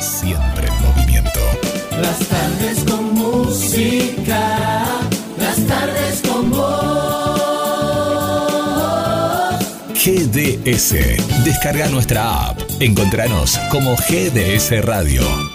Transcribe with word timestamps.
Siempre 0.00 0.68
en 0.68 0.82
movimiento. 0.82 1.40
Las 2.00 2.18
tardes 2.28 2.84
con 2.84 3.14
música, 3.14 4.84
las 5.38 5.56
tardes 5.66 6.22
con 6.28 6.50
vos. 6.50 6.94
GDS, 9.94 11.44
descarga 11.44 11.88
nuestra 11.88 12.50
app. 12.50 12.60
Encontranos 12.78 13.58
como 13.70 13.96
GDS 13.96 14.84
Radio. 14.84 15.53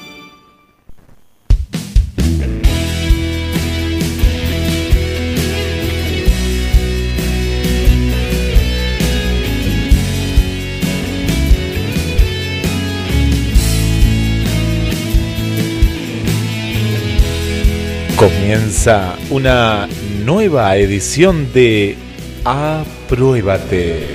Comienza 18.19 19.15
una 19.29 19.87
nueva 20.25 20.75
edición 20.75 21.53
de 21.53 21.95
Apruébate. 22.43 24.05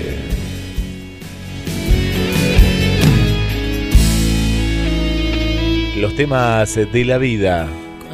Los 5.97 6.15
temas 6.17 6.75
de 6.75 7.05
la 7.07 7.17
vida 7.17 7.67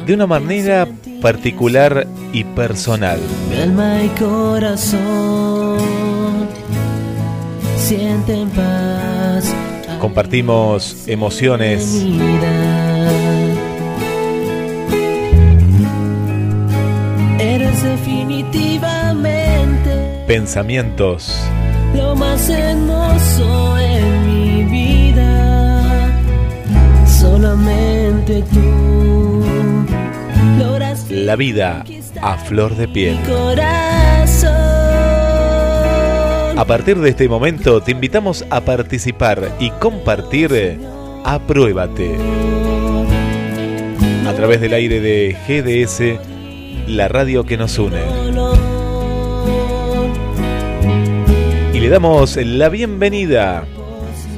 de 0.05 0.13
una 0.13 0.27
manera 0.27 0.87
particular 1.21 2.07
y 2.31 2.45
personal. 2.45 3.19
Mi 3.49 3.57
alma 3.57 4.01
y 4.01 4.07
corazón 4.17 5.77
sienten 7.75 8.49
paz. 8.51 9.53
Compartimos 9.99 11.03
emociones, 11.07 12.01
pensamientos, 20.31 21.29
lo 21.93 22.15
más 22.15 22.47
hermoso 22.47 23.77
en 23.77 24.25
mi 24.25 24.63
vida. 24.63 25.83
Solamente 27.05 28.41
tú 28.43 29.43
la 31.09 31.35
vida 31.35 31.83
a 32.21 32.37
flor 32.37 32.77
de 32.77 32.87
piel. 32.87 33.17
mi 33.17 33.23
corazón. 33.25 34.53
A 36.57 36.63
partir 36.65 36.99
de 36.99 37.09
este 37.09 37.27
momento 37.27 37.81
te 37.81 37.91
invitamos 37.91 38.45
a 38.49 38.61
participar 38.61 39.57
y 39.59 39.69
compartir 39.71 40.79
Apruébate 41.25 42.15
a 44.25 44.33
través 44.33 44.61
del 44.61 44.75
aire 44.75 45.01
de 45.01 45.35
GDS, 45.45 46.89
la 46.89 47.09
radio 47.09 47.43
que 47.43 47.57
nos 47.57 47.77
une. 47.77 48.30
Le 51.81 51.89
damos 51.89 52.37
la 52.37 52.69
bienvenida 52.69 53.65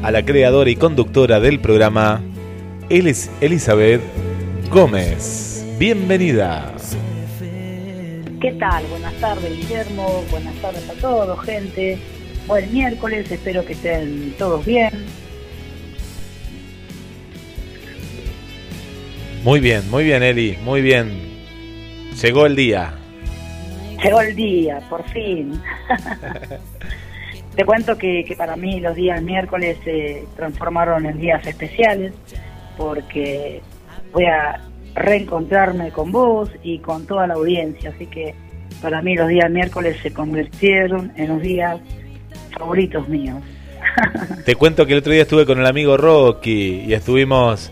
a 0.01 0.11
la 0.11 0.23
creadora 0.23 0.69
y 0.69 0.77
conductora 0.77 1.41
del 1.41 1.59
programa, 1.59 2.21
Elis 2.87 3.29
Elizabeth 3.41 3.99
Gómez. 4.69 5.65
Bienvenida. 5.77 6.73
¿Qué 8.39 8.53
tal? 8.53 8.85
Buenas 8.85 9.13
tardes, 9.15 9.57
Guillermo. 9.57 10.23
Buenas 10.31 10.55
tardes 10.61 10.89
a 10.89 10.93
todos, 10.93 11.37
gente. 11.43 11.97
Buen 12.47 12.71
miércoles, 12.71 13.29
espero 13.29 13.65
que 13.65 13.73
estén 13.73 14.33
todos 14.39 14.65
bien. 14.65 15.05
Muy 19.43 19.59
bien, 19.59 19.89
muy 19.89 20.05
bien, 20.05 20.23
Eli, 20.23 20.57
muy 20.63 20.81
bien. 20.81 21.11
Llegó 22.21 22.45
el 22.45 22.55
día. 22.55 22.93
Llegó 24.01 24.21
el 24.21 24.33
día, 24.33 24.79
por 24.89 25.03
fin. 25.09 25.61
Te 27.55 27.65
cuento 27.65 27.97
que, 27.97 28.25
que 28.25 28.35
para 28.35 28.55
mí 28.55 28.79
los 28.79 28.95
días 28.95 29.21
miércoles 29.21 29.77
se 29.83 30.25
transformaron 30.35 31.05
en 31.05 31.19
días 31.19 31.45
especiales 31.45 32.13
porque 32.77 33.61
voy 34.11 34.25
a 34.25 34.61
reencontrarme 34.95 35.91
con 35.91 36.11
vos 36.11 36.49
y 36.63 36.79
con 36.79 37.05
toda 37.05 37.27
la 37.27 37.35
audiencia. 37.35 37.91
Así 37.91 38.07
que 38.07 38.33
para 38.81 39.01
mí 39.01 39.15
los 39.15 39.27
días 39.27 39.49
miércoles 39.49 39.97
se 40.01 40.11
convirtieron 40.11 41.11
en 41.15 41.29
los 41.29 41.41
días 41.41 41.79
favoritos 42.57 43.07
míos. 43.07 43.41
Te 44.45 44.55
cuento 44.55 44.85
que 44.85 44.93
el 44.93 44.99
otro 44.99 45.11
día 45.11 45.23
estuve 45.23 45.45
con 45.45 45.59
el 45.59 45.65
amigo 45.65 45.97
Rocky 45.97 46.83
y 46.87 46.93
estuvimos, 46.93 47.71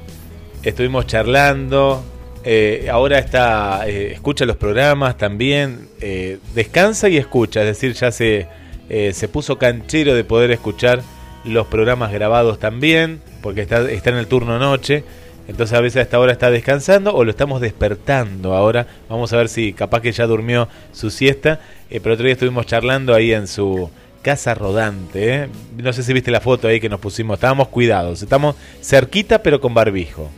estuvimos 0.63 1.07
charlando. 1.07 2.03
Eh, 2.43 2.87
ahora 2.91 3.19
está, 3.19 3.87
eh, 3.87 4.13
escucha 4.13 4.45
los 4.45 4.57
programas 4.57 5.17
también, 5.17 5.89
eh, 5.99 6.39
descansa 6.55 7.07
y 7.07 7.17
escucha, 7.17 7.59
es 7.61 7.67
decir, 7.67 7.93
ya 7.93 8.11
se, 8.11 8.47
eh, 8.93 9.13
se 9.13 9.29
puso 9.29 9.57
canchero 9.57 10.13
de 10.15 10.25
poder 10.25 10.51
escuchar 10.51 11.01
los 11.45 11.65
programas 11.67 12.11
grabados 12.11 12.59
también, 12.59 13.21
porque 13.41 13.61
está, 13.61 13.89
está 13.89 14.09
en 14.09 14.17
el 14.17 14.27
turno 14.27 14.59
noche. 14.59 15.05
Entonces 15.47 15.77
a 15.77 15.81
veces 15.81 15.99
a 15.99 16.01
esta 16.01 16.19
hora 16.19 16.33
está 16.33 16.51
descansando 16.51 17.15
o 17.15 17.23
lo 17.23 17.31
estamos 17.31 17.61
despertando 17.61 18.53
ahora. 18.53 18.87
Vamos 19.07 19.31
a 19.31 19.37
ver 19.37 19.47
si 19.47 19.71
capaz 19.71 20.01
que 20.01 20.11
ya 20.11 20.27
durmió 20.27 20.67
su 20.91 21.09
siesta. 21.09 21.61
Eh, 21.89 22.01
pero 22.01 22.15
otro 22.15 22.25
día 22.25 22.33
estuvimos 22.33 22.65
charlando 22.65 23.15
ahí 23.15 23.31
en 23.31 23.47
su 23.47 23.89
casa 24.21 24.55
rodante. 24.55 25.35
¿eh? 25.35 25.49
No 25.77 25.93
sé 25.93 26.03
si 26.03 26.11
viste 26.11 26.29
la 26.29 26.41
foto 26.41 26.67
ahí 26.67 26.81
que 26.81 26.89
nos 26.89 26.99
pusimos. 26.99 27.35
Estábamos 27.35 27.69
cuidados. 27.69 28.21
Estamos 28.21 28.57
cerquita 28.81 29.41
pero 29.41 29.61
con 29.61 29.73
barbijo. 29.73 30.29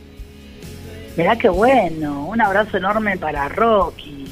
Mirá 1.16 1.36
qué 1.36 1.48
bueno, 1.48 2.26
un 2.26 2.40
abrazo 2.40 2.76
enorme 2.76 3.18
para 3.18 3.48
Rocky. 3.48 4.26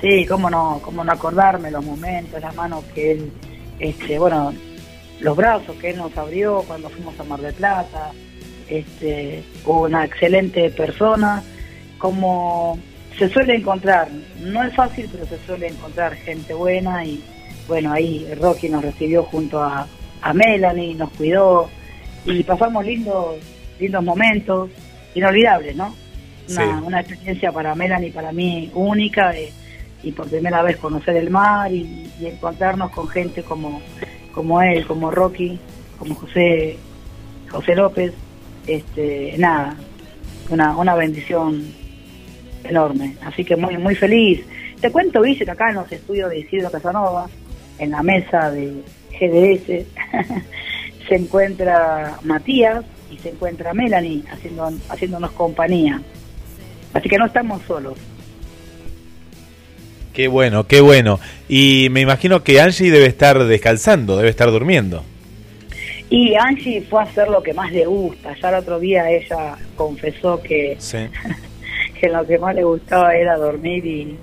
Sí, 0.00 0.24
cómo 0.26 0.48
no, 0.48 0.80
cómo 0.82 1.04
no 1.04 1.12
acordarme 1.12 1.70
los 1.70 1.84
momentos, 1.84 2.40
las 2.40 2.54
manos 2.54 2.84
que 2.94 3.12
él, 3.12 3.32
este, 3.80 4.18
bueno, 4.18 4.52
los 5.20 5.36
brazos 5.36 5.76
que 5.76 5.90
él 5.90 5.96
nos 5.96 6.16
abrió 6.16 6.62
cuando 6.66 6.88
fuimos 6.90 7.18
a 7.18 7.24
Mar 7.24 7.40
del 7.40 7.54
Plata. 7.54 8.12
Este, 8.68 9.42
una 9.66 10.04
excelente 10.04 10.70
persona, 10.70 11.42
como 11.98 12.78
se 13.18 13.28
suele 13.28 13.56
encontrar, 13.56 14.08
no 14.40 14.62
es 14.62 14.72
fácil, 14.74 15.08
pero 15.10 15.26
se 15.26 15.38
suele 15.44 15.66
encontrar 15.66 16.14
gente 16.14 16.54
buena 16.54 17.04
y 17.04 17.20
bueno, 17.66 17.92
ahí 17.92 18.26
Rocky 18.40 18.68
nos 18.68 18.82
recibió 18.82 19.24
junto 19.24 19.60
a, 19.60 19.86
a 20.22 20.32
Melanie, 20.32 20.94
nos 20.94 21.10
cuidó 21.10 21.68
y 22.24 22.42
pasamos 22.44 22.84
lindos, 22.86 23.36
lindos 23.80 24.04
momentos, 24.04 24.70
inolvidables, 25.16 25.74
¿no? 25.74 25.94
Una, 26.48 26.64
Sí. 26.64 26.84
una 26.84 27.00
experiencia 27.00 27.50
para 27.52 27.74
Melanie 27.74 28.10
para 28.12 28.30
mí 28.32 28.70
única 28.74 29.30
de- 29.32 29.52
y 30.02 30.12
por 30.12 30.28
primera 30.28 30.62
vez 30.62 30.76
conocer 30.76 31.16
el 31.16 31.30
mar 31.30 31.72
y, 31.72 32.10
encontrarnos 32.20 32.90
con 32.90 33.08
gente 33.08 33.42
como, 33.42 33.80
como 34.34 34.60
él, 34.60 34.86
como 34.86 35.10
Rocky, 35.10 35.58
como 35.98 36.14
José, 36.14 36.76
José 37.50 37.74
López, 37.74 38.12
este, 38.66 39.34
nada, 39.38 39.74
una, 40.50 40.76
una 40.76 40.94
bendición 40.94 41.64
enorme. 42.64 43.16
Así 43.24 43.44
que 43.44 43.56
muy, 43.56 43.78
muy 43.78 43.94
feliz. 43.94 44.44
Te 44.80 44.90
cuento, 44.90 45.22
Vice, 45.22 45.44
que 45.44 45.50
acá 45.50 45.70
en 45.70 45.76
los 45.76 45.90
estudios 45.90 46.30
de 46.30 46.40
Isidro 46.40 46.70
Casanova, 46.70 47.28
en 47.78 47.90
la 47.90 48.02
mesa 48.02 48.50
de 48.50 48.82
GDS, 49.18 49.86
se 51.08 51.14
encuentra 51.14 52.18
Matías 52.22 52.84
y 53.10 53.18
se 53.18 53.30
encuentra 53.30 53.74
Melanie 53.74 54.22
haciendo, 54.30 54.70
haciéndonos 54.88 55.32
compañía. 55.32 56.00
Así 56.92 57.08
que 57.08 57.18
no 57.18 57.26
estamos 57.26 57.62
solos. 57.62 57.98
Qué 60.20 60.28
bueno, 60.28 60.66
qué 60.66 60.82
bueno. 60.82 61.18
Y 61.48 61.88
me 61.92 62.02
imagino 62.02 62.44
que 62.44 62.60
Angie 62.60 62.90
debe 62.90 63.06
estar 63.06 63.42
descansando, 63.42 64.18
debe 64.18 64.28
estar 64.28 64.50
durmiendo. 64.50 65.02
Y 66.10 66.34
Angie 66.34 66.82
fue 66.82 67.00
a 67.00 67.04
hacer 67.04 67.28
lo 67.28 67.42
que 67.42 67.54
más 67.54 67.72
le 67.72 67.86
gusta. 67.86 68.36
Ya 68.38 68.50
el 68.50 68.56
otro 68.56 68.78
día 68.78 69.08
ella 69.08 69.56
confesó 69.76 70.42
que, 70.42 70.76
Sí. 70.78 70.98
que 71.98 72.10
lo 72.10 72.26
que 72.26 72.38
más 72.38 72.54
le 72.54 72.64
gustaba 72.64 73.14
era 73.16 73.38
dormir 73.38 73.86
y, 73.86 74.18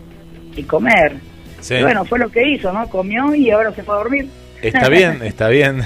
y 0.55 0.61
comer. 0.65 1.13
Sí. 1.61 1.73
Y 1.73 1.81
bueno, 1.81 2.05
fue 2.05 2.19
lo 2.19 2.29
que 2.29 2.47
hizo, 2.47 2.71
¿no? 2.71 2.87
Comió 2.87 3.33
y 3.33 3.49
ahora 3.49 3.73
se 3.73 3.81
fue 3.81 3.95
a 3.95 3.97
dormir. 3.97 4.27
Está 4.61 4.89
bien, 4.89 5.21
está 5.23 5.47
bien. 5.47 5.81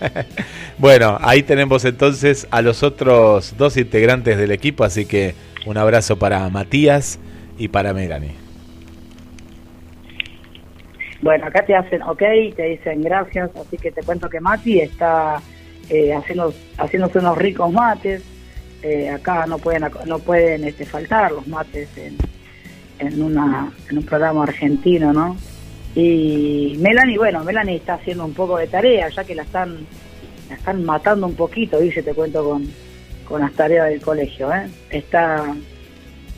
bueno, 0.78 1.18
ahí 1.20 1.42
tenemos 1.42 1.84
entonces 1.84 2.48
a 2.50 2.62
los 2.62 2.82
otros 2.82 3.54
dos 3.58 3.76
integrantes 3.76 4.38
del 4.38 4.50
equipo, 4.50 4.82
así 4.82 5.04
que 5.04 5.34
un 5.66 5.76
abrazo 5.76 6.18
para 6.18 6.48
Matías 6.48 7.18
y 7.58 7.68
para 7.68 7.92
Melanie. 7.92 8.45
Bueno, 11.26 11.46
acá 11.46 11.66
te 11.66 11.74
hacen 11.74 12.02
ok, 12.02 12.22
te 12.54 12.62
dicen 12.68 13.02
gracias, 13.02 13.50
así 13.56 13.76
que 13.76 13.90
te 13.90 14.04
cuento 14.04 14.28
que 14.28 14.38
Mati 14.38 14.78
está 14.78 15.42
eh, 15.90 16.14
haciendo, 16.14 16.54
haciéndose 16.78 17.18
unos 17.18 17.36
ricos 17.36 17.72
mates. 17.72 18.22
Eh, 18.80 19.10
acá 19.10 19.44
no 19.44 19.58
pueden 19.58 19.90
no 20.06 20.20
pueden 20.20 20.62
este, 20.62 20.86
faltar 20.86 21.32
los 21.32 21.48
mates 21.48 21.88
en, 21.98 22.16
en, 23.00 23.20
una, 23.20 23.72
un 23.90 24.04
programa 24.04 24.44
argentino, 24.44 25.12
¿no? 25.12 25.36
Y 25.96 26.76
Melanie, 26.78 27.18
bueno, 27.18 27.42
Melanie 27.42 27.74
está 27.74 27.94
haciendo 27.94 28.24
un 28.24 28.32
poco 28.32 28.58
de 28.58 28.68
tarea, 28.68 29.08
ya 29.08 29.24
que 29.24 29.34
la 29.34 29.42
están, 29.42 29.78
la 30.48 30.54
están 30.54 30.84
matando 30.84 31.26
un 31.26 31.34
poquito, 31.34 31.80
dice, 31.80 32.04
te 32.04 32.14
cuento 32.14 32.44
con, 32.44 32.70
con 33.24 33.40
las 33.40 33.52
tareas 33.54 33.88
del 33.88 34.00
colegio. 34.00 34.54
¿eh? 34.54 34.68
Está 34.90 35.56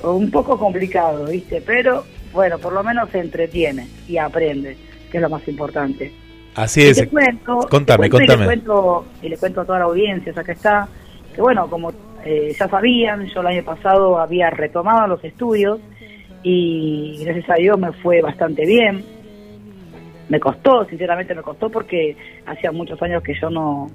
un 0.03 0.31
poco 0.31 0.59
complicado, 0.59 1.27
¿viste? 1.27 1.61
Pero 1.61 2.07
bueno, 2.33 2.59
por 2.59 2.73
lo 2.73 2.83
menos 2.83 3.11
se 3.11 3.21
entretiene 3.21 3.89
y 4.07 4.19
aprende, 4.19 4.77
que 5.11 5.19
es 5.19 5.23
lo 5.23 5.31
más 5.31 5.47
importante. 5.49 6.13
Así 6.55 6.83
es. 6.83 6.99
Y 6.99 7.03
te 7.03 7.09
cuento, 7.09 7.59
contame, 7.71 8.05
te 8.05 8.11
cuento 8.11 8.33
contame. 8.33 8.35
Y 8.35 8.39
le, 8.39 8.47
cuento, 8.47 9.05
y 9.23 9.29
le 9.29 9.37
cuento 9.37 9.61
a 9.61 9.65
toda 9.65 9.79
la 9.79 9.85
audiencia, 9.87 10.33
ya 10.33 10.45
que 10.45 10.53
está, 10.53 10.89
que 11.35 11.41
bueno, 11.41 11.69
como 11.69 11.93
eh, 12.25 12.55
ya 12.59 12.69
sabían, 12.69 13.27
yo 13.27 13.41
el 13.41 13.47
año 13.47 13.65
pasado 13.65 14.19
había 14.19 14.51
retomado 14.51 15.07
los 15.07 15.25
estudios 15.25 15.79
y 16.43 17.23
gracias 17.25 17.51
a 17.51 17.55
Dios 17.55 17.79
me 17.79 17.93
fue 17.93 18.21
bastante 18.21 18.67
bien. 18.67 19.05
Me 20.29 20.39
costó, 20.39 20.85
sinceramente 20.85 21.35
me 21.35 21.43
costó 21.43 21.71
porque 21.71 22.17
hacía 22.45 22.71
muchos 22.71 23.01
años 23.03 23.23
que 23.23 23.35
yo 23.41 23.49
no, 23.49 23.91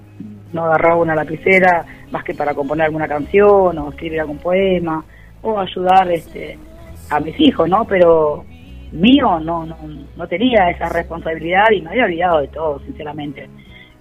no 0.52 0.66
agarraba 0.66 0.96
una 0.96 1.16
lapicera 1.16 1.86
más 2.12 2.24
que 2.24 2.34
para 2.34 2.54
componer 2.54 2.86
alguna 2.86 3.08
canción 3.08 3.78
o 3.78 3.90
escribir 3.90 4.22
algún 4.22 4.38
poema 4.38 5.04
o 5.42 5.60
ayudar 5.60 6.10
este 6.12 6.58
a 7.16 7.20
mis 7.20 7.40
hijos, 7.40 7.70
¿no? 7.70 7.86
Pero 7.86 8.46
mío 8.92 9.40
no, 9.40 9.66
no, 9.66 9.78
no 10.16 10.28
tenía 10.28 10.70
esa 10.70 10.90
responsabilidad 10.90 11.72
y 11.72 11.82
me 11.82 11.92
había 11.92 12.06
olvidado 12.06 12.42
de 12.42 12.48
todo, 12.48 12.80
sinceramente. 12.80 13.50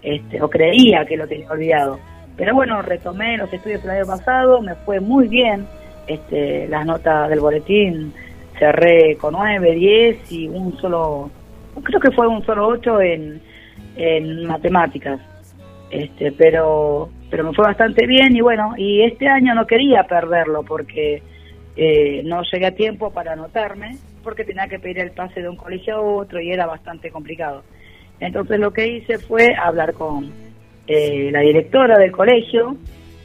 Este, 0.03 0.43
o 0.43 0.51
creía 0.51 1.05
que 1.07 1.17
lo 1.17 1.27
tenía 1.27 1.51
olvidado. 1.51 1.99
Pero 2.37 2.55
bueno, 2.55 2.83
retomé 2.83 3.37
los 3.37 3.53
estudios 3.53 3.85
el 3.85 3.91
año 3.91 4.07
pasado, 4.07 4.61
me 4.61 4.75
fue 4.75 5.01
muy 5.01 5.29
bien. 5.29 5.67
Este, 6.07 6.67
las 6.69 6.85
notas 6.85 7.29
del 7.31 7.41
boletín 7.41 8.13
cerré 8.59 9.17
con 9.17 9.35
9, 9.35 9.75
10 9.75 10.33
y 10.33 10.49
un 10.49 10.77
solo, 10.79 11.31
creo 11.83 12.01
que 12.01 12.11
fue 12.11 12.27
un 12.27 12.45
solo 12.45 12.67
8 12.67 13.01
en, 13.01 13.41
en 13.97 14.47
matemáticas. 14.47 15.21
Este, 15.91 16.33
pero, 16.33 17.11
pero 17.31 17.45
me 17.45 17.53
fue 17.53 17.67
bastante 17.67 18.07
bien 18.07 18.35
y 18.35 18.41
bueno, 18.41 18.75
y 18.77 19.03
este 19.03 19.29
año 19.29 19.55
no 19.55 19.67
quería 19.67 20.05
perderlo 20.05 20.63
porque 20.63 21.23
eh, 21.77 22.23
no 22.25 22.43
llegué 22.43 22.67
a 22.67 22.75
tiempo 22.75 23.11
para 23.13 23.33
anotarme 23.33 23.97
porque 24.23 24.45
tenía 24.45 24.69
que 24.69 24.79
pedir 24.79 24.99
el 25.01 25.11
pase 25.11 25.41
de 25.43 25.49
un 25.49 25.57
colegio 25.57 25.97
a 25.97 26.01
otro 26.01 26.41
y 26.41 26.53
era 26.53 26.67
bastante 26.67 27.11
complicado. 27.11 27.63
Entonces 28.21 28.61
lo 28.61 28.73
que 28.73 28.87
hice 28.87 29.19
fue 29.19 29.55
hablar 29.55 29.95
con 29.95 30.31
eh, 30.87 31.31
la 31.33 31.41
directora 31.41 31.99
del 31.99 32.13
colegio, 32.13 32.77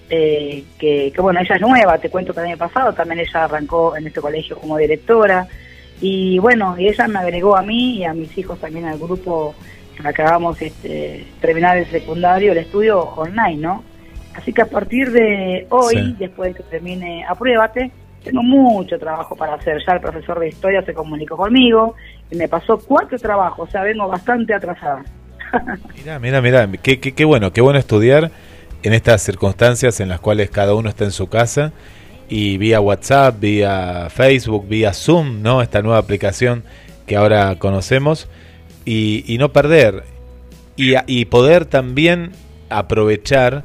eh, 0.10 0.64
que, 0.80 1.12
que, 1.14 1.22
bueno, 1.22 1.40
ella 1.42 1.56
es 1.56 1.62
nueva, 1.62 1.98
te 1.98 2.10
cuento 2.10 2.34
que 2.34 2.40
el 2.40 2.48
año 2.48 2.58
pasado 2.58 2.94
también 2.94 3.20
ella 3.20 3.44
arrancó 3.44 3.96
en 3.98 4.08
este 4.08 4.22
colegio 4.22 4.58
como 4.58 4.78
directora 4.78 5.46
y 6.00 6.40
bueno, 6.40 6.76
y 6.80 6.88
ella 6.88 7.08
me 7.08 7.20
agregó 7.20 7.58
a 7.58 7.62
mí 7.62 7.98
y 7.98 8.04
a 8.06 8.14
mis 8.14 8.36
hijos 8.38 8.60
también 8.60 8.86
al 8.86 8.98
grupo 8.98 9.54
acabamos 10.04 10.62
este, 10.62 11.26
terminar 11.42 11.78
el 11.78 11.88
secundario, 11.88 12.52
el 12.52 12.60
estudio 12.60 13.00
online, 13.00 13.58
¿no? 13.58 13.84
Así 14.36 14.54
que 14.54 14.62
a 14.62 14.68
partir 14.68 15.12
de 15.12 15.66
hoy, 15.70 15.96
Sí. 15.96 16.16
después 16.20 16.54
de 16.54 16.58
que 16.62 16.70
termine 16.70 17.26
Apruébate, 17.26 17.92
tengo 18.24 18.44
mucho 18.44 19.00
trabajo 19.00 19.36
para 19.36 19.56
hacer. 19.56 19.82
Ya 19.86 19.94
el 19.94 20.02
profesor 20.02 20.40
de 20.40 20.50
historia 20.50 20.84
se 20.84 20.94
comunicó 20.94 21.38
conmigo 21.38 21.96
y 22.30 22.36
me 22.36 22.48
pasó 22.48 22.78
cuatro 22.80 23.18
trabajos, 23.18 23.70
o 23.70 23.72
sea, 23.72 23.84
vengo 23.84 24.08
bastante 24.08 24.54
atrasada. 24.54 25.04
Mira, 25.96 26.20
mira, 26.20 26.42
mira, 26.42 26.70
qué, 26.84 27.00
qué, 27.00 27.14
qué 27.14 27.24
bueno, 27.24 27.54
qué 27.54 27.62
bueno 27.62 27.80
estudiar 27.80 28.32
en 28.84 28.94
estas 28.94 29.22
circunstancias 29.22 30.00
en 30.02 30.10
las 30.10 30.20
cuales 30.20 30.50
cada 30.50 30.76
uno 30.76 30.90
está 30.90 31.06
en 31.06 31.12
su 31.12 31.28
casa 31.28 31.72
y 32.30 32.58
vía 32.58 32.82
WhatsApp, 32.82 33.40
vía 33.40 34.08
Facebook, 34.10 34.68
vía 34.68 34.94
Zoom, 34.94 35.42
¿no? 35.42 35.62
Esta 35.62 35.82
nueva 35.82 36.00
aplicación 36.00 36.64
que 37.06 37.16
ahora 37.16 37.56
conocemos 37.58 38.28
y, 38.86 39.38
no 39.40 39.54
perder 39.54 40.04
y, 40.76 40.94
y 41.08 41.26
poder 41.26 41.66
también 41.66 42.32
aprovechar 42.70 43.64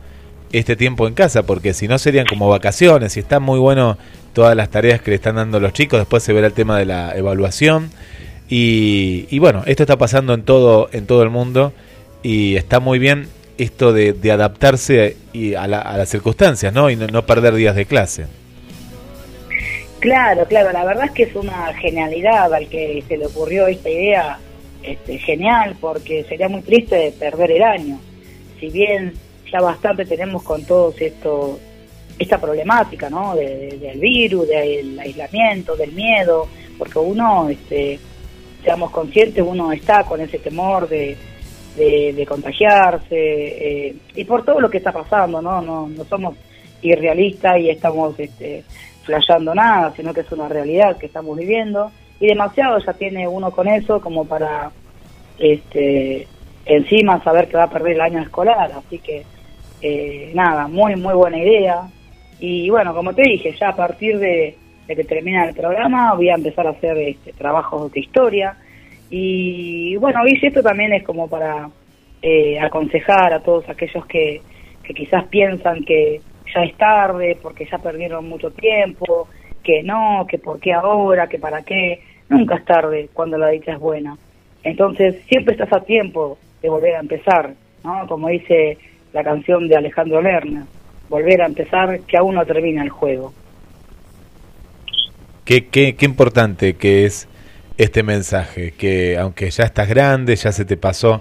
este 0.52 0.76
tiempo 0.76 1.08
en 1.08 1.14
casa, 1.14 1.44
porque 1.44 1.74
si 1.74 1.88
no 1.88 1.98
serían 1.98 2.26
como 2.26 2.48
vacaciones 2.48 3.16
y 3.16 3.20
está 3.20 3.40
muy 3.40 3.58
bueno 3.58 3.98
todas 4.32 4.56
las 4.56 4.70
tareas 4.70 5.00
que 5.02 5.10
le 5.10 5.16
están 5.16 5.36
dando 5.36 5.60
los 5.60 5.72
chicos, 5.72 5.98
después 6.00 6.22
se 6.22 6.32
verá 6.32 6.46
el 6.48 6.52
tema 6.52 6.78
de 6.78 6.86
la 6.86 7.16
evaluación 7.16 7.90
y, 8.48 9.26
y 9.30 9.38
bueno, 9.38 9.62
esto 9.66 9.82
está 9.84 9.96
pasando 9.98 10.34
en 10.34 10.42
todo, 10.44 10.88
en 10.92 11.06
todo 11.06 11.22
el 11.22 11.30
mundo 11.30 11.72
y 12.22 12.56
está 12.56 12.80
muy 12.80 12.98
bien 12.98 13.28
esto 13.58 13.92
de, 13.92 14.12
de 14.12 14.32
adaptarse 14.32 15.16
y 15.32 15.54
a, 15.54 15.66
la- 15.66 15.80
a 15.80 15.96
las 15.98 16.08
circunstancias, 16.08 16.72
¿no? 16.72 16.90
Y 16.90 16.96
no, 16.96 17.06
no 17.06 17.26
perder 17.26 17.54
días 17.54 17.76
de 17.76 17.86
clase. 17.86 18.26
Claro, 20.00 20.46
claro, 20.46 20.72
la 20.72 20.84
verdad 20.84 21.04
es 21.06 21.10
que 21.12 21.22
es 21.24 21.34
una 21.36 21.72
genialidad 21.74 22.52
al 22.52 22.68
que 22.68 23.04
se 23.06 23.16
le 23.16 23.26
ocurrió 23.26 23.68
esta 23.68 23.88
idea, 23.88 24.38
este, 24.82 25.18
genial, 25.18 25.76
porque 25.80 26.24
sería 26.24 26.48
muy 26.48 26.62
triste 26.62 27.14
perder 27.18 27.52
el 27.52 27.62
año. 27.62 28.00
Si 28.58 28.68
bien 28.68 29.12
ya 29.52 29.60
bastante 29.60 30.04
tenemos 30.04 30.42
con 30.42 30.64
todos 30.64 31.00
esto, 31.00 31.60
esta 32.22 32.40
problemática, 32.40 33.08
¿no? 33.10 33.34
De- 33.34 33.56
de- 33.56 33.78
del 33.78 33.98
virus, 33.98 34.48
del 34.48 34.98
aislamiento, 34.98 35.76
del 35.76 35.92
miedo, 35.92 36.48
porque 36.78 36.98
uno, 36.98 37.48
este, 37.48 37.98
seamos 38.64 38.90
conscientes, 38.90 39.44
uno 39.46 39.72
está 39.72 40.04
con 40.04 40.20
ese 40.20 40.38
temor 40.38 40.88
de, 40.88 41.16
de, 41.76 42.26
contagiarse 42.26 43.08
eh, 43.88 43.94
y 44.14 44.24
por 44.24 44.44
todo 44.44 44.60
lo 44.60 44.68
que 44.70 44.78
está 44.78 44.92
pasando, 44.92 45.40
¿no? 45.40 45.60
No, 45.62 45.88
no 45.88 46.04
somos 46.04 46.34
irrealistas 46.82 47.58
y 47.58 47.70
estamos 47.70 48.18
este, 48.18 48.64
flasheando 49.04 49.54
nada, 49.54 49.92
sino 49.96 50.12
que 50.12 50.20
es 50.20 50.32
una 50.32 50.48
realidad 50.48 50.96
que 50.98 51.06
estamos 51.06 51.36
viviendo 51.36 51.90
y 52.20 52.26
demasiado 52.26 52.78
ya 52.78 52.92
tiene 52.92 53.26
uno 53.26 53.50
con 53.50 53.66
eso 53.68 54.00
como 54.00 54.24
para 54.24 54.70
este 55.38 56.26
encima 56.64 57.22
saber 57.24 57.48
que 57.48 57.56
va 57.56 57.64
a 57.64 57.70
perder 57.70 57.94
el 57.94 58.00
año 58.00 58.22
escolar, 58.22 58.70
así 58.72 58.98
que 58.98 59.24
eh, 59.80 60.30
nada, 60.34 60.68
muy 60.68 60.94
muy 60.96 61.14
buena 61.14 61.38
idea 61.38 61.82
y 62.42 62.68
bueno, 62.70 62.92
como 62.92 63.14
te 63.14 63.22
dije, 63.22 63.54
ya 63.58 63.68
a 63.68 63.76
partir 63.76 64.18
de, 64.18 64.56
de 64.88 64.96
que 64.96 65.04
termina 65.04 65.48
el 65.48 65.54
programa 65.54 66.12
voy 66.14 66.28
a 66.28 66.34
empezar 66.34 66.66
a 66.66 66.70
hacer 66.70 66.98
este, 66.98 67.32
trabajos 67.32 67.92
de 67.92 68.00
historia 68.00 68.56
y 69.10 69.94
bueno, 69.96 70.20
y 70.26 70.44
esto 70.44 70.60
también 70.60 70.92
es 70.92 71.04
como 71.04 71.28
para 71.28 71.70
eh, 72.20 72.58
aconsejar 72.58 73.32
a 73.32 73.40
todos 73.40 73.68
aquellos 73.68 74.04
que, 74.06 74.40
que 74.82 74.92
quizás 74.92 75.24
piensan 75.28 75.84
que 75.84 76.20
ya 76.52 76.62
es 76.64 76.76
tarde 76.76 77.38
porque 77.40 77.64
ya 77.70 77.78
perdieron 77.78 78.28
mucho 78.28 78.50
tiempo, 78.50 79.28
que 79.62 79.84
no, 79.84 80.26
que 80.28 80.38
por 80.38 80.58
qué 80.58 80.72
ahora, 80.72 81.28
que 81.28 81.38
para 81.38 81.62
qué. 81.62 82.00
Nunca 82.28 82.56
es 82.56 82.64
tarde 82.64 83.08
cuando 83.12 83.38
la 83.38 83.50
dicha 83.50 83.72
es 83.74 83.78
buena. 83.78 84.16
Entonces 84.64 85.22
siempre 85.28 85.54
estás 85.54 85.72
a 85.72 85.84
tiempo 85.84 86.38
de 86.60 86.68
volver 86.68 86.96
a 86.96 87.00
empezar, 87.00 87.52
¿no? 87.84 88.06
Como 88.08 88.28
dice 88.28 88.78
la 89.12 89.22
canción 89.22 89.68
de 89.68 89.76
Alejandro 89.76 90.20
Lerner, 90.20 90.64
volver 91.12 91.42
a 91.42 91.46
empezar 91.46 92.00
que 92.00 92.16
aún 92.16 92.34
no 92.34 92.44
termina 92.46 92.82
el 92.82 92.88
juego. 92.88 93.34
Qué, 95.44 95.66
qué, 95.66 95.94
qué 95.94 96.06
importante 96.06 96.74
que 96.76 97.04
es 97.04 97.28
este 97.76 98.02
mensaje, 98.02 98.72
que 98.72 99.18
aunque 99.18 99.50
ya 99.50 99.64
estás 99.64 99.88
grande, 99.88 100.34
ya 100.36 100.52
se 100.52 100.64
te 100.64 100.78
pasó 100.78 101.20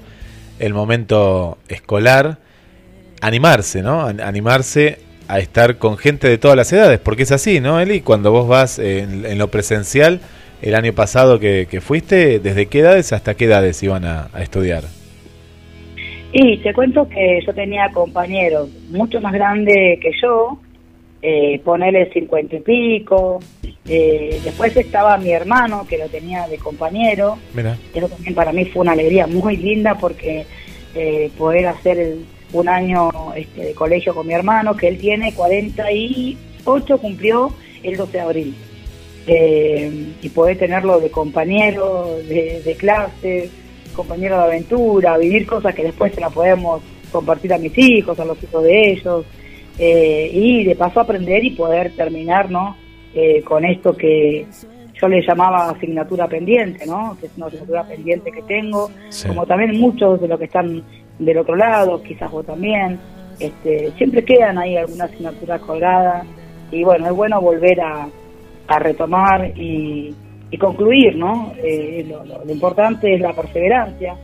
el 0.59 0.73
momento 0.73 1.57
escolar, 1.67 2.37
animarse, 3.19 3.81
¿no? 3.81 4.01
An- 4.05 4.21
Animarse 4.21 4.99
a 5.27 5.39
estar 5.39 5.77
con 5.77 5.97
gente 5.97 6.29
de 6.29 6.37
todas 6.37 6.55
las 6.55 6.71
edades, 6.71 6.99
porque 6.99 7.23
es 7.23 7.31
así, 7.33 7.59
¿no, 7.59 7.79
Eli? 7.81 7.99
Cuando 8.01 8.31
vos 8.31 8.47
vas 8.47 8.79
en, 8.79 9.37
lo 9.37 9.49
presencial, 9.49 10.21
el 10.61 10.75
año 10.75 10.93
pasado 10.93 11.37
que, 11.39 11.67
que 11.69 11.81
fuiste, 11.81 12.39
¿desde 12.39 12.67
qué 12.67 12.79
edades 12.79 13.11
hasta 13.11 13.33
qué 13.35 13.45
edades 13.45 13.83
iban 13.83 14.05
a 14.05 14.29
estudiar? 14.39 14.83
Y 16.33 16.57
te 16.57 16.73
cuento 16.73 17.07
que 17.09 17.39
yo 17.45 17.53
tenía 17.53 17.89
compañeros 17.91 18.69
mucho 18.89 19.19
más 19.19 19.33
grandes 19.33 19.99
que 19.99 20.11
yo, 20.21 20.57
eh, 21.21 21.59
ponerle 21.63 22.09
cincuenta 22.13 22.55
y 22.55 22.59
pico. 22.61 23.39
Eh, 23.87 24.39
después 24.43 24.75
estaba 24.77 25.17
mi 25.17 25.31
hermano, 25.31 25.85
que 25.87 25.97
lo 25.97 26.07
tenía 26.07 26.47
de 26.47 26.57
compañero. 26.57 27.37
Mira, 27.53 27.77
Eso 27.93 28.07
también 28.07 28.33
para 28.33 28.53
mí 28.53 28.65
fue 28.65 28.81
una 28.83 28.93
alegría 28.93 29.27
muy 29.27 29.57
linda 29.57 29.95
porque 29.99 30.45
eh, 30.95 31.29
poder 31.37 31.67
hacer 31.67 31.97
el- 31.99 32.25
un 32.53 32.67
año 32.67 33.09
este, 33.35 33.63
de 33.65 33.73
colegio 33.73 34.13
con 34.13 34.27
mi 34.27 34.33
hermano, 34.33 34.75
que 34.75 34.89
él 34.89 34.97
tiene 34.97 35.33
48, 35.33 36.97
cumplió 36.97 37.51
el 37.83 37.95
12 37.97 38.11
de 38.13 38.19
abril. 38.19 38.55
Eh, 39.27 39.89
y 40.21 40.29
poder 40.29 40.57
tenerlo 40.57 40.99
de 40.99 41.09
compañero 41.11 42.17
de, 42.27 42.61
de 42.61 42.75
clase, 42.75 43.49
compañero 43.93 44.37
de 44.37 44.43
aventura, 44.43 45.17
vivir 45.17 45.45
cosas 45.45 45.73
que 45.75 45.83
después 45.83 46.13
se 46.13 46.21
las 46.21 46.33
podemos 46.33 46.81
compartir 47.11 47.53
a 47.53 47.57
mis 47.57 47.77
hijos, 47.77 48.19
a 48.19 48.25
los 48.25 48.41
hijos 48.43 48.63
de 48.63 48.91
ellos, 48.91 49.25
eh, 49.77 50.29
y 50.33 50.63
de 50.63 50.75
paso 50.75 50.99
aprender 50.99 51.43
y 51.43 51.51
poder 51.51 51.91
terminar 51.95 52.49
¿no? 52.51 52.75
Eh, 53.13 53.41
con 53.43 53.65
esto 53.65 53.93
que 53.95 54.45
yo 54.93 55.07
le 55.07 55.21
llamaba 55.25 55.69
asignatura 55.71 56.27
pendiente, 56.27 56.85
¿no? 56.85 57.17
que 57.19 57.25
es 57.25 57.31
una 57.35 57.47
asignatura 57.47 57.83
pendiente 57.83 58.31
que 58.31 58.41
tengo, 58.43 58.89
Sí. 59.09 59.27
como 59.27 59.45
también 59.45 59.79
muchos 59.79 60.21
de 60.21 60.27
los 60.27 60.37
que 60.37 60.45
están 60.45 60.83
del 61.17 61.37
otro 61.39 61.55
lado, 61.55 62.01
quizás 62.03 62.29
vos 62.31 62.45
también, 62.45 62.99
este, 63.39 63.91
siempre 63.97 64.23
quedan 64.23 64.57
ahí 64.59 64.77
algunas 64.77 65.09
asignaturas 65.11 65.59
colgadas 65.61 66.25
y 66.71 66.83
bueno, 66.83 67.07
es 67.07 67.13
bueno 67.13 67.41
volver 67.41 67.81
a, 67.81 68.07
a 68.67 68.79
retomar 68.79 69.51
y, 69.57 70.13
y 70.51 70.57
concluir, 70.57 71.15
¿no? 71.15 71.53
Eh, 71.63 72.05
lo, 72.07 72.51
importante 72.51 73.13
es 73.15 73.21
la 73.21 73.33
perseverancia. 73.33 74.15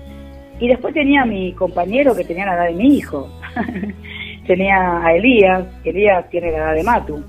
Y 0.59 0.67
después 0.67 0.93
tenía 0.93 1.21
a 1.21 1.25
mi 1.25 1.53
compañero 1.53 2.13
que 2.13 2.25
tenía 2.25 2.45
la 2.45 2.55
edad 2.55 2.67
de 2.67 2.73
mi 2.73 2.97
hijo. 2.97 3.29
tenía 4.45 5.05
a 5.05 5.15
Elías, 5.15 5.65
Elías 5.85 6.29
tiene 6.29 6.51
la 6.51 6.57
edad 6.57 6.75
de 6.75 6.83
Matu, 6.83 7.23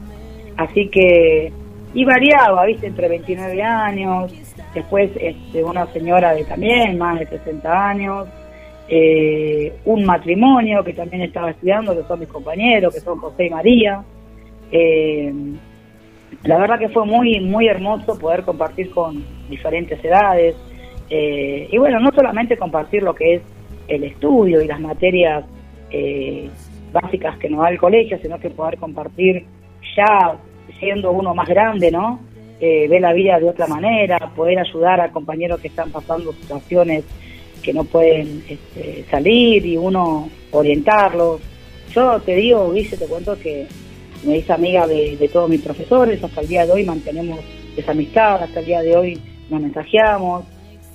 así 0.56 0.88
que, 0.88 1.52
y 1.94 2.04
variaba, 2.04 2.64
viste, 2.66 2.86
entre 2.86 3.08
29 3.08 3.62
años, 3.62 4.32
después 4.74 5.10
este, 5.20 5.64
una 5.64 5.86
señora 5.92 6.32
de 6.32 6.44
también 6.44 6.96
más 6.96 7.18
de 7.18 7.26
60 7.26 7.88
años, 7.88 8.28
eh, 8.88 9.74
un 9.84 10.04
matrimonio 10.04 10.82
que 10.84 10.92
también 10.92 11.22
estaba 11.22 11.50
estudiando, 11.50 11.96
que 11.96 12.06
son 12.06 12.20
mis 12.20 12.28
compañeros, 12.28 12.94
que 12.94 13.00
son 13.00 13.18
José 13.18 13.46
y 13.46 13.50
María. 13.50 14.02
Eh, 14.70 15.32
la 16.44 16.58
verdad 16.58 16.78
que 16.78 16.88
fue 16.88 17.04
muy, 17.04 17.40
muy 17.40 17.68
hermoso 17.68 18.18
poder 18.18 18.42
compartir 18.42 18.90
con 18.90 19.24
diferentes 19.48 20.02
edades. 20.04 20.54
eh, 21.10 21.68
y 21.70 21.78
bueno, 21.78 22.00
no 22.00 22.10
solamente 22.12 22.56
compartir 22.56 23.02
lo 23.02 23.14
que 23.14 23.36
es 23.36 23.42
el 23.88 24.04
estudio 24.04 24.60
y 24.60 24.66
las 24.66 24.80
materias 24.80 25.44
eh, 25.90 26.50
básicas 26.92 27.38
que 27.38 27.48
nos 27.48 27.60
da 27.60 27.70
el 27.70 27.78
colegio, 27.78 28.18
sino 28.20 28.38
que 28.38 28.50
poder 28.50 28.78
compartir 28.78 29.46
ya 29.96 30.36
siendo 30.78 31.10
uno 31.12 31.34
más 31.34 31.48
grande, 31.48 31.90
¿no? 31.90 32.20
Eh, 32.60 32.86
ver 32.88 33.00
la 33.00 33.12
vida 33.12 33.38
de 33.38 33.48
otra 33.48 33.66
manera, 33.66 34.18
poder 34.34 34.58
ayudar 34.58 35.00
a 35.00 35.10
compañeros 35.10 35.60
que 35.60 35.68
están 35.68 35.90
pasando 35.90 36.32
situaciones 36.32 37.04
que 37.62 37.72
no 37.72 37.84
pueden 37.84 38.42
este, 38.48 39.04
salir 39.10 39.64
y 39.64 39.76
uno 39.76 40.28
orientarlos. 40.50 41.40
Yo 41.92 42.20
te 42.20 42.36
digo, 42.36 42.72
Guille, 42.72 42.96
te 42.96 43.06
cuento 43.06 43.38
que 43.38 43.66
me 44.24 44.38
hice 44.38 44.52
amiga 44.52 44.86
de, 44.86 45.30
todos 45.32 45.48
mis 45.48 45.62
profesores, 45.62 46.22
hasta 46.22 46.40
el 46.40 46.48
día 46.48 46.66
de 46.66 46.72
hoy 46.72 46.84
mantenemos 46.84 47.40
esa 47.76 47.92
amistad, 47.92 48.42
hasta 48.42 48.60
el 48.60 48.66
día 48.66 48.82
de 48.82 48.96
hoy 48.96 49.20
nos 49.50 49.60
mensajeamos, 49.60 50.44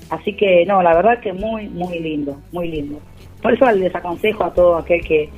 así 0.10 0.34
que 0.34 0.66
no, 0.66 0.82
la 0.82 0.94
verdad 0.96 1.20
que 1.20 1.34
muy, 1.34 1.68
muy 1.70 2.00
lindo, 2.00 2.38
muy 2.52 2.68
lindo. 2.68 3.00
Por 3.42 3.54
eso 3.54 3.70
les 3.72 3.94
aconsejo 3.96 4.44
a 4.44 4.54
todo 4.54 4.78
aquel 4.78 5.02
que, 5.02 5.30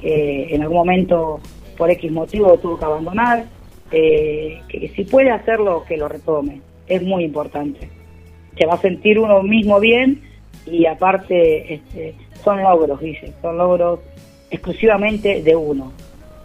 que 0.00 0.54
en 0.54 0.62
algún 0.62 0.78
momento 0.78 1.40
por 1.76 1.90
X 1.90 2.10
motivo 2.10 2.58
tuvo 2.58 2.78
que 2.78 2.84
abandonar, 2.84 3.44
eh, 3.90 4.60
que 4.68 4.88
si 4.94 5.04
puede 5.04 5.30
hacerlo, 5.30 5.84
que 5.86 5.96
lo 5.96 6.08
retome, 6.08 6.60
es 6.86 7.02
muy 7.02 7.24
importante. 7.24 7.88
Se 8.58 8.66
va 8.66 8.74
a 8.74 8.80
sentir 8.80 9.18
uno 9.18 9.42
mismo 9.42 9.78
bien 9.80 10.22
y 10.66 10.86
aparte 10.86 11.74
este, 11.74 12.14
son 12.42 12.62
logros, 12.62 13.00
dice, 13.00 13.32
son 13.40 13.56
logros 13.56 14.00
exclusivamente 14.50 15.42
de 15.42 15.56
uno, 15.56 15.92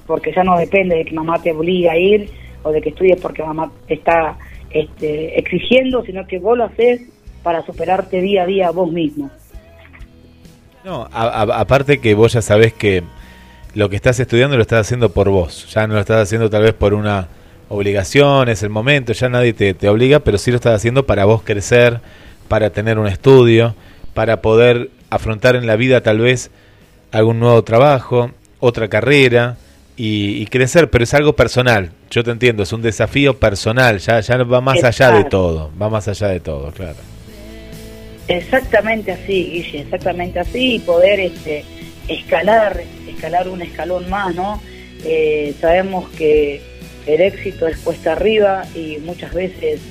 porque 0.08 0.32
ya 0.36 0.44
no 0.44 0.58
depende 0.58 0.96
de 0.96 1.06
que 1.06 1.14
mamá 1.14 1.42
te 1.42 1.52
obligue 1.52 1.90
a 1.90 1.98
ir 1.98 2.30
o 2.64 2.72
de 2.72 2.82
que 2.82 2.90
estudies 2.90 3.20
porque 3.22 3.44
mamá 3.44 3.72
te 3.88 3.96
está 3.96 4.38
este, 4.70 5.38
exigiendo, 5.40 6.04
sino 6.04 6.26
que 6.28 6.40
vos 6.40 6.58
lo 6.58 6.66
haces 6.66 7.02
para 7.44 7.66
superarte 7.66 8.22
día 8.22 8.44
a 8.44 8.46
día 8.46 8.72
vos 8.72 8.92
mismo. 8.92 9.30
No, 10.84 11.08
a- 11.12 11.28
a- 11.44 11.60
aparte 11.62 12.00
que 12.00 12.14
vos 12.14 12.34
ya 12.34 12.42
sabés 12.42 12.74
que 12.74 13.04
lo 13.74 13.90
que 13.90 13.96
estás 13.96 14.20
estudiando 14.20 14.56
lo 14.56 14.62
estás 14.62 14.82
haciendo 14.82 15.10
por 15.10 15.30
vos, 15.30 15.68
ya 15.74 15.88
no 15.88 15.94
lo 15.96 16.00
estás 16.00 16.22
haciendo 16.22 16.50
tal 16.50 16.64
vez 16.64 16.74
por 16.74 16.94
una 16.94 17.28
obligación, 17.70 18.50
es 18.50 18.62
el 18.64 18.70
momento, 18.70 19.14
ya 19.14 19.30
nadie 19.30 19.54
te, 19.54 19.74
te 19.74 19.90
obliga, 19.90 20.20
pero 20.20 20.38
sí 20.38 20.52
lo 20.52 20.58
estás 20.58 20.76
haciendo 20.76 21.06
para 21.06 21.26
vos 21.26 21.42
crecer, 21.44 22.02
para 22.48 22.70
tener 22.70 23.00
un 23.00 23.08
estudio, 23.08 23.74
para 24.14 24.42
poder 24.42 24.90
afrontar 25.10 25.56
en 25.56 25.66
la 25.66 25.76
vida 25.76 26.02
tal 26.02 26.20
vez 26.20 26.52
algún 27.12 27.40
nuevo 27.40 27.64
trabajo, 27.64 28.32
otra 28.60 28.88
carrera 28.90 29.58
y, 29.96 30.42
y 30.42 30.46
crecer, 30.48 30.90
pero 30.90 31.04
es 31.04 31.14
algo 31.14 31.36
personal, 31.36 31.92
yo 32.10 32.24
te 32.24 32.32
entiendo, 32.32 32.64
es 32.64 32.74
un 32.74 32.82
desafío 32.82 33.40
personal, 33.40 34.00
ya, 34.00 34.20
ya 34.20 34.38
va 34.38 34.62
más 34.62 34.84
allá 34.84 35.12
de 35.12 35.24
todo, 35.26 35.72
va 35.82 35.90
más 35.90 36.08
allá 36.08 36.28
de 36.28 36.40
todo, 36.40 36.72
claro. 36.72 36.98
Exactamente 38.28 39.12
así, 39.12 39.50
Guille, 39.52 39.82
exactamente 39.82 40.40
así, 40.40 40.76
y 40.76 40.80
poder 40.80 41.20
este, 41.20 41.66
escalar, 42.08 42.82
escalar 43.08 43.50
un 43.50 43.62
escalón 43.62 44.10
más, 44.10 44.34
¿no? 44.34 44.62
Eh, 45.06 45.54
sabemos 45.60 46.10
que 46.12 46.62
el 47.06 47.22
éxito 47.22 47.68
es 47.68 47.78
cuesta 47.78 48.14
arriba 48.14 48.64
y 48.74 48.98
muchas 49.04 49.34
veces 49.34 49.82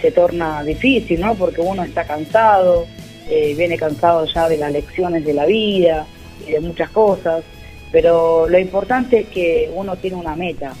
se 0.00 0.10
torna 0.12 0.62
difícil, 0.62 1.20
¿no? 1.20 1.34
Porque 1.34 1.60
uno 1.60 1.82
está 1.82 2.04
cansado, 2.04 2.86
eh, 3.28 3.54
viene 3.56 3.76
cansado 3.76 4.26
ya 4.26 4.48
de 4.48 4.56
las 4.56 4.70
lecciones 4.70 5.24
de 5.24 5.34
la 5.34 5.46
vida 5.46 6.06
y 6.46 6.52
de 6.52 6.60
muchas 6.60 6.90
cosas, 6.90 7.42
pero 7.90 8.48
lo 8.48 8.58
importante 8.58 9.20
es 9.20 9.28
que 9.28 9.70
uno 9.74 9.96
tiene 9.96 10.16
una 10.16 10.36
meta, 10.36 10.72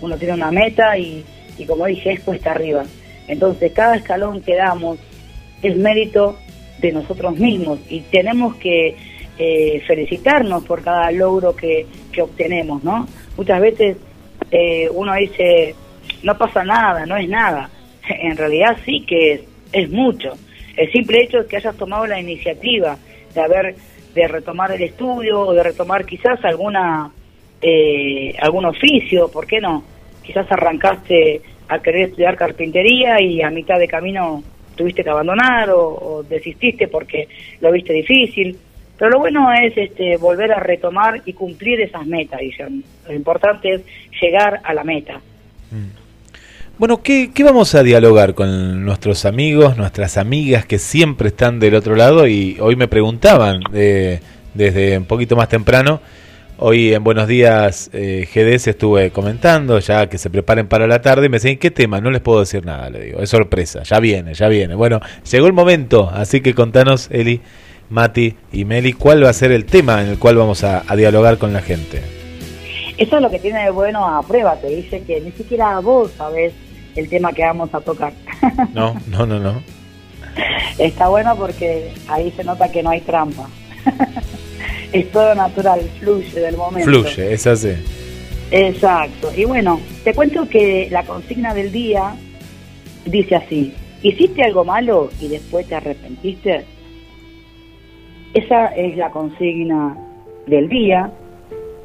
uno 0.00 0.16
tiene 0.16 0.34
una 0.34 0.50
meta 0.50 0.96
y, 0.96 1.24
como 1.66 1.86
dije, 1.86 2.12
es 2.12 2.20
cuesta 2.20 2.52
arriba. 2.52 2.84
Entonces, 3.26 3.72
cada 3.72 3.96
escalón 3.96 4.40
que 4.42 4.54
damos 4.54 4.98
es 5.62 5.76
mérito 5.76 6.38
de 6.78 6.92
nosotros 6.92 7.36
mismos 7.36 7.80
y 7.88 8.00
tenemos 8.02 8.54
que 8.56 8.94
eh, 9.38 9.82
felicitarnos 9.86 10.64
por 10.64 10.82
cada 10.82 11.10
logro 11.10 11.54
que, 11.54 11.86
que 12.12 12.22
obtenemos, 12.22 12.82
¿no? 12.84 13.06
Muchas 13.36 13.60
veces 13.60 13.96
eh, 14.50 14.88
uno 14.92 15.14
dice, 15.14 15.74
no 16.22 16.38
pasa 16.38 16.64
nada, 16.64 17.06
no 17.06 17.16
es 17.16 17.28
nada. 17.28 17.70
En 18.08 18.36
realidad 18.36 18.76
sí 18.86 19.04
que 19.06 19.32
es, 19.32 19.40
es 19.72 19.90
mucho. 19.90 20.32
El 20.76 20.90
simple 20.92 21.22
hecho 21.22 21.38
de 21.38 21.46
que 21.46 21.56
hayas 21.56 21.76
tomado 21.76 22.06
la 22.06 22.18
iniciativa 22.18 22.96
de 23.34 23.40
haber 23.40 23.74
de 24.22 24.28
retomar 24.28 24.72
el 24.72 24.82
estudio 24.82 25.40
o 25.40 25.54
de 25.54 25.62
retomar 25.62 26.04
quizás 26.04 26.44
alguna 26.44 27.10
eh, 27.60 28.34
algún 28.40 28.66
oficio, 28.66 29.28
¿por 29.28 29.46
qué 29.46 29.60
no? 29.60 29.82
Quizás 30.22 30.46
arrancaste 30.50 31.40
a 31.68 31.78
querer 31.80 32.08
estudiar 32.08 32.36
carpintería 32.36 33.20
y 33.20 33.42
a 33.42 33.50
mitad 33.50 33.78
de 33.78 33.88
camino 33.88 34.42
tuviste 34.76 35.02
que 35.02 35.10
abandonar 35.10 35.70
o, 35.70 36.22
desististe 36.28 36.88
porque 36.88 37.28
lo 37.60 37.72
viste 37.72 37.92
difícil. 37.92 38.56
Pero 38.96 39.10
lo 39.10 39.18
bueno 39.20 39.52
es 39.52 39.76
este, 39.76 40.16
volver 40.16 40.52
a 40.52 40.60
retomar 40.60 41.22
y 41.24 41.32
cumplir 41.32 41.80
esas 41.80 42.06
metas. 42.06 42.40
Lo 43.06 43.14
importante 43.14 43.74
es 43.74 43.82
llegar 44.20 44.60
a 44.64 44.74
la 44.74 44.84
meta. 44.84 45.20
Bueno, 46.78 47.02
¿qué, 47.02 47.32
qué 47.34 47.42
vamos 47.42 47.74
a 47.74 47.82
dialogar 47.82 48.34
con 48.34 48.84
nuestros 48.84 49.24
amigos, 49.24 49.76
nuestras 49.76 50.16
amigas 50.16 50.64
que 50.64 50.78
siempre 50.78 51.26
están 51.26 51.58
del 51.58 51.74
otro 51.74 51.96
lado? 51.96 52.28
Y 52.28 52.56
hoy 52.60 52.76
me 52.76 52.86
preguntaban 52.86 53.62
eh, 53.74 54.20
desde 54.54 54.96
un 54.96 55.04
poquito 55.04 55.34
más 55.34 55.48
temprano. 55.48 56.00
Hoy 56.56 56.94
en 56.94 57.02
Buenos 57.02 57.26
Días 57.26 57.90
eh, 57.92 58.28
GDS 58.32 58.68
estuve 58.68 59.10
comentando, 59.10 59.80
ya 59.80 60.08
que 60.08 60.18
se 60.18 60.30
preparen 60.30 60.68
para 60.68 60.86
la 60.86 61.02
tarde. 61.02 61.26
Y 61.26 61.28
me 61.28 61.38
decían, 61.38 61.56
¿qué 61.56 61.72
tema? 61.72 62.00
No 62.00 62.12
les 62.12 62.20
puedo 62.20 62.38
decir 62.38 62.64
nada, 62.64 62.88
le 62.90 63.06
digo. 63.06 63.18
Es 63.22 63.30
sorpresa, 63.30 63.82
ya 63.82 63.98
viene, 63.98 64.34
ya 64.34 64.46
viene. 64.46 64.76
Bueno, 64.76 65.00
llegó 65.28 65.48
el 65.48 65.54
momento, 65.54 66.08
así 66.14 66.42
que 66.42 66.54
contanos, 66.54 67.08
Eli, 67.10 67.40
Mati 67.90 68.36
y 68.52 68.64
Meli, 68.64 68.92
¿cuál 68.92 69.24
va 69.24 69.30
a 69.30 69.32
ser 69.32 69.50
el 69.50 69.64
tema 69.64 70.00
en 70.00 70.10
el 70.10 70.18
cual 70.20 70.36
vamos 70.36 70.62
a, 70.62 70.84
a 70.86 70.94
dialogar 70.94 71.38
con 71.38 71.52
la 71.52 71.60
gente? 71.60 72.02
Eso 72.96 73.16
es 73.16 73.22
lo 73.22 73.30
que 73.30 73.40
tiene 73.40 73.64
de 73.64 73.70
bueno 73.70 74.06
a 74.06 74.22
prueba, 74.22 74.54
te 74.60 74.68
dice 74.68 75.02
que 75.02 75.20
ni 75.20 75.32
siquiera 75.32 75.80
vos 75.80 76.12
sabés 76.16 76.52
el 76.98 77.08
tema 77.08 77.32
que 77.32 77.42
vamos 77.42 77.72
a 77.72 77.80
tocar. 77.80 78.12
No, 78.74 78.94
no, 79.08 79.26
no, 79.26 79.38
no. 79.38 79.62
Está 80.78 81.08
bueno 81.08 81.34
porque 81.36 81.92
ahí 82.08 82.32
se 82.36 82.44
nota 82.44 82.70
que 82.70 82.82
no 82.82 82.90
hay 82.90 83.00
trampa. 83.00 83.48
es 84.92 85.10
todo 85.10 85.34
natural, 85.34 85.80
fluye 86.00 86.40
del 86.40 86.56
momento. 86.56 86.88
Fluye, 86.88 87.32
es 87.32 87.46
así. 87.46 87.74
Exacto. 88.50 89.30
Y 89.36 89.44
bueno, 89.44 89.80
te 90.04 90.14
cuento 90.14 90.48
que 90.48 90.88
la 90.90 91.04
consigna 91.04 91.52
del 91.54 91.72
día 91.72 92.14
dice 93.04 93.36
así, 93.36 93.74
¿hiciste 94.02 94.42
algo 94.42 94.64
malo 94.64 95.10
y 95.20 95.28
después 95.28 95.66
te 95.66 95.74
arrepentiste? 95.74 96.64
Esa 98.34 98.68
es 98.68 98.96
la 98.96 99.10
consigna 99.10 99.96
del 100.46 100.68
día. 100.68 101.10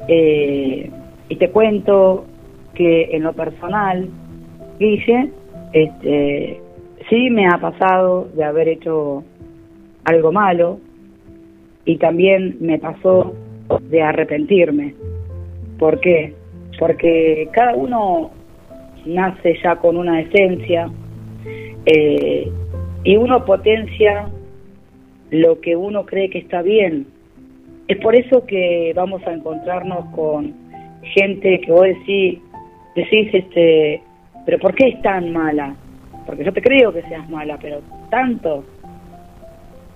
Eh, 0.08 0.90
y 1.28 1.36
te 1.36 1.50
cuento 1.50 2.26
que 2.74 3.10
en 3.12 3.22
lo 3.22 3.32
personal, 3.32 4.08
Guille, 4.78 5.30
este, 5.72 6.60
sí 7.08 7.30
me 7.30 7.46
ha 7.46 7.58
pasado 7.58 8.28
de 8.34 8.44
haber 8.44 8.68
hecho 8.68 9.24
algo 10.04 10.32
malo 10.32 10.78
y 11.84 11.96
también 11.98 12.56
me 12.60 12.78
pasó 12.78 13.34
de 13.90 14.02
arrepentirme. 14.02 14.94
¿Por 15.78 16.00
qué? 16.00 16.34
Porque 16.78 17.48
cada 17.52 17.74
uno 17.74 18.30
nace 19.04 19.56
ya 19.62 19.76
con 19.76 19.96
una 19.96 20.20
esencia 20.20 20.90
eh, 21.86 22.50
y 23.04 23.16
uno 23.16 23.44
potencia 23.44 24.28
lo 25.30 25.60
que 25.60 25.76
uno 25.76 26.06
cree 26.06 26.30
que 26.30 26.38
está 26.38 26.62
bien. 26.62 27.06
Es 27.88 27.98
por 27.98 28.16
eso 28.16 28.46
que 28.46 28.92
vamos 28.94 29.22
a 29.26 29.32
encontrarnos 29.32 30.06
con 30.14 30.54
gente 31.02 31.60
que 31.60 31.70
vos 31.70 31.82
decís, 31.82 32.40
decís 32.96 33.28
este, 33.34 34.00
pero 34.44 34.58
¿por 34.58 34.74
qué 34.74 34.88
es 34.88 35.02
tan 35.02 35.32
mala? 35.32 35.74
Porque 36.26 36.44
yo 36.44 36.52
te 36.52 36.62
creo 36.62 36.92
que 36.92 37.02
seas 37.02 37.28
mala, 37.28 37.58
pero 37.60 37.80
tanto. 38.10 38.64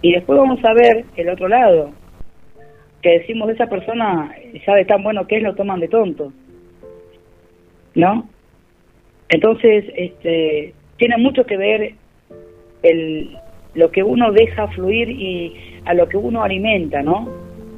Y 0.03 0.13
después 0.13 0.39
vamos 0.39 0.65
a 0.65 0.73
ver 0.75 1.05
el 1.17 1.29
otro 1.29 1.49
lado, 1.49 1.91
que 3.03 3.19
decimos 3.21 3.51
esa 3.51 3.67
persona 3.67 4.33
sabe 4.65 4.85
tan 4.85 5.03
bueno 5.03 5.27
que 5.27 5.37
es, 5.37 5.43
lo 5.43 5.55
toman 5.55 5.81
de 5.81 5.89
tonto. 5.89 6.33
¿No? 7.95 8.29
Entonces, 9.29 9.85
este, 9.97 10.75
tiene 10.97 11.17
mucho 11.19 11.45
que 11.45 11.57
ver 11.57 11.95
el, 12.83 13.37
lo 13.75 13.91
que 13.91 14.03
uno 14.03 14.33
deja 14.33 14.69
fluir 14.69 15.11
y 15.11 15.81
a 15.85 15.95
lo 15.95 16.09
que 16.09 16.17
uno 16.17 16.43
alimenta, 16.43 17.03
¿no? 17.03 17.29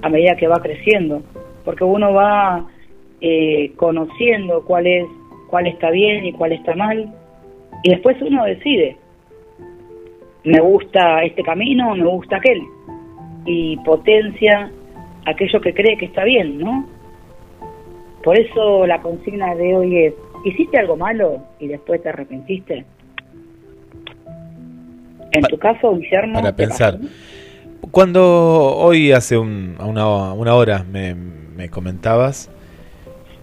A 0.02 0.08
medida 0.08 0.36
que 0.36 0.48
va 0.48 0.60
creciendo. 0.62 1.22
porque 1.64 1.84
uno 1.84 2.12
va 2.12 2.66
eh, 3.20 3.72
conociendo 3.76 4.64
cuál 4.64 4.86
es 4.86 5.04
cuál 5.50 5.66
está 5.66 5.90
bien 5.90 6.24
y 6.24 6.32
cuál 6.32 6.52
está 6.52 6.74
mal 6.74 7.12
y 7.82 7.90
después 7.90 8.16
uno 8.22 8.44
decide 8.44 8.96
me 10.44 10.60
gusta 10.60 11.22
este 11.24 11.42
camino 11.42 11.92
o 11.92 11.94
me 11.96 12.06
gusta 12.06 12.36
aquel 12.36 12.60
y 13.44 13.76
potencia 13.78 14.70
aquello 15.26 15.60
que 15.60 15.74
cree 15.74 15.98
que 15.98 16.06
está 16.06 16.24
bien, 16.24 16.58
¿no? 16.58 16.86
Por 18.22 18.38
eso 18.38 18.86
la 18.86 19.00
consigna 19.02 19.54
de 19.54 19.74
hoy 19.76 19.96
es, 20.06 20.14
¿hiciste 20.44 20.78
algo 20.78 20.96
malo 20.96 21.40
y 21.58 21.66
después 21.68 22.02
te 22.02 22.08
arrepentiste? 22.10 22.84
En 25.32 25.42
tu 25.42 25.58
caso, 25.58 25.94
Guillermo... 25.96 26.34
Para 26.34 26.50
¿qué 26.52 26.56
pensar. 26.64 26.98
pasó? 26.98 27.08
Cuando 27.90 28.22
hoy 28.76 29.12
hace 29.12 29.38
un- 29.38 29.76
una, 29.80 30.32
una 30.34 30.54
hora 30.54 30.84
me, 30.90 31.14
me 31.14 31.68
comentabas, 31.70 32.50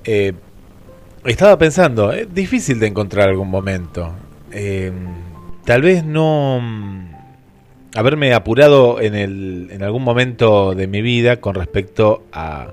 eh, 0.03 0.33
estaba 1.31 1.57
pensando, 1.57 2.11
es 2.13 2.33
difícil 2.33 2.79
de 2.79 2.87
encontrar 2.87 3.29
algún 3.29 3.49
momento. 3.49 4.13
Eh, 4.51 4.91
tal 5.65 5.81
vez 5.81 6.03
no 6.03 6.59
mm, 6.61 7.07
haberme 7.95 8.33
apurado 8.33 9.01
en, 9.01 9.15
el, 9.15 9.67
en 9.71 9.83
algún 9.83 10.03
momento 10.03 10.73
de 10.75 10.87
mi 10.87 11.01
vida 11.01 11.37
con 11.41 11.55
respecto 11.55 12.23
a, 12.31 12.67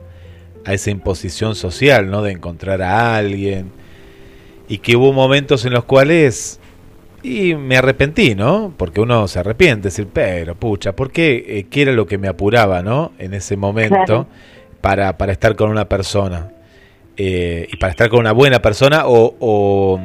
a 0.64 0.72
esa 0.72 0.90
imposición 0.90 1.54
social, 1.54 2.10
¿no? 2.10 2.22
De 2.22 2.32
encontrar 2.32 2.82
a 2.82 3.16
alguien. 3.16 3.72
Y 4.68 4.78
que 4.78 4.96
hubo 4.96 5.12
momentos 5.12 5.64
en 5.64 5.72
los 5.72 5.84
cuales 5.84 6.60
y 7.22 7.54
me 7.54 7.76
arrepentí, 7.78 8.34
¿no? 8.34 8.72
Porque 8.76 9.00
uno 9.00 9.26
se 9.28 9.38
arrepiente, 9.38 9.88
decir, 9.88 10.06
pero 10.12 10.54
pucha, 10.54 10.92
¿por 10.94 11.10
qué? 11.10 11.44
Eh, 11.48 11.66
¿Qué 11.70 11.82
era 11.82 11.92
lo 11.92 12.06
que 12.06 12.18
me 12.18 12.28
apuraba, 12.28 12.82
¿no? 12.82 13.12
En 13.18 13.32
ese 13.34 13.56
momento 13.56 13.96
Claro. 14.04 14.26
para, 14.82 15.16
para 15.16 15.32
estar 15.32 15.56
con 15.56 15.70
una 15.70 15.88
persona. 15.88 16.50
Eh, 17.16 17.68
y 17.72 17.76
para 17.76 17.90
estar 17.92 18.08
con 18.08 18.20
una 18.20 18.32
buena 18.32 18.60
persona 18.60 19.04
o, 19.06 20.00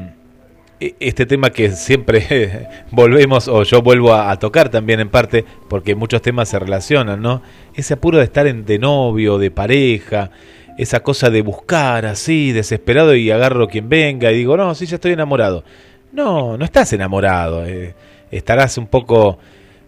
e- 0.80 0.96
este 1.00 1.26
tema 1.26 1.50
que 1.50 1.72
siempre 1.72 2.68
volvemos 2.92 3.48
o 3.48 3.64
yo 3.64 3.82
vuelvo 3.82 4.14
a, 4.14 4.30
a 4.32 4.38
tocar 4.38 4.70
también 4.70 5.00
en 5.00 5.10
parte 5.10 5.44
porque 5.68 5.96
muchos 5.96 6.22
temas 6.22 6.50
se 6.50 6.60
relacionan, 6.60 7.22
¿no? 7.22 7.42
Ese 7.74 7.96
apuro 7.96 8.20
de 8.20 8.26
estar 8.26 8.46
en, 8.48 8.66
de 8.66 8.78
novio, 8.80 9.38
de 9.40 9.50
pareja, 9.52 10.30
esa 10.78 11.02
cosa 11.02 11.30
de 11.30 11.42
buscar 11.42 12.06
así, 12.06 12.52
desesperado 12.52 13.16
y 13.16 13.32
agarro 13.32 13.68
quien 13.68 13.90
venga 13.90 14.32
y 14.32 14.38
digo, 14.38 14.56
no, 14.56 14.74
sí, 14.76 14.86
ya 14.86 14.96
estoy 14.96 15.12
enamorado. 15.14 15.64
No, 16.12 16.58
no 16.58 16.66
estás 16.66 16.94
enamorado. 16.94 17.66
eh, 17.66 17.96
estarás 18.32 18.78
un 18.78 18.88
poco 18.88 19.40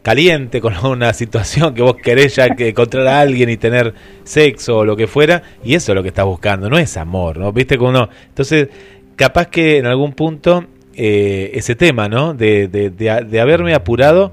caliente 0.01 0.61
con 0.61 0.73
una 0.85 1.13
situación 1.13 1.73
que 1.73 1.81
vos 1.81 1.95
querés 1.95 2.35
ya 2.35 2.49
que 2.55 2.69
encontrar 2.69 3.07
a 3.07 3.19
alguien 3.19 3.49
y 3.49 3.57
tener 3.57 3.93
sexo 4.23 4.77
o 4.77 4.85
lo 4.85 4.95
que 4.95 5.07
fuera, 5.07 5.43
y 5.63 5.75
eso 5.75 5.91
es 5.91 5.95
lo 5.95 6.01
que 6.01 6.09
estás 6.09 6.25
buscando, 6.25 6.69
no 6.69 6.77
es 6.77 6.97
amor, 6.97 7.37
¿no? 7.37 7.51
¿Viste 7.51 7.77
cómo 7.77 7.91
no? 7.91 8.09
Entonces, 8.27 8.69
capaz 9.15 9.47
que 9.47 9.77
en 9.77 9.85
algún 9.85 10.13
punto 10.13 10.65
eh, 10.95 11.51
ese 11.53 11.75
tema, 11.75 12.09
¿no? 12.09 12.33
De, 12.33 12.67
de, 12.67 12.89
de, 12.89 13.25
de 13.27 13.39
haberme 13.39 13.73
apurado 13.73 14.31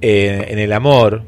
eh, 0.00 0.46
en 0.48 0.58
el 0.58 0.72
amor, 0.72 1.22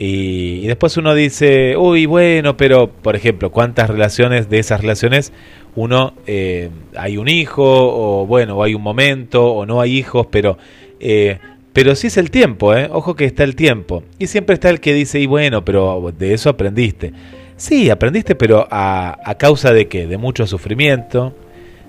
y, 0.00 0.60
y 0.62 0.66
después 0.68 0.96
uno 0.96 1.12
dice, 1.12 1.76
uy, 1.76 2.06
bueno, 2.06 2.56
pero, 2.56 2.88
por 2.88 3.16
ejemplo, 3.16 3.50
¿cuántas 3.50 3.90
relaciones 3.90 4.48
de 4.48 4.60
esas 4.60 4.80
relaciones 4.80 5.32
uno, 5.74 6.14
eh, 6.26 6.70
hay 6.96 7.16
un 7.18 7.28
hijo, 7.28 7.64
o 7.64 8.26
bueno, 8.26 8.56
o 8.56 8.62
hay 8.62 8.74
un 8.74 8.82
momento, 8.82 9.46
o 9.46 9.66
no 9.66 9.80
hay 9.80 9.96
hijos, 9.96 10.26
pero, 10.30 10.58
eh, 11.00 11.38
pero 11.72 11.94
sí 11.94 12.08
es 12.08 12.16
el 12.16 12.30
tiempo, 12.30 12.74
¿eh? 12.74 12.88
Ojo 12.92 13.14
que 13.14 13.24
está 13.24 13.44
el 13.44 13.54
tiempo. 13.54 14.02
Y 14.18 14.26
siempre 14.26 14.54
está 14.54 14.70
el 14.70 14.80
que 14.80 14.94
dice, 14.94 15.20
y 15.20 15.26
bueno, 15.26 15.64
pero 15.64 16.12
de 16.16 16.34
eso 16.34 16.50
aprendiste. 16.50 17.12
Sí, 17.56 17.90
aprendiste, 17.90 18.34
pero 18.34 18.66
a, 18.70 19.18
a 19.24 19.34
causa 19.36 19.72
de 19.72 19.88
qué? 19.88 20.06
De 20.06 20.16
mucho 20.16 20.46
sufrimiento, 20.46 21.34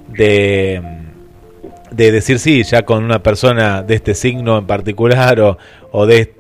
de, 0.08 0.82
de 1.92 2.12
decir 2.12 2.40
sí, 2.40 2.64
ya 2.64 2.84
con 2.84 3.04
una 3.04 3.22
persona 3.24 3.84
de 3.84 3.96
este 3.96 4.16
signo 4.16 4.58
en 4.58 4.68
particular, 4.68 5.40
o, 5.40 5.58
o 5.92 6.06
de... 6.06 6.34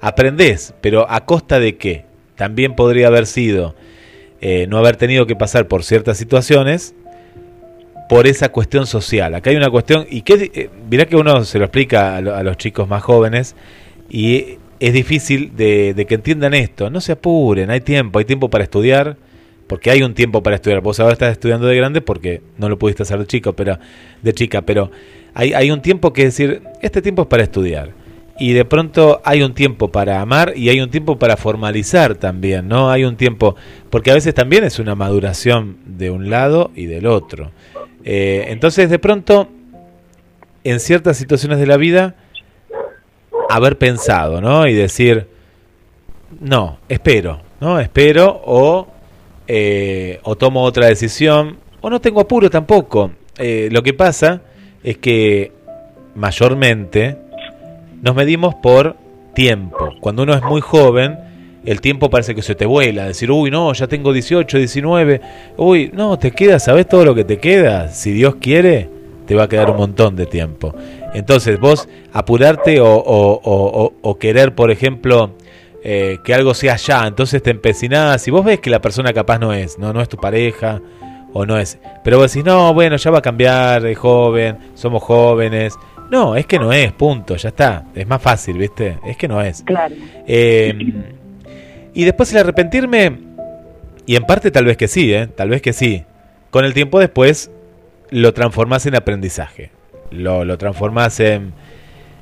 Aprendés, 0.00 0.74
pero 0.82 1.10
a 1.10 1.24
costa 1.24 1.58
de 1.58 1.78
qué? 1.78 2.04
También 2.36 2.76
podría 2.76 3.06
haber 3.08 3.26
sido 3.26 3.74
eh, 4.40 4.66
no 4.68 4.78
haber 4.78 4.96
tenido 4.96 5.26
que 5.26 5.34
pasar 5.34 5.66
por 5.66 5.82
ciertas 5.82 6.18
situaciones 6.18 6.94
por 8.08 8.26
esa 8.26 8.50
cuestión 8.50 8.86
social. 8.86 9.34
Acá 9.34 9.50
hay 9.50 9.56
una 9.56 9.70
cuestión, 9.70 10.06
y 10.08 10.22
que 10.22 10.50
eh, 10.54 10.70
mirá 10.90 11.06
que 11.06 11.16
uno 11.16 11.44
se 11.44 11.58
lo 11.58 11.64
explica 11.64 12.16
a, 12.16 12.20
lo- 12.20 12.34
a 12.34 12.42
los 12.42 12.56
chicos 12.56 12.88
más 12.88 13.02
jóvenes, 13.02 13.56
y 14.08 14.58
es 14.78 14.92
difícil 14.92 15.56
de, 15.56 15.94
de 15.94 16.06
que 16.06 16.14
entiendan 16.14 16.54
esto. 16.54 16.90
No 16.90 17.00
se 17.00 17.12
apuren, 17.12 17.70
hay 17.70 17.80
tiempo, 17.80 18.18
hay 18.18 18.24
tiempo 18.24 18.48
para 18.50 18.64
estudiar, 18.64 19.16
porque 19.66 19.90
hay 19.90 20.02
un 20.02 20.14
tiempo 20.14 20.42
para 20.42 20.56
estudiar. 20.56 20.80
Vos 20.80 21.00
ahora 21.00 21.14
estás 21.14 21.32
estudiando 21.32 21.66
de 21.66 21.76
grande 21.76 22.00
porque 22.00 22.42
no 22.58 22.68
lo 22.68 22.78
pudiste 22.78 23.02
hacer 23.02 23.18
de 23.18 23.26
chico, 23.26 23.54
pero 23.54 23.78
de 24.22 24.32
chica, 24.32 24.62
pero 24.62 24.90
hay, 25.34 25.54
hay 25.54 25.70
un 25.72 25.82
tiempo 25.82 26.12
que 26.12 26.24
decir, 26.24 26.62
este 26.82 27.02
tiempo 27.02 27.22
es 27.22 27.28
para 27.28 27.42
estudiar. 27.42 27.90
Y 28.38 28.52
de 28.52 28.66
pronto 28.66 29.22
hay 29.24 29.42
un 29.42 29.54
tiempo 29.54 29.90
para 29.90 30.20
amar 30.20 30.52
y 30.54 30.68
hay 30.68 30.80
un 30.80 30.90
tiempo 30.90 31.18
para 31.18 31.38
formalizar 31.38 32.16
también, 32.16 32.68
¿no? 32.68 32.90
Hay 32.90 33.04
un 33.04 33.16
tiempo, 33.16 33.56
porque 33.88 34.10
a 34.10 34.14
veces 34.14 34.34
también 34.34 34.62
es 34.62 34.78
una 34.78 34.94
maduración 34.94 35.78
de 35.86 36.10
un 36.10 36.28
lado 36.28 36.70
y 36.76 36.84
del 36.84 37.06
otro. 37.06 37.50
Eh, 38.08 38.46
entonces, 38.50 38.88
de 38.88 39.00
pronto, 39.00 39.48
en 40.62 40.78
ciertas 40.78 41.16
situaciones 41.16 41.58
de 41.58 41.66
la 41.66 41.76
vida, 41.76 42.14
haber 43.50 43.78
pensado, 43.78 44.40
¿no? 44.40 44.68
Y 44.68 44.74
decir, 44.74 45.26
no, 46.40 46.78
espero, 46.88 47.40
¿no? 47.60 47.80
Espero 47.80 48.40
o, 48.44 48.86
eh, 49.48 50.20
o 50.22 50.36
tomo 50.36 50.62
otra 50.62 50.86
decisión 50.86 51.58
o 51.80 51.90
no 51.90 52.00
tengo 52.00 52.20
apuro 52.20 52.48
tampoco. 52.48 53.10
Eh, 53.38 53.68
lo 53.72 53.82
que 53.82 53.92
pasa 53.92 54.40
es 54.84 54.98
que 54.98 55.52
mayormente 56.14 57.18
nos 58.02 58.14
medimos 58.14 58.54
por 58.54 58.96
tiempo. 59.34 59.94
Cuando 60.00 60.22
uno 60.22 60.34
es 60.34 60.42
muy 60.42 60.60
joven, 60.60 61.18
el 61.66 61.80
tiempo 61.80 62.08
parece 62.08 62.34
que 62.34 62.42
se 62.42 62.54
te 62.54 62.64
vuela. 62.64 63.06
Decir, 63.06 63.30
uy, 63.30 63.50
no, 63.50 63.72
ya 63.72 63.86
tengo 63.86 64.12
18, 64.12 64.56
19. 64.58 65.20
Uy, 65.58 65.90
no, 65.92 66.18
te 66.18 66.30
queda, 66.30 66.58
¿sabes 66.58 66.88
todo 66.88 67.04
lo 67.04 67.14
que 67.14 67.24
te 67.24 67.38
queda? 67.38 67.88
Si 67.88 68.12
Dios 68.12 68.36
quiere, 68.36 68.88
te 69.26 69.34
va 69.34 69.44
a 69.44 69.48
quedar 69.48 69.70
un 69.70 69.76
montón 69.76 70.16
de 70.16 70.26
tiempo. 70.26 70.74
Entonces, 71.14 71.58
vos 71.60 71.88
apurarte 72.12 72.80
o, 72.80 72.86
o- 72.94 73.40
o- 73.42 73.84
o- 73.84 73.92
o 74.02 74.18
querer, 74.18 74.54
por 74.54 74.70
ejemplo, 74.70 75.32
eh, 75.82 76.18
que 76.24 76.34
algo 76.34 76.52
sea 76.54 76.76
ya, 76.76 77.06
entonces 77.06 77.42
te 77.42 77.50
empecinás 77.50 78.26
y 78.26 78.30
vos 78.30 78.44
ves 78.44 78.60
que 78.60 78.70
la 78.70 78.80
persona 78.80 79.12
capaz 79.12 79.38
no 79.38 79.52
es, 79.52 79.78
no, 79.78 79.92
no 79.92 80.00
es 80.00 80.08
tu 80.08 80.16
pareja 80.16 80.80
o 81.32 81.46
no 81.46 81.58
es. 81.58 81.78
Pero 82.04 82.18
vos 82.18 82.32
decís, 82.32 82.44
no, 82.44 82.72
bueno, 82.74 82.96
ya 82.96 83.10
va 83.10 83.18
a 83.18 83.22
cambiar, 83.22 83.84
es 83.86 83.96
joven, 83.98 84.58
somos 84.74 85.02
jóvenes. 85.02 85.74
No, 86.10 86.36
es 86.36 86.46
que 86.46 86.58
no 86.58 86.72
es, 86.72 86.92
punto, 86.92 87.34
ya 87.36 87.48
está. 87.48 87.84
Es 87.94 88.06
más 88.06 88.22
fácil, 88.22 88.58
¿viste? 88.58 88.98
Es 89.04 89.16
que 89.16 89.26
no 89.28 89.40
es. 89.42 89.62
Claro. 89.62 89.94
Eh, 90.26 90.72
y 91.96 92.04
después 92.04 92.30
el 92.32 92.38
arrepentirme, 92.38 93.18
y 94.04 94.16
en 94.16 94.24
parte 94.24 94.50
tal 94.50 94.66
vez 94.66 94.76
que 94.76 94.86
sí, 94.86 95.12
¿eh? 95.14 95.26
tal 95.26 95.48
vez 95.48 95.62
que 95.62 95.72
sí. 95.72 96.04
Con 96.50 96.66
el 96.66 96.74
tiempo 96.74 97.00
después 97.00 97.50
lo 98.10 98.34
transformás 98.34 98.84
en 98.84 98.94
aprendizaje. 98.94 99.70
Lo, 100.10 100.44
lo 100.44 100.58
transformás 100.58 101.18
en, 101.20 101.54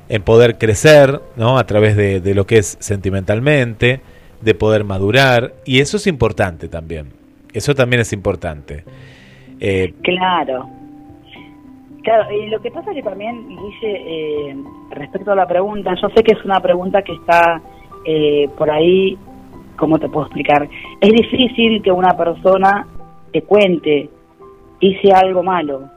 en 0.07 0.21
poder 0.23 0.57
crecer, 0.57 1.21
¿no? 1.35 1.57
A 1.59 1.65
través 1.65 1.97
de, 1.97 2.21
de 2.21 2.33
lo 2.33 2.47
que 2.47 2.57
es 2.57 2.77
sentimentalmente, 2.79 3.99
de 4.41 4.55
poder 4.55 4.85
madurar. 4.85 5.53
Y 5.65 5.81
eso 5.81 5.97
es 5.97 6.07
importante 6.07 6.69
también. 6.69 7.09
Eso 7.53 7.75
también 7.75 8.01
es 8.01 8.13
importante. 8.13 8.85
Eh, 9.59 9.93
Claro. 10.03 10.69
Claro, 12.01 12.31
y 12.31 12.49
lo 12.49 12.61
que 12.61 12.71
pasa 12.71 12.93
que 12.93 13.03
también, 13.03 13.47
dice, 13.49 13.91
eh, 13.91 14.55
respecto 14.91 15.31
a 15.31 15.35
la 15.35 15.47
pregunta, 15.47 15.95
yo 16.01 16.07
sé 16.15 16.23
que 16.23 16.33
es 16.33 16.45
una 16.45 16.61
pregunta 16.61 17.01
que 17.01 17.13
está 17.13 17.61
eh, 18.05 18.47
por 18.57 18.69
ahí, 18.69 19.17
¿cómo 19.77 19.97
te 19.97 20.09
puedo 20.09 20.25
explicar? 20.25 20.67
Es 21.01 21.09
difícil 21.09 21.81
que 21.81 21.91
una 21.91 22.15
persona 22.17 22.87
te 23.31 23.41
cuente, 23.43 24.09
hice 24.79 25.11
algo 25.13 25.43
malo, 25.43 25.89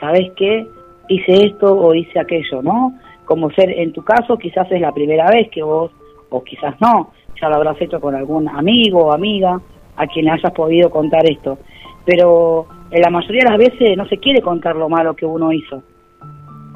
¿sabes 0.00 0.30
qué? 0.36 0.66
Hice 1.08 1.46
esto 1.46 1.76
o 1.76 1.94
hice 1.94 2.18
aquello, 2.20 2.62
¿no? 2.62 2.94
Como 3.24 3.50
ser, 3.50 3.70
en 3.70 3.92
tu 3.92 4.02
caso, 4.02 4.36
quizás 4.38 4.70
es 4.70 4.80
la 4.80 4.92
primera 4.92 5.28
vez 5.30 5.48
que 5.50 5.62
vos, 5.62 5.90
o 6.30 6.42
quizás 6.42 6.74
no, 6.80 7.10
ya 7.40 7.48
lo 7.48 7.56
habrás 7.56 7.80
hecho 7.80 8.00
con 8.00 8.14
algún 8.14 8.48
amigo 8.48 9.06
o 9.06 9.12
amiga 9.12 9.60
a 9.96 10.06
quien 10.06 10.28
hayas 10.28 10.52
podido 10.52 10.90
contar 10.90 11.28
esto. 11.28 11.58
Pero 12.04 12.66
en 12.90 13.02
la 13.02 13.10
mayoría 13.10 13.44
de 13.44 13.50
las 13.50 13.58
veces 13.58 13.96
no 13.96 14.06
se 14.06 14.18
quiere 14.18 14.40
contar 14.40 14.76
lo 14.76 14.88
malo 14.88 15.14
que 15.14 15.26
uno 15.26 15.52
hizo. 15.52 15.82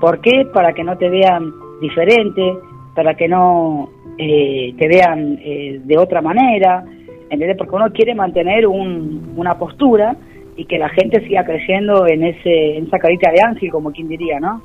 ¿Por 0.00 0.20
qué? 0.20 0.46
Para 0.52 0.72
que 0.72 0.82
no 0.82 0.96
te 0.96 1.08
vean 1.08 1.52
diferente, 1.80 2.56
para 2.94 3.14
que 3.14 3.28
no 3.28 3.88
eh, 4.22 4.74
te 4.78 4.87
vean 4.87 5.38
eh, 5.42 5.80
de 5.83 5.96
otra 5.98 6.20
manera, 6.20 6.85
¿entendés? 7.30 7.56
Porque 7.56 7.74
uno 7.76 7.90
quiere 7.92 8.14
mantener 8.14 8.66
un- 8.66 9.33
una 9.37 9.54
postura 9.59 10.14
y 10.56 10.66
que 10.66 10.78
la 10.78 10.90
gente 10.90 11.26
siga 11.26 11.42
creyendo 11.44 12.06
en, 12.06 12.24
ese, 12.24 12.76
en 12.76 12.87
esa 12.87 12.98
carita 12.98 13.30
de 13.30 13.40
ángel, 13.42 13.70
como 13.70 13.90
quien 13.92 14.09
diría, 14.09 14.38
¿no? 14.40 14.61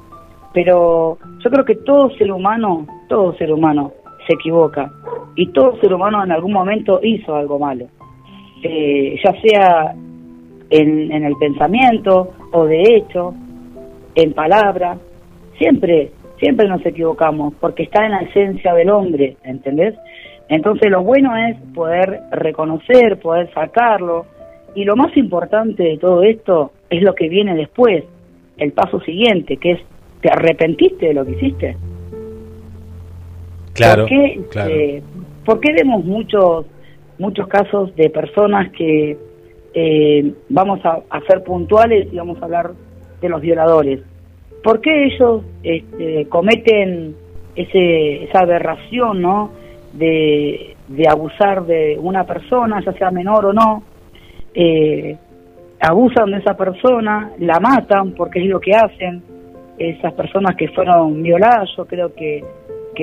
Pero 0.54 1.18
yo 1.44 1.50
creo 1.50 1.64
que 1.64 1.76
todo 1.76 2.10
ser 2.18 2.32
humano, 2.32 2.86
todo 3.08 3.34
ser 3.38 3.52
humano 3.54 3.92
se 4.28 4.34
equivoca 4.34 4.92
y 5.36 5.48
todo 5.54 5.78
ser 5.80 5.94
humano 5.94 6.24
en 6.24 6.32
algún 6.32 6.52
momento 6.54 7.00
hizo 7.04 7.34
algo 7.36 7.58
malo. 7.60 7.86
eh, 8.64 9.16
ya 9.24 9.34
sea 9.42 9.94
en, 10.72 11.12
en 11.12 11.24
el 11.24 11.36
pensamiento 11.40 12.32
o 12.52 12.66
de 12.66 12.82
hecho, 12.96 13.34
en 14.16 14.34
palabra, 14.34 14.98
siempre, 15.60 16.12
siempre 16.40 16.68
nos 16.68 16.86
equivocamos, 16.86 17.54
porque 17.60 17.84
está 17.84 18.06
en 18.06 18.12
la 18.12 18.20
esencia 18.20 18.74
del 18.74 18.90
hombre, 18.90 19.38
¿entendés? 19.44 19.96
Entonces 20.50 20.92
lo 20.92 21.04
bueno 21.04 21.36
es 21.36 21.56
poder 21.74 22.22
reconocer, 22.32 23.20
poder 23.20 23.52
sacarlo, 23.54 24.26
y 24.76 24.84
lo 24.84 24.96
más 24.96 25.16
importante 25.18 25.84
de 25.84 25.98
todo 25.98 26.22
esto 26.24 26.72
es 26.90 27.02
lo 27.02 27.16
que 27.16 27.30
viene 27.30 27.56
después, 27.56 28.04
el 28.58 28.74
paso 28.74 29.00
siguiente, 29.02 29.58
que 29.58 29.72
es, 29.72 29.80
¿te 30.22 30.30
arrepentiste 30.30 31.08
de 31.08 31.14
lo 31.14 31.26
que 31.26 31.32
hiciste? 31.32 31.78
Claro, 33.74 34.04
¿Por 34.04 34.10
qué, 34.10 34.42
claro. 34.52 34.72
eh, 34.72 35.04
por 35.46 35.60
qué 35.60 35.74
vemos 35.74 36.04
muchos, 36.06 36.66
muchos 37.18 37.48
casos 37.48 37.96
de 37.96 38.10
personas 38.10 38.72
que 38.72 39.18
eh, 39.74 40.34
vamos 40.50 40.80
a, 40.86 41.00
a 41.10 41.22
ser 41.22 41.44
puntuales 41.44 42.08
y 42.12 42.18
vamos 42.18 42.42
a 42.42 42.46
hablar 42.46 42.72
de 43.22 43.30
los 43.30 43.42
violadores? 43.42 44.02
¿Por 44.66 44.82
qué 44.82 45.06
ellos 45.06 45.44
este, 45.62 46.26
cometen 46.28 47.16
ese, 47.56 48.24
esa 48.24 48.40
aberración, 48.40 49.22
¿no? 49.22 49.52
De, 49.94 50.76
abusar 51.08 51.68
de 51.68 51.96
una 52.02 52.24
persona, 52.24 52.82
ya 52.84 52.92
sea 52.94 53.12
menor 53.12 53.46
o 53.46 53.54
no, 53.54 53.84
eh, 54.56 55.16
abusan 55.80 56.32
de 56.32 56.38
esa 56.38 56.58
persona, 56.58 57.30
la 57.38 57.60
matan 57.60 58.14
porque 58.14 58.40
es 58.40 58.48
lo 58.48 58.60
que 58.60 58.72
hacen, 58.72 59.22
esas 59.78 60.14
personas 60.14 60.56
que 60.56 60.70
fueron 60.70 61.22
violadas, 61.22 61.70
yo 61.78 61.86
creo 61.86 62.12
que 62.16 62.44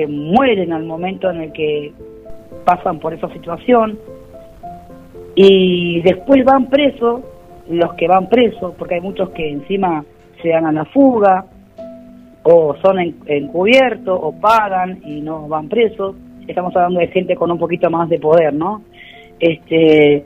mueren 0.05 0.73
al 0.73 0.83
momento 0.83 1.31
en 1.31 1.43
el 1.43 1.53
que 1.53 1.93
pasan 2.65 2.99
por 2.99 3.13
esa 3.13 3.29
situación 3.29 3.97
y 5.33 6.01
después 6.01 6.43
van 6.43 6.65
presos, 6.65 7.21
los 7.69 7.93
que 7.93 8.09
van 8.09 8.27
presos, 8.27 8.75
porque 8.77 8.95
hay 8.95 9.01
muchos 9.01 9.29
que 9.29 9.49
encima 9.49 10.03
se 10.41 10.49
dan 10.49 10.65
a 10.65 10.73
la 10.73 10.83
fuga 10.85 11.45
o 12.43 12.75
son 12.81 12.99
en- 12.99 13.15
encubiertos 13.25 14.19
o 14.21 14.33
pagan 14.39 14.99
y 15.05 15.21
no 15.21 15.47
van 15.47 15.69
presos. 15.69 16.15
Estamos 16.47 16.75
hablando 16.75 16.99
de 16.99 17.07
gente 17.07 17.35
con 17.35 17.51
un 17.51 17.57
poquito 17.59 17.89
más 17.89 18.09
de 18.09 18.19
poder, 18.19 18.53
¿no? 18.53 18.81
Este, 19.39 20.25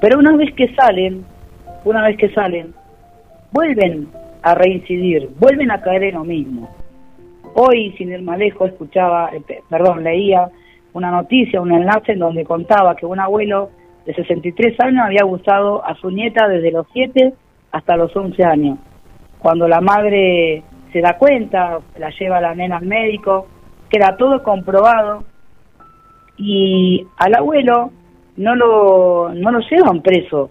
pero 0.00 0.18
una 0.18 0.36
vez 0.36 0.52
que 0.54 0.74
salen, 0.74 1.24
una 1.84 2.02
vez 2.06 2.16
que 2.16 2.28
salen, 2.30 2.72
vuelven 3.52 4.08
a 4.42 4.54
reincidir, 4.54 5.28
vuelven 5.38 5.70
a 5.70 5.80
caer 5.80 6.04
en 6.04 6.14
lo 6.14 6.24
mismo. 6.24 6.68
Hoy, 7.54 7.92
sin 7.96 8.12
ir 8.12 8.22
más 8.22 8.38
lejos, 8.38 8.68
escuchaba, 8.70 9.30
eh, 9.34 9.40
pe- 9.46 9.62
perdón, 9.68 10.04
leía 10.04 10.48
una 10.92 11.10
noticia, 11.10 11.60
un 11.60 11.72
enlace 11.72 12.12
en 12.12 12.18
donde 12.20 12.44
contaba 12.44 12.94
que 12.96 13.06
un 13.06 13.18
abuelo 13.18 13.70
de 14.04 14.14
63 14.14 14.78
años 14.80 15.04
había 15.04 15.22
abusado 15.22 15.84
a 15.84 15.94
su 15.96 16.10
nieta 16.10 16.46
desde 16.48 16.70
los 16.70 16.86
7 16.92 17.32
hasta 17.72 17.96
los 17.96 18.14
11 18.14 18.44
años. 18.44 18.78
Cuando 19.38 19.66
la 19.68 19.80
madre 19.80 20.62
se 20.96 21.02
da 21.02 21.18
cuenta, 21.18 21.78
la 21.98 22.08
lleva 22.08 22.40
la 22.40 22.54
nena 22.54 22.78
al 22.78 22.86
médico, 22.86 23.46
queda 23.90 24.16
todo 24.16 24.42
comprobado 24.42 25.24
y 26.38 27.06
al 27.18 27.34
abuelo 27.34 27.90
no 28.38 28.54
lo, 28.54 29.28
no 29.34 29.50
lo 29.50 29.58
llevan 29.58 30.00
preso 30.00 30.48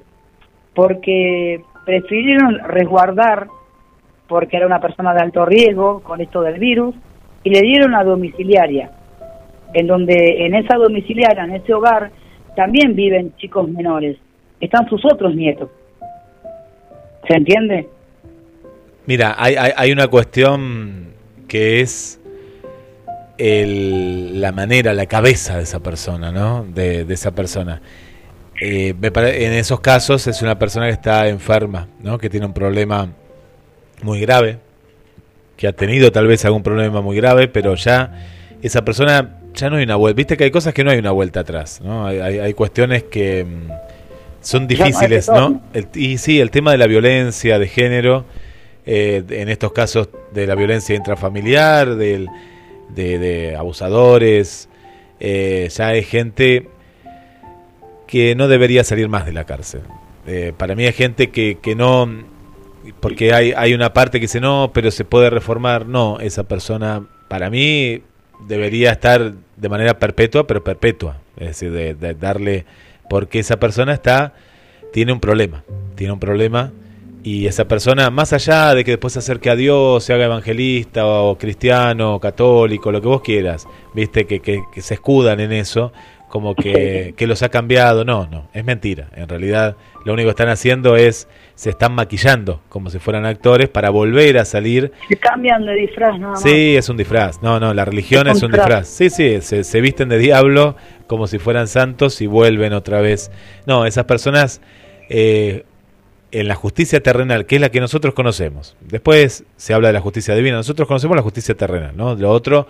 porque 0.76 1.64
prefirieron 1.84 2.60
resguardar 2.60 3.48
porque 4.28 4.58
era 4.58 4.68
una 4.68 4.80
persona 4.80 5.16
de 5.16 5.22
alto 5.22 5.46
riesgo 5.46 6.04
con 6.04 6.22
esto 6.22 6.44
del 6.44 6.60
virus 6.60 6.94
y 7.44 7.50
le 7.50 7.62
dieron 7.62 7.96
a 7.96 8.04
domiciliaria 8.04 8.92
en 9.74 9.88
donde 9.88 10.46
en 10.46 10.54
esa 10.54 10.78
domiciliaria, 10.78 11.44
en 11.44 11.56
ese 11.56 11.74
hogar, 11.74 12.12
también 12.56 12.94
viven 12.96 13.36
chicos 13.38 13.68
menores. 13.68 14.16
Están 14.60 14.88
sus 14.90 15.04
otros 15.06 15.34
nietos. 15.36 15.72
¿Se 17.28 17.36
entiende? 17.36 17.90
Mira, 19.08 19.36
hay, 19.38 19.56
hay, 19.56 19.72
hay 19.76 19.92
una 19.92 20.08
cuestión 20.08 21.10
que 21.48 21.82
es 21.82 22.20
el- 23.38 24.40
la 24.42 24.52
manera, 24.52 24.94
la 24.94 25.06
cabeza 25.06 25.58
de 25.58 25.64
esa 25.64 25.80
persona, 25.80 26.32
¿no? 26.32 26.66
De, 26.66 27.06
de 27.06 27.14
esa 27.14 27.32
persona. 27.32 27.82
Eh, 28.62 28.94
me 29.00 29.12
pare- 29.12 29.46
en 29.46 29.54
esos 29.54 29.82
casos 29.82 30.26
es 30.28 30.42
una 30.42 30.58
persona 30.58 30.86
que 30.88 30.94
está 30.94 31.28
enferma, 31.28 31.88
¿no? 32.02 32.18
Que 32.18 32.30
tiene 32.30 32.46
un 32.46 32.54
problema 32.54 33.10
muy 34.02 34.20
grave, 34.22 34.60
que 35.58 35.68
ha 35.68 35.74
tenido 35.74 36.12
tal 36.12 36.28
vez 36.28 36.46
algún 36.46 36.64
problema 36.64 37.02
muy 37.02 37.18
grave, 37.18 37.48
pero 37.50 37.76
ya 37.76 38.12
esa 38.62 38.84
persona 38.86 39.40
ya 39.54 39.70
no 39.70 39.76
hay 39.78 39.84
una 39.84 39.96
vuelta. 39.98 40.16
Viste 40.18 40.38
que 40.38 40.46
hay 40.46 40.52
cosas 40.52 40.74
que 40.74 40.84
no 40.84 40.92
hay 40.92 41.00
una 41.00 41.12
vuelta 41.12 41.42
atrás, 41.42 41.82
¿no? 41.84 42.06
Hay, 42.08 42.20
hay, 42.20 42.40
hay 42.40 42.54
cuestiones 42.54 43.04
que 43.04 43.44
mm, 43.46 43.72
son 44.42 44.68
difíciles. 44.68 45.28
¿no? 45.50 45.62
El- 45.74 45.88
y 45.94 46.18
sí, 46.18 46.40
el 46.40 46.52
tema 46.52 46.72
de 46.72 46.78
la 46.78 46.88
violencia 46.88 47.60
de 47.60 47.68
género, 47.68 48.26
eh, 48.86 49.24
en 49.30 49.50
estos 49.50 49.72
casos 49.72 50.10
de 50.32 50.46
la 50.46 50.56
violencia 50.56 50.96
intrafamiliar, 50.96 51.96
del, 51.96 52.30
de, 52.90 53.56
abusadores, 53.58 54.70
eh, 55.20 55.70
ya 55.72 55.88
hay 55.88 56.04
gente 56.04 56.70
que 58.06 58.36
no 58.36 58.48
debería 58.48 58.84
salir 58.84 59.10
más 59.10 59.26
de 59.26 59.34
la 59.34 59.46
cárcel. 59.46 59.82
Eh, 60.28 60.54
para 60.56 60.76
mí 60.76 60.86
hay 60.86 60.94
gente 60.94 61.32
que, 61.32 61.58
que 61.62 61.76
no, 61.76 62.08
porque 63.00 63.34
hay, 63.34 63.54
hay 63.56 63.74
una 63.74 63.94
parte 63.94 64.20
que 64.20 64.26
dice 64.26 64.40
no, 64.40 64.72
pero 64.74 64.92
se 64.92 65.04
puede 65.04 65.32
reformar. 65.32 65.88
No, 65.88 66.20
esa 66.20 66.44
persona 66.44 67.08
para 67.28 67.50
mí 67.50 68.04
debería 68.48 68.92
estar 68.92 69.34
de 69.56 69.70
manera 69.70 69.98
perpetua, 69.98 70.46
pero 70.46 70.64
perpetua. 70.64 71.18
Es 71.38 71.48
decir, 71.48 71.72
de, 71.72 71.96
de 71.96 72.14
darle, 72.14 72.66
porque 73.10 73.40
esa 73.40 73.58
persona 73.58 73.94
está, 73.94 74.34
tiene 74.94 75.12
un 75.12 75.20
problema, 75.20 75.64
tiene 75.96 76.14
un 76.14 76.20
problema. 76.20 76.72
Y 77.26 77.48
esa 77.48 77.68
persona, 77.68 78.12
más 78.12 78.34
allá 78.34 78.76
de 78.76 78.84
que 78.84 78.92
después 78.92 79.14
se 79.14 79.18
acerque 79.18 79.50
a 79.50 79.56
Dios, 79.56 80.04
se 80.04 80.14
haga 80.14 80.26
evangelista 80.26 81.08
o 81.08 81.40
cristiano, 81.40 82.14
o 82.14 82.20
católico, 82.20 82.92
lo 82.92 83.02
que 83.02 83.08
vos 83.08 83.22
quieras, 83.22 83.68
viste, 83.96 84.28
que, 84.28 84.42
que, 84.42 84.62
que 84.72 84.82
se 84.84 84.94
escudan 84.94 85.40
en 85.40 85.52
eso, 85.52 85.92
como 86.30 86.54
que, 86.54 87.16
que 87.18 87.26
los 87.26 87.42
ha 87.42 87.50
cambiado. 87.50 88.06
No, 88.06 88.28
no, 88.28 88.48
es 88.54 88.64
mentira. 88.64 89.08
En 89.16 89.28
realidad, 89.28 89.76
lo 90.06 90.14
único 90.14 90.28
que 90.28 90.34
están 90.34 90.50
haciendo 90.50 90.98
es, 90.98 91.28
se 91.56 91.72
están 91.72 91.96
maquillando 91.96 92.62
como 92.70 92.92
si 92.92 93.00
fueran 93.00 93.26
actores 93.26 93.70
para 93.70 93.90
volver 93.90 94.38
a 94.38 94.46
salir. 94.46 94.92
Se 95.10 95.18
cambian 95.18 95.66
de 95.66 95.74
disfraz 95.74 96.20
nada 96.20 96.34
más. 96.34 96.44
Sí, 96.44 96.76
es 96.76 96.90
un 96.90 96.98
disfraz. 96.98 97.42
No, 97.42 97.60
no, 97.60 97.74
la 97.74 97.86
religión 97.86 98.28
Es 98.28 98.38
es 98.38 98.44
un 98.44 98.52
disfraz. 98.52 98.88
Sí, 98.88 99.10
sí, 99.10 99.42
se, 99.42 99.64
se 99.64 99.82
visten 99.82 100.10
de 100.10 100.20
diablo 100.20 100.76
como 101.08 101.26
si 101.26 101.40
fueran 101.40 101.68
santos 101.68 102.22
y 102.22 102.28
vuelven 102.28 102.74
otra 102.74 103.02
vez. 103.02 103.32
No, 103.66 103.88
esas 103.88 104.06
personas 104.06 104.62
eh, 105.10 105.64
en 106.40 106.48
la 106.48 106.56
justicia 106.56 107.02
terrenal, 107.02 107.46
que 107.46 107.56
es 107.56 107.62
la 107.62 107.70
que 107.70 107.80
nosotros 107.80 108.14
conocemos. 108.14 108.76
Después 108.82 109.44
se 109.58 109.74
habla 109.74 109.90
de 109.90 109.94
la 109.94 110.02
justicia 110.02 110.36
divina. 110.36 110.56
Nosotros 110.58 110.88
conocemos 110.88 111.16
la 111.16 111.22
justicia 111.24 111.56
terrenal, 111.56 111.96
¿no? 111.96 112.16
Lo 112.16 112.32
otro 112.32 112.68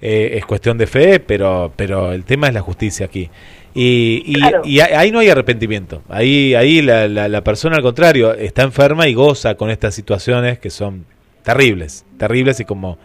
eh, 0.00 0.32
es 0.34 0.46
cuestión 0.46 0.78
de 0.78 0.86
fe, 0.86 1.18
pero, 1.20 1.72
pero 1.76 2.12
el 2.12 2.24
tema 2.24 2.48
es 2.48 2.54
la 2.54 2.60
justicia 2.60 3.06
aquí. 3.06 3.30
Y, 3.74 4.22
y, 4.26 4.34
Claro. 4.34 4.62
y 4.64 4.80
ahí 4.80 5.10
no 5.12 5.18
hay 5.20 5.28
arrepentimiento. 5.28 6.02
Ahí, 6.08 6.54
ahí 6.54 6.82
la, 6.82 7.06
la, 7.08 7.28
la 7.28 7.42
persona, 7.44 7.76
al 7.76 7.82
contrario, 7.82 8.34
está 8.34 8.62
enferma 8.62 9.06
y 9.08 9.14
goza 9.14 9.54
con 9.56 9.70
estas 9.70 9.94
situaciones 9.94 10.58
que 10.58 10.70
son 10.70 11.04
terribles, 11.42 12.04
terribles 12.18 12.60
y 12.60 12.64
como, 12.64 12.98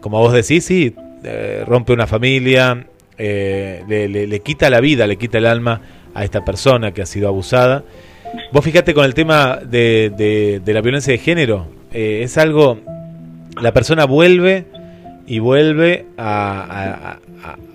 como 0.00 0.18
vos 0.18 0.32
decís, 0.32 0.64
sí, 0.64 0.94
eh, 1.24 1.64
rompe 1.66 1.92
una 1.92 2.06
familia, 2.06 2.86
eh, 3.18 3.84
le, 3.88 4.08
le- 4.08 4.26
le 4.26 4.40
quita 4.40 4.70
la 4.70 4.80
vida, 4.80 5.06
le 5.06 5.16
quita 5.16 5.38
el 5.38 5.46
alma 5.46 5.80
a 6.14 6.24
esta 6.24 6.44
persona 6.44 6.92
que 6.92 7.02
ha 7.02 7.06
sido 7.06 7.28
abusada. 7.28 7.84
Vos 8.52 8.64
fíjate 8.64 8.94
con 8.94 9.04
el 9.04 9.14
tema 9.14 9.56
de, 9.64 10.60
de- 10.64 10.72
la 10.74 10.80
violencia 10.80 11.12
de 11.12 11.18
género, 11.18 11.66
eh, 11.92 12.20
es 12.24 12.36
algo, 12.38 12.78
la 13.60 13.72
persona 13.72 14.04
vuelve 14.06 14.66
y 15.26 15.38
vuelve 15.38 16.06
a- 16.18 17.18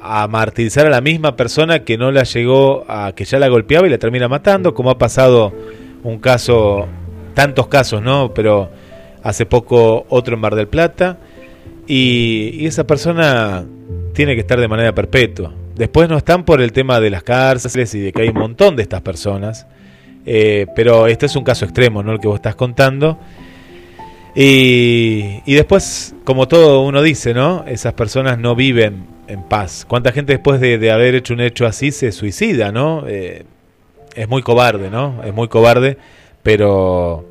a 0.01 0.27
martirizar 0.27 0.85
a 0.85 0.89
la 0.89 1.01
misma 1.01 1.35
persona 1.35 1.79
que 1.79 1.97
no 1.97 2.11
la 2.11 2.23
llegó 2.23 2.85
a 2.87 3.13
que 3.15 3.25
ya 3.25 3.39
la 3.39 3.47
golpeaba 3.47 3.87
y 3.87 3.89
la 3.89 3.97
termina 3.97 4.27
matando, 4.27 4.73
como 4.73 4.91
ha 4.91 4.97
pasado 4.97 5.51
un 6.03 6.19
caso, 6.19 6.87
tantos 7.33 7.67
casos, 7.67 8.01
¿no? 8.01 8.31
Pero 8.33 8.69
hace 9.23 9.45
poco 9.47 10.05
otro 10.09 10.35
en 10.35 10.41
Mar 10.41 10.53
del 10.55 10.67
Plata 10.67 11.17
y, 11.87 12.51
y 12.53 12.67
esa 12.67 12.85
persona 12.85 13.65
tiene 14.13 14.35
que 14.35 14.41
estar 14.41 14.59
de 14.59 14.67
manera 14.67 14.93
perpetua. 14.93 15.51
Después 15.75 16.07
no 16.07 16.17
están 16.17 16.45
por 16.45 16.61
el 16.61 16.71
tema 16.71 16.99
de 16.99 17.09
las 17.09 17.23
cárceles 17.23 17.93
y 17.95 17.99
de 18.01 18.13
que 18.13 18.21
hay 18.21 18.29
un 18.29 18.35
montón 18.39 18.75
de 18.75 18.83
estas 18.83 19.01
personas, 19.01 19.65
eh, 20.25 20.67
pero 20.75 21.07
este 21.07 21.25
es 21.27 21.35
un 21.35 21.43
caso 21.43 21.65
extremo, 21.65 22.03
¿no? 22.03 22.11
El 22.13 22.19
que 22.19 22.27
vos 22.27 22.35
estás 22.35 22.55
contando. 22.55 23.17
Y, 24.35 25.41
y 25.45 25.53
después, 25.53 26.13
como 26.25 26.47
todo 26.47 26.81
uno 26.81 27.01
dice, 27.01 27.33
¿no? 27.33 27.63
Esas 27.67 27.93
personas 27.93 28.38
no 28.38 28.55
viven 28.55 29.05
en 29.27 29.43
paz. 29.43 29.85
¿Cuánta 29.88 30.11
gente 30.11 30.33
después 30.33 30.59
de, 30.59 30.77
de 30.77 30.91
haber 30.91 31.15
hecho 31.15 31.33
un 31.33 31.39
hecho 31.41 31.65
así 31.65 31.91
se 31.91 32.11
suicida, 32.11 32.71
¿no? 32.71 33.05
Eh, 33.07 33.45
es 34.15 34.27
muy 34.27 34.41
cobarde, 34.41 34.89
¿no? 34.89 35.21
Es 35.25 35.33
muy 35.33 35.47
cobarde, 35.47 35.97
pero, 36.43 37.25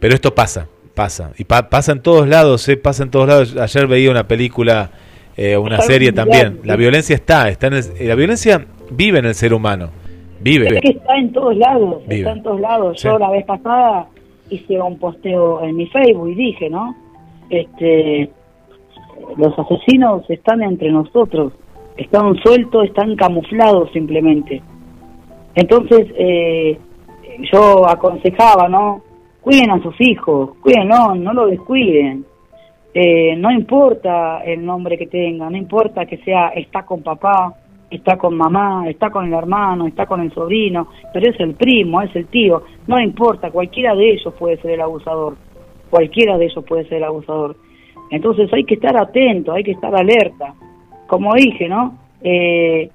pero 0.00 0.14
esto 0.14 0.34
pasa, 0.34 0.66
pasa. 0.94 1.32
Y 1.36 1.44
pa- 1.44 1.68
pasa 1.68 1.92
en 1.92 2.00
todos 2.00 2.26
lados, 2.26 2.66
¿eh? 2.68 2.76
Pasa 2.78 3.02
en 3.02 3.10
todos 3.10 3.28
lados. 3.28 3.56
Ayer 3.56 3.86
veía 3.86 4.10
una 4.10 4.26
película, 4.26 4.90
eh, 5.36 5.56
una 5.58 5.76
serie 5.82 6.08
también. 6.12 6.60
La 6.64 6.76
violencia 6.76 7.14
está, 7.14 7.50
está 7.50 7.66
en 7.66 7.74
el- 7.74 8.08
la 8.08 8.14
violencia 8.14 8.64
vive 8.90 9.18
en 9.18 9.26
el 9.26 9.34
ser 9.34 9.52
humano. 9.52 9.90
Vive. 10.40 10.68
Es 10.68 10.80
que 10.80 10.88
está 10.90 11.16
en 11.16 11.32
todos 11.32 11.56
lados, 11.56 12.02
Vive. 12.06 12.18
está 12.18 12.32
en 12.32 12.42
todos 12.42 12.60
lados. 12.60 13.00
Sí. 13.00 13.08
Yo 13.08 13.18
la 13.18 13.30
vez 13.30 13.44
pasada 13.44 14.08
hice 14.48 14.80
un 14.80 14.98
posteo 14.98 15.62
en 15.62 15.76
mi 15.76 15.86
Facebook 15.86 16.30
y 16.30 16.34
dije, 16.34 16.70
¿no? 16.70 16.94
Este, 17.50 18.30
los 19.36 19.58
asesinos 19.58 20.28
están 20.28 20.62
entre 20.62 20.90
nosotros, 20.90 21.52
están 21.96 22.34
sueltos, 22.36 22.86
están 22.86 23.16
camuflados 23.16 23.90
simplemente. 23.92 24.62
Entonces, 25.54 26.08
eh, 26.16 26.78
yo 27.52 27.88
aconsejaba, 27.88 28.68
¿no? 28.68 29.02
Cuiden 29.40 29.70
a 29.70 29.82
sus 29.82 29.94
hijos, 30.00 30.56
cuídenlo, 30.60 31.14
no 31.14 31.32
lo 31.32 31.46
descuiden. 31.46 32.24
Eh, 32.92 33.36
no 33.36 33.50
importa 33.52 34.42
el 34.44 34.64
nombre 34.64 34.98
que 34.98 35.06
tenga, 35.06 35.48
no 35.48 35.56
importa 35.56 36.06
que 36.06 36.18
sea, 36.18 36.48
está 36.48 36.84
con 36.84 37.02
papá, 37.02 37.54
está 37.90 38.16
con 38.16 38.36
mamá, 38.36 38.88
está 38.88 39.10
con 39.10 39.26
el 39.26 39.32
hermano, 39.32 39.86
está 39.86 40.06
con 40.06 40.20
el 40.20 40.32
sobrino, 40.32 40.88
pero 41.12 41.30
es 41.30 41.40
el 41.40 41.54
primo, 41.54 42.00
es 42.02 42.14
el 42.14 42.26
tío, 42.26 42.62
no 42.86 43.00
importa, 43.00 43.50
cualquiera 43.50 43.94
de 43.94 44.12
ellos 44.12 44.32
puede 44.38 44.56
ser 44.58 44.72
el 44.72 44.80
abusador, 44.80 45.36
cualquiera 45.90 46.38
de 46.38 46.46
ellos 46.46 46.64
puede 46.64 46.84
ser 46.84 46.98
el 46.98 47.04
abusador. 47.04 47.56
Entonces 48.10 48.52
hay 48.52 48.64
que 48.64 48.74
estar 48.74 48.96
atento, 48.96 49.52
hay 49.52 49.62
que 49.62 49.72
estar 49.72 49.94
alerta. 49.94 50.54
Como 51.06 51.34
dije, 51.34 51.68
¿no? 51.68 51.98
Eh, 52.22 52.90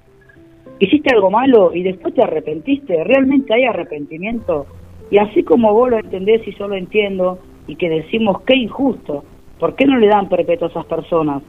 hiciste 0.78 1.14
algo 1.14 1.30
malo 1.30 1.74
y 1.74 1.82
después 1.82 2.14
te 2.14 2.22
arrepentiste, 2.22 3.02
realmente 3.04 3.54
hay 3.54 3.64
arrepentimiento. 3.64 4.66
Y 5.10 5.18
así 5.18 5.42
como 5.42 5.72
vos 5.72 5.90
lo 5.90 5.98
entendés 5.98 6.46
y 6.46 6.54
yo 6.54 6.68
lo 6.68 6.74
entiendo 6.74 7.38
y 7.66 7.76
que 7.76 7.88
decimos 7.88 8.42
qué 8.42 8.56
injusto, 8.56 9.24
¿por 9.58 9.74
qué 9.74 9.86
no 9.86 9.96
le 9.98 10.08
dan 10.08 10.28
perpetuo 10.28 10.68
a 10.68 10.70
esas 10.70 10.86
personas? 10.86 11.42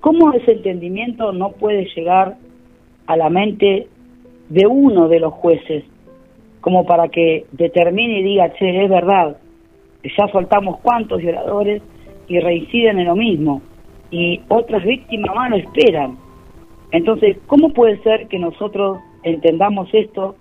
¿Cómo 0.00 0.32
ese 0.32 0.52
entendimiento 0.52 1.32
no 1.32 1.52
puede 1.52 1.86
llegar 1.94 2.36
a 3.06 3.16
la 3.16 3.30
mente 3.30 3.88
de 4.48 4.66
uno 4.66 5.08
de 5.08 5.20
los 5.20 5.32
jueces 5.34 5.84
como 6.60 6.84
para 6.84 7.08
que 7.08 7.46
determine 7.52 8.20
y 8.20 8.22
diga, 8.22 8.52
che, 8.54 8.84
es 8.84 8.90
verdad, 8.90 9.36
ya 10.04 10.28
soltamos 10.28 10.80
cuantos 10.80 11.20
violadores 11.20 11.82
y 12.28 12.38
reinciden 12.38 12.98
en 12.98 13.06
lo 13.06 13.16
mismo 13.16 13.62
y 14.10 14.40
otras 14.48 14.84
víctimas 14.84 15.34
más 15.34 15.50
lo 15.50 15.56
esperan. 15.56 16.18
Entonces, 16.92 17.38
¿cómo 17.46 17.70
puede 17.70 18.02
ser 18.02 18.26
que 18.28 18.38
nosotros 18.38 18.98
entendamos 19.22 19.88
esto 19.92 20.36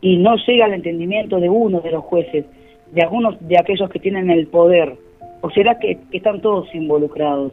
y 0.00 0.18
no 0.18 0.36
llega 0.36 0.66
al 0.66 0.74
entendimiento 0.74 1.40
de 1.40 1.48
uno 1.48 1.80
de 1.80 1.90
los 1.90 2.04
jueces, 2.04 2.44
de 2.92 3.02
algunos 3.02 3.36
de 3.40 3.58
aquellos 3.58 3.88
que 3.90 3.98
tienen 3.98 4.30
el 4.30 4.46
poder? 4.46 4.96
¿O 5.40 5.50
será 5.50 5.78
que, 5.78 5.98
que 6.10 6.18
están 6.18 6.40
todos 6.40 6.72
involucrados? 6.74 7.52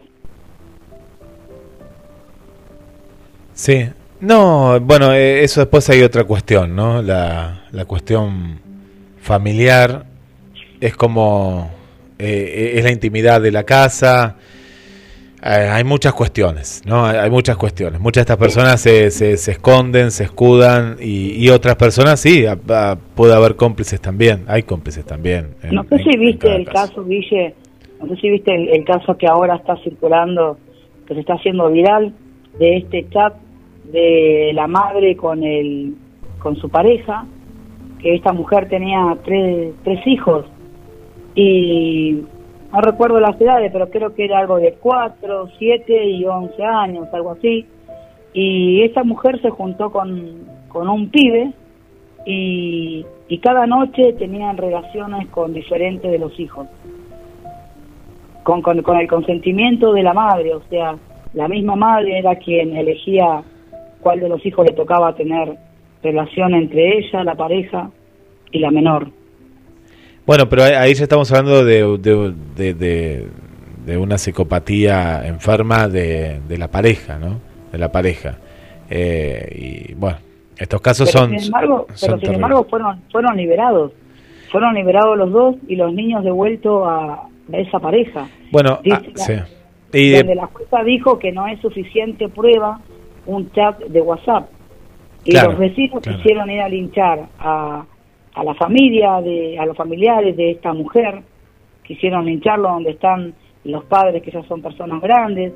Sí. 3.53 3.85
No, 4.21 4.79
bueno, 4.79 5.13
eh, 5.13 5.43
eso 5.43 5.61
después 5.61 5.89
hay 5.89 6.01
otra 6.03 6.23
cuestión, 6.25 6.75
¿no? 6.75 7.01
La, 7.01 7.63
la 7.71 7.85
cuestión 7.85 8.59
familiar 9.19 10.05
es 10.79 10.95
como 10.95 11.71
eh, 12.19 12.73
es 12.75 12.83
la 12.83 12.91
intimidad 12.91 13.41
de 13.41 13.51
la 13.51 13.63
casa. 13.63 14.35
Eh, 15.43 15.47
hay 15.49 15.83
muchas 15.83 16.13
cuestiones, 16.13 16.83
¿no? 16.85 17.03
Hay, 17.03 17.31
muchas 17.31 17.57
cuestiones. 17.57 17.99
Muchas 17.99 18.21
de 18.21 18.33
estas 18.33 18.37
personas 18.37 18.79
se, 18.79 19.09
se, 19.09 19.37
se 19.37 19.51
esconden, 19.53 20.11
se 20.11 20.25
escudan 20.25 20.97
y, 20.99 21.43
y 21.43 21.49
otras 21.49 21.75
personas 21.77 22.19
sí, 22.19 22.45
a- 22.45 22.59
a- 22.69 22.95
puede 23.15 23.33
haber 23.33 23.55
cómplices 23.55 23.99
también. 23.99 24.43
Hay 24.47 24.61
cómplices 24.61 25.03
también. 25.03 25.55
en- 25.63 25.73
No 25.73 25.83
sé 25.89 25.97
si 25.97 26.09
en 26.13 26.19
viste 26.19 26.55
el 26.55 26.65
caso, 26.67 27.03
Guille, 27.03 27.55
no 27.99 28.07
sé 28.13 28.21
si 28.21 28.29
viste 28.29 28.53
el, 28.53 28.69
el 28.69 28.85
caso 28.85 29.17
que 29.17 29.25
ahora 29.25 29.55
está 29.55 29.75
circulando, 29.83 30.59
que 31.07 31.15
se 31.15 31.21
está 31.21 31.33
haciendo 31.33 31.71
viral, 31.71 32.13
de 32.59 32.77
este 32.77 33.07
chat 33.09 33.33
de 33.91 34.51
la 34.53 34.67
madre 34.67 35.15
con 35.15 35.43
el 35.43 35.95
con 36.39 36.55
su 36.55 36.69
pareja, 36.69 37.25
que 37.99 38.15
esta 38.15 38.33
mujer 38.33 38.67
tenía 38.67 39.15
tres, 39.23 39.73
tres 39.83 40.05
hijos 40.07 40.45
y 41.35 42.23
no 42.71 42.81
recuerdo 42.81 43.19
las 43.19 43.39
edades, 43.39 43.71
pero 43.71 43.89
creo 43.89 44.13
que 44.15 44.25
era 44.25 44.39
algo 44.39 44.57
de 44.57 44.73
4, 44.73 45.49
7 45.57 46.05
y 46.05 46.25
11 46.25 46.63
años, 46.63 47.07
algo 47.13 47.31
así. 47.31 47.65
Y 48.33 48.81
esta 48.83 49.03
mujer 49.03 49.41
se 49.41 49.49
juntó 49.49 49.91
con, 49.91 50.45
con 50.69 50.87
un 50.87 51.09
pibe 51.09 51.51
y, 52.25 53.05
y 53.27 53.37
cada 53.39 53.67
noche 53.67 54.13
tenían 54.13 54.57
relaciones 54.57 55.27
con 55.29 55.53
diferentes 55.53 56.09
de 56.09 56.17
los 56.17 56.39
hijos. 56.39 56.67
Con, 58.43 58.61
con, 58.61 58.81
con 58.81 58.97
el 58.97 59.07
consentimiento 59.07 59.93
de 59.93 60.03
la 60.03 60.13
madre, 60.13 60.55
o 60.55 60.61
sea, 60.69 60.95
la 61.33 61.47
misma 61.47 61.75
madre 61.75 62.17
era 62.17 62.35
quien 62.37 62.75
elegía 62.75 63.43
cuál 64.01 64.19
de 64.19 64.29
los 64.29 64.45
hijos 64.45 64.65
le 64.65 64.73
tocaba 64.73 65.15
tener 65.15 65.55
relación 66.03 66.53
entre 66.55 66.97
ella, 66.97 67.23
la 67.23 67.35
pareja 67.35 67.89
y 68.51 68.59
la 68.59 68.71
menor. 68.71 69.07
Bueno, 70.25 70.47
pero 70.49 70.63
ahí- 70.63 70.93
ya 70.93 71.03
estamos 71.03 71.31
hablando 71.31 71.63
de, 71.65 71.97
de, 71.97 72.33
de- 72.55 72.73
de- 72.73 73.27
de 73.85 73.97
una 73.97 74.17
psicopatía 74.17 75.25
enferma 75.25 75.87
de, 75.87 76.39
de 76.47 76.57
la 76.57 76.67
pareja, 76.67 77.17
¿no? 77.17 77.39
De 77.71 77.77
la 77.79 77.91
pareja. 77.91 78.37
Eh, 78.89 79.87
y 79.89 79.93
bueno, 79.95 80.17
estos 80.57 80.81
casos 80.81 81.09
pero 81.11 81.19
son. 81.25 81.39
sin 81.39 81.45
embargo, 81.47 81.77
son 81.77 81.87
pero 81.87 81.97
sin 81.97 82.07
terribles. 82.19 82.35
embargo 82.35 82.67
fueron 82.69 83.01
fueron 83.11 83.37
liberados 83.37 83.91
fueron 84.51 84.75
liberados 84.75 85.17
los 85.17 85.31
dos 85.31 85.55
y 85.67 85.75
los 85.77 85.93
niños 85.93 86.23
devueltos 86.25 86.83
a, 86.85 87.13
a 87.53 87.57
esa 87.57 87.79
pareja 87.79 88.27
Bueno, 88.51 88.79
Dice 88.83 88.97
ah, 88.97 89.01
la- 89.15 89.23
sí. 89.23 89.33
Y, 89.93 90.11
donde 90.11 90.35
la 90.35 90.45
jueza 90.47 90.83
dijo 90.83 91.17
que 91.19 91.31
no 91.31 91.47
es 91.47 91.59
suficiente 91.61 92.27
prueba 92.29 92.79
un 93.25 93.51
chat 93.51 93.79
de 93.79 94.01
WhatsApp 94.01 94.49
y 95.23 95.31
Claro, 95.31 95.51
los 95.51 95.59
vecinos 95.59 96.01
claro. 96.01 96.17
quisieron 96.17 96.49
ir 96.49 96.61
a 96.61 96.69
linchar 96.69 97.27
a, 97.39 97.85
a 98.33 98.43
la 98.43 98.53
familia 98.55 99.21
de 99.21 99.57
a 99.59 99.65
los 99.65 99.77
familiares 99.77 100.35
de 100.35 100.51
esta 100.51 100.73
mujer 100.73 101.21
quisieron 101.83 102.25
lincharlo 102.25 102.69
donde 102.69 102.91
están 102.91 103.33
los 103.65 103.83
padres 103.85 104.23
que 104.23 104.31
ya 104.31 104.41
son 104.43 104.61
personas 104.61 105.01
grandes 105.01 105.53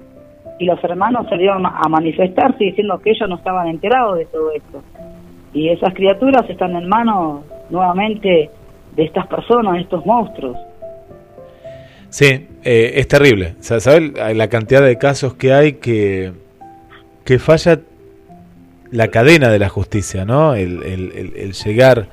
y 0.60 0.66
los 0.66 0.82
hermanos 0.84 1.26
salieron 1.30 1.66
a 1.66 1.82
manifestarse 1.90 2.64
diciendo 2.66 3.00
que 3.00 3.10
ellos 3.12 3.28
no 3.28 3.36
estaban 3.38 3.68
enterados 3.68 4.18
de 4.20 4.26
todo 4.26 4.52
esto 4.52 4.84
y 5.54 5.70
esas 5.70 5.94
criaturas 5.94 6.48
están 6.50 6.76
en 6.76 6.88
manos 6.88 7.44
nuevamente 7.70 8.50
de 8.96 9.04
estas 9.04 9.26
personas, 9.28 9.74
de 9.74 9.82
estos 9.82 10.06
monstruos. 10.06 10.58
Sí, 12.10 12.48
eh, 12.64 12.92
es 12.96 13.08
terrible. 13.08 13.56
Sa- 13.60 13.80
¿Sabes 13.80 14.14
la 14.36 14.48
cantidad 14.50 14.82
de 14.84 14.98
casos 14.98 15.34
que 15.36 15.54
hay 15.54 15.74
que, 15.74 16.32
que 17.26 17.40
falla 17.40 17.82
la 18.92 19.10
cadena 19.10 19.50
de 19.50 19.60
la 19.60 19.68
justicia, 19.68 20.24
¿no? 20.26 20.56
El, 20.56 21.54
llegar 21.66 22.08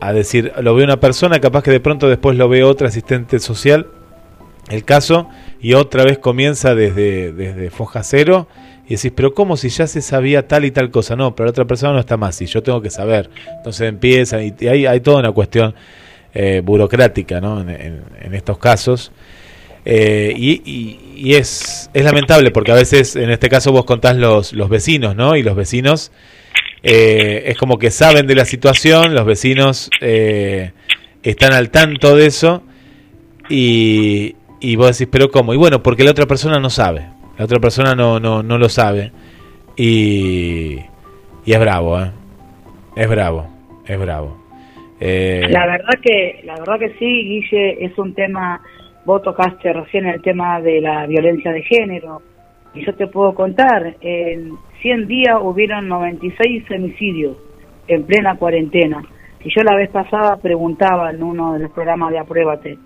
a 0.00 0.12
decir, 0.12 0.52
lo 0.60 0.74
ve 0.74 0.82
una 0.82 0.98
persona, 0.98 1.38
capaz 1.40 1.62
que 1.62 1.70
de 1.70 1.80
pronto 1.80 2.08
después 2.08 2.36
lo 2.36 2.48
ve 2.48 2.64
otra 2.64 2.88
asistente 2.88 3.38
social, 3.38 3.86
el 4.70 4.84
caso, 4.84 5.28
y 5.60 5.74
otra 5.74 6.04
vez 6.04 6.18
comienza 6.18 6.74
desde, 6.74 7.32
desde 7.32 7.70
foja 7.70 8.02
cero, 8.02 8.48
y 8.86 8.96
decís, 8.96 9.12
pero 9.14 9.34
¿cómo 9.34 9.56
si 9.56 9.68
ya 9.68 9.86
se 9.86 10.00
sabía 10.00 10.48
tal 10.48 10.64
y 10.64 10.70
tal 10.70 10.90
cosa? 10.90 11.16
No, 11.16 11.36
pero 11.36 11.46
la 11.46 11.50
otra 11.50 11.64
persona 11.66 11.92
no 11.92 12.00
está 12.00 12.16
más, 12.16 12.40
y 12.40 12.46
yo 12.46 12.62
tengo 12.62 12.80
que 12.80 12.90
saber. 12.90 13.30
Entonces 13.58 13.88
empieza, 13.88 14.42
y, 14.42 14.54
hay, 14.66 14.86
hay 14.86 15.00
toda 15.00 15.18
una 15.20 15.32
cuestión 15.32 15.74
eh, 16.32 16.62
burocrática, 16.64 17.40
¿no? 17.40 17.60
En 17.60 18.34
estos 18.34 18.58
casos. 18.58 19.12
Eh, 19.84 20.32
y 20.36 20.98
y- 21.16 21.34
es, 21.34 21.90
es 21.94 22.04
lamentable 22.04 22.50
porque 22.50 22.72
a 22.72 22.74
veces, 22.74 23.16
en 23.16 23.30
este 23.30 23.48
caso, 23.48 23.72
vos 23.72 23.84
contás 23.84 24.16
los, 24.16 24.52
los 24.52 24.68
vecinos, 24.68 25.14
¿no? 25.16 25.36
Y 25.36 25.42
los 25.42 25.56
vecinos 25.56 26.12
eh, 26.82 27.44
es 27.46 27.56
como 27.56 27.78
que 27.78 27.90
saben 27.90 28.26
de 28.26 28.34
la 28.34 28.44
situación, 28.44 29.14
los 29.14 29.24
vecinos 29.24 29.90
eh, 30.00 30.72
están 31.22 31.52
al 31.52 31.70
tanto 31.70 32.14
de 32.16 32.26
eso 32.26 32.62
y, 33.48 34.36
y 34.60 34.76
vos 34.76 34.98
decís, 34.98 35.08
pero 35.10 35.30
¿cómo? 35.30 35.54
Y 35.54 35.56
bueno, 35.56 35.82
porque 35.82 36.04
la 36.04 36.10
otra 36.10 36.26
persona 36.26 36.58
no 36.58 36.68
sabe, 36.70 37.06
la 37.38 37.44
otra 37.44 37.58
persona 37.60 37.94
no, 37.94 38.20
no, 38.20 38.42
no 38.42 38.58
lo 38.58 38.68
sabe 38.68 39.12
y, 39.76 40.78
y 41.44 41.52
es 41.52 41.60
bravo, 41.60 42.00
¿eh? 42.00 42.10
Es 42.96 43.08
bravo, 43.08 43.48
es 43.86 43.98
bravo. 43.98 44.42
Eh, 45.00 45.42
La 45.50 45.66
verdad 45.66 45.94
que, 46.02 46.40
la 46.44 46.54
verdad 46.58 46.78
que 46.78 46.90
sí, 46.98 47.04
Guille, 47.06 47.84
es 47.84 47.96
un 47.98 48.14
tema, 48.14 48.60
vos 49.04 49.22
tocaste 49.22 49.72
recién 49.72 50.06
el 50.06 50.22
tema 50.22 50.60
de 50.60 50.80
la 50.80 51.06
violencia 51.06 51.52
de 51.52 51.62
género, 51.62 52.22
y 52.74 52.84
yo 52.84 52.94
te 52.94 53.06
puedo 53.06 53.34
contar, 53.34 53.96
en 54.00 54.52
100 54.82 55.06
días 55.06 55.38
hubieron 55.40 55.88
96 55.88 56.66
femicidios 56.66 57.36
en 57.86 58.04
plena 58.04 58.36
cuarentena. 58.36 59.02
Y 59.44 59.50
yo 59.50 59.62
la 59.62 59.76
vez 59.76 59.90
pasada 59.90 60.36
preguntaba 60.38 61.10
en 61.10 61.22
uno 61.22 61.52
de 61.52 61.60
los 61.60 61.70
programas 61.70 62.10
de 62.10 62.18
Apruébate, 62.18 62.78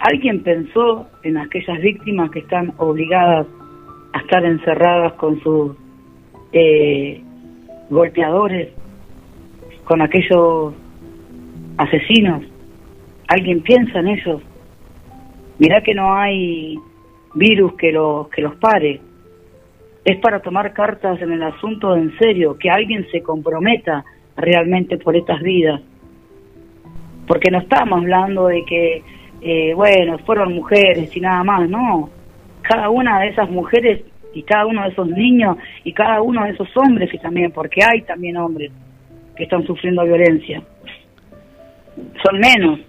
¿alguien 0.00 0.42
pensó 0.42 1.06
en 1.22 1.36
aquellas 1.36 1.80
víctimas 1.80 2.30
que 2.30 2.40
están 2.40 2.72
obligadas 2.78 3.46
a 4.12 4.20
estar 4.20 4.44
encerradas 4.44 5.12
con 5.14 5.40
sus 5.40 5.76
eh, 6.52 7.22
golpeadores, 7.90 8.70
con 9.84 10.00
aquellos 10.00 10.74
asesinos. 11.76 12.42
¿Alguien 13.28 13.62
piensa 13.62 14.00
en 14.00 14.08
ellos? 14.08 14.42
Mirá 15.60 15.82
que 15.82 15.94
no 15.94 16.14
hay 16.14 16.78
virus 17.34 17.74
que 17.74 17.92
los, 17.92 18.28
que 18.30 18.40
los 18.40 18.56
pare. 18.56 18.98
Es 20.02 20.18
para 20.18 20.40
tomar 20.40 20.72
cartas 20.72 21.20
en 21.20 21.32
el 21.32 21.42
asunto 21.42 21.94
en 21.94 22.16
serio, 22.18 22.56
que 22.58 22.70
alguien 22.70 23.06
se 23.12 23.22
comprometa 23.22 24.02
realmente 24.38 24.96
por 24.96 25.14
estas 25.14 25.42
vidas. 25.42 25.82
Porque 27.26 27.50
no 27.50 27.58
estamos 27.58 28.00
hablando 28.00 28.46
de 28.46 28.64
que, 28.64 29.02
eh, 29.42 29.74
bueno, 29.74 30.16
fueron 30.20 30.54
mujeres 30.54 31.14
y 31.14 31.20
nada 31.20 31.44
más, 31.44 31.68
no. 31.68 32.08
Cada 32.62 32.88
una 32.88 33.20
de 33.20 33.28
esas 33.28 33.50
mujeres 33.50 34.02
y 34.32 34.42
cada 34.42 34.64
uno 34.64 34.82
de 34.84 34.88
esos 34.88 35.08
niños 35.08 35.58
y 35.84 35.92
cada 35.92 36.22
uno 36.22 36.44
de 36.44 36.52
esos 36.52 36.74
hombres 36.74 37.12
y 37.12 37.18
también, 37.18 37.52
porque 37.52 37.82
hay 37.84 38.00
también 38.00 38.38
hombres 38.38 38.72
que 39.36 39.44
están 39.44 39.66
sufriendo 39.66 40.04
violencia. 40.04 40.62
Son 42.24 42.38
menos, 42.38 42.80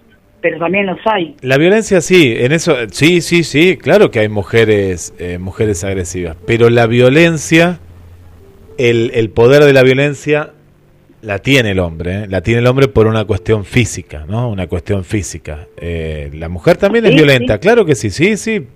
pero 0.42 0.58
también 0.58 0.86
los 0.86 0.98
hay. 1.06 1.36
La 1.40 1.56
violencia 1.56 2.00
sí, 2.02 2.34
en 2.36 2.52
eso 2.52 2.76
sí, 2.90 3.20
sí, 3.22 3.44
sí, 3.44 3.76
claro 3.78 4.10
que 4.10 4.18
hay 4.20 4.28
mujeres 4.28 5.14
eh, 5.18 5.38
mujeres 5.38 5.84
agresivas, 5.84 6.36
pero 6.46 6.68
la 6.68 6.86
violencia 6.86 7.78
el, 8.78 9.12
el 9.14 9.30
poder 9.30 9.64
de 9.64 9.72
la 9.72 9.82
violencia 9.82 10.50
la 11.20 11.38
tiene 11.38 11.70
el 11.70 11.78
hombre, 11.78 12.24
¿eh? 12.24 12.26
la 12.28 12.40
tiene 12.40 12.60
el 12.60 12.66
hombre 12.66 12.88
por 12.88 13.06
una 13.06 13.24
cuestión 13.24 13.64
física, 13.64 14.24
¿no? 14.28 14.50
Una 14.50 14.66
cuestión 14.66 15.04
física. 15.04 15.66
Eh, 15.76 16.30
la 16.34 16.48
mujer 16.48 16.76
también 16.78 17.06
es 17.06 17.14
violenta, 17.14 17.54
sí. 17.54 17.60
claro 17.60 17.84
que 17.84 17.94
sí, 17.94 18.10
sí, 18.10 18.36
sí. 18.36 18.66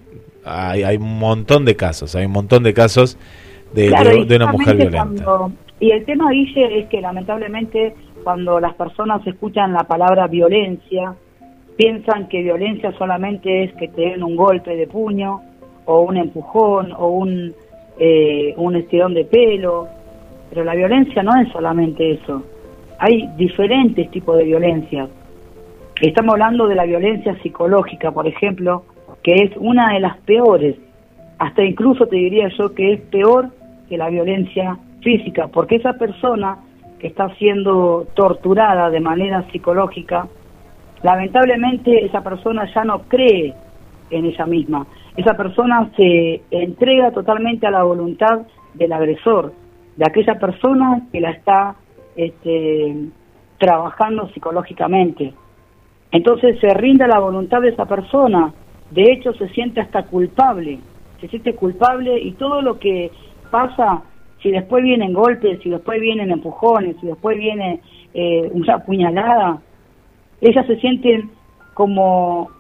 Hay, 0.45 0.85
hay 0.85 0.97
un 0.97 1.19
montón 1.19 1.65
de 1.65 1.75
casos, 1.75 2.15
hay 2.15 2.27
un 2.27 2.33
montón 2.33 2.63
de 2.63 2.73
casos 2.73 3.19
de, 3.75 3.89
Claro, 3.89 4.25
de- 4.25 4.37
una 4.37 4.53
mujer 4.53 4.77
violenta. 4.77 5.25
cuando- 5.25 5.53
y 5.81 5.91
el 5.91 6.05
tema, 6.05 6.31
Guille, 6.31 6.79
es 6.79 6.87
que 6.89 7.01
lamentablemente 7.01 7.95
cuando 8.23 8.61
las 8.61 8.75
personas 8.75 9.27
escuchan 9.27 9.73
la 9.73 9.85
palabra 9.85 10.27
violencia, 10.29 11.15
piensan 11.77 12.29
que 12.29 12.43
violencia 12.43 12.93
solamente 12.93 13.65
es 13.65 13.73
que 13.75 13.89
te 13.89 14.03
den 14.03 14.23
un 14.23 14.37
golpe 14.37 14.77
de 14.77 14.87
puño, 14.87 15.41
o 15.85 16.01
un 16.01 16.17
empujón, 16.17 16.93
o 16.93 17.09
un, 17.09 17.55
eh, 17.99 18.55
un 18.57 18.77
estirón 18.77 19.15
de 19.15 19.25
pelo. 19.25 19.89
Pero 20.51 20.65
la 20.65 20.75
violencia 20.75 21.23
no 21.23 21.33
es 21.41 21.49
solamente 21.53 22.13
eso. 22.13 22.43
Hay 22.99 23.29
diferentes 23.37 24.11
tipos 24.11 24.37
de 24.37 24.45
violencia. 24.45 25.09
Estamos 26.01 26.35
hablando 26.35 26.67
de 26.67 26.75
la 26.75 26.85
violencia 26.85 27.37
psicológica, 27.43 28.11
por 28.11 28.27
ejemplo, 28.27 28.85
que 29.23 29.35
es 29.35 29.51
una 29.57 29.95
de 29.95 30.01
las 30.01 30.19
peores. 30.19 30.77
Hasta 31.39 31.63
incluso 31.63 32.07
te 32.07 32.17
diría 32.17 32.49
yo 32.57 32.75
que 32.75 32.95
es 32.95 33.01
peor 33.03 33.51
que 33.89 33.97
la 33.97 34.09
violencia 34.09 34.79
física, 35.01 35.49
porque 35.49 35.77
esa 35.77 35.95
persona 35.95 36.59
que 36.99 37.07
está 37.07 37.35
siendo 37.37 38.07
torturada 38.15 38.91
de 38.91 39.01
manera 39.01 39.45
psicológica, 39.51 40.29
lamentablemente 41.03 42.05
esa 42.05 42.23
persona 42.23 42.69
ya 42.75 42.85
no 42.85 43.03
cree 43.03 43.55
en 44.11 44.27
ella 44.27 44.47
misma. 44.47 44.87
Esa 45.17 45.35
persona 45.35 45.91
se 45.97 46.43
entrega 46.51 47.11
totalmente 47.11 47.67
a 47.67 47.71
la 47.71 47.83
voluntad 47.83 48.47
del 48.75 48.93
agresor, 48.93 49.53
de 49.97 50.05
aquella 50.07 50.39
persona 50.39 51.03
que 51.11 51.21
la 51.21 51.31
está 51.31 51.77
este, 52.17 52.95
trabajando 53.59 54.29
psicológicamente. 54.31 55.33
Entonces 56.13 56.59
se 56.61 56.69
rinde 56.75 57.05
a 57.05 57.09
la 57.09 57.19
voluntad 57.19 57.61
de 57.61 57.71
esa 57.71 57.87
persona, 57.87 58.53
de 58.91 59.13
hecho 59.13 59.33
se 59.35 59.49
siente 59.49 59.81
hasta 59.81 60.05
culpable, 60.05 60.79
se 61.21 61.29
siente 61.29 61.55
culpable 61.55 62.19
y 62.21 62.33
todo 62.33 62.63
lo 62.63 62.79
que 62.79 63.11
pasa, 63.51 64.03
si 64.43 64.51
después 64.51 64.85
vienen 64.85 65.13
golpes, 65.13 65.61
si 65.63 65.71
después 65.71 66.01
vienen 66.01 66.31
empujones, 66.31 66.97
si 67.01 67.07
después 67.07 67.37
viene 67.37 67.81
eh, 68.15 68.49
una 68.53 68.79
puñalada, 68.79 69.61
ellas 70.41 70.67
se 70.67 70.77
sienten 70.77 71.31
como 71.75 72.51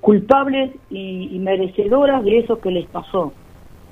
culpables 0.00 0.72
y, 0.90 1.30
y 1.32 1.38
merecedoras 1.38 2.24
de 2.24 2.38
eso 2.38 2.60
que 2.60 2.70
les 2.70 2.86
pasó. 2.86 3.32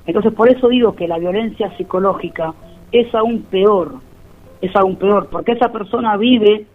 Entonces 0.05 0.33
por 0.33 0.49
eso 0.49 0.69
digo 0.69 0.95
que 0.95 1.07
la 1.07 1.17
violencia 1.17 1.75
psicológica 1.77 2.53
es 2.91 3.13
aún 3.13 3.43
peor, 3.43 3.95
es 4.61 4.75
aún 4.75 4.95
peor, 4.95 5.27
porque 5.29 5.53
esa 5.53 5.71
persona 5.71 6.15
vive, 6.17 6.65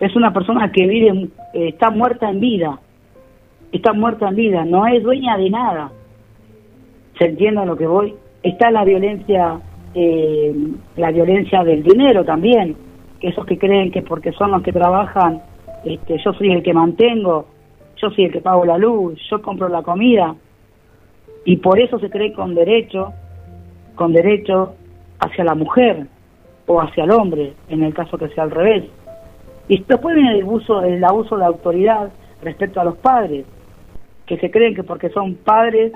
es 0.00 0.16
una 0.16 0.32
persona 0.32 0.70
que 0.72 0.86
vive, 0.86 1.28
eh, 1.54 1.68
está 1.68 1.90
muerta 1.90 2.30
en 2.30 2.40
vida, 2.40 2.78
está 3.72 3.92
muerta 3.92 4.28
en 4.28 4.36
vida, 4.36 4.64
no 4.64 4.86
es 4.86 5.02
dueña 5.02 5.36
de 5.36 5.50
nada. 5.50 5.92
¿Se 7.18 7.26
entiende 7.26 7.60
a 7.60 7.66
lo 7.66 7.76
que 7.76 7.86
voy? 7.86 8.14
Está 8.42 8.70
la 8.70 8.84
violencia, 8.84 9.60
eh, 9.94 10.54
la 10.96 11.10
violencia 11.10 11.64
del 11.64 11.82
dinero 11.82 12.24
también, 12.24 12.76
esos 13.20 13.44
que 13.44 13.58
creen 13.58 13.90
que 13.90 14.02
porque 14.02 14.32
son 14.32 14.52
los 14.52 14.62
que 14.62 14.72
trabajan, 14.72 15.42
este, 15.84 16.18
yo 16.18 16.32
soy 16.32 16.52
el 16.52 16.62
que 16.62 16.72
mantengo, 16.72 17.46
yo 17.96 18.10
soy 18.10 18.24
el 18.24 18.32
que 18.32 18.40
pago 18.40 18.64
la 18.64 18.78
luz, 18.78 19.20
yo 19.30 19.42
compro 19.42 19.68
la 19.68 19.82
comida, 19.82 20.34
y 21.44 21.56
por 21.56 21.80
eso 21.80 21.98
se 21.98 22.10
cree 22.10 22.32
con 22.32 22.54
derecho, 22.54 23.12
con 23.94 24.12
derecho 24.12 24.74
hacia 25.18 25.44
la 25.44 25.54
mujer 25.54 26.06
o 26.66 26.80
hacia 26.80 27.04
el 27.04 27.10
hombre, 27.10 27.54
en 27.68 27.82
el 27.82 27.94
caso 27.94 28.18
que 28.18 28.28
sea 28.28 28.44
al 28.44 28.50
revés. 28.50 28.84
Y 29.68 29.82
después 29.82 30.14
viene 30.14 30.32
el 30.34 30.42
abuso, 30.42 30.82
el 30.82 31.02
abuso 31.04 31.36
de 31.36 31.44
autoridad 31.44 32.10
respecto 32.42 32.80
a 32.80 32.84
los 32.84 32.96
padres, 32.96 33.46
que 34.26 34.38
se 34.38 34.50
creen 34.50 34.74
que 34.74 34.82
porque 34.82 35.08
son 35.10 35.34
padres 35.36 35.92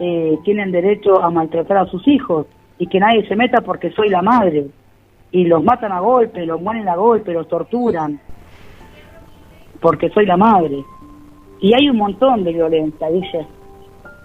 eh, 0.00 0.38
tienen 0.44 0.72
derecho 0.72 1.22
a 1.22 1.30
maltratar 1.30 1.76
a 1.78 1.86
sus 1.86 2.06
hijos 2.08 2.46
y 2.78 2.86
que 2.86 3.00
nadie 3.00 3.26
se 3.26 3.36
meta 3.36 3.60
porque 3.60 3.90
soy 3.90 4.08
la 4.08 4.22
madre. 4.22 4.66
Y 5.30 5.44
los 5.44 5.62
matan 5.62 5.92
a 5.92 6.00
golpe, 6.00 6.44
los 6.46 6.60
mueren 6.60 6.88
a 6.88 6.96
golpe, 6.96 7.32
los 7.32 7.48
torturan 7.48 8.20
porque 9.82 10.08
soy 10.10 10.24
la 10.24 10.36
madre. 10.38 10.82
Y 11.60 11.74
hay 11.74 11.90
un 11.90 11.96
montón 11.96 12.44
de 12.44 12.52
violencia, 12.52 13.08
dice. 13.10 13.46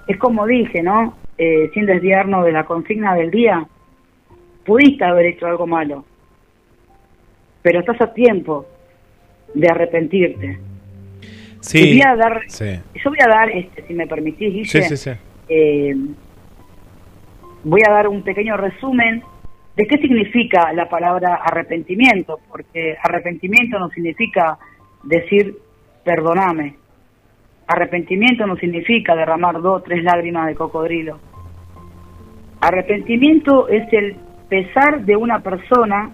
Es 0.08 0.18
como 0.18 0.46
dije, 0.46 0.82
¿no? 0.82 1.16
Eh, 1.38 1.70
sin 1.74 1.86
desviarnos 1.86 2.46
de 2.46 2.52
la 2.52 2.64
consigna 2.64 3.14
del 3.16 3.30
día, 3.30 3.68
pudiste 4.66 5.04
haber 5.04 5.26
hecho 5.28 5.46
algo 5.48 5.68
malo, 5.68 6.06
pero 7.62 7.80
estás 7.80 8.02
a 8.02 8.14
tiempo 8.14 8.66
de 9.54 9.70
arrepentirte. 9.70 10.60
Sí, 11.60 11.80
Y 11.80 11.94
voy 11.94 12.02
a 12.08 12.16
dar, 12.16 12.42
sí, 12.48 12.80
yo 13.04 13.10
voy 13.10 13.20
a 13.24 13.28
dar, 13.28 13.50
este, 13.52 13.84
si 13.86 13.94
me 13.94 14.08
permitís, 14.08 14.54
Guille, 14.54 14.66
sí, 14.66 14.82
sí, 14.84 14.98
sí. 14.98 15.12
eh, 15.50 15.96
voy 17.64 17.82
a 17.88 17.92
dar 17.92 18.08
un 18.08 18.24
pequeño 18.24 18.58
resumen 18.58 19.22
de 19.76 19.86
qué 19.86 19.98
significa 19.98 20.74
la 20.74 20.90
palabra 20.90 21.36
arrepentimiento, 21.36 22.40
porque 22.50 22.96
arrepentimiento 23.04 23.78
no 23.78 23.90
significa 23.90 24.58
decir 25.08 25.58
perdoname. 26.04 26.76
Arrepentimiento 27.68 28.46
no 28.46 28.56
significa 28.58 29.16
derramar 29.16 29.62
dos, 29.62 29.84
tres 29.84 30.04
lágrimas 30.04 30.48
de 30.48 30.56
cocodrilo. 30.56 31.20
Arrepentimiento 32.62 33.68
es 33.68 33.92
el 33.92 34.16
pesar 34.50 35.06
de 35.06 35.16
una 35.16 35.40
persona, 35.40 36.12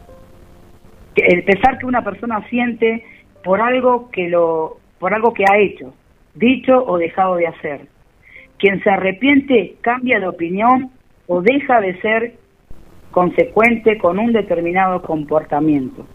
el 1.16 1.44
pesar 1.44 1.78
que 1.78 1.86
una 1.86 2.04
persona 2.04 2.48
siente 2.50 3.06
por 3.44 3.62
algo 3.62 4.10
que 4.10 4.30
lo, 4.30 4.78
por 5.00 5.14
algo 5.14 5.34
que 5.34 5.44
ha 5.44 5.58
hecho, 5.60 5.94
dicho 6.34 6.74
o 6.86 6.98
dejado 6.98 7.36
de 7.36 7.48
hacer. 7.48 7.82
Quien 8.58 8.82
se 8.82 8.90
arrepiente 8.90 9.76
cambia 9.82 10.20
de 10.20 10.28
opinión 10.28 10.92
o 11.28 11.42
deja 11.42 11.80
de 11.82 12.00
ser 12.02 12.34
consecuente 13.12 13.98
con 14.00 14.18
un 14.18 14.34
determinado 14.34 15.02
comportamiento. 15.04 16.06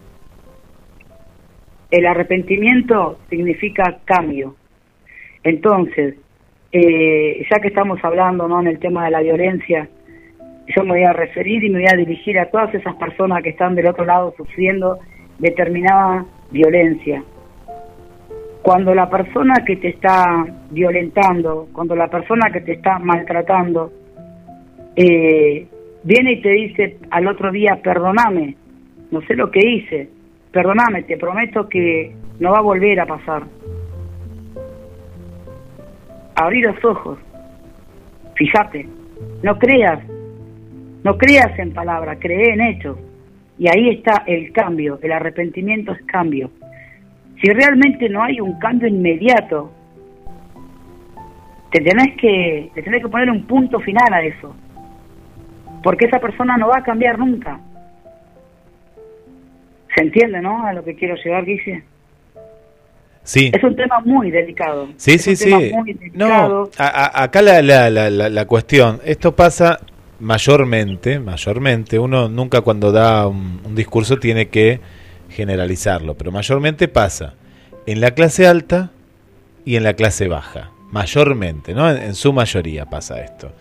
El 1.91 2.05
arrepentimiento 2.05 3.19
significa 3.29 3.99
cambio. 4.05 4.55
Entonces, 5.43 6.15
eh, 6.71 7.45
ya 7.49 7.59
que 7.59 7.69
estamos 7.69 7.99
hablando 8.03 8.47
¿no? 8.47 8.59
en 8.61 8.67
el 8.67 8.79
tema 8.79 9.05
de 9.05 9.11
la 9.11 9.21
violencia, 9.21 9.89
yo 10.75 10.83
me 10.83 10.91
voy 10.91 11.03
a 11.03 11.13
referir 11.13 11.63
y 11.63 11.69
me 11.69 11.79
voy 11.79 11.87
a 11.91 11.97
dirigir 11.97 12.37
a 12.37 12.49
todas 12.49 12.73
esas 12.75 12.95
personas 12.95 13.41
que 13.41 13.49
están 13.49 13.73
del 13.73 13.87
otro 13.87 14.05
lado 14.05 14.33
sufriendo 14.37 14.99
determinada 15.39 16.25
violencia. 16.51 17.23
Cuando 18.61 18.93
la 18.93 19.09
persona 19.09 19.53
que 19.65 19.77
te 19.77 19.89
está 19.89 20.45
violentando, 20.69 21.69
cuando 21.73 21.95
la 21.95 22.07
persona 22.07 22.51
que 22.51 22.61
te 22.61 22.73
está 22.73 22.99
maltratando, 22.99 23.91
eh, 24.95 25.65
viene 26.03 26.33
y 26.33 26.41
te 26.41 26.49
dice 26.49 26.97
al 27.09 27.27
otro 27.27 27.51
día, 27.51 27.79
perdoname, 27.81 28.55
no 29.09 29.21
sé 29.21 29.35
lo 29.35 29.49
que 29.49 29.67
hice, 29.67 30.09
perdoname, 30.51 31.03
te 31.03 31.17
prometo 31.17 31.67
que 31.67 32.15
no 32.39 32.51
va 32.51 32.59
a 32.59 32.61
volver 32.61 32.99
a 32.99 33.05
pasar. 33.05 33.43
Abrí 36.35 36.61
los 36.61 36.83
ojos, 36.85 37.19
fíjate, 38.35 38.87
no 39.43 39.57
creas, 39.59 39.99
no 41.03 41.17
creas 41.17 41.57
en 41.59 41.73
palabras, 41.73 42.17
cree 42.19 42.53
en 42.53 42.61
hechos. 42.61 42.97
Y 43.57 43.67
ahí 43.67 43.89
está 43.89 44.23
el 44.25 44.53
cambio, 44.53 44.99
el 45.01 45.11
arrepentimiento 45.11 45.91
es 45.91 46.01
cambio. 46.03 46.49
Si 47.41 47.51
realmente 47.51 48.07
no 48.09 48.23
hay 48.23 48.39
un 48.39 48.57
cambio 48.57 48.87
inmediato, 48.87 49.71
te 51.71 51.81
tenés 51.81 52.15
que, 52.17 52.71
te 52.73 52.81
tenés 52.81 53.01
que 53.01 53.09
poner 53.09 53.29
un 53.29 53.45
punto 53.45 53.79
final 53.79 54.13
a 54.13 54.21
eso. 54.23 54.55
Porque 55.83 56.05
esa 56.05 56.19
persona 56.19 56.57
no 56.57 56.69
va 56.69 56.79
a 56.79 56.83
cambiar 56.83 57.19
nunca. 57.19 57.59
¿Se 59.95 60.01
entiende, 60.03 60.41
no? 60.41 60.65
A 60.65 60.73
lo 60.73 60.83
que 60.83 60.95
quiero 60.95 61.15
llegar, 61.15 61.45
Guille. 61.45 61.83
Sí. 63.23 63.51
Es 63.53 63.63
un 63.63 63.75
tema 63.75 63.99
muy 63.99 64.31
delicado. 64.31 64.87
Sí, 64.97 65.13
Es 65.13 65.23
sí, 65.23 65.29
un 65.31 65.35
sí. 65.35 65.45
tema 65.45 65.59
muy 65.81 65.93
delicado. 65.93 66.49
No, 66.49 66.69
a- 66.77 66.87
a- 67.05 67.23
acá 67.23 67.41
la, 67.41 67.61
la, 67.61 67.89
la, 67.89 68.09
la, 68.09 68.29
la 68.29 68.45
cuestión, 68.45 68.99
esto 69.05 69.35
pasa 69.35 69.79
mayormente, 70.19 71.19
mayormente, 71.19 71.99
uno 71.99 72.27
nunca 72.27 72.61
cuando 72.61 72.91
da 72.91 73.27
un, 73.27 73.61
un 73.63 73.75
discurso 73.75 74.17
tiene 74.17 74.47
que 74.49 74.79
generalizarlo, 75.29 76.15
pero 76.15 76.31
mayormente 76.31 76.87
pasa 76.87 77.35
en 77.85 78.01
la 78.01 78.11
clase 78.11 78.47
alta 78.47 78.91
y 79.65 79.75
en 79.75 79.83
la 79.83 79.93
clase 79.93 80.27
baja, 80.27 80.71
mayormente, 80.91 81.73
¿no? 81.73 81.89
En, 81.89 81.97
en 82.01 82.15
su 82.15 82.33
mayoría 82.33 82.85
pasa 82.85 83.21
esto. 83.23 83.51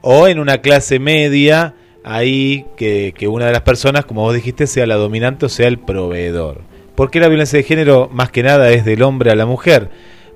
O 0.00 0.26
en 0.28 0.38
una 0.40 0.58
clase 0.58 0.98
media, 0.98 1.74
ahí 2.08 2.64
que, 2.76 3.12
que 3.16 3.28
una 3.28 3.46
de 3.46 3.52
las 3.52 3.62
personas, 3.62 4.04
como 4.06 4.22
vos 4.22 4.34
dijiste, 4.34 4.66
sea 4.66 4.86
la 4.86 4.96
dominante 4.96 5.46
o 5.46 5.48
sea 5.48 5.68
el 5.68 5.78
proveedor. 5.78 6.62
¿Por 6.94 7.10
qué 7.10 7.20
la 7.20 7.28
violencia 7.28 7.58
de 7.58 7.62
género 7.62 8.08
más 8.12 8.30
que 8.30 8.42
nada 8.42 8.70
es 8.70 8.84
del 8.84 9.02
hombre 9.02 9.30
a 9.30 9.36
la 9.36 9.46
mujer? 9.46 9.90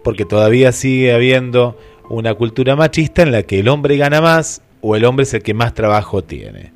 Porque 0.05 0.25
todavía 0.25 0.70
sigue 0.73 1.12
habiendo 1.12 1.77
una 2.09 2.35
cultura 2.35 2.77
machista 2.77 3.23
en 3.23 3.33
la 3.33 3.43
que 3.43 3.59
el 3.61 3.68
hombre 3.68 3.97
gana 3.97 4.20
más 4.20 4.62
o 4.81 4.97
el 4.97 5.05
hombre 5.05 5.25
es 5.25 5.35
el 5.35 5.43
que 5.43 5.55
más 5.55 5.75
trabajo 5.75 6.23
tiene. 6.23 6.73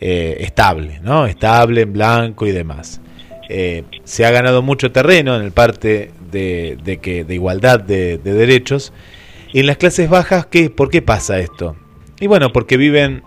Eh, 0.00 0.38
estable, 0.40 1.00
¿no? 1.02 1.26
Estable, 1.26 1.82
en 1.82 1.92
blanco 1.92 2.46
y 2.46 2.52
demás. 2.52 3.00
Eh, 3.48 3.84
se 4.04 4.24
ha 4.24 4.30
ganado 4.30 4.62
mucho 4.62 4.92
terreno 4.92 5.36
en 5.36 5.42
el 5.42 5.52
parte 5.52 6.10
de, 6.30 6.78
de 6.82 6.98
que, 6.98 7.24
de 7.24 7.34
igualdad 7.34 7.80
de, 7.80 8.18
de 8.18 8.32
derechos. 8.32 8.92
Y 9.52 9.60
en 9.60 9.66
las 9.66 9.76
clases 9.76 10.08
bajas, 10.08 10.46
¿qué, 10.46 10.70
¿por 10.70 10.88
qué 10.90 11.02
pasa 11.02 11.38
esto? 11.38 11.76
Y 12.20 12.26
bueno, 12.26 12.52
porque 12.52 12.76
viven 12.76 13.22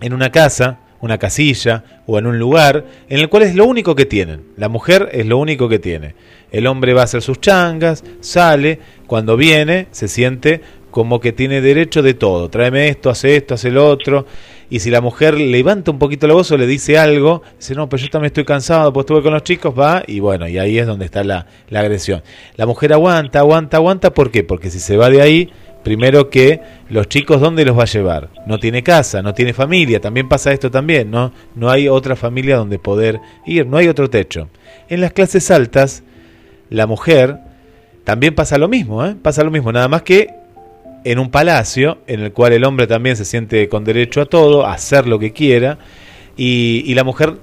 en 0.00 0.12
una 0.12 0.30
casa, 0.30 0.80
una 1.00 1.18
casilla 1.18 1.84
o 2.06 2.18
en 2.18 2.26
un 2.26 2.38
lugar 2.38 2.84
en 3.08 3.20
el 3.20 3.28
cual 3.28 3.44
es 3.44 3.54
lo 3.54 3.66
único 3.66 3.94
que 3.94 4.06
tienen. 4.06 4.42
La 4.56 4.68
mujer 4.68 5.08
es 5.12 5.26
lo 5.26 5.38
único 5.38 5.68
que 5.68 5.78
tiene. 5.78 6.14
El 6.50 6.66
hombre 6.66 6.94
va 6.94 7.02
a 7.02 7.04
hacer 7.04 7.22
sus 7.22 7.40
changas, 7.40 8.04
sale, 8.20 8.80
cuando 9.06 9.36
viene 9.36 9.88
se 9.90 10.08
siente 10.08 10.60
como 10.90 11.20
que 11.20 11.32
tiene 11.32 11.60
derecho 11.60 12.02
de 12.02 12.14
todo. 12.14 12.48
Tráeme 12.48 12.88
esto, 12.88 13.10
hace 13.10 13.36
esto, 13.36 13.54
hace 13.54 13.70
lo 13.70 13.86
otro. 13.86 14.24
Y 14.70 14.80
si 14.80 14.90
la 14.90 15.02
mujer 15.02 15.38
levanta 15.38 15.90
un 15.90 15.98
poquito 15.98 16.26
la 16.26 16.32
voz 16.32 16.50
o 16.50 16.56
le 16.56 16.66
dice 16.66 16.96
algo, 16.96 17.42
dice, 17.58 17.74
no, 17.74 17.88
pero 17.88 18.02
yo 18.02 18.08
también 18.08 18.28
estoy 18.28 18.46
cansado, 18.46 18.92
pues 18.92 19.04
estuve 19.04 19.22
con 19.22 19.34
los 19.34 19.42
chicos, 19.42 19.74
va, 19.78 20.02
y 20.06 20.20
bueno, 20.20 20.48
y 20.48 20.58
ahí 20.58 20.78
es 20.78 20.86
donde 20.86 21.04
está 21.04 21.22
la, 21.22 21.46
la 21.68 21.80
agresión. 21.80 22.22
La 22.56 22.64
mujer 22.64 22.94
aguanta, 22.94 23.40
aguanta, 23.40 23.76
aguanta, 23.76 24.14
¿por 24.14 24.30
qué? 24.30 24.42
Porque 24.42 24.70
si 24.70 24.80
se 24.80 24.96
va 24.96 25.10
de 25.10 25.20
ahí, 25.20 25.50
primero 25.86 26.30
que 26.30 26.60
los 26.88 27.08
chicos, 27.08 27.40
¿dónde 27.40 27.64
los 27.64 27.78
va 27.78 27.84
a 27.84 27.86
llevar? 27.86 28.30
No 28.44 28.58
tiene 28.58 28.82
casa, 28.82 29.22
no 29.22 29.34
tiene 29.34 29.52
familia, 29.52 30.00
también 30.00 30.28
pasa 30.28 30.50
esto 30.50 30.68
también, 30.68 31.12
¿no? 31.12 31.30
No 31.54 31.70
hay 31.70 31.86
otra 31.86 32.16
familia 32.16 32.56
donde 32.56 32.80
poder 32.80 33.20
ir, 33.46 33.68
no 33.68 33.76
hay 33.76 33.86
otro 33.86 34.10
techo. 34.10 34.48
En 34.88 35.00
las 35.00 35.12
clases 35.12 35.48
altas, 35.52 36.02
la 36.70 36.88
mujer 36.88 37.38
también 38.02 38.34
pasa 38.34 38.58
lo 38.58 38.66
mismo, 38.66 39.06
¿eh? 39.06 39.14
Pasa 39.22 39.44
lo 39.44 39.52
mismo, 39.52 39.70
nada 39.70 39.86
más 39.86 40.02
que 40.02 40.30
en 41.04 41.20
un 41.20 41.30
palacio 41.30 41.98
en 42.08 42.18
el 42.18 42.32
cual 42.32 42.54
el 42.54 42.64
hombre 42.64 42.88
también 42.88 43.14
se 43.14 43.24
siente 43.24 43.68
con 43.68 43.84
derecho 43.84 44.20
a 44.20 44.26
todo, 44.26 44.66
a 44.66 44.72
hacer 44.72 45.06
lo 45.06 45.20
que 45.20 45.32
quiera, 45.32 45.78
y, 46.36 46.82
y 46.84 46.94
la 46.94 47.04
mujer 47.04 47.34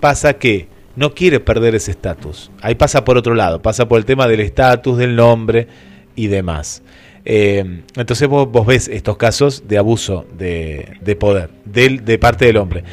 pasa 0.00 0.32
que 0.32 0.66
no 0.96 1.14
quiere 1.14 1.38
perder 1.38 1.76
ese 1.76 1.92
estatus. 1.92 2.50
Ahí 2.62 2.74
pasa 2.74 3.04
por 3.04 3.16
otro 3.16 3.36
lado, 3.36 3.62
pasa 3.62 3.86
por 3.86 3.98
el 3.98 4.06
tema 4.06 4.26
del 4.26 4.40
estatus, 4.40 4.98
del 4.98 5.14
nombre 5.14 5.68
y 6.16 6.26
demás. 6.26 6.82
Eh, 7.24 7.82
entonces 7.94 8.26
vos, 8.28 8.50
vos, 8.50 8.66
ves 8.66 8.88
estos 8.88 9.16
casos 9.16 9.64
de 9.68 9.78
abuso 9.78 10.26
de, 10.36 10.96
de 11.00 11.14
poder 11.14 11.50
del, 11.64 12.04
de 12.04 12.18
parte 12.18 12.46
del 12.46 12.56
hombre. 12.56 12.84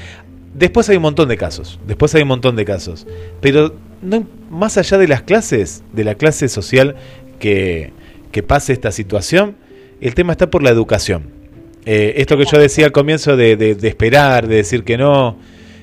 Después 0.53 0.89
hay 0.89 0.97
un 0.97 1.03
montón 1.03 1.29
de 1.29 1.37
casos, 1.37 1.79
después 1.87 2.13
hay 2.15 2.23
un 2.23 2.27
montón 2.27 2.55
de 2.55 2.65
casos, 2.65 3.07
pero 3.41 3.75
no, 4.01 4.27
más 4.49 4.77
allá 4.77 4.97
de 4.97 5.07
las 5.07 5.21
clases, 5.23 5.83
de 5.93 6.03
la 6.03 6.15
clase 6.15 6.47
social 6.49 6.95
que, 7.39 7.91
que 8.31 8.43
pase 8.43 8.73
esta 8.73 8.91
situación, 8.91 9.55
el 10.01 10.15
tema 10.15 10.33
está 10.33 10.49
por 10.49 10.63
la 10.63 10.69
educación. 10.69 11.39
Eh, 11.85 12.15
esto 12.17 12.37
que 12.37 12.45
yo 12.45 12.59
decía 12.59 12.85
al 12.85 12.91
comienzo 12.91 13.37
de, 13.37 13.77
esperar, 13.83 14.47
de 14.47 14.55
decir 14.57 14.83
que 14.83 14.97
no, 14.97 15.37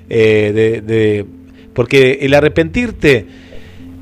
eh, 0.08 0.82
de, 0.84 1.26
porque 1.74 2.18
el 2.22 2.34
arrepentirte, 2.34 3.26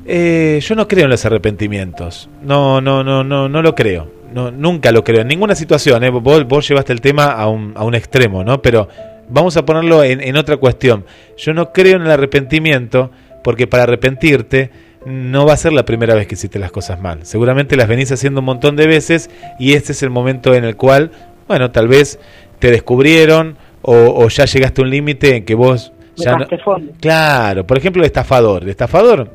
eh, 0.05 0.59
yo 0.61 0.75
no 0.75 0.87
creo 0.87 1.05
en 1.05 1.09
los 1.09 1.25
arrepentimientos, 1.25 2.29
no, 2.43 2.81
no, 2.81 3.03
no, 3.03 3.23
no, 3.23 3.49
no 3.49 3.61
lo 3.61 3.75
creo, 3.75 4.11
no, 4.33 4.51
nunca 4.51 4.91
lo 4.91 5.03
creo, 5.03 5.21
en 5.21 5.27
ninguna 5.27 5.55
situación, 5.55 6.03
¿eh? 6.03 6.09
vos, 6.09 6.47
vos 6.47 6.67
llevaste 6.67 6.93
el 6.93 7.01
tema 7.01 7.25
a 7.25 7.47
un, 7.47 7.73
a 7.75 7.83
un 7.83 7.95
extremo, 7.95 8.43
¿no? 8.43 8.61
Pero 8.61 8.87
vamos 9.29 9.57
a 9.57 9.65
ponerlo 9.65 10.03
en, 10.03 10.21
en 10.21 10.37
otra 10.37 10.57
cuestión, 10.57 11.05
yo 11.37 11.53
no 11.53 11.71
creo 11.71 11.97
en 11.97 12.03
el 12.03 12.11
arrepentimiento, 12.11 13.11
porque 13.43 13.67
para 13.67 13.83
arrepentirte 13.83 14.71
no 15.05 15.45
va 15.45 15.53
a 15.53 15.57
ser 15.57 15.71
la 15.71 15.85
primera 15.85 16.15
vez 16.15 16.25
que 16.25 16.33
hiciste 16.33 16.57
las 16.57 16.71
cosas 16.71 16.99
mal. 16.99 17.19
Seguramente 17.23 17.75
las 17.75 17.87
venís 17.87 18.11
haciendo 18.11 18.39
un 18.39 18.45
montón 18.45 18.75
de 18.75 18.87
veces 18.87 19.29
y 19.59 19.73
este 19.73 19.91
es 19.91 20.01
el 20.01 20.09
momento 20.09 20.55
en 20.55 20.65
el 20.65 20.75
cual, 20.75 21.11
bueno, 21.47 21.69
tal 21.69 21.87
vez 21.87 22.19
te 22.57 22.71
descubrieron 22.71 23.55
o, 23.83 23.93
o 23.93 24.27
ya 24.29 24.45
llegaste 24.45 24.81
a 24.81 24.83
un 24.83 24.89
límite 24.89 25.35
en 25.35 25.45
que 25.45 25.53
vos 25.53 25.93
ya 26.15 26.37
no... 26.37 26.47
Claro, 26.99 27.67
por 27.67 27.77
ejemplo, 27.77 28.01
el 28.01 28.07
estafador. 28.07 28.63
El 28.63 28.69
estafador 28.69 29.29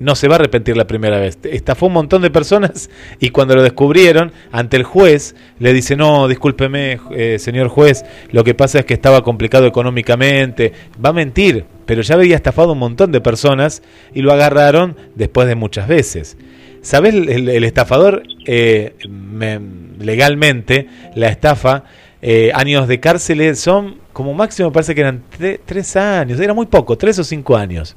no 0.00 0.14
se 0.14 0.28
va 0.28 0.36
a 0.36 0.38
arrepentir 0.38 0.76
la 0.76 0.86
primera 0.86 1.18
vez. 1.18 1.38
Estafó 1.44 1.86
un 1.86 1.94
montón 1.94 2.22
de 2.22 2.30
personas 2.30 2.90
y 3.20 3.30
cuando 3.30 3.54
lo 3.54 3.62
descubrieron, 3.62 4.32
ante 4.52 4.76
el 4.76 4.84
juez, 4.84 5.34
le 5.58 5.72
dice, 5.72 5.96
no, 5.96 6.28
discúlpeme, 6.28 7.00
eh, 7.10 7.38
señor 7.38 7.68
juez, 7.68 8.04
lo 8.30 8.44
que 8.44 8.54
pasa 8.54 8.80
es 8.80 8.84
que 8.84 8.94
estaba 8.94 9.22
complicado 9.22 9.66
económicamente. 9.66 10.72
Va 11.04 11.10
a 11.10 11.14
mentir, 11.14 11.64
pero 11.86 12.02
ya 12.02 12.14
había 12.14 12.36
estafado 12.36 12.72
un 12.72 12.78
montón 12.78 13.12
de 13.12 13.20
personas 13.20 13.82
y 14.14 14.22
lo 14.22 14.32
agarraron 14.32 14.96
después 15.14 15.48
de 15.48 15.54
muchas 15.54 15.88
veces. 15.88 16.36
¿Sabes? 16.80 17.12
El, 17.14 17.64
estafador, 17.64 18.22
eh, 18.46 18.94
me, 19.08 19.60
legalmente, 19.98 20.86
la 21.16 21.28
estafa, 21.28 21.84
eh, 22.22 22.50
años 22.54 22.88
de 22.88 22.98
cárcel 23.00 23.56
son 23.56 23.96
como 24.12 24.34
máximo, 24.34 24.72
parece 24.72 24.94
que 24.94 25.02
eran 25.02 25.22
tres 25.64 25.96
años, 25.96 26.40
era 26.40 26.52
muy 26.52 26.66
poco, 26.66 26.98
tres 26.98 27.18
o 27.18 27.24
cinco 27.24 27.56
años. 27.56 27.96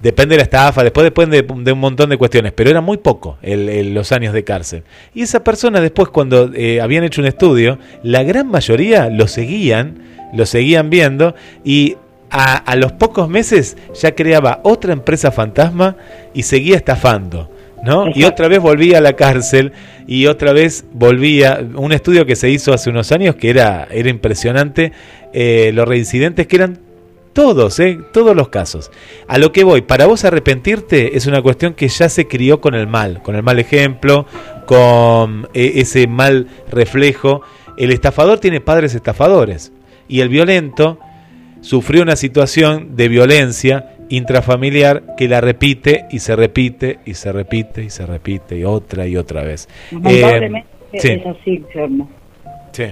Depende 0.00 0.34
de 0.34 0.38
la 0.38 0.42
estafa, 0.44 0.84
después 0.84 1.04
depende 1.04 1.42
de, 1.42 1.54
de, 1.64 1.72
un 1.72 1.80
montón 1.80 2.08
de 2.10 2.16
cuestiones, 2.16 2.52
pero 2.52 2.70
era 2.70 2.80
muy 2.80 2.98
poco 2.98 3.36
el, 3.42 3.68
el, 3.68 3.94
los 3.94 4.12
años 4.12 4.32
de 4.32 4.44
cárcel. 4.44 4.84
Y 5.12 5.22
esa 5.22 5.42
persona 5.42 5.80
después 5.80 6.08
cuando 6.08 6.52
eh, 6.54 6.80
habían 6.80 7.02
hecho 7.02 7.20
un 7.20 7.26
estudio, 7.26 7.78
la 8.04 8.22
gran 8.22 8.48
mayoría 8.48 9.10
lo 9.10 9.26
seguían, 9.26 9.98
lo 10.32 10.46
seguían 10.46 10.88
viendo 10.88 11.34
y 11.64 11.96
a, 12.30 12.56
a, 12.58 12.76
los 12.76 12.92
pocos 12.92 13.28
meses 13.28 13.76
ya 14.00 14.14
creaba 14.14 14.60
otra 14.62 14.92
empresa 14.92 15.32
fantasma 15.32 15.96
y 16.32 16.44
seguía 16.44 16.76
estafando. 16.76 17.50
¿no? 17.82 18.06
Y 18.14 18.24
otra 18.24 18.48
vez 18.48 18.60
volvía 18.60 18.98
a 18.98 19.00
la 19.00 19.14
cárcel 19.14 19.72
y 20.06 20.26
otra 20.26 20.52
vez 20.52 20.84
volvía. 20.92 21.60
Un 21.74 21.92
estudio 21.92 22.26
que 22.26 22.36
se 22.36 22.50
hizo 22.50 22.72
hace 22.72 22.90
unos 22.90 23.12
años 23.12 23.36
que 23.36 23.50
era, 23.50 23.88
era 23.90 24.08
impresionante, 24.08 24.92
eh, 25.32 25.70
los 25.74 25.86
reincidentes 25.86 26.46
que 26.46 26.56
eran 26.56 26.78
todos, 27.32 27.78
¿eh? 27.80 27.98
todos 28.12 28.34
los 28.34 28.48
casos. 28.48 28.90
A 29.26 29.38
lo 29.38 29.52
que 29.52 29.64
voy, 29.64 29.82
para 29.82 30.06
vos 30.06 30.24
arrepentirte 30.24 31.16
es 31.16 31.26
una 31.26 31.42
cuestión 31.42 31.74
que 31.74 31.88
ya 31.88 32.08
se 32.08 32.26
crió 32.26 32.60
con 32.60 32.74
el 32.74 32.86
mal, 32.86 33.22
con 33.22 33.36
el 33.36 33.42
mal 33.42 33.58
ejemplo, 33.58 34.26
con 34.66 35.48
eh, 35.54 35.72
ese 35.76 36.06
mal 36.06 36.48
reflejo. 36.70 37.42
El 37.76 37.92
estafador 37.92 38.38
tiene 38.38 38.60
padres 38.60 38.94
estafadores 38.94 39.72
y 40.08 40.20
el 40.20 40.28
violento 40.28 40.98
sufrió 41.60 42.02
una 42.02 42.16
situación 42.16 42.96
de 42.96 43.08
violencia 43.08 43.94
intrafamiliar 44.08 45.16
que 45.16 45.28
la 45.28 45.40
repite 45.40 46.06
y 46.10 46.18
se 46.20 46.34
repite 46.34 46.98
y 47.04 47.14
se 47.14 47.32
repite 47.32 47.84
y 47.84 47.90
se 47.90 48.06
repite 48.06 48.58
y 48.58 48.64
otra 48.64 49.06
y 49.06 49.16
otra 49.16 49.42
vez. 49.42 49.68
Lamentablemente 49.90 50.68
eh, 50.92 51.00
sí. 51.00 51.08
es 51.10 51.26
así, 51.26 51.64
Germo. 51.72 52.08
Sí, 52.72 52.84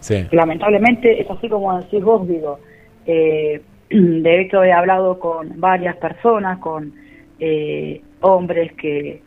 sí. 0.00 0.26
Lamentablemente 0.30 1.20
es 1.20 1.30
así 1.30 1.48
como 1.48 1.78
decís 1.78 2.02
vos, 2.02 2.26
digo. 2.26 2.58
Eh, 3.06 3.60
de 4.00 4.40
hecho 4.40 4.64
he 4.64 4.72
hablado 4.72 5.18
con 5.18 5.60
varias 5.60 5.96
personas, 5.96 6.58
con 6.58 6.92
eh, 7.38 8.00
hombres 8.20 8.72
que, 8.74 9.22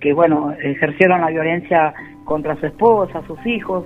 que, 0.00 0.12
bueno, 0.12 0.52
ejercieron 0.60 1.20
la 1.20 1.28
violencia 1.28 1.94
contra 2.24 2.56
su 2.56 2.66
esposa, 2.66 3.22
sus 3.26 3.44
hijos, 3.46 3.84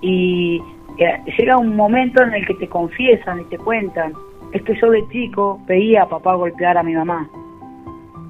y 0.00 0.60
eh, 0.98 1.20
llega 1.38 1.58
un 1.58 1.76
momento 1.76 2.22
en 2.22 2.34
el 2.34 2.46
que 2.46 2.54
te 2.54 2.68
confiesan 2.68 3.40
y 3.40 3.44
te 3.44 3.58
cuentan, 3.58 4.12
es 4.52 4.62
que 4.62 4.74
yo 4.80 4.90
de 4.90 5.06
chico 5.10 5.60
veía 5.66 6.02
a 6.02 6.08
papá 6.08 6.34
golpear 6.34 6.76
a 6.76 6.82
mi 6.82 6.94
mamá, 6.94 7.28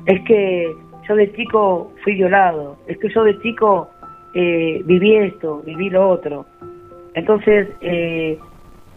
es 0.06 0.20
que 0.24 0.70
yo 1.08 1.14
de 1.14 1.32
chico 1.32 1.92
fui 2.04 2.14
violado, 2.14 2.76
es 2.86 2.98
que 2.98 3.08
yo 3.08 3.24
de 3.24 3.40
chico 3.40 3.88
eh, 4.34 4.82
viví 4.84 5.16
esto, 5.16 5.62
viví 5.64 5.88
lo 5.88 6.08
otro. 6.08 6.44
Entonces, 7.14 7.68
eh, 7.80 8.38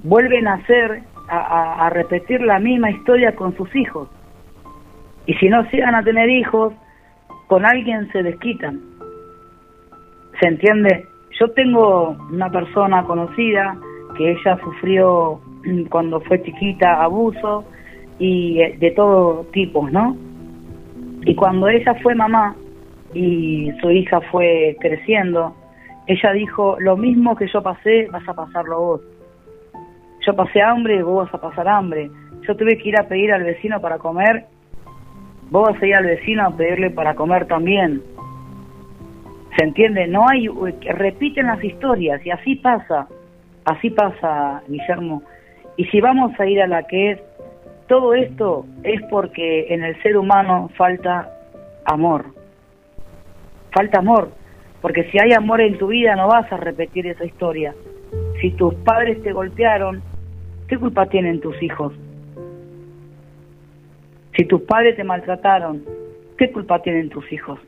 vuelven 0.04 0.48
a 0.48 0.66
ser 0.68 1.04
a, 1.38 1.90
repetir 1.90 2.42
la 2.42 2.60
misma 2.60 2.92
historia 2.92 3.36
con 3.36 3.56
sus 3.56 3.74
hijos. 3.76 4.10
Y 5.26 5.34
si 5.36 5.50
no 5.50 5.64
llegan 5.70 5.96
a 5.96 6.04
tener 6.04 6.30
hijos, 6.30 6.74
con 7.48 7.66
alguien 7.66 8.12
se 8.12 8.24
desquitan. 8.24 8.82
¿Se 10.40 10.48
entiende? 10.48 11.06
Yo 11.40 11.52
tengo 11.52 12.16
una 12.32 12.50
persona 12.50 13.04
conocida 13.04 13.78
que 14.18 14.32
ella 14.32 14.58
sufrió 14.64 15.40
cuando 15.90 16.20
fue 16.22 16.42
chiquita 16.44 17.04
abuso 17.04 17.66
y 18.20 18.60
eh, 18.62 18.78
de 18.80 18.92
todo 18.92 19.46
tipo, 19.54 19.90
¿no? 19.90 20.16
Y 21.26 21.36
cuando 21.36 21.68
ella 21.68 21.96
fue 22.02 22.16
mamá 22.16 22.56
y 23.14 23.72
su 23.82 23.90
hija 23.92 24.20
fue 24.32 24.76
creciendo, 24.82 25.56
ella 26.08 26.34
dijo, 26.34 26.76
lo 26.80 26.98
mismo 26.98 27.36
que 27.36 27.48
yo 27.48 27.64
pasé, 27.64 28.08
vas 28.12 28.28
a 28.28 28.34
pasarlo 28.34 28.80
vos 28.80 29.13
yo 30.26 30.36
pasé 30.36 30.62
hambre, 30.62 31.04
vos 31.04 31.26
vas 31.26 31.34
a 31.34 31.42
pasar 31.42 31.68
hambre. 31.68 32.10
yo 32.48 32.56
tuve 32.56 32.78
que 32.78 32.90
ir 32.90 33.00
a 33.00 33.08
pedir 33.08 33.32
al 33.32 33.44
vecino 33.44 33.80
para 33.80 33.98
comer, 33.98 34.46
vos 35.50 35.70
vas 35.72 35.82
a 35.82 35.86
ir 35.86 35.96
al 35.96 36.06
vecino 36.06 36.46
a 36.46 36.56
pedirle 36.56 36.90
para 36.90 37.16
comer 37.16 37.46
también. 37.48 38.02
¿Se 39.58 39.66
entiende? 39.66 40.08
No 40.08 40.28
hay, 40.28 40.48
repiten 40.48 41.48
las 41.48 41.64
historias 41.64 42.26
y 42.26 42.32
así 42.32 42.56
pasa, 42.56 43.08
así 43.66 43.90
pasa, 43.92 44.64
Guillermo. 44.68 45.22
Y 45.78 45.86
si 45.86 46.02
vamos 46.02 46.38
a 46.40 46.46
ir 46.46 46.62
a 46.62 46.68
la 46.68 46.84
que 46.84 47.12
es, 47.12 47.20
todo 47.88 48.14
esto 48.14 48.66
es 48.84 49.02
porque 49.10 49.74
en 49.74 49.84
el 49.84 50.02
ser 50.02 50.18
humano 50.18 50.70
falta 50.76 51.30
amor. 51.86 52.26
Falta 53.72 54.00
amor, 54.00 54.32
porque 54.82 55.04
si 55.12 55.18
hay 55.20 55.34
amor 55.34 55.62
en 55.62 55.78
tu 55.78 55.88
vida 55.88 56.16
no 56.16 56.28
vas 56.28 56.52
a 56.52 56.58
repetir 56.58 57.08
esa 57.08 57.26
historia. 57.26 57.74
Si 58.42 58.52
tus 58.52 58.74
padres 58.76 59.22
te 59.24 59.34
golpearon, 59.34 60.02
¿qué 60.74 60.80
culpa 60.80 61.06
tienen 61.06 61.40
tus 61.40 61.62
hijos? 61.62 61.94
Si 64.36 64.44
tus 64.46 64.64
padres 64.64 64.96
te 64.96 65.04
maltrataron, 65.04 65.84
¿qué 66.36 66.52
culpa 66.52 66.82
tienen 66.82 67.10
tus 67.10 67.32
hijos? 67.32 67.60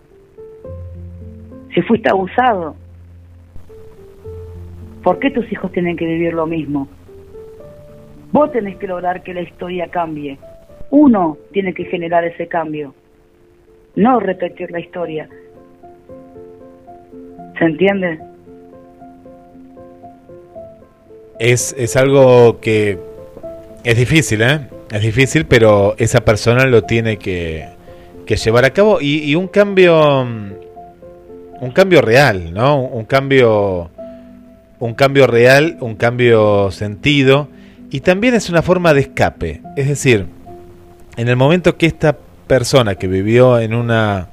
Si 1.71 1.83
fuiste 1.83 2.09
abusado, 2.09 2.75
¿por 5.03 5.19
qué 5.19 5.29
tus 5.29 5.51
hijos 5.51 5.71
tienen 5.71 5.95
que 5.95 6.07
vivir 6.07 6.33
lo 6.33 6.47
mismo? 6.47 6.87
Vos 8.31 8.51
tenés 8.51 8.75
que 8.77 8.87
lograr 8.87 9.21
que 9.21 9.35
la 9.35 9.41
historia 9.41 9.87
cambie. 9.89 10.39
Uno 10.89 11.37
tiene 11.51 11.75
que 11.75 11.85
generar 11.85 12.25
ese 12.25 12.47
cambio, 12.47 12.95
no 13.95 14.19
repetir 14.19 14.71
la 14.71 14.79
historia. 14.79 15.29
¿Se 17.59 17.65
entiende? 17.65 18.19
Es, 21.39 21.75
es 21.77 21.95
algo 21.95 22.59
que 22.61 22.97
es 23.83 23.97
difícil, 23.97 24.41
¿eh? 24.41 24.61
Es 24.91 25.01
difícil, 25.01 25.45
pero 25.45 25.95
esa 25.97 26.23
persona 26.23 26.65
lo 26.65 26.83
tiene 26.83 27.17
que, 27.17 27.67
que 28.25 28.37
llevar 28.37 28.65
a 28.65 28.71
cabo 28.71 29.01
y, 29.01 29.23
y, 29.23 29.35
un 29.35 29.47
cambio 29.47 30.21
un 30.21 31.71
cambio 31.71 32.01
real, 32.01 32.53
¿no? 32.53 32.79
Un 32.81 33.05
cambio 33.05 33.89
un 34.79 34.93
cambio 34.93 35.27
real, 35.27 35.77
un 35.81 35.95
cambio 35.95 36.71
sentido 36.71 37.47
y 37.89 38.01
también 38.01 38.33
es 38.33 38.49
una 38.49 38.61
forma 38.61 38.93
de 38.93 39.01
escape, 39.01 39.61
es 39.75 39.87
decir, 39.87 40.25
en 41.17 41.29
el 41.29 41.35
momento 41.35 41.77
que 41.77 41.85
esta 41.85 42.17
persona 42.47 42.95
que 42.95 43.07
vivió 43.07 43.59
en 43.59 43.73
una 43.73 44.29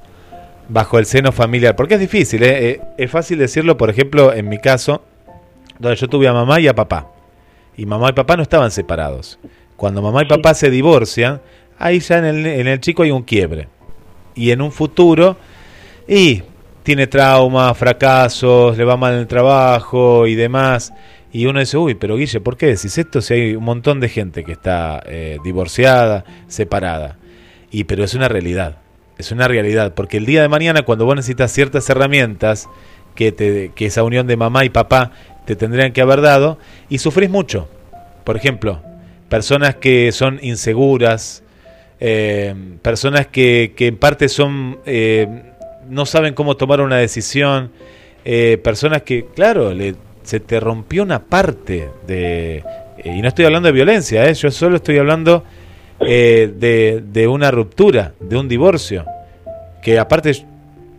bajo 0.69 0.99
el 0.99 1.05
seno 1.05 1.31
familiar, 1.31 1.75
porque 1.75 1.95
es 1.95 1.99
difícil, 1.99 2.43
¿eh? 2.43 2.69
Eh, 2.69 2.81
es 2.97 3.11
fácil 3.11 3.37
decirlo, 3.37 3.77
por 3.77 3.89
ejemplo, 3.89 4.33
en 4.33 4.49
mi 4.49 4.57
caso, 4.57 5.03
donde 5.79 5.97
yo 5.97 6.07
tuve 6.07 6.27
a 6.27 6.33
mamá 6.33 6.59
y 6.59 6.67
a 6.67 6.75
papá, 6.75 7.11
y 7.75 7.85
mamá 7.85 8.09
y 8.09 8.13
papá 8.13 8.37
no 8.37 8.43
estaban 8.43 8.71
separados. 8.71 9.39
Cuando 9.75 10.01
mamá 10.01 10.23
y 10.23 10.25
papá 10.25 10.53
se 10.53 10.69
divorcian, 10.69 11.41
ahí 11.79 11.99
ya 11.99 12.19
en 12.19 12.25
el, 12.25 12.45
en 12.45 12.67
el 12.67 12.79
chico 12.79 13.03
hay 13.03 13.11
un 13.11 13.23
quiebre. 13.23 13.67
Y 14.35 14.51
en 14.51 14.61
un 14.61 14.71
futuro, 14.71 15.37
y 16.07 16.43
tiene 16.83 17.07
traumas, 17.07 17.77
fracasos, 17.77 18.77
le 18.77 18.83
va 18.83 18.97
mal 18.97 19.13
en 19.13 19.19
el 19.19 19.27
trabajo 19.27 20.27
y 20.27 20.35
demás. 20.35 20.93
Y 21.31 21.47
uno 21.47 21.59
dice, 21.59 21.77
uy, 21.77 21.95
pero 21.95 22.17
Guille, 22.17 22.41
¿por 22.41 22.57
qué 22.57 22.67
decís 22.67 22.97
esto 22.97 23.21
si 23.21 23.33
hay 23.33 23.55
un 23.55 23.63
montón 23.63 23.99
de 23.99 24.09
gente 24.09 24.43
que 24.43 24.51
está 24.51 25.01
eh, 25.07 25.39
divorciada, 25.43 26.25
separada? 26.47 27.17
Y 27.71 27.85
pero 27.85 28.03
es 28.03 28.13
una 28.13 28.27
realidad, 28.27 28.77
es 29.17 29.31
una 29.31 29.47
realidad, 29.47 29.95
porque 29.95 30.17
el 30.17 30.27
día 30.27 30.43
de 30.43 30.49
mañana 30.49 30.83
cuando 30.83 31.05
vos 31.05 31.15
necesitas 31.15 31.51
ciertas 31.51 31.89
herramientas 31.89 32.69
que, 33.15 33.31
te, 33.31 33.71
que 33.75 33.85
esa 33.85 34.03
unión 34.03 34.27
de 34.27 34.37
mamá 34.37 34.65
y 34.65 34.69
papá 34.69 35.11
te 35.45 35.55
tendrían 35.55 35.91
que 35.91 36.01
haber 36.01 36.21
dado, 36.21 36.57
y 36.89 36.99
sufrís 36.99 37.29
mucho. 37.29 37.67
Por 38.23 38.37
ejemplo, 38.37 38.81
personas 39.29 39.75
que 39.75 40.11
son 40.11 40.39
inseguras, 40.41 41.43
eh, 41.99 42.53
personas 42.81 43.27
que, 43.27 43.73
que, 43.75 43.87
en 43.87 43.97
parte 43.97 44.29
son 44.29 44.79
eh, 44.85 45.27
no 45.89 46.05
saben 46.05 46.33
cómo 46.33 46.55
tomar 46.55 46.81
una 46.81 46.97
decisión, 46.97 47.71
eh, 48.25 48.57
personas 48.63 49.01
que, 49.03 49.25
claro, 49.25 49.73
le, 49.73 49.95
se 50.23 50.39
te 50.39 50.59
rompió 50.59 51.03
una 51.03 51.19
parte 51.19 51.89
de... 52.07 52.63
y 53.03 53.21
no 53.21 53.27
estoy 53.27 53.45
hablando 53.45 53.67
de 53.67 53.73
violencia, 53.73 54.31
yo 54.31 54.49
solo 54.51 54.77
estoy 54.77 54.97
hablando 54.97 55.43
de, 55.99 57.03
de 57.05 57.27
una 57.27 57.51
ruptura, 57.51 58.13
de 58.19 58.37
un 58.37 58.47
divorcio, 58.47 59.05
que 59.81 59.99
aparte 59.99 60.45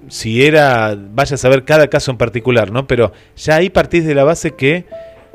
si 0.09 0.45
era, 0.45 0.97
vaya 0.97 1.35
a 1.35 1.39
saber 1.39 1.65
cada 1.65 1.89
caso 1.89 2.11
en 2.11 2.17
particular, 2.17 2.71
¿no? 2.71 2.87
Pero 2.87 3.13
ya 3.37 3.57
ahí 3.57 3.71
partís 3.71 4.05
de 4.05 4.15
la 4.15 4.25
base 4.25 4.53
que 4.53 4.85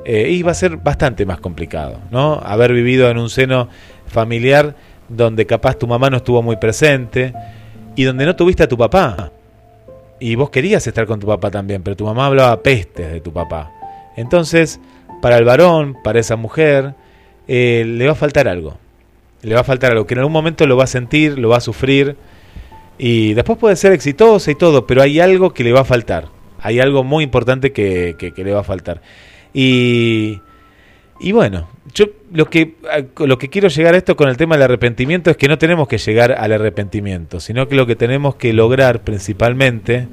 eh, 0.05 0.30
iba 0.30 0.51
a 0.51 0.55
ser 0.55 0.78
bastante 0.78 1.26
más 1.26 1.39
complicado, 1.39 1.99
¿no? 2.11 2.39
Haber 2.43 2.74
vivido 2.74 3.09
en 3.09 3.17
un 3.17 3.30
seno 3.30 3.67
familiar 4.07 4.76
donde 5.09 5.45
capaz 5.45 5.76
tu 5.78 5.88
mamá 5.88 6.09
no 6.09 6.17
estuvo 6.17 6.41
muy 6.41 6.57
presente 6.57 7.34
y 7.95 8.03
donde 8.03 8.26
no 8.26 8.36
tuviste 8.36 8.63
a 8.63 8.67
tu 8.67 8.78
papá. 8.78 9.32
Y 10.20 10.36
vos 10.36 10.49
querías 10.49 10.86
estar 10.86 11.05
con 11.05 11.20
tu 11.20 11.28
papá 11.28 11.49
también, 11.49 11.82
pero 11.82 11.95
tu 11.95 12.05
mamá 12.05 12.28
hablaba 12.28 12.61
pestes 12.61 13.11
de 13.11 13.22
tu 13.22 13.32
papá. 13.34 13.72
Entonces, 14.15 14.80
para 15.22 15.38
el 15.38 15.45
varón, 15.45 15.97
para 16.03 16.20
esa 16.20 16.36
mujer, 16.36 16.93
eh, 17.47 17.84
le 17.88 18.05
va 18.05 18.13
a 18.13 18.15
faltar 18.15 18.47
algo. 18.47 18.78
Le 19.41 19.55
va 19.55 19.61
a 19.61 19.63
faltar 19.63 19.91
algo 19.91 20.05
que 20.05 20.13
en 20.13 20.20
algún 20.20 20.34
momento 20.34 20.67
lo 20.67 20.78
va 20.78 20.84
a 20.84 20.88
sentir, 20.88 21.39
lo 21.39 21.49
va 21.49 21.57
a 21.57 21.61
sufrir 21.61 22.17
y 22.99 23.33
después 23.33 23.57
puede 23.57 23.77
ser 23.77 23.93
exitosa 23.93 24.51
y 24.51 24.55
todo, 24.55 24.85
pero 24.85 25.01
hay 25.01 25.19
algo 25.19 25.53
que 25.53 25.63
le 25.63 25.71
va 25.71 25.81
a 25.81 25.85
faltar. 25.85 26.27
Hay 26.61 26.79
algo 26.79 27.05
muy 27.05 27.23
importante 27.23 27.71
que, 27.71 28.15
que, 28.19 28.33
que 28.33 28.43
le 28.43 28.51
va 28.51 28.59
a 28.59 28.63
faltar. 28.63 29.01
Y, 29.53 30.41
y 31.19 31.31
bueno, 31.31 31.69
yo 31.93 32.05
lo 32.31 32.49
que, 32.49 32.75
lo 33.17 33.37
que 33.37 33.49
quiero 33.49 33.69
llegar 33.69 33.93
a 33.93 33.97
esto 33.97 34.15
con 34.15 34.29
el 34.29 34.37
tema 34.37 34.55
del 34.55 34.63
arrepentimiento 34.63 35.31
es 35.31 35.37
que 35.37 35.47
no 35.47 35.57
tenemos 35.57 35.87
que 35.87 35.97
llegar 35.97 36.33
al 36.33 36.51
arrepentimiento, 36.51 37.39
sino 37.39 37.67
que 37.67 37.75
lo 37.75 37.85
que 37.87 37.95
tenemos 37.95 38.35
que 38.35 38.53
lograr 38.53 39.01
principalmente 39.01 40.07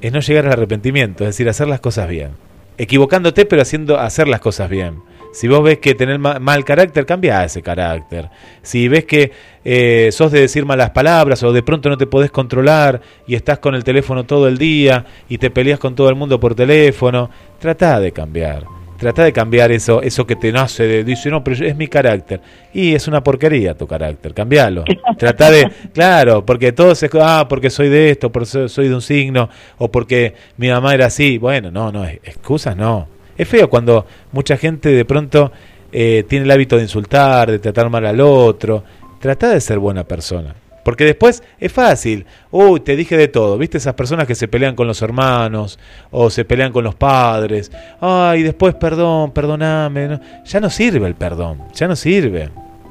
es 0.00 0.12
no 0.12 0.20
llegar 0.20 0.46
al 0.46 0.52
arrepentimiento, 0.52 1.24
es 1.24 1.28
decir, 1.28 1.48
hacer 1.48 1.68
las 1.68 1.80
cosas 1.80 2.08
bien. 2.08 2.30
Equivocándote, 2.78 3.46
pero 3.46 3.62
haciendo 3.62 3.98
hacer 3.98 4.28
las 4.28 4.40
cosas 4.40 4.68
bien. 4.68 4.96
Si 5.36 5.48
vos 5.48 5.62
ves 5.62 5.80
que 5.80 5.94
tenés 5.94 6.18
mal 6.18 6.64
carácter, 6.64 7.04
cambia 7.04 7.44
ese 7.44 7.60
carácter. 7.60 8.30
Si 8.62 8.88
ves 8.88 9.04
que 9.04 9.30
eh, 9.66 10.08
sos 10.10 10.32
de 10.32 10.40
decir 10.40 10.64
malas 10.64 10.92
palabras 10.92 11.42
o 11.42 11.52
de 11.52 11.62
pronto 11.62 11.90
no 11.90 11.98
te 11.98 12.06
podés 12.06 12.30
controlar 12.30 13.02
y 13.26 13.34
estás 13.34 13.58
con 13.58 13.74
el 13.74 13.84
teléfono 13.84 14.24
todo 14.24 14.48
el 14.48 14.56
día 14.56 15.04
y 15.28 15.36
te 15.36 15.50
peleas 15.50 15.78
con 15.78 15.94
todo 15.94 16.08
el 16.08 16.14
mundo 16.14 16.40
por 16.40 16.54
teléfono, 16.54 17.28
trata 17.58 18.00
de 18.00 18.12
cambiar. 18.12 18.64
Trata 18.96 19.24
de 19.24 19.32
cambiar 19.34 19.72
eso, 19.72 20.00
eso 20.00 20.26
que 20.26 20.36
te 20.36 20.50
nace 20.50 20.84
de, 20.84 21.04
dice, 21.04 21.28
no, 21.28 21.44
pero 21.44 21.66
es 21.66 21.76
mi 21.76 21.86
carácter. 21.86 22.40
Y 22.72 22.94
es 22.94 23.06
una 23.06 23.22
porquería 23.22 23.76
tu 23.76 23.86
carácter, 23.86 24.32
cambialo. 24.32 24.84
Trata 25.18 25.50
de, 25.50 25.70
claro, 25.92 26.46
porque 26.46 26.72
todos 26.72 27.02
es, 27.02 27.10
ah, 27.20 27.44
porque 27.46 27.68
soy 27.68 27.90
de 27.90 28.08
esto, 28.08 28.32
porque 28.32 28.70
soy 28.70 28.88
de 28.88 28.94
un 28.94 29.02
signo, 29.02 29.50
o 29.76 29.90
porque 29.90 30.32
mi 30.56 30.70
mamá 30.70 30.94
era 30.94 31.04
así. 31.04 31.36
Bueno, 31.36 31.70
no, 31.70 31.92
no, 31.92 32.06
excusas 32.06 32.74
no 32.74 33.15
es 33.36 33.48
feo 33.48 33.68
cuando 33.68 34.06
mucha 34.32 34.56
gente 34.56 34.90
de 34.90 35.04
pronto 35.04 35.52
eh, 35.92 36.24
tiene 36.28 36.44
el 36.44 36.50
hábito 36.50 36.76
de 36.76 36.82
insultar, 36.82 37.50
de 37.50 37.58
tratar 37.58 37.90
mal 37.90 38.04
al 38.06 38.20
otro. 38.20 38.82
Trata 39.20 39.50
de 39.50 39.60
ser 39.60 39.78
buena 39.78 40.04
persona. 40.04 40.54
Porque 40.86 41.04
después 41.04 41.42
es 41.58 41.72
fácil. 41.72 42.26
Uy, 42.52 42.78
te 42.78 42.94
dije 42.94 43.16
de 43.16 43.26
todo. 43.26 43.58
¿Viste 43.58 43.76
esas 43.76 43.94
personas 43.94 44.26
que 44.26 44.36
se 44.36 44.46
pelean 44.46 44.76
con 44.76 44.86
los 44.86 45.02
hermanos 45.02 45.80
o 46.12 46.30
se 46.30 46.44
pelean 46.44 46.70
con 46.70 46.84
los 46.84 46.94
padres? 46.94 47.72
Ay, 48.00 48.44
después 48.44 48.76
perdón, 48.76 49.32
perdoname. 49.32 50.20
Ya 50.44 50.60
no 50.60 50.70
sirve 50.70 51.08
el 51.08 51.16
perdón. 51.16 51.58
Ya 51.74 51.88
no 51.88 51.96
sirve. 51.96 52.50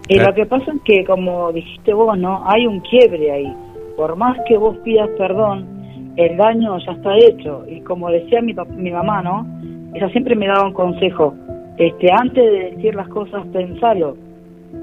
Y 0.10 0.20
lo 0.20 0.34
que 0.34 0.46
pasa 0.46 0.66
es 0.74 0.82
que, 0.84 1.06
como 1.06 1.54
dijiste 1.54 1.94
vos, 1.94 2.18
¿no? 2.18 2.44
Hay 2.46 2.68
un 2.68 2.82
quiebre 2.82 3.32
ahí. 3.32 3.56
Por 3.96 4.18
más 4.18 4.38
que 4.46 4.58
vos 4.58 4.76
pidas 4.84 5.10
perdón, 5.18 6.14
el 6.18 6.36
daño 6.36 6.78
ya 6.86 6.92
está 6.92 7.16
hecho. 7.16 7.64
Y 7.66 7.80
como 7.80 8.10
decía 8.10 8.42
mi, 8.42 8.54
mi 8.76 8.92
mamá, 8.92 9.22
¿no? 9.22 9.55
Ella 9.96 10.10
siempre 10.10 10.36
me 10.36 10.46
daba 10.48 10.68
un 10.68 10.74
consejo, 10.74 11.34
este, 11.78 12.12
antes 12.12 12.44
de 12.44 12.72
decir 12.72 12.96
las 12.96 13.08
cosas, 13.08 13.48
pensalo, 13.48 14.18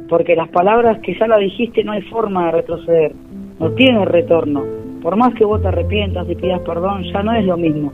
porque 0.08 0.34
las 0.34 0.48
palabras 0.48 1.00
que 1.00 1.14
ya 1.18 1.26
la 1.26 1.36
dijiste 1.36 1.84
no 1.84 1.92
hay 1.92 2.00
forma 2.02 2.46
de 2.46 2.52
retroceder, 2.52 3.12
no 3.58 3.70
tiene 3.72 4.06
retorno. 4.06 4.62
Por 5.02 5.16
más 5.16 5.34
que 5.34 5.44
vos 5.44 5.60
te 5.60 5.68
arrepientas 5.68 6.26
y 6.30 6.34
pidas 6.34 6.60
perdón, 6.60 7.02
ya 7.12 7.22
no 7.22 7.34
es 7.34 7.44
lo 7.44 7.58
mismo. 7.58 7.92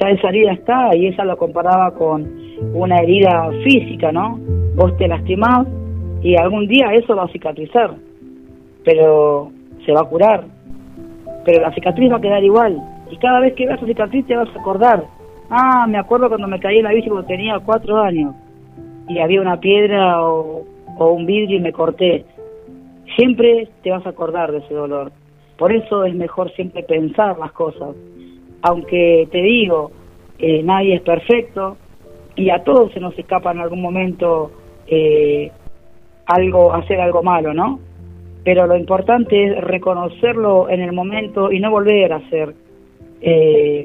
Ya 0.00 0.10
esa 0.10 0.28
herida 0.28 0.52
está 0.52 0.96
y 0.96 1.06
ella 1.06 1.24
lo 1.24 1.36
comparaba 1.36 1.92
con 1.92 2.28
una 2.74 2.96
herida 2.96 3.48
física, 3.62 4.10
¿no? 4.10 4.40
Vos 4.74 4.96
te 4.96 5.06
lastimás 5.06 5.68
y 6.20 6.34
algún 6.36 6.66
día 6.66 6.94
eso 6.94 7.14
va 7.14 7.24
a 7.24 7.28
cicatrizar, 7.28 7.94
pero 8.84 9.52
se 9.84 9.92
va 9.92 10.00
a 10.00 10.08
curar. 10.08 10.44
Pero 11.44 11.62
la 11.62 11.72
cicatriz 11.72 12.10
va 12.10 12.16
a 12.16 12.20
quedar 12.20 12.42
igual. 12.42 12.76
Y 13.08 13.16
cada 13.18 13.38
vez 13.38 13.54
que 13.54 13.66
veas 13.66 13.78
esa 13.78 13.86
cicatriz 13.86 14.26
te 14.26 14.34
vas 14.34 14.48
a 14.48 14.58
acordar 14.58 15.15
Ah, 15.48 15.86
me 15.88 15.98
acuerdo 15.98 16.28
cuando 16.28 16.48
me 16.48 16.58
caí 16.58 16.78
en 16.78 16.84
la 16.84 16.92
bici 16.92 17.08
cuando 17.08 17.26
tenía 17.26 17.58
cuatro 17.60 17.98
años 17.98 18.34
y 19.08 19.18
había 19.18 19.40
una 19.40 19.60
piedra 19.60 20.22
o, 20.22 20.64
un 20.98 21.26
vidrio 21.26 21.58
y 21.58 21.60
me 21.60 21.72
corté. 21.72 22.24
Siempre 23.16 23.68
te 23.82 23.90
vas 23.90 24.04
a 24.06 24.10
acordar 24.10 24.50
de 24.50 24.58
ese 24.58 24.74
dolor. 24.74 25.12
Por 25.56 25.72
eso 25.72 26.04
es 26.04 26.14
mejor 26.14 26.50
siempre 26.52 26.82
pensar 26.82 27.38
las 27.38 27.52
cosas. 27.52 27.94
Aunque 28.62 29.28
te 29.30 29.42
digo, 29.42 29.92
eh, 30.38 30.62
nadie 30.62 30.96
es 30.96 31.02
perfecto 31.02 31.76
y 32.34 32.50
a 32.50 32.64
todos 32.64 32.92
se 32.92 33.00
nos 33.00 33.16
escapa 33.18 33.52
en 33.52 33.60
algún 33.60 33.80
momento 33.80 34.50
eh, 34.86 35.50
algo, 36.26 36.74
hacer 36.74 37.00
algo 37.00 37.22
malo, 37.22 37.54
¿no? 37.54 37.78
Pero 38.44 38.66
lo 38.66 38.76
importante 38.76 39.44
es 39.44 39.60
reconocerlo 39.62 40.68
en 40.68 40.80
el 40.80 40.92
momento 40.92 41.50
y 41.50 41.60
no 41.60 41.70
volver 41.70 42.12
a 42.12 42.16
hacer, 42.16 42.54
eh, 43.20 43.84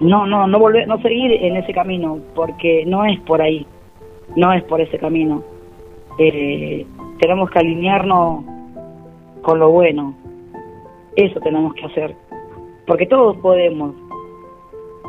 no, 0.00 0.26
no, 0.26 0.46
no 0.46 0.58
volver, 0.58 0.86
no 0.86 1.00
seguir 1.02 1.32
en 1.32 1.56
ese 1.56 1.72
camino, 1.72 2.18
porque 2.34 2.84
no 2.86 3.04
es 3.04 3.18
por 3.20 3.42
ahí, 3.42 3.66
no 4.36 4.52
es 4.52 4.62
por 4.64 4.80
ese 4.80 4.98
camino. 4.98 5.42
Eh, 6.18 6.86
tenemos 7.20 7.50
que 7.50 7.58
alinearnos 7.58 8.44
con 9.42 9.58
lo 9.58 9.70
bueno, 9.70 10.14
eso 11.16 11.40
tenemos 11.40 11.74
que 11.74 11.86
hacer, 11.86 12.14
porque 12.86 13.06
todos 13.06 13.36
podemos. 13.38 13.94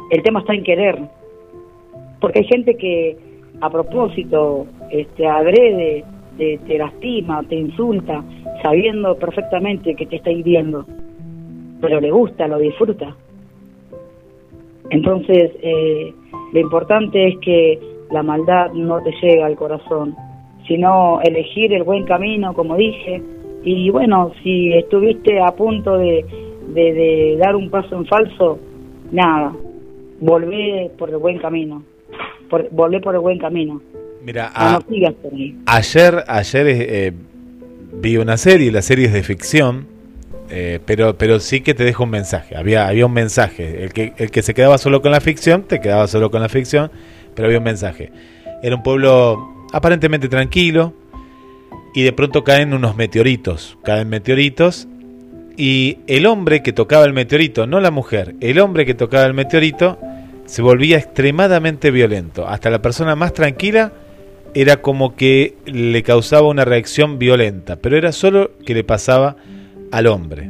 El 0.10 0.24
tema 0.24 0.40
está 0.40 0.54
en 0.54 0.64
querer, 0.64 1.00
porque 2.20 2.40
hay 2.40 2.46
gente 2.46 2.76
que 2.76 3.18
a 3.62 3.70
propósito, 3.70 4.66
este, 4.90 5.28
agrede, 5.28 6.04
te, 6.38 6.58
te 6.60 6.78
lastima, 6.78 7.44
te 7.44 7.56
insulta, 7.56 8.24
sabiendo 8.64 9.16
perfectamente 9.18 9.96
que 9.96 10.06
te 10.06 10.16
está 10.16 10.32
hiriendo, 10.32 10.86
pero 11.82 12.00
le 12.00 12.10
gusta, 12.10 12.48
lo 12.48 12.58
disfruta. 12.58 13.16
Entonces, 14.92 15.52
eh, 15.62 16.14
lo 16.54 16.60
importante 16.60 17.28
es 17.28 17.36
que 17.40 17.80
la 18.12 18.24
maldad 18.24 18.72
no 18.74 19.02
te 19.04 19.12
llega 19.22 19.46
al 19.46 19.56
corazón, 19.56 20.16
sino 20.68 21.20
elegir 21.22 21.74
el 21.74 21.84
buen 21.84 22.06
camino, 22.06 22.54
como 22.54 22.76
dije, 22.76 23.22
y 23.64 23.90
bueno, 23.90 24.32
si 24.44 24.72
estuviste 24.74 25.40
a 25.40 25.52
punto 25.56 25.98
de, 25.98 26.26
de, 26.74 26.94
de 26.94 27.38
dar 27.38 27.56
un 27.56 27.70
paso 27.70 27.96
en 27.98 28.06
falso, 28.06 28.60
nada, 29.12 29.54
volvé 30.20 30.92
por 30.98 31.10
el 31.10 31.18
buen 31.18 31.38
camino, 31.40 31.84
por, 32.50 32.70
volvé 32.72 33.00
por 33.00 33.14
el 33.16 33.22
buen 33.22 33.38
camino. 33.38 33.82
Mira, 34.24 34.52
a- 34.54 34.74
no 34.74 34.82
sigas 34.94 35.14
por 35.16 35.34
ahí. 35.34 35.56
ayer, 35.66 36.24
ayer 36.28 36.66
eh, 36.68 37.14
vi 38.02 38.18
una 38.18 38.38
serie, 38.38 38.72
la 38.72 38.82
serie 38.82 39.06
es 39.06 39.14
de 39.14 39.24
ficción, 39.24 39.88
eh, 40.50 40.80
pero, 40.86 41.18
pero 41.18 41.40
sí 41.40 41.62
que 41.62 41.74
te 41.74 41.84
dejo 41.84 42.04
un 42.04 42.10
mensaje. 42.10 42.56
Había, 42.56 42.88
había 42.88 43.06
un 43.06 43.14
mensaje. 43.14 43.84
El 43.84 43.94
que, 43.94 44.14
el 44.18 44.32
que 44.32 44.42
se 44.42 44.54
quedaba 44.54 44.78
solo 44.78 45.02
con 45.02 45.12
la 45.12 45.22
ficción, 45.22 45.64
te 45.64 45.80
quedaba 45.80 46.08
solo 46.08 46.32
con 46.32 46.42
la 46.42 46.50
ficción, 46.50 46.92
pero 47.36 47.48
había 47.48 47.60
un 47.60 47.64
mensaje. 47.64 48.12
Era 48.62 48.76
un 48.76 48.84
pueblo 48.84 49.68
aparentemente 49.72 50.28
tranquilo 50.28 50.94
y 51.94 52.04
de 52.04 52.14
pronto 52.14 52.44
caen 52.44 52.74
unos 52.74 52.96
meteoritos. 52.96 53.78
Caen 53.84 54.10
meteoritos 54.10 54.88
y 55.58 56.00
el 56.08 56.26
hombre 56.26 56.64
que 56.64 56.74
tocaba 56.74 57.06
el 57.06 57.14
meteorito, 57.14 57.68
no 57.68 57.80
la 57.80 57.92
mujer, 57.92 58.36
el 58.40 58.60
hombre 58.60 58.86
que 58.86 58.94
tocaba 58.94 59.26
el 59.26 59.34
meteorito 59.34 60.00
se 60.46 60.62
volvía 60.62 60.98
extremadamente 60.98 61.92
violento. 61.92 62.48
Hasta 62.48 62.70
la 62.70 62.82
persona 62.82 63.16
más 63.16 63.34
tranquila 63.34 63.92
era 64.54 64.82
como 64.82 65.16
que 65.16 65.56
le 65.66 66.02
causaba 66.02 66.48
una 66.48 66.66
reacción 66.66 67.20
violenta, 67.20 67.76
pero 67.76 67.98
era 67.98 68.12
solo 68.12 68.52
que 68.66 68.74
le 68.74 68.84
pasaba 68.84 69.36
al 69.92 70.08
hombre. 70.08 70.50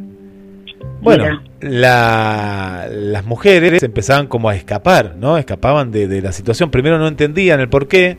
Bueno, 1.01 1.41
la- 1.61 2.87
las 2.91 3.25
mujeres 3.25 3.81
empezaban 3.83 4.27
como 4.27 4.49
a 4.49 4.55
escapar, 4.55 5.15
¿no? 5.19 5.37
Escapaban 5.37 5.91
de, 5.91 6.07
de 6.07 6.21
la 6.21 6.31
situación. 6.31 6.71
Primero 6.71 6.97
no 6.99 7.07
entendían 7.07 7.59
el 7.59 7.69
por 7.69 7.87
qué, 7.87 8.17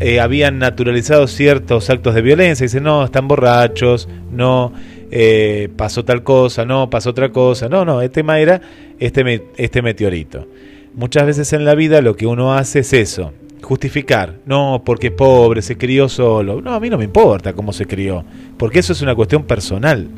eh, 0.00 0.20
habían 0.20 0.58
naturalizado 0.58 1.26
ciertos 1.28 1.88
actos 1.90 2.14
de 2.14 2.22
violencia. 2.22 2.64
Dicen, 2.64 2.82
no, 2.82 3.04
están 3.04 3.28
borrachos, 3.28 4.08
no, 4.32 4.72
eh, 5.10 5.68
pasó 5.76 6.04
tal 6.04 6.22
cosa, 6.22 6.64
no, 6.64 6.90
pasó 6.90 7.10
otra 7.10 7.30
cosa. 7.30 7.68
No, 7.68 7.84
no, 7.84 8.02
el 8.02 8.10
tema 8.10 8.38
era 8.40 8.60
este, 8.98 9.22
me- 9.24 9.42
este 9.56 9.80
meteorito. 9.82 10.46
Muchas 10.94 11.24
veces 11.26 11.52
en 11.52 11.64
la 11.64 11.74
vida 11.76 12.00
lo 12.02 12.16
que 12.16 12.26
uno 12.26 12.52
hace 12.54 12.80
es 12.80 12.92
eso, 12.92 13.32
justificar. 13.62 14.34
No, 14.44 14.82
porque 14.84 15.08
es 15.08 15.12
pobre, 15.12 15.62
se 15.62 15.76
crió 15.76 16.08
solo. 16.08 16.60
No, 16.60 16.74
a 16.74 16.80
mí 16.80 16.90
no 16.90 16.98
me 16.98 17.04
importa 17.04 17.52
cómo 17.52 17.72
se 17.72 17.86
crió, 17.86 18.24
porque 18.56 18.80
eso 18.80 18.92
es 18.92 19.02
una 19.02 19.14
cuestión 19.14 19.44
personal. 19.44 20.08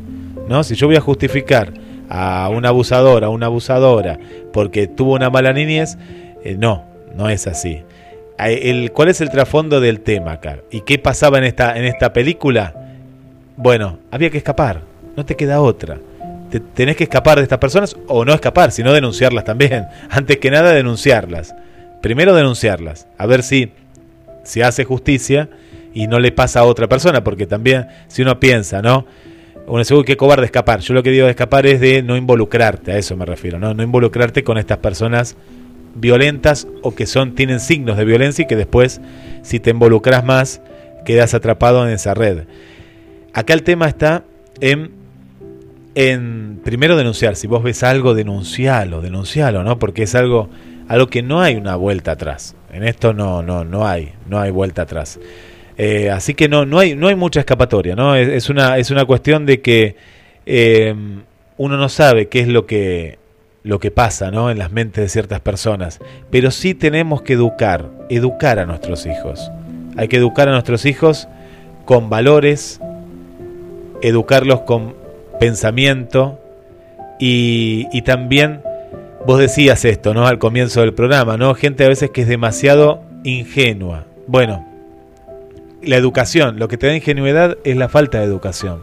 ¿No? 0.51 0.63
Si 0.65 0.75
yo 0.75 0.87
voy 0.89 0.97
a 0.97 1.01
justificar 1.01 1.73
a 2.11 2.51
un 2.51 2.67
abusador, 2.67 3.25
a 3.25 3.29
una 3.31 3.47
abusadora, 3.47 4.19
porque 4.53 4.87
tuvo 4.89 5.15
una 5.15 5.31
mala 5.31 5.53
niñez, 5.55 5.97
eh, 6.45 6.57
no, 6.59 6.85
no 7.17 7.31
es 7.31 7.47
así. 7.47 7.83
El, 8.39 8.91
¿Cuál 8.93 9.09
es 9.11 9.21
el 9.21 9.31
trasfondo 9.31 9.81
del 9.81 10.01
tema 10.01 10.33
acá? 10.33 10.59
¿Y 10.71 10.81
qué 10.81 10.99
pasaba 10.99 11.39
en 11.39 11.45
esta, 11.45 11.77
en 11.79 11.85
esta 11.85 12.13
película? 12.13 12.75
Bueno, 13.57 13.99
había 14.11 14.31
que 14.31 14.39
escapar, 14.39 14.83
no 15.17 15.25
te 15.25 15.37
queda 15.37 15.61
otra. 15.61 15.99
Te- 16.51 16.59
tenés 16.61 16.97
que 16.97 17.05
escapar 17.05 17.37
de 17.37 17.45
estas 17.45 17.59
personas 17.59 17.97
o 18.09 18.25
no 18.25 18.33
escapar, 18.35 18.73
sino 18.73 18.93
denunciarlas 18.93 19.45
también. 19.45 19.87
Antes 20.11 20.39
que 20.39 20.51
nada, 20.51 20.73
denunciarlas. 20.73 21.55
Primero 22.01 22.35
denunciarlas, 22.35 23.07
a 23.19 23.27
ver 23.27 23.43
si 23.43 23.73
se 24.43 24.65
hace 24.65 24.85
justicia 24.85 25.49
y 25.93 26.07
no 26.07 26.19
le 26.19 26.33
pasa 26.33 26.61
a 26.61 26.65
otra 26.65 26.89
persona, 26.89 27.23
porque 27.23 27.47
también 27.47 27.87
si 28.09 28.23
uno 28.23 28.41
piensa, 28.41 28.81
¿no? 28.81 29.05
Uno 29.71 29.79
dice, 29.79 29.95
qué 30.05 30.17
cobarde 30.17 30.47
escapar. 30.47 30.81
Yo 30.81 30.95
lo 30.95 31.05
que 31.05 31.13
digo 31.13 31.27
de 31.27 31.31
escapar 31.31 31.65
es 31.65 31.81
de 31.81 32.03
no 32.03 32.17
involucrarte, 32.17 32.91
a 32.91 32.99
eso 32.99 33.17
me 33.17 33.25
refiero, 33.25 33.61
¿no? 33.61 33.73
No 33.73 33.85
involucrarte 33.85 34.43
con 34.43 34.59
estas 34.59 34.79
personas 34.79 35.37
violentas 35.95 36.67
o 36.83 36.93
que 36.97 37.07
son 37.07 37.37
tienen 37.37 37.61
signos 37.61 37.97
de 37.97 38.05
violencia 38.05 38.43
y 38.43 38.47
que 38.49 38.57
después, 38.57 39.01
si 39.43 39.61
te 39.61 39.71
involucras 39.71 40.25
más, 40.25 40.61
quedas 41.05 41.35
atrapado 41.35 41.87
en 41.87 41.95
esa 41.95 42.15
red. 42.15 42.47
Acá 43.33 43.55
el 43.55 43.63
tema 43.63 43.87
está 43.87 44.25
en, 44.61 44.91
en 45.95 46.61
primero 46.65 46.97
denunciar. 46.97 47.37
Si 47.37 47.47
vos 47.47 47.63
ves 47.63 47.85
algo, 47.85 48.15
denuncialo, 48.15 49.01
denuncialo, 49.01 49.63
¿no? 49.63 49.79
Porque 49.79 50.03
es 50.03 50.17
algo, 50.17 50.51
algo 50.89 51.07
que 51.07 51.23
no 51.23 51.43
hay 51.43 51.55
una 51.55 51.77
vuelta 51.77 52.11
atrás. 52.11 52.57
En 52.73 52.83
esto 52.83 53.13
no, 53.13 53.45
no, 53.45 53.65
no 53.65 53.87
hay, 53.87 54.15
no 54.29 54.41
hay 54.41 54.51
vuelta 54.51 54.83
atrás. 54.83 55.21
Eh, 55.83 56.11
así 56.11 56.35
que 56.35 56.47
no, 56.47 56.67
no 56.67 56.79
hay, 56.79 56.95
no 56.95 57.09
hay 57.09 57.15
mucha 57.15 57.41
escapatoria, 57.41 57.97
¿no? 57.97 58.15
Es, 58.15 58.51
una, 58.51 58.77
es 58.77 58.91
una 58.91 59.07
cuestión 59.07 59.47
de 59.47 59.63
que 59.63 59.97
eh, 60.45 60.95
uno 61.57 61.79
no 61.79 61.89
sabe 61.89 62.29
qué 62.29 62.41
es 62.41 62.49
lo 62.49 62.67
que, 62.67 63.19
lo 63.63 63.79
que 63.79 63.91
pasa, 63.91 64.31
¿no? 64.31 64.51
En 64.51 64.59
las 64.59 64.71
mentes 64.71 65.03
de 65.03 65.09
ciertas 65.09 65.41
personas. 65.41 65.99
Pero 66.31 66.51
sí 66.51 66.75
tenemos 66.75 67.23
que 67.23 67.33
educar, 67.33 67.87
educar 68.11 68.59
a 68.59 68.67
nuestros 68.67 69.07
hijos. 69.07 69.51
Hay 69.97 70.09
que 70.09 70.19
educar 70.19 70.51
a 70.51 70.53
nuestros 70.53 70.85
hijos 70.85 71.29
con 71.87 72.11
valores, 72.11 72.79
educarlos 74.03 74.61
con 74.61 74.95
pensamiento 75.41 76.39
y, 77.19 77.87
y 77.91 78.03
también 78.03 78.61
vos 79.25 79.39
decías 79.39 79.87
esto, 79.87 80.13
¿no? 80.13 80.27
Al 80.27 80.39
comienzo 80.39 80.83
del 80.83 80.93
programa, 80.93 81.39
¿no? 81.39 81.55
Gente 81.55 81.87
a 81.87 81.89
veces 81.89 82.11
que 82.11 82.21
es 82.21 82.29
demasiado 82.29 83.01
ingenua. 83.25 84.05
Bueno, 84.27 84.70
la 85.83 85.97
educación, 85.97 86.59
lo 86.59 86.69
que 86.69 86.77
te 86.77 86.87
da 86.87 86.95
ingenuidad 86.95 87.59
es 87.65 87.77
la 87.77 87.89
falta 87.89 88.19
de 88.19 88.25
educación. 88.25 88.81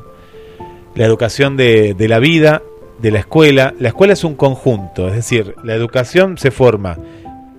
La 0.95 1.05
educación 1.05 1.57
de, 1.57 1.95
la 1.99 2.19
vida, 2.19 2.63
de 2.99 3.11
la 3.11 3.19
escuela. 3.19 3.73
La 3.79 3.89
escuela 3.89 4.13
es 4.13 4.23
un 4.23 4.35
conjunto, 4.35 5.07
es 5.07 5.15
decir, 5.15 5.55
la 5.63 5.75
educación 5.75 6.37
se 6.37 6.51
forma 6.51 6.97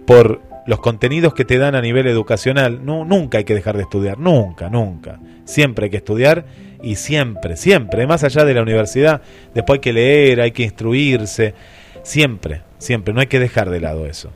por 0.06 0.40
los 0.66 0.80
contenidos 0.80 1.34
que 1.34 1.44
te 1.44 1.58
dan 1.58 1.74
a 1.74 1.80
nivel 1.80 2.06
educacional. 2.08 2.84
No, 2.84 3.04
nunca 3.04 3.38
hay 3.38 3.44
que 3.44 3.54
dejar 3.54 3.76
de 3.76 3.84
estudiar, 3.84 4.18
nunca, 4.18 4.68
nunca. 4.68 5.20
Siempre 5.44 5.84
hay 5.84 5.90
que 5.90 5.98
estudiar 5.98 6.44
y 6.82 6.96
siempre, 6.96 7.56
siempre, 7.56 8.06
más 8.06 8.24
allá 8.24 8.44
de 8.44 8.54
la 8.54 8.62
universidad, 8.62 9.22
después 9.54 9.78
hay 9.78 9.80
que 9.80 9.92
leer, 9.92 10.40
hay 10.40 10.50
que 10.50 10.64
instruirse, 10.64 11.54
siempre, 12.02 12.62
siempre, 12.78 13.14
no 13.14 13.20
hay 13.20 13.26
que 13.28 13.40
dejar 13.40 13.70
de 13.70 13.80
lado 13.80 14.06
eso. 14.06 14.30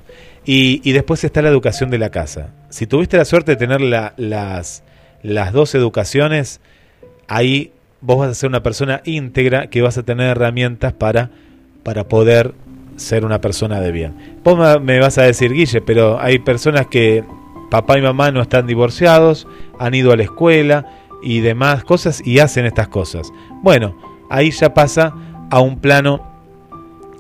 Y, 0.44 0.92
después 0.92 1.22
está 1.22 1.40
la 1.40 1.50
educación 1.50 1.90
de 1.90 1.98
la 1.98 2.10
casa. 2.10 2.48
Si 2.68 2.86
tuviste 2.86 3.16
la 3.16 3.24
suerte 3.24 3.52
de 3.52 3.56
tener 3.56 3.80
la- 3.80 4.12
las, 4.16 4.82
las 5.22 5.52
dos 5.52 5.74
educaciones, 5.74 6.60
ahí 7.28 7.72
vos 8.00 8.18
vas 8.18 8.30
a 8.30 8.34
ser 8.34 8.48
una 8.48 8.62
persona 8.62 9.00
íntegra 9.04 9.68
que 9.68 9.82
vas 9.82 9.96
a 9.98 10.02
tener 10.02 10.28
herramientas 10.28 10.92
para, 10.92 11.30
para 11.82 12.04
poder 12.08 12.54
ser 12.96 13.24
una 13.24 13.40
persona 13.40 13.80
de 13.80 13.92
bien. 13.92 14.14
Vos 14.44 14.80
me- 14.82 14.98
vas 15.00 15.18
a 15.18 15.22
decir, 15.22 15.52
Guille, 15.52 15.80
pero 15.80 16.20
hay 16.20 16.38
personas 16.40 16.86
que 16.88 17.24
papá 17.70 17.98
y 17.98 18.02
mamá 18.02 18.30
no 18.30 18.42
están 18.42 18.66
divorciados, 18.66 19.46
han 19.78 19.94
ido 19.94 20.12
a 20.12 20.16
la 20.16 20.24
escuela 20.24 20.86
y 21.22 21.40
demás 21.40 21.84
cosas 21.84 22.20
y 22.26 22.40
hacen 22.40 22.66
estas 22.66 22.88
cosas. 22.88 23.32
Bueno, 23.62 23.96
ahí 24.28 24.50
ya 24.50 24.74
pasa 24.74 25.14
a 25.50 25.60
un 25.60 25.78
plano 25.78 26.28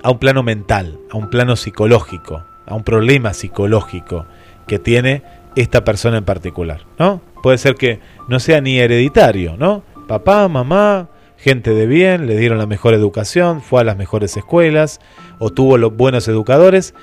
a 0.04 0.10
un 0.10 0.18
plano 0.18 0.42
mental, 0.42 0.98
a 1.12 1.16
un 1.16 1.30
plano 1.30 1.54
psicológico, 1.54 2.42
a 2.66 2.74
un 2.74 2.82
problema 2.82 3.32
psicológico 3.34 4.26
que 4.66 4.80
tiene 4.80 5.22
esta 5.54 5.84
persona 5.84 6.18
en 6.18 6.24
particular, 6.24 6.80
¿no? 6.98 7.20
Puede 7.42 7.58
ser 7.58 7.74
que 7.74 8.00
no 8.28 8.40
sea 8.40 8.60
ni 8.60 8.78
hereditario, 8.78 9.56
¿no? 9.56 9.82
Papá, 10.06 10.48
mamá, 10.48 11.08
gente 11.36 11.72
de 11.74 11.86
bien, 11.86 12.26
le 12.26 12.36
dieron 12.36 12.58
la 12.58 12.66
mejor 12.66 12.94
educación, 12.94 13.62
fue 13.62 13.80
a 13.80 13.84
las 13.84 13.96
mejores 13.96 14.36
escuelas 14.36 15.00
o 15.38 15.50
tuvo 15.50 15.76
los 15.76 15.96
buenos 15.96 16.28
educadores, 16.28 16.94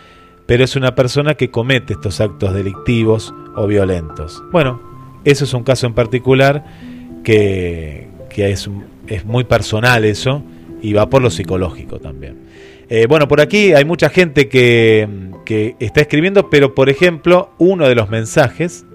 pero 0.46 0.64
es 0.64 0.76
una 0.78 0.96
persona 0.96 1.36
que 1.36 1.52
comete 1.52 1.94
estos 1.94 2.22
actos 2.22 2.54
delictivos 2.54 3.34
o 3.56 3.68
violentos. 3.68 4.42
Bueno, 4.52 4.82
eso 5.26 5.44
es 5.44 5.54
un 5.54 5.64
caso 5.64 5.88
en 5.88 5.94
particular 5.94 6.64
que, 7.24 8.08
que 8.30 8.52
es, 8.52 8.70
es 9.08 9.26
muy 9.26 9.44
personal 9.44 10.06
eso 10.06 10.42
y 10.82 10.94
va 10.94 11.10
por 11.10 11.22
lo 11.22 11.30
psicológico 11.30 12.00
también. 12.00 12.38
Eh, 12.88 13.06
bueno, 13.08 13.28
por 13.28 13.42
aquí 13.42 13.74
hay 13.74 13.86
mucha 13.86 14.10
gente 14.10 14.48
que, 14.48 15.08
que 15.46 15.76
está 15.80 16.02
escribiendo, 16.02 16.50
pero 16.50 16.74
por 16.74 16.90
ejemplo, 16.90 17.52
uno 17.60 17.88
de 17.88 17.96
los 17.96 18.10
mensajes 18.10 18.86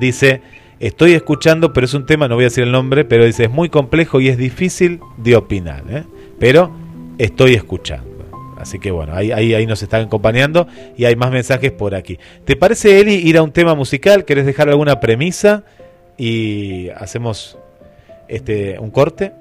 dice, 0.00 0.40
Estoy 0.80 1.12
escuchando, 1.12 1.72
pero 1.72 1.86
es 1.86 1.94
un 1.94 2.04
tema, 2.04 2.26
no 2.28 2.34
voy 2.34 2.44
a 2.44 2.46
decir 2.46 2.64
el 2.64 2.72
nombre, 2.72 3.04
pero 3.04 3.24
dice, 3.24 3.44
es 3.44 3.50
muy 3.50 3.68
complejo 3.68 4.20
y 4.20 4.28
es 4.28 4.36
difícil 4.36 5.00
de 5.16 5.36
opinar, 5.36 5.82
¿eh? 5.88 6.02
pero 6.38 6.72
estoy 7.16 7.54
escuchando. 7.54 8.10
Así 8.58 8.78
que 8.78 8.90
bueno, 8.90 9.14
ahí, 9.14 9.30
ahí, 9.30 9.54
ahí 9.54 9.66
nos 9.66 9.82
están 9.82 10.06
acompañando 10.06 10.66
y 10.96 11.04
hay 11.04 11.16
más 11.16 11.30
mensajes 11.30 11.70
por 11.70 11.94
aquí. 11.94 12.18
¿Te 12.44 12.56
parece, 12.56 13.00
Eli, 13.00 13.14
ir 13.14 13.36
a 13.36 13.42
un 13.42 13.52
tema 13.52 13.74
musical? 13.74 14.24
¿Querés 14.24 14.46
dejar 14.46 14.68
alguna 14.68 15.00
premisa? 15.00 15.64
Y 16.18 16.88
hacemos 16.90 17.58
este 18.28 18.78
un 18.78 18.90
corte. 18.90 19.32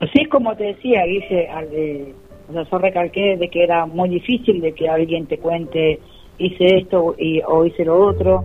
Es 0.00 0.28
como 0.28 0.54
te 0.56 0.64
decía, 0.64 1.04
Guille, 1.04 1.48
al 1.48 1.70
de, 1.70 2.14
o 2.48 2.52
sea, 2.52 2.64
yo 2.70 2.78
recalqué 2.78 3.36
de 3.36 3.48
que 3.48 3.64
era 3.64 3.86
muy 3.86 4.08
difícil 4.08 4.60
de 4.60 4.72
que 4.72 4.88
alguien 4.88 5.26
te 5.26 5.38
cuente 5.38 6.00
hice 6.38 6.76
esto 6.78 7.14
y, 7.18 7.40
o 7.46 7.64
hice 7.64 7.84
lo 7.84 7.98
otro 7.98 8.44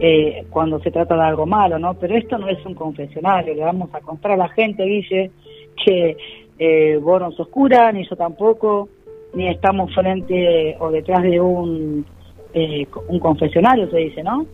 eh, 0.00 0.46
cuando 0.48 0.80
se 0.80 0.90
trata 0.90 1.14
de 1.14 1.22
algo 1.22 1.44
malo, 1.44 1.78
¿no? 1.78 1.94
Pero 1.94 2.16
esto 2.16 2.38
no 2.38 2.48
es 2.48 2.64
un 2.64 2.74
confesionario, 2.74 3.54
le 3.54 3.62
vamos 3.62 3.90
a 3.92 4.00
contar 4.00 4.32
a 4.32 4.36
la 4.36 4.48
gente, 4.48 4.82
Guille, 4.82 5.30
que 5.84 6.16
eh, 6.58 6.98
vos 7.00 7.20
no 7.20 7.30
sos 7.32 7.48
cura, 7.48 7.92
ni 7.92 8.08
yo 8.08 8.16
tampoco, 8.16 8.88
ni 9.34 9.48
estamos 9.48 9.94
frente 9.94 10.74
o 10.80 10.90
detrás 10.90 11.22
de 11.22 11.38
un, 11.38 12.06
eh, 12.54 12.86
un 13.08 13.18
confesionario, 13.18 13.90
se 13.90 13.98
dice, 13.98 14.22
¿no? 14.22 14.46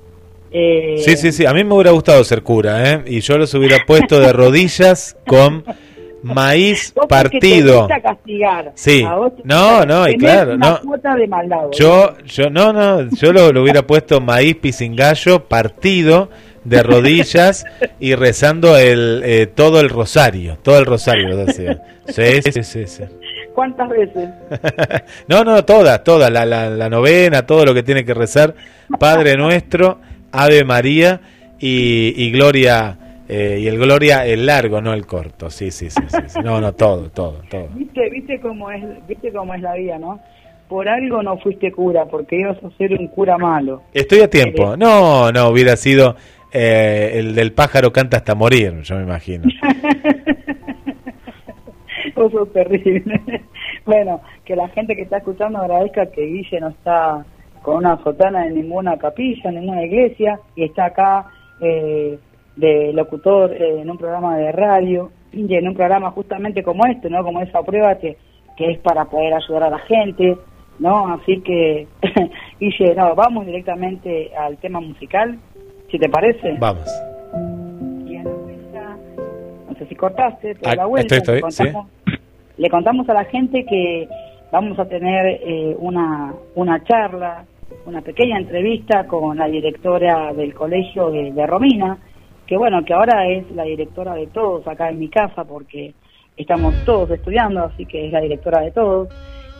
Eh, 0.51 0.97
Sí, 0.99 1.16
sí, 1.16 1.32
sí. 1.32 1.47
A 1.47 1.53
mí 1.53 1.64
me 1.64 1.74
hubiera 1.74 1.92
gustado 1.92 2.22
ser 2.24 2.42
cura, 2.42 2.92
¿eh? 2.92 3.03
Y 3.07 3.20
yo 3.20 3.38
los 3.38 3.55
hubiera 3.55 3.78
puesto 3.86 4.18
de 4.18 4.32
rodillas 4.32 5.16
con 5.26 5.64
maíz 6.34 6.92
vos 6.94 7.04
te 7.06 7.08
partido. 7.08 7.80
gusta 7.80 8.00
castigar. 8.00 8.72
Sí. 8.74 9.04
Te 9.36 9.42
No, 9.44 9.84
no, 9.84 10.08
y 10.08 10.16
claro, 10.16 10.54
una 10.54 10.70
no. 10.70 10.80
cuota 10.82 11.14
de 11.14 11.26
maldad. 11.26 11.58
Yo, 11.72 12.16
yo, 12.24 12.50
no, 12.50 12.72
no, 12.72 13.08
yo 13.10 13.32
lo, 13.32 13.52
lo 13.52 13.62
hubiera 13.62 13.86
puesto 13.86 14.20
maíz 14.20 14.56
pisingallo 14.56 15.44
partido 15.44 16.28
de 16.64 16.82
rodillas 16.82 17.64
y 18.00 18.14
rezando 18.16 18.76
el 18.76 19.22
eh, 19.24 19.46
todo 19.46 19.80
el 19.80 19.88
rosario, 19.88 20.58
todo 20.62 20.78
el 20.78 20.86
rosario. 20.86 21.46
Sí, 22.08 22.40
sí, 22.42 22.62
sí, 22.62 22.86
sí. 22.86 23.02
¿Cuántas 23.54 23.88
veces? 23.88 24.28
No, 25.28 25.42
no, 25.44 25.64
todas, 25.64 26.02
todas, 26.04 26.30
la, 26.30 26.44
la, 26.44 26.68
la 26.70 26.88
novena, 26.88 27.46
todo 27.46 27.64
lo 27.64 27.74
que 27.74 27.82
tiene 27.82 28.04
que 28.04 28.14
rezar, 28.14 28.54
Padre 28.98 29.36
nuestro, 29.36 29.98
Ave 30.32 30.64
María 30.64 31.20
y, 31.58 32.12
y 32.22 32.30
Gloria, 32.30 32.96
eh, 33.28 33.58
y 33.60 33.66
el 33.66 33.78
Gloria 33.78 34.24
el 34.24 34.46
largo, 34.46 34.80
no 34.80 34.92
el 34.92 35.06
corto, 35.06 35.50
sí, 35.50 35.70
sí, 35.70 35.90
sí, 35.90 36.02
sí, 36.06 36.18
sí. 36.26 36.38
no, 36.44 36.60
no, 36.60 36.72
todo, 36.72 37.10
todo, 37.10 37.40
todo. 37.50 37.68
¿Viste, 37.74 38.08
viste 38.10 38.40
cómo 38.40 38.70
es, 38.70 38.84
viste 39.08 39.32
cómo 39.32 39.54
es 39.54 39.62
la 39.62 39.74
vida, 39.74 39.98
¿no? 39.98 40.20
Por 40.68 40.88
algo 40.88 41.22
no 41.22 41.38
fuiste 41.38 41.72
cura, 41.72 42.06
porque 42.06 42.40
ibas 42.40 42.58
a 42.62 42.70
ser 42.76 42.92
un 42.92 43.08
cura 43.08 43.38
malo. 43.38 43.82
Estoy 43.92 44.20
a 44.20 44.30
tiempo, 44.30 44.76
no, 44.76 45.32
no, 45.32 45.48
hubiera 45.48 45.76
sido 45.76 46.16
eh, 46.52 47.12
el 47.14 47.34
del 47.34 47.52
pájaro 47.52 47.92
canta 47.92 48.18
hasta 48.18 48.34
morir, 48.34 48.82
yo 48.82 48.96
me 48.96 49.02
imagino. 49.02 49.44
Vos 52.14 52.32
sos 52.32 52.52
terrible. 52.52 53.20
bueno, 53.84 54.22
que 54.44 54.56
la 54.56 54.68
gente 54.68 54.96
que 54.96 55.02
está 55.02 55.18
escuchando 55.18 55.58
agradezca 55.58 56.06
que 56.06 56.22
Guille 56.22 56.60
no 56.60 56.68
está 56.68 57.24
con 57.62 57.78
una 57.78 58.02
sotana 58.02 58.46
en 58.46 58.54
ninguna 58.54 58.96
capilla, 58.96 59.50
en 59.50 59.56
ninguna 59.56 59.84
iglesia, 59.84 60.38
y 60.54 60.64
está 60.64 60.86
acá 60.86 61.26
eh, 61.60 62.18
de 62.57 62.92
locutor 62.92 63.52
eh, 63.52 63.80
en 63.80 63.90
un 63.90 63.98
programa 63.98 64.36
de 64.36 64.50
radio, 64.52 65.11
y 65.32 65.54
en 65.54 65.68
un 65.68 65.74
programa 65.74 66.11
justamente 66.11 66.62
como 66.62 66.86
este, 66.86 67.11
¿no? 67.11 67.22
Como 67.22 67.42
esa 67.42 67.62
prueba 67.62 67.96
que, 67.96 68.16
que 68.57 68.72
es 68.72 68.78
para 68.78 69.04
poder 69.04 69.34
ayudar 69.34 69.64
a 69.64 69.70
la 69.70 69.78
gente, 69.80 70.36
¿no? 70.78 71.12
Así 71.12 71.40
que, 71.42 71.86
Guille, 72.61 72.94
no, 72.94 73.14
vamos 73.14 73.46
directamente 73.46 74.34
al 74.34 74.57
tema 74.59 74.80
musical, 74.80 75.38
si 75.90 75.98
te 75.98 76.09
parece. 76.09 76.57
Vamos. 76.59 76.88
Y 78.07 78.16
vuelta, 78.22 78.96
no 79.68 79.74
sé 79.78 79.86
si 79.86 79.94
cortaste, 79.94 80.54
pero 80.54 80.70
Ah, 80.70 80.76
la 80.76 80.86
vuelta 80.86 81.16
estoy, 81.16 81.42
le 82.57 82.70
contamos 82.70 83.07
a 83.11 83.14
la 83.14 83.24
gente 83.24 83.66
que 83.66 84.09
vamos 84.50 84.78
a 84.78 84.86
tener 84.86 85.40
eh, 85.42 85.76
una, 85.78 86.32
una 86.54 86.82
charla, 86.84 87.44
una 87.84 88.00
pequeña 88.00 88.38
entrevista 88.38 89.07
con 89.07 89.36
la 89.36 89.46
directora 89.48 90.32
del 90.32 90.54
colegio 90.54 91.11
de, 91.11 91.32
de 91.32 91.46
Romina, 91.46 91.98
que 92.47 92.57
bueno, 92.57 92.84
que 92.84 92.94
ahora 92.94 93.26
es 93.28 93.51
la 93.53 93.64
directora 93.64 94.14
de 94.14 94.26
todos 94.28 94.66
acá 94.66 94.88
en 94.88 94.99
mi 94.99 95.09
casa, 95.09 95.44
porque 95.44 95.94
estamos 96.36 96.74
todos 96.84 97.11
estudiando, 97.11 97.64
así 97.64 97.86
que 97.86 98.07
es 98.07 98.12
la 98.12 98.20
directora 98.20 98.61
de 98.61 98.70
todos. 98.70 99.09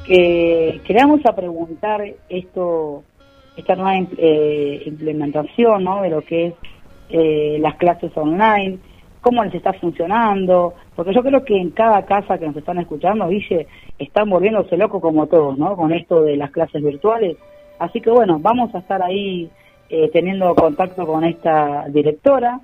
Que, 0.07 0.81
que 0.85 0.93
le 0.93 1.01
vamos 1.01 1.21
a 1.27 1.35
preguntar 1.35 2.05
esto, 2.29 3.03
esta 3.57 3.75
nueva 3.75 4.07
eh, 4.19 4.83
implementación 4.87 5.83
¿no? 5.83 6.03
de 6.03 6.11
lo 6.11 6.23
que 6.23 6.47
es 6.47 6.55
eh, 7.09 7.59
las 7.61 7.75
clases 7.75 8.13
online, 8.17 8.79
cómo 9.21 9.43
les 9.43 9.55
está 9.55 9.73
funcionando, 9.73 10.75
porque 10.95 11.13
yo 11.13 11.23
creo 11.23 11.45
que 11.45 11.57
en 11.57 11.71
cada 11.71 12.05
casa 12.05 12.39
que 12.39 12.47
nos 12.47 12.57
están 12.57 12.79
escuchando, 12.79 13.29
Guille, 13.29 13.67
están 13.99 14.31
volviéndose 14.31 14.77
locos 14.77 15.03
como 15.03 15.27
todos, 15.27 15.59
¿no? 15.59 15.77
Con 15.77 15.93
esto 15.93 16.23
de 16.23 16.37
las 16.37 16.53
clases 16.53 16.83
virtuales. 16.83 17.37
Así 17.79 18.01
que 18.01 18.11
bueno, 18.11 18.39
vamos 18.41 18.73
a 18.75 18.79
estar 18.79 19.03
ahí 19.03 19.51
eh, 19.89 20.11
teniendo 20.13 20.55
contacto 20.55 21.07
con 21.07 21.25
esta 21.25 21.87
directora. 21.89 22.61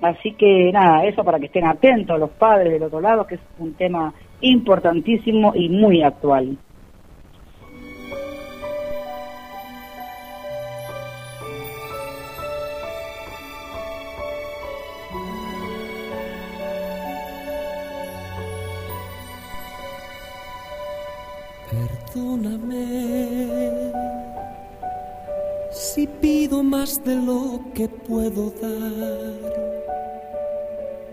Así 0.00 0.32
que 0.32 0.70
nada, 0.72 1.04
eso 1.04 1.24
para 1.24 1.40
que 1.40 1.46
estén 1.46 1.66
atentos 1.66 2.18
los 2.18 2.30
padres 2.30 2.72
del 2.72 2.84
otro 2.84 3.00
lado, 3.00 3.26
que 3.26 3.34
es 3.34 3.40
un 3.58 3.74
tema 3.74 4.14
importantísimo 4.40 5.52
y 5.54 5.68
muy 5.68 6.02
actual. 6.02 6.56
Perdóname 21.70 23.87
si 25.94 26.06
pido 26.06 26.62
más 26.62 27.02
de 27.04 27.16
lo 27.16 27.60
que 27.74 27.88
puedo 27.88 28.52
dar. 28.60 29.78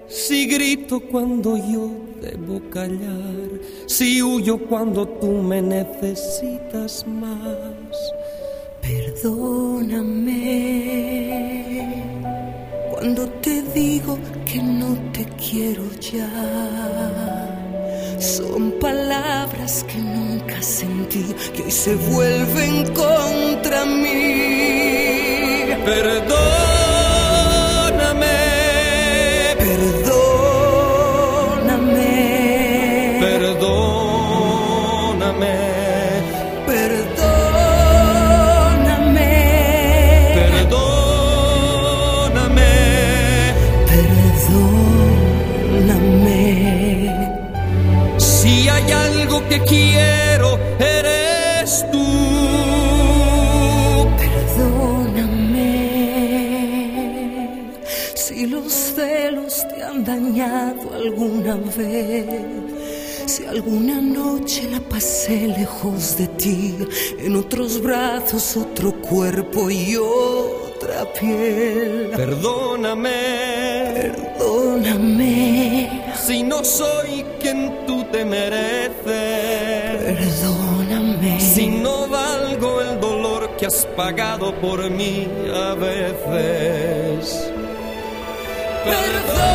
Si 0.07 0.47
grito 0.47 0.99
cuando 0.99 1.55
yo 1.57 1.89
debo 2.21 2.61
callar, 2.69 3.49
si 3.85 4.21
huyo 4.21 4.57
cuando 4.67 5.07
tú 5.07 5.27
me 5.27 5.61
necesitas 5.61 7.07
más. 7.07 7.95
Perdóname 8.81 10.35
cuando 12.91 13.27
te 13.41 13.61
digo 13.73 14.19
que 14.45 14.61
no 14.61 14.97
te 15.13 15.25
quiero 15.37 15.83
ya. 15.99 17.34
Son 18.25 18.71
palabras 18.81 19.85
que 19.87 19.99
nunca 19.99 20.59
sentí, 20.59 21.23
que 21.53 21.61
hoy 21.61 21.69
se 21.71 21.93
vuelven 21.93 22.91
contra 22.91 23.85
mí. 23.85 25.69
Perdóname, 25.85 26.74
que 49.59 49.65
quiero, 49.65 50.59
eres 50.79 51.85
tú. 51.91 52.03
Perdóname 54.17 55.71
si 58.15 58.47
los 58.47 58.71
celos 58.71 59.65
te 59.69 59.83
han 59.83 60.03
dañado 60.03 60.93
alguna 60.93 61.55
vez. 61.55 62.25
Si 63.27 63.45
alguna 63.45 64.01
noche 64.01 64.69
la 64.69 64.79
pasé 64.79 65.47
lejos 65.47 66.17
de 66.17 66.27
ti, 66.27 66.75
en 67.19 67.35
otros 67.35 67.81
brazos, 67.81 68.55
otro 68.57 68.93
cuerpo 68.93 69.69
y 69.69 69.95
otra 69.97 71.11
piel. 71.19 72.11
Perdóname, 72.15 73.11
perdóname. 74.37 76.03
Si 76.25 76.43
no 76.43 76.63
soy 76.63 77.25
quien 77.39 77.85
tú 77.87 78.03
te 78.11 78.23
mereces. 78.25 78.84
Has 83.65 83.85
pagado 83.97 84.53
por 84.61 84.89
mí 84.91 85.27
a 85.51 85.73
veces. 85.73 87.51
Perdóname, 88.83 89.45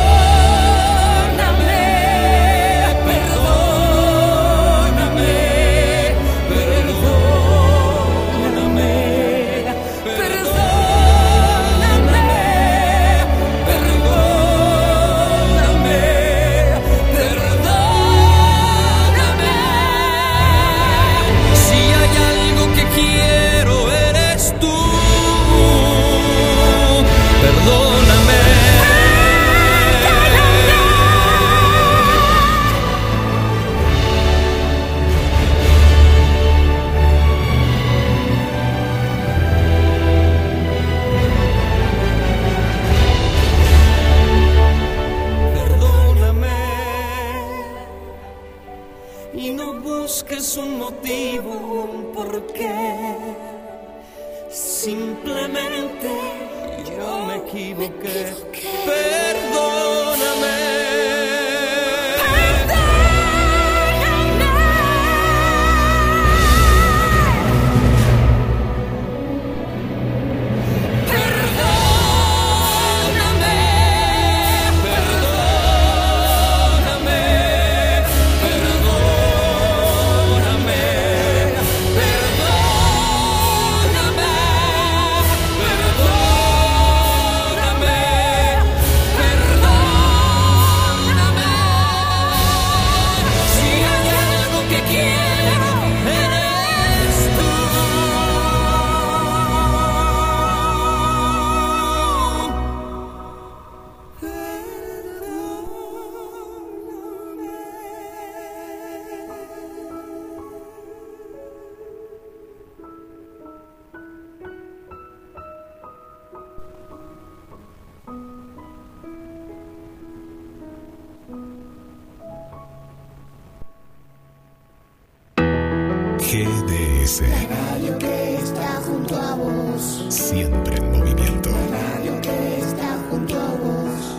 La 127.19 127.27
radio 127.27 127.97
que 127.99 128.35
está 128.35 128.81
junto 128.87 129.17
a 129.17 129.35
vos. 129.35 130.05
Siempre 130.07 130.77
en 130.77 130.91
movimiento. 130.91 131.49
La 131.49 131.97
radio 131.97 132.21
que 132.21 132.59
está 132.59 132.97
junto 133.09 133.35
a 133.37 133.49
vos. 133.63 134.15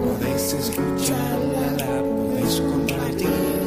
Podés 0.00 0.54
escucharla, 0.54 1.72
la 1.76 2.02
podés 2.02 2.60
compartir. 2.62 3.60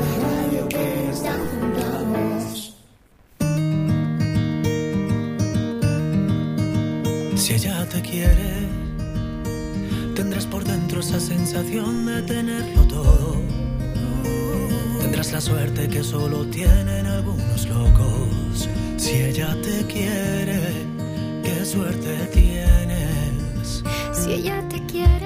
La 0.00 0.10
radio 0.26 0.66
que 0.70 1.10
está 1.10 1.32
junto 1.50 1.80
a 1.84 1.98
vos. 2.12 2.74
Si 7.36 7.52
ella 7.52 7.86
te 7.90 8.00
quiere, 8.00 8.68
tendrás 10.14 10.46
por 10.46 10.64
dentro 10.64 11.00
esa 11.00 11.20
sensación 11.20 12.06
de 12.06 12.22
tenerlo 12.22 12.88
todo 12.88 13.21
la 15.32 15.40
suerte 15.40 15.88
que 15.88 16.04
solo 16.04 16.44
tienen 16.46 17.06
algunos 17.06 17.66
locos. 17.66 18.68
Si 18.98 19.12
ella 19.12 19.56
te 19.62 19.86
quiere, 19.86 20.60
qué 21.42 21.64
suerte 21.64 22.28
tienes. 22.34 23.82
Si 24.12 24.32
ella 24.32 24.62
te 24.68 24.84
quiere. 24.84 25.21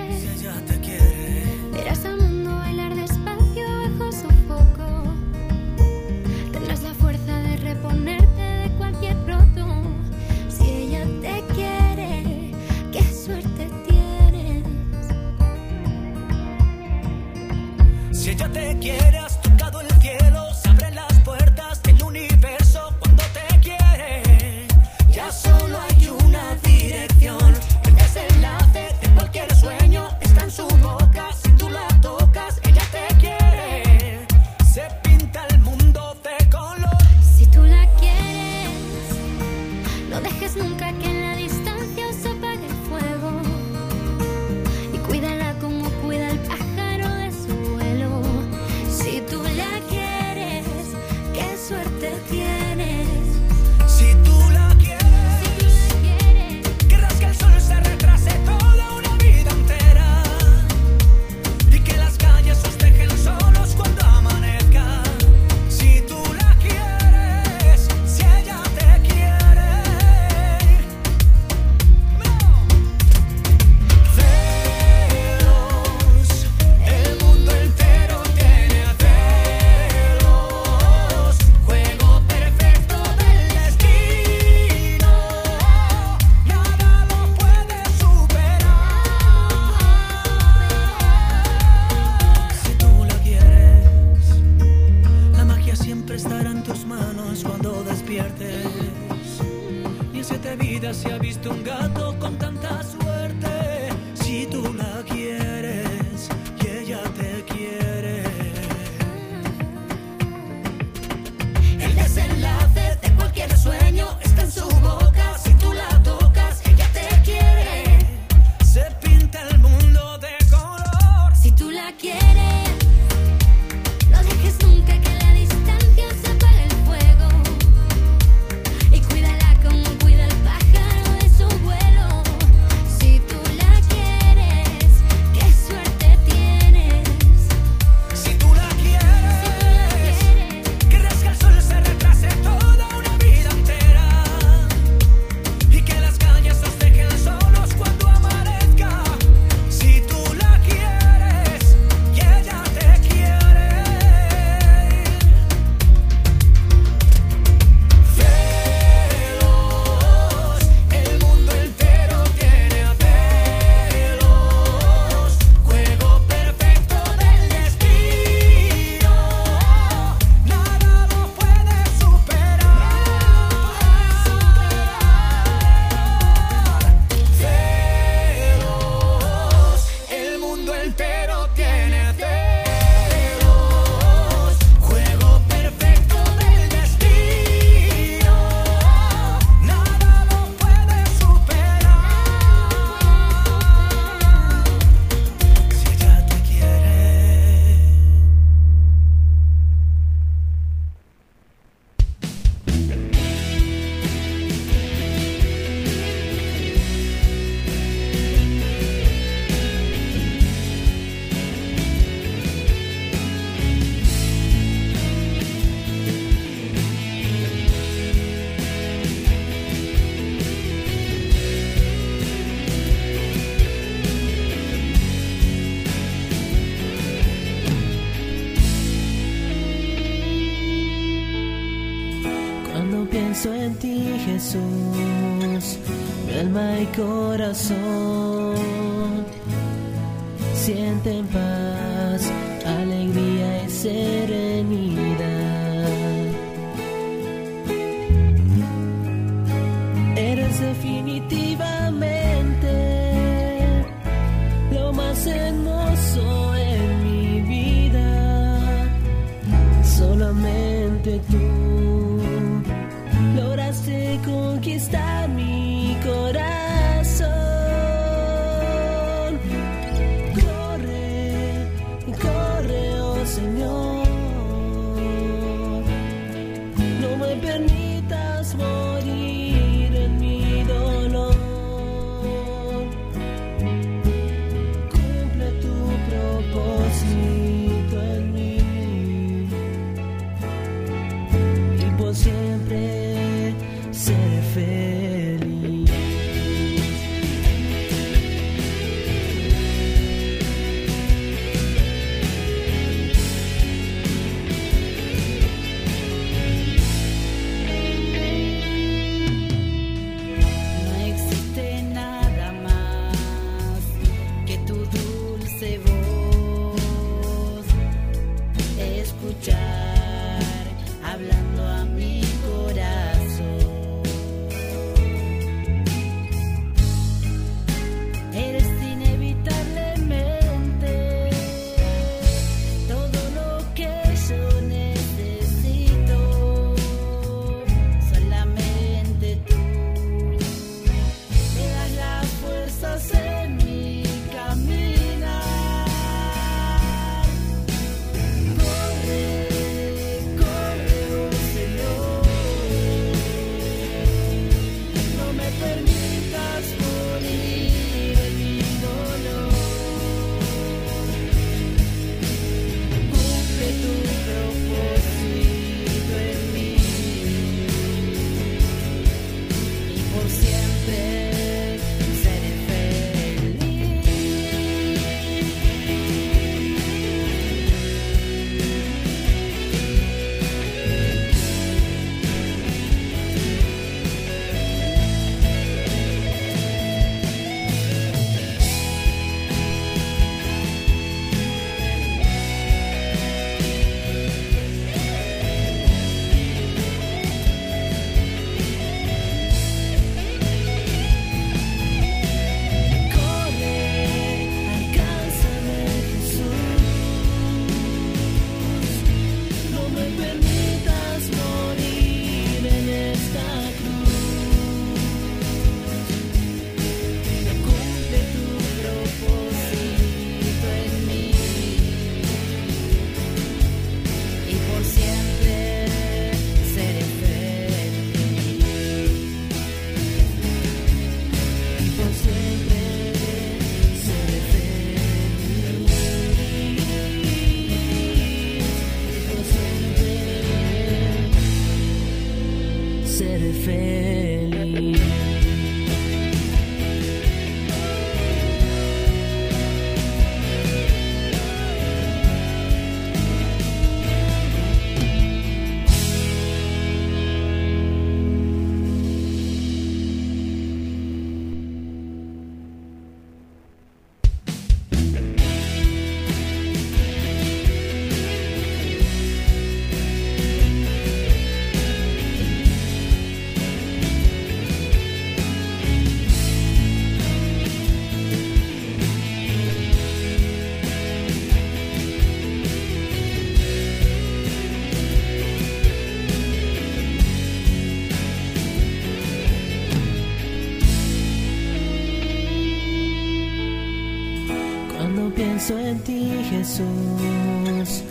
Ti, 496.06 496.30
Jesús, 496.50 498.02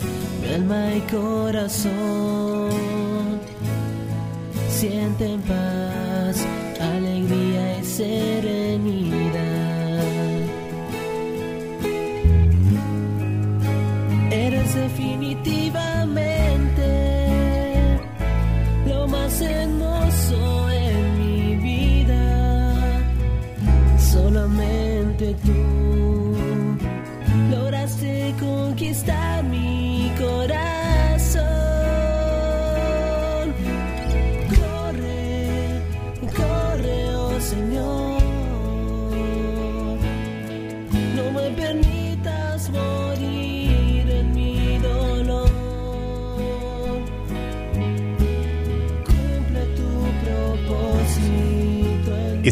alma 0.54 0.94
y 0.94 1.00
corazón 1.10 2.05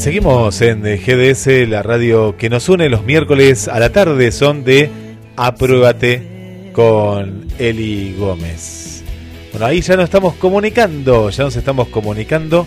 seguimos 0.04 0.60
en 0.60 0.82
GDS, 0.82 1.66
la 1.66 1.82
radio 1.82 2.36
que 2.36 2.50
nos 2.50 2.68
une 2.68 2.90
los 2.90 3.04
miércoles 3.04 3.68
a 3.68 3.80
la 3.80 3.90
tarde. 3.90 4.32
Son 4.32 4.62
de 4.62 4.90
Apruébate 5.34 6.70
con 6.74 7.46
Eli 7.58 8.14
Gómez. 8.18 9.02
Bueno, 9.50 9.64
ahí 9.64 9.80
ya 9.80 9.96
nos 9.96 10.04
estamos 10.04 10.34
comunicando, 10.34 11.30
ya 11.30 11.44
nos 11.44 11.56
estamos 11.56 11.88
comunicando 11.88 12.66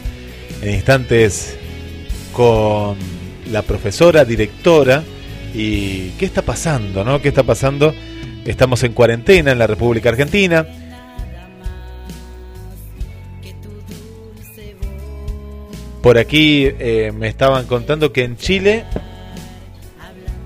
en 0.63 0.73
instantes 0.73 1.55
con 2.33 2.97
la 3.51 3.61
profesora, 3.61 4.25
directora. 4.25 5.03
¿Y 5.53 6.09
qué 6.17 6.25
está 6.25 6.41
pasando, 6.41 7.05
no? 7.05 7.21
¿Qué 7.21 7.27
está 7.27 7.43
pasando? 7.43 7.93
Estamos 8.45 8.81
en 8.81 8.93
cuarentena 8.93 9.51
en 9.51 9.59
la 9.59 9.67
República 9.67 10.09
Argentina. 10.09 10.65
Por 16.01 16.17
aquí 16.17 16.65
eh, 16.79 17.11
me 17.15 17.27
estaban 17.27 17.65
contando 17.65 18.13
que 18.13 18.23
en 18.23 18.37
Chile 18.37 18.85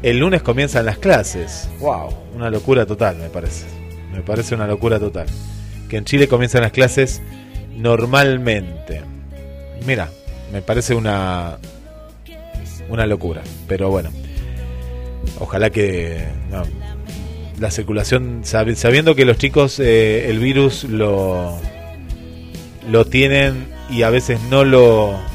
el 0.01 0.17
lunes 0.17 0.41
comienzan 0.41 0.85
las 0.85 0.97
clases. 0.97 1.69
¡Wow! 1.79 2.09
Una 2.35 2.49
locura 2.49 2.85
total, 2.85 3.17
me 3.17 3.29
parece. 3.29 3.65
Me 4.11 4.21
parece 4.21 4.55
una 4.55 4.67
locura 4.67 4.99
total. 4.99 5.27
Que 5.89 5.97
en 5.97 6.05
Chile 6.05 6.27
comienzan 6.27 6.61
las 6.61 6.71
clases 6.71 7.21
normalmente. 7.75 9.01
Mira, 9.85 10.09
me 10.51 10.61
parece 10.61 10.95
una 10.95 11.57
una 12.89 13.05
locura, 13.05 13.41
pero 13.67 13.89
bueno. 13.89 14.09
Ojalá 15.39 15.69
que 15.69 16.25
la 17.59 17.71
circulación 17.71 18.41
sabiendo 18.43 19.15
que 19.15 19.25
los 19.25 19.37
chicos 19.37 19.79
eh, 19.79 20.29
el 20.29 20.39
virus 20.39 20.83
lo 20.83 21.57
lo 22.89 23.05
tienen 23.05 23.67
y 23.89 24.01
a 24.01 24.09
veces 24.09 24.39
no 24.49 24.63
lo 24.63 25.30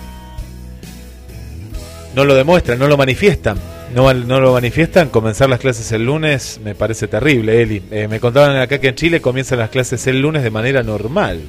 no 2.17 2.25
lo 2.25 2.35
demuestran, 2.35 2.79
no 2.79 2.89
lo 2.89 2.97
manifiestan. 2.97 3.59
No, 3.95 4.13
no 4.13 4.41
lo 4.41 4.53
manifiestan, 4.55 5.11
comenzar 5.11 5.49
las 5.49 5.61
clases 5.61 5.93
el 5.93 6.05
lunes 6.05 6.59
me 6.65 6.75
parece 6.75 7.07
terrible, 7.07 7.63
Eli. 7.63 7.83
Eh, 7.91 8.09
me 8.09 8.19
contaban 8.21 8.57
acá 8.57 8.79
que 8.81 8.89
en 8.89 8.95
Chile 8.95 9.21
comienzan 9.21 9.59
las 9.59 9.71
clases 9.71 10.07
el 10.07 10.21
lunes 10.21 10.43
de 10.43 10.51
manera 10.51 10.83
normal. 10.83 11.43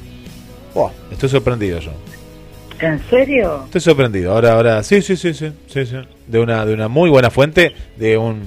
Oh, 0.75 0.91
estoy 1.09 1.29
sorprendido 1.29 1.79
yo. 1.79 1.91
¿En 2.79 3.01
serio? 3.09 3.63
Estoy 3.65 3.81
sorprendido. 3.81 4.33
Ahora, 4.33 4.53
ahora, 4.53 4.83
sí, 4.83 5.01
sí, 5.01 5.15
sí, 5.15 5.33
sí, 5.33 5.51
sí, 5.67 5.85
sí. 5.85 5.95
De 6.27 6.39
una, 6.39 6.65
de 6.65 6.73
una 6.73 6.89
muy 6.89 7.09
buena 7.09 7.31
fuente, 7.31 7.73
de 7.95 8.17
un, 8.17 8.43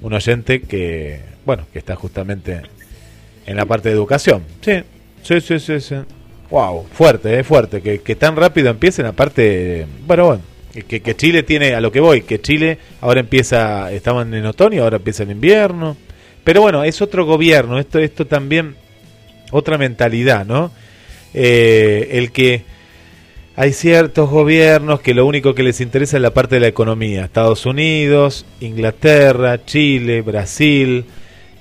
un 0.00 0.12
oyente 0.12 0.62
que, 0.62 1.20
bueno, 1.44 1.66
que 1.72 1.80
está 1.80 1.96
justamente 1.96 2.62
en 3.44 3.56
la 3.56 3.66
parte 3.66 3.88
de 3.88 3.96
educación. 3.96 4.44
Sí, 4.62 4.82
sí, 5.22 5.40
sí, 5.40 5.58
sí, 5.58 5.80
sí. 5.80 5.96
Wow, 6.48 6.86
fuerte, 6.92 7.40
eh, 7.40 7.44
fuerte. 7.44 7.82
Que, 7.82 8.00
que 8.00 8.14
tan 8.14 8.36
rápido 8.36 8.70
empiecen, 8.70 9.04
aparte, 9.06 9.86
bueno, 10.06 10.26
bueno. 10.26 10.49
Que, 10.72 11.16
Chile 11.16 11.42
tiene, 11.42 11.74
a 11.74 11.80
lo 11.80 11.90
que 11.90 12.00
voy, 12.00 12.22
que 12.22 12.40
Chile 12.40 12.78
ahora 13.00 13.20
empieza, 13.20 13.90
estaban 13.92 14.32
en 14.34 14.46
otoño, 14.46 14.84
ahora 14.84 14.98
empieza 14.98 15.24
en 15.24 15.32
invierno. 15.32 15.96
Pero 16.44 16.62
bueno, 16.62 16.84
es 16.84 17.02
otro 17.02 17.26
gobierno, 17.26 17.78
esto, 17.78 17.98
esto 17.98 18.26
también, 18.26 18.76
otra 19.50 19.78
mentalidad, 19.78 20.46
¿no? 20.46 20.70
Eh, 21.34 22.08
el 22.12 22.32
que 22.32 22.62
hay 23.56 23.72
ciertos 23.72 24.30
gobiernos 24.30 25.00
que 25.00 25.12
lo 25.12 25.26
único 25.26 25.54
que 25.54 25.62
les 25.62 25.80
interesa 25.80 26.16
es 26.16 26.22
la 26.22 26.32
parte 26.32 26.54
de 26.54 26.60
la 26.62 26.68
economía. 26.68 27.24
Estados 27.24 27.66
Unidos, 27.66 28.46
Inglaterra, 28.60 29.64
Chile, 29.64 30.22
Brasil. 30.22 31.04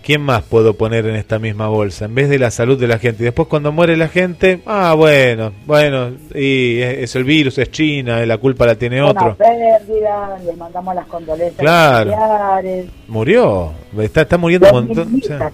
¿Quién 0.04 0.22
más 0.22 0.44
puedo 0.44 0.74
poner 0.76 1.06
en 1.06 1.16
esta 1.16 1.38
misma 1.40 1.68
bolsa? 1.68 2.06
En 2.06 2.16
vez 2.16 2.30
de 2.30 2.40
la 2.40 2.50
salud 2.52 2.80
de 2.80 2.88
la 2.88 2.98
gente. 3.00 3.22
Y 3.22 3.26
después 3.26 3.48
cuando 3.48 3.72
muere 3.72 3.96
la 3.98 4.08
gente, 4.08 4.62
ah, 4.66 4.94
bueno, 4.98 5.52
bueno, 5.68 6.12
y 6.34 6.80
es, 6.80 6.98
es 7.00 7.16
el 7.16 7.26
virus, 7.26 7.58
es 7.60 7.70
China, 7.70 8.26
la 8.26 8.38
culpa 8.38 8.66
la 8.66 8.76
tiene 8.76 9.02
Una 9.02 9.12
otro. 9.12 9.36
pérdida, 9.38 10.40
le 10.44 10.54
mandamos 10.54 10.96
las 10.96 11.06
condolencias 11.06 11.60
Claro. 11.60 12.12
familiares. 12.12 12.86
Murió, 13.08 13.72
está, 14.00 14.22
está 14.22 14.38
muriendo 14.38 14.68
Lo 14.72 14.78
un 14.80 14.88
montón. 14.88 15.08
o 15.08 15.10
sea, 15.26 15.38
minimizan. 15.38 15.54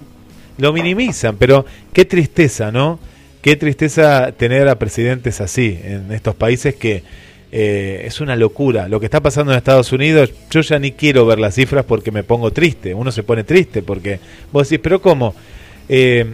lo 0.57 0.73
minimizan, 0.73 1.35
pero 1.37 1.65
qué 1.91 2.05
tristeza, 2.05 2.71
¿no? 2.71 2.99
Qué 3.41 3.55
tristeza 3.57 4.31
tener 4.31 4.69
a 4.69 4.75
presidentes 4.79 5.41
así 5.41 5.77
en 5.83 6.11
estos 6.11 6.33
países 6.35 6.75
que 6.75 7.03
eh, 7.57 8.03
es 8.05 8.19
una 8.19 8.35
locura. 8.35 8.89
Lo 8.89 8.99
que 8.99 9.05
está 9.05 9.21
pasando 9.21 9.53
en 9.53 9.57
Estados 9.57 9.93
Unidos, 9.93 10.33
yo 10.51 10.59
ya 10.59 10.77
ni 10.77 10.91
quiero 10.91 11.25
ver 11.25 11.39
las 11.39 11.55
cifras 11.55 11.85
porque 11.85 12.11
me 12.11 12.23
pongo 12.23 12.51
triste. 12.51 12.93
Uno 12.93 13.11
se 13.13 13.23
pone 13.23 13.45
triste 13.45 13.81
porque 13.81 14.19
vos 14.51 14.67
decís, 14.67 14.81
pero 14.83 15.01
¿cómo? 15.01 15.33
Eh, 15.87 16.25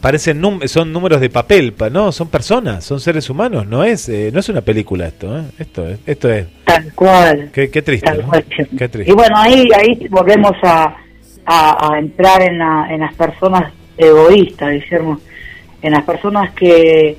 parecen 0.00 0.40
num- 0.40 0.64
son 0.68 0.92
números 0.92 1.20
de 1.20 1.28
papel, 1.28 1.72
pa- 1.72 1.90
no, 1.90 2.12
son 2.12 2.28
personas, 2.28 2.84
son 2.84 3.00
seres 3.00 3.28
humanos, 3.30 3.66
no 3.66 3.82
es 3.82 4.08
eh, 4.08 4.30
no 4.32 4.38
es 4.38 4.48
una 4.48 4.60
película 4.60 5.08
esto, 5.08 5.36
¿eh? 5.38 5.42
Esto 5.58 5.88
es, 5.88 5.98
esto 6.06 6.30
es, 6.30 6.46
Tal 6.64 6.92
cual. 6.94 7.50
qué, 7.52 7.68
qué 7.68 7.82
triste, 7.82 8.06
Tal 8.06 8.18
¿no? 8.20 8.28
cual. 8.28 8.44
Qué 8.78 8.88
triste. 8.88 9.10
Y 9.10 9.14
bueno, 9.14 9.36
ahí 9.36 9.66
ahí 9.76 10.06
volvemos 10.08 10.52
a, 10.62 10.94
a, 11.46 11.92
a 11.94 11.98
entrar 11.98 12.42
en, 12.42 12.58
la- 12.58 12.86
en 12.90 13.00
las 13.00 13.14
personas 13.14 13.72
egoístas, 13.96 14.70
Guillermo, 14.70 15.18
en 15.82 15.90
las 15.92 16.04
personas 16.04 16.52
que 16.52 17.16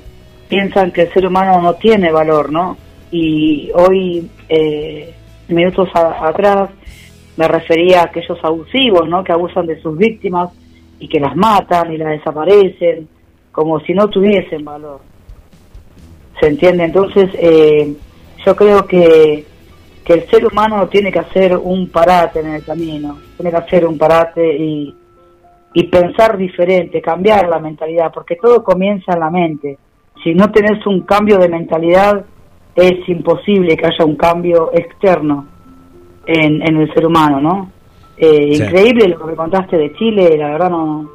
piensan 0.48 0.90
que 0.90 1.02
el 1.02 1.12
ser 1.12 1.26
humano 1.26 1.60
no 1.60 1.74
tiene 1.74 2.10
valor, 2.10 2.50
¿no? 2.50 2.78
Y 3.10 3.70
hoy, 3.74 4.30
eh, 4.48 5.14
minutos 5.48 5.88
a- 5.94 6.28
atrás, 6.28 6.70
me 7.36 7.48
refería 7.48 8.00
a 8.00 8.04
aquellos 8.04 8.38
abusivos, 8.42 9.08
¿no? 9.08 9.24
Que 9.24 9.32
abusan 9.32 9.66
de 9.66 9.80
sus 9.80 9.96
víctimas 9.96 10.50
y 10.98 11.08
que 11.08 11.18
las 11.18 11.34
matan 11.34 11.92
y 11.92 11.96
las 11.96 12.10
desaparecen, 12.10 13.08
como 13.52 13.80
si 13.80 13.94
no 13.94 14.08
tuviesen 14.08 14.64
valor. 14.64 15.00
¿Se 16.38 16.46
entiende? 16.46 16.84
Entonces, 16.84 17.30
eh, 17.34 17.94
yo 18.44 18.56
creo 18.56 18.86
que, 18.86 19.44
que 20.04 20.12
el 20.12 20.28
ser 20.28 20.46
humano 20.46 20.88
tiene 20.88 21.10
que 21.10 21.18
hacer 21.18 21.56
un 21.56 21.88
parate 21.88 22.40
en 22.40 22.54
el 22.54 22.64
camino, 22.64 23.18
tiene 23.36 23.50
que 23.50 23.56
hacer 23.56 23.86
un 23.86 23.98
parate 23.98 24.56
y, 24.56 24.94
y 25.74 25.82
pensar 25.84 26.36
diferente, 26.36 27.00
cambiar 27.02 27.48
la 27.48 27.58
mentalidad, 27.58 28.12
porque 28.12 28.36
todo 28.36 28.62
comienza 28.62 29.12
en 29.14 29.20
la 29.20 29.30
mente. 29.30 29.78
Si 30.22 30.34
no 30.34 30.50
tenés 30.50 30.86
un 30.86 31.02
cambio 31.02 31.38
de 31.38 31.48
mentalidad, 31.48 32.24
es 32.74 33.08
imposible 33.08 33.76
que 33.76 33.86
haya 33.86 34.04
un 34.04 34.16
cambio 34.16 34.70
externo 34.72 35.46
en, 36.26 36.62
en 36.62 36.76
el 36.76 36.92
ser 36.94 37.06
humano, 37.06 37.40
¿no? 37.40 37.70
Eh, 38.16 38.54
Sí. 38.54 38.62
Increíble 38.62 39.08
lo 39.08 39.18
que 39.18 39.24
me 39.24 39.34
contaste 39.34 39.76
de 39.78 39.94
Chile, 39.94 40.36
la 40.36 40.50
verdad 40.50 40.68
no, 40.70 41.10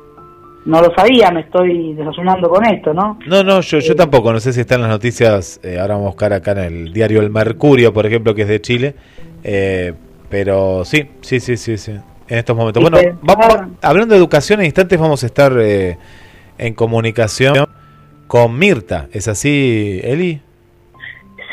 no 0.66 0.82
lo 0.82 0.92
sabía, 0.96 1.30
me 1.32 1.42
estoy 1.42 1.94
desayunando 1.94 2.50
con 2.50 2.66
esto, 2.66 2.94
¿no? 2.94 3.20
No, 3.28 3.44
no, 3.44 3.62
yo, 3.62 3.78
yo 3.80 3.96
tampoco, 3.96 4.34
no 4.34 4.40
sé 4.40 4.52
si 4.52 4.62
están 4.62 4.82
las 4.82 4.90
noticias, 4.90 5.60
eh, 5.64 5.78
ahora 5.80 5.94
vamos 5.94 6.08
a 6.08 6.10
buscar 6.10 6.34
acá 6.34 6.52
en 6.54 6.58
el 6.60 6.94
diario 6.94 7.22
El 7.22 7.30
Mercurio, 7.30 7.94
por 7.94 8.08
ejemplo, 8.08 8.34
que 8.34 8.42
es 8.42 8.48
de 8.48 8.60
Chile, 8.62 8.96
eh, 9.44 9.94
pero 10.30 10.84
sí, 10.84 11.08
sí, 11.22 11.40
sí, 11.40 11.58
sí, 11.58 11.78
sí, 11.78 11.92
en 11.92 12.38
estos 12.40 12.58
momentos. 12.58 12.82
Bueno, 12.82 12.98
vamos, 13.22 13.48
hablando 13.84 14.14
de 14.16 14.20
educación, 14.20 14.62
en 14.62 14.66
instantes 14.66 15.00
vamos 15.00 15.22
a 15.24 15.28
estar 15.28 15.54
eh, 15.60 15.98
en 16.58 16.74
comunicación 16.74 17.68
con 18.26 18.58
Mirta, 18.58 19.08
¿es 19.12 19.28
así, 19.28 20.00
Eli? 20.04 20.42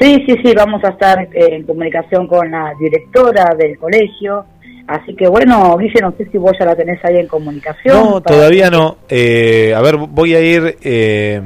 Sí, 0.02 0.24
sí, 0.26 0.34
sí, 0.42 0.52
vamos 0.56 0.82
a 0.82 0.88
estar 0.88 1.20
eh, 1.20 1.28
en 1.32 1.62
comunicación 1.62 2.26
con 2.26 2.50
la 2.50 2.72
directora 2.80 3.54
del 3.56 3.78
colegio. 3.78 4.44
Así 4.88 5.14
que 5.14 5.28
bueno, 5.28 5.76
Guille, 5.78 6.00
no 6.00 6.12
sé 6.18 6.28
si 6.32 6.38
vos 6.38 6.50
ya 6.58 6.66
la 6.66 6.74
tenés 6.74 6.98
ahí 7.04 7.18
en 7.18 7.28
comunicación. 7.28 7.94
No, 7.94 8.20
todavía 8.20 8.68
no. 8.68 8.98
Eh, 9.08 9.72
a 9.76 9.80
ver, 9.80 9.96
voy 9.96 10.34
a 10.34 10.40
ir. 10.40 10.76
eh, 10.82 11.40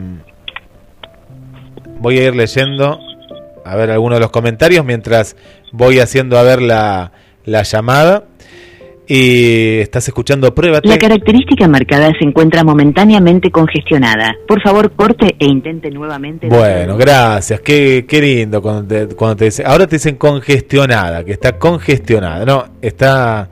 voy 1.98 2.18
a 2.18 2.24
ir 2.24 2.34
leyendo. 2.34 2.98
A 3.62 3.76
ver 3.76 3.90
algunos 3.90 4.16
de 4.16 4.20
los 4.22 4.30
comentarios 4.30 4.86
mientras 4.86 5.36
voy 5.72 5.98
haciendo 5.98 6.38
a 6.38 6.42
ver 6.42 6.62
la, 6.62 7.12
la 7.44 7.62
llamada. 7.62 8.24
Y 9.08 9.78
estás 9.78 10.08
escuchando 10.08 10.52
prueba. 10.52 10.80
La 10.82 10.98
característica 10.98 11.68
marcada 11.68 12.10
se 12.18 12.24
encuentra 12.24 12.64
momentáneamente 12.64 13.50
congestionada. 13.50 14.34
Por 14.48 14.60
favor, 14.62 14.92
corte 14.92 15.36
e 15.38 15.46
intente 15.46 15.90
nuevamente. 15.90 16.48
Bueno, 16.48 16.96
gracias. 16.96 17.60
Qué, 17.60 18.04
qué 18.08 18.20
lindo 18.20 18.60
cuando 18.60 18.84
te, 18.84 19.14
cuando 19.14 19.36
te 19.36 19.44
dicen. 19.46 19.66
Ahora 19.66 19.86
te 19.86 19.96
dicen 19.96 20.16
congestionada, 20.16 21.24
que 21.24 21.32
está 21.32 21.56
congestionada. 21.58 22.44
No, 22.44 22.64
está. 22.82 23.48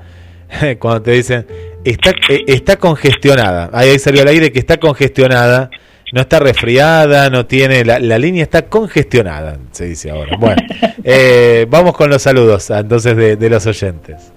Cuando 0.79 1.03
te 1.03 1.11
dicen. 1.13 1.47
Está, 1.85 2.11
eh, 2.29 2.45
está 2.47 2.77
congestionada. 2.77 3.71
Ahí, 3.73 3.91
ahí 3.91 3.99
salió 3.99 4.23
al 4.23 4.29
aire 4.29 4.53
que 4.53 4.59
está 4.59 4.79
congestionada. 4.79 5.71
No 6.13 6.21
está 6.21 6.39
resfriada, 6.39 7.31
no 7.31 7.47
tiene. 7.47 7.85
La, 7.85 7.99
la 7.99 8.19
línea 8.19 8.43
está 8.43 8.63
congestionada, 8.67 9.59
se 9.73 9.87
dice 9.87 10.11
ahora. 10.11 10.37
Bueno, 10.39 10.63
eh, 11.05 11.67
vamos 11.69 11.97
con 11.97 12.09
los 12.11 12.23
saludos 12.23 12.71
entonces 12.71 13.17
de, 13.17 13.37
de 13.37 13.51
los 13.51 13.67
oyentes. 13.67 14.34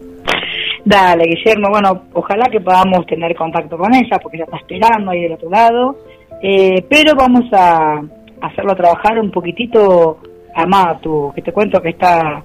Dale, 0.88 1.26
Guillermo, 1.26 1.68
bueno, 1.70 2.04
ojalá 2.14 2.46
que 2.46 2.62
podamos 2.62 3.06
tener 3.08 3.36
contacto 3.36 3.78
con 3.78 3.94
ella, 3.94 4.18
porque 4.20 4.38
ella 4.38 4.46
está 4.46 4.56
esperando 4.56 5.12
ahí 5.12 5.24
del 5.24 5.34
otro 5.34 5.50
lado. 5.50 5.98
Eh, 6.42 6.82
pero 6.90 7.14
vamos 7.14 7.44
a 7.52 8.02
hacerlo 8.40 8.74
trabajar 8.74 9.20
un 9.20 9.30
poquitito 9.30 10.20
a 10.56 10.66
Matu, 10.66 11.34
que 11.36 11.42
te 11.42 11.52
cuento 11.52 11.82
que 11.82 11.90
está 11.90 12.42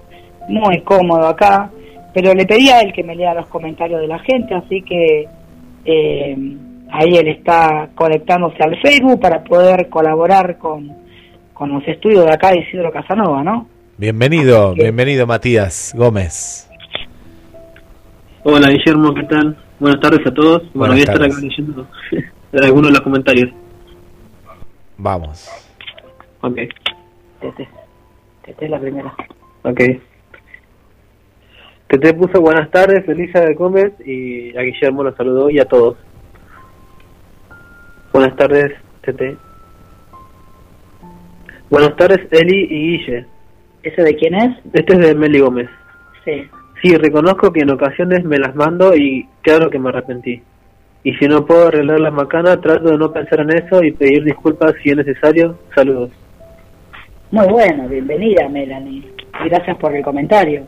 muy 0.48 0.80
cómodo 0.80 1.28
acá. 1.28 1.70
Pero 2.12 2.34
le 2.34 2.44
pedí 2.44 2.68
a 2.68 2.80
él 2.80 2.92
que 2.92 3.04
me 3.04 3.14
lea 3.14 3.32
los 3.32 3.46
comentarios 3.46 4.00
de 4.00 4.08
la 4.08 4.18
gente, 4.18 4.56
así 4.56 4.82
que 4.82 5.28
eh, 5.84 6.36
ahí 6.90 7.16
él 7.16 7.28
está 7.28 7.90
conectándose 7.94 8.60
al 8.60 8.76
Facebook 8.80 9.20
para 9.20 9.44
poder 9.44 9.88
colaborar 9.88 10.58
con, 10.58 10.92
con 11.54 11.70
los 11.70 11.86
estudios 11.86 12.24
de 12.24 12.32
acá 12.32 12.50
de 12.50 12.58
Isidro 12.58 12.90
Casanova, 12.90 13.44
¿no? 13.44 13.68
Bienvenido, 13.98 14.74
bienvenido 14.74 15.28
Matías 15.28 15.94
Gómez. 15.96 16.71
Hola 18.44 18.68
Guillermo, 18.70 19.14
¿qué 19.14 19.22
tal? 19.24 19.56
Buenas 19.78 20.00
tardes 20.00 20.26
a 20.26 20.34
todos. 20.34 20.62
Bueno, 20.74 20.94
Buenas 20.94 20.94
voy 20.94 21.00
a 21.00 21.04
estar 21.04 21.22
acá 21.22 21.40
leyendo 21.40 21.86
algunos 22.62 22.86
de 22.88 22.92
los 22.92 23.00
comentarios. 23.02 23.50
Vamos. 24.98 25.48
Ok, 26.40 26.56
Tete. 27.40 27.68
Tete 28.44 28.64
es 28.64 28.70
la 28.70 28.80
primera. 28.80 29.14
ok. 29.62 29.80
Tete 31.88 32.14
puso 32.14 32.40
buenas 32.40 32.70
tardes, 32.70 33.06
Elisa 33.08 33.44
Gómez, 33.52 33.92
y 34.04 34.56
a 34.56 34.62
Guillermo 34.62 35.04
lo 35.04 35.14
saludó 35.14 35.50
y 35.50 35.58
a 35.60 35.64
todos. 35.66 35.96
Buenas 38.12 38.34
tardes, 38.36 38.72
Tete. 39.02 39.36
Buenas 41.70 41.94
tardes, 41.96 42.20
Eli 42.30 42.64
y 42.64 42.98
Guille. 42.98 43.26
¿Ese 43.82 44.02
de 44.02 44.14
quién 44.16 44.34
es? 44.34 44.56
Este 44.72 44.94
es 44.94 44.98
de 45.00 45.14
Meli 45.14 45.40
Gómez. 45.40 45.68
Sí. 46.24 46.48
Sí, 46.82 46.96
reconozco 46.96 47.52
que 47.52 47.60
en 47.60 47.70
ocasiones 47.70 48.24
me 48.24 48.38
las 48.38 48.56
mando 48.56 48.94
y 48.96 49.28
claro 49.40 49.70
que 49.70 49.78
me 49.78 49.90
arrepentí. 49.90 50.42
Y 51.04 51.14
si 51.14 51.26
no 51.26 51.46
puedo 51.46 51.68
arreglar 51.68 52.00
la 52.00 52.10
macana, 52.10 52.60
trato 52.60 52.90
de 52.90 52.98
no 52.98 53.12
pensar 53.12 53.40
en 53.40 53.50
eso 53.50 53.82
y 53.84 53.92
pedir 53.92 54.24
disculpas 54.24 54.74
si 54.82 54.90
es 54.90 54.96
necesario. 54.96 55.58
Saludos. 55.74 56.10
Muy 57.30 57.46
bueno, 57.46 57.88
bienvenida 57.88 58.48
Melanie. 58.48 59.04
Gracias 59.44 59.76
por 59.78 59.94
el 59.94 60.02
comentario. 60.02 60.64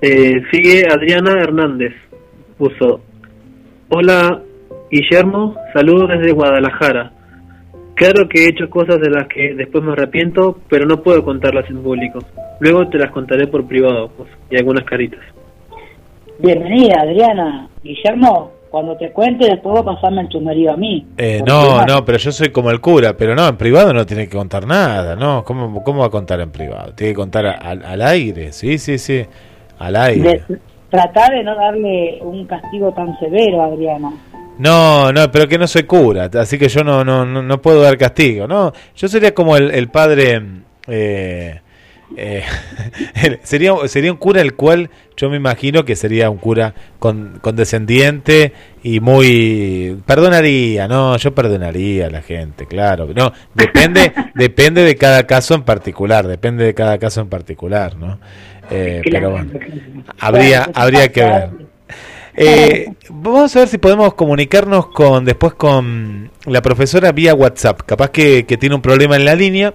Eh, 0.00 0.42
sigue 0.50 0.82
Adriana 0.90 1.32
Hernández. 1.40 1.94
Puso, 2.58 3.00
hola 3.88 4.42
Guillermo, 4.90 5.54
saludos 5.72 6.10
desde 6.10 6.32
Guadalajara. 6.32 7.12
Claro 7.98 8.28
que 8.28 8.44
he 8.44 8.48
hecho 8.50 8.70
cosas 8.70 9.00
de 9.00 9.10
las 9.10 9.26
que 9.26 9.54
después 9.54 9.82
me 9.82 9.92
arrepiento, 9.92 10.58
pero 10.68 10.86
no 10.86 11.02
puedo 11.02 11.24
contarlas 11.24 11.68
en 11.68 11.82
público. 11.82 12.20
Luego 12.60 12.88
te 12.88 12.96
las 12.98 13.10
contaré 13.10 13.48
por 13.48 13.66
privado, 13.66 14.08
pues, 14.16 14.28
y 14.50 14.56
algunas 14.56 14.84
caritas. 14.84 15.18
Bienvenida 16.38 17.00
Adriana. 17.02 17.68
Guillermo, 17.82 18.52
cuando 18.70 18.96
te 18.96 19.10
cuente 19.10 19.46
después 19.46 19.74
va 19.74 19.80
a 19.80 19.94
pasarme 19.96 20.20
el 20.22 20.28
chusmerío 20.28 20.72
a 20.72 20.76
mí. 20.76 21.06
Eh, 21.16 21.42
no, 21.44 21.84
no, 21.84 22.04
pero 22.04 22.18
yo 22.18 22.30
soy 22.30 22.50
como 22.50 22.70
el 22.70 22.80
cura, 22.80 23.16
pero 23.16 23.34
no, 23.34 23.48
en 23.48 23.56
privado 23.56 23.92
no 23.92 24.06
tiene 24.06 24.28
que 24.28 24.36
contar 24.36 24.64
nada, 24.64 25.16
¿no? 25.16 25.42
¿Cómo, 25.42 25.82
cómo 25.82 26.00
va 26.02 26.06
a 26.06 26.10
contar 26.10 26.40
en 26.40 26.52
privado? 26.52 26.92
Tiene 26.94 27.12
que 27.14 27.16
contar 27.16 27.46
a- 27.46 27.52
al, 27.54 27.84
al 27.84 28.02
aire, 28.02 28.52
sí, 28.52 28.78
sí, 28.78 28.98
sí, 28.98 29.24
al 29.80 29.96
aire. 29.96 30.44
de- 30.48 30.58
tratar 30.90 31.32
de 31.32 31.42
no 31.42 31.54
darle 31.56 32.18
un 32.22 32.46
castigo 32.46 32.92
tan 32.92 33.18
severo 33.18 33.60
a 33.62 33.66
Adriana. 33.66 34.10
No, 34.58 35.12
no, 35.12 35.30
pero 35.30 35.48
que 35.48 35.58
no 35.58 35.66
soy 35.66 35.84
cura, 35.84 36.30
así 36.34 36.58
que 36.58 36.68
yo 36.68 36.82
no, 36.84 37.04
no, 37.04 37.24
no, 37.24 37.42
no 37.42 37.62
puedo 37.62 37.80
dar 37.82 37.96
castigo, 37.96 38.46
¿no? 38.48 38.72
Yo 38.96 39.08
sería 39.08 39.34
como 39.34 39.56
el, 39.56 39.70
el 39.70 39.88
padre... 39.88 40.42
eh, 40.88 41.60
eh, 42.16 42.42
sería, 43.42 43.74
sería 43.86 44.10
un 44.12 44.18
cura 44.18 44.40
el 44.40 44.54
cual 44.54 44.88
yo 45.16 45.28
me 45.28 45.36
imagino 45.36 45.84
que 45.84 45.94
sería 45.94 46.30
un 46.30 46.38
cura 46.38 46.74
con, 46.98 47.38
condescendiente 47.42 48.52
y 48.82 49.00
muy 49.00 50.00
perdonaría 50.06 50.88
no 50.88 51.18
yo 51.18 51.34
perdonaría 51.34 52.06
a 52.06 52.10
la 52.10 52.22
gente 52.22 52.66
claro 52.66 53.08
no 53.14 53.32
depende 53.54 54.12
depende 54.34 54.84
de 54.84 54.96
cada 54.96 55.26
caso 55.26 55.54
en 55.54 55.64
particular 55.64 56.26
depende 56.26 56.64
de 56.64 56.72
cada 56.74 56.98
caso 56.98 57.20
en 57.20 57.28
particular 57.28 57.96
no 57.96 58.18
Eh, 58.70 59.00
pero 59.10 59.30
bueno 59.30 59.52
habría 60.18 60.70
habría 60.74 61.08
que 61.10 61.22
ver 61.22 61.67
eh, 62.38 62.92
vamos 63.10 63.54
a 63.56 63.60
ver 63.60 63.68
si 63.68 63.78
podemos 63.78 64.14
comunicarnos 64.14 64.86
con 64.86 65.24
después 65.24 65.54
con 65.54 66.30
la 66.46 66.62
profesora 66.62 67.12
vía 67.12 67.34
WhatsApp 67.34 67.82
capaz 67.84 68.10
que, 68.10 68.46
que 68.46 68.56
tiene 68.56 68.74
un 68.74 68.82
problema 68.82 69.16
en 69.16 69.24
la 69.24 69.34
línea 69.34 69.74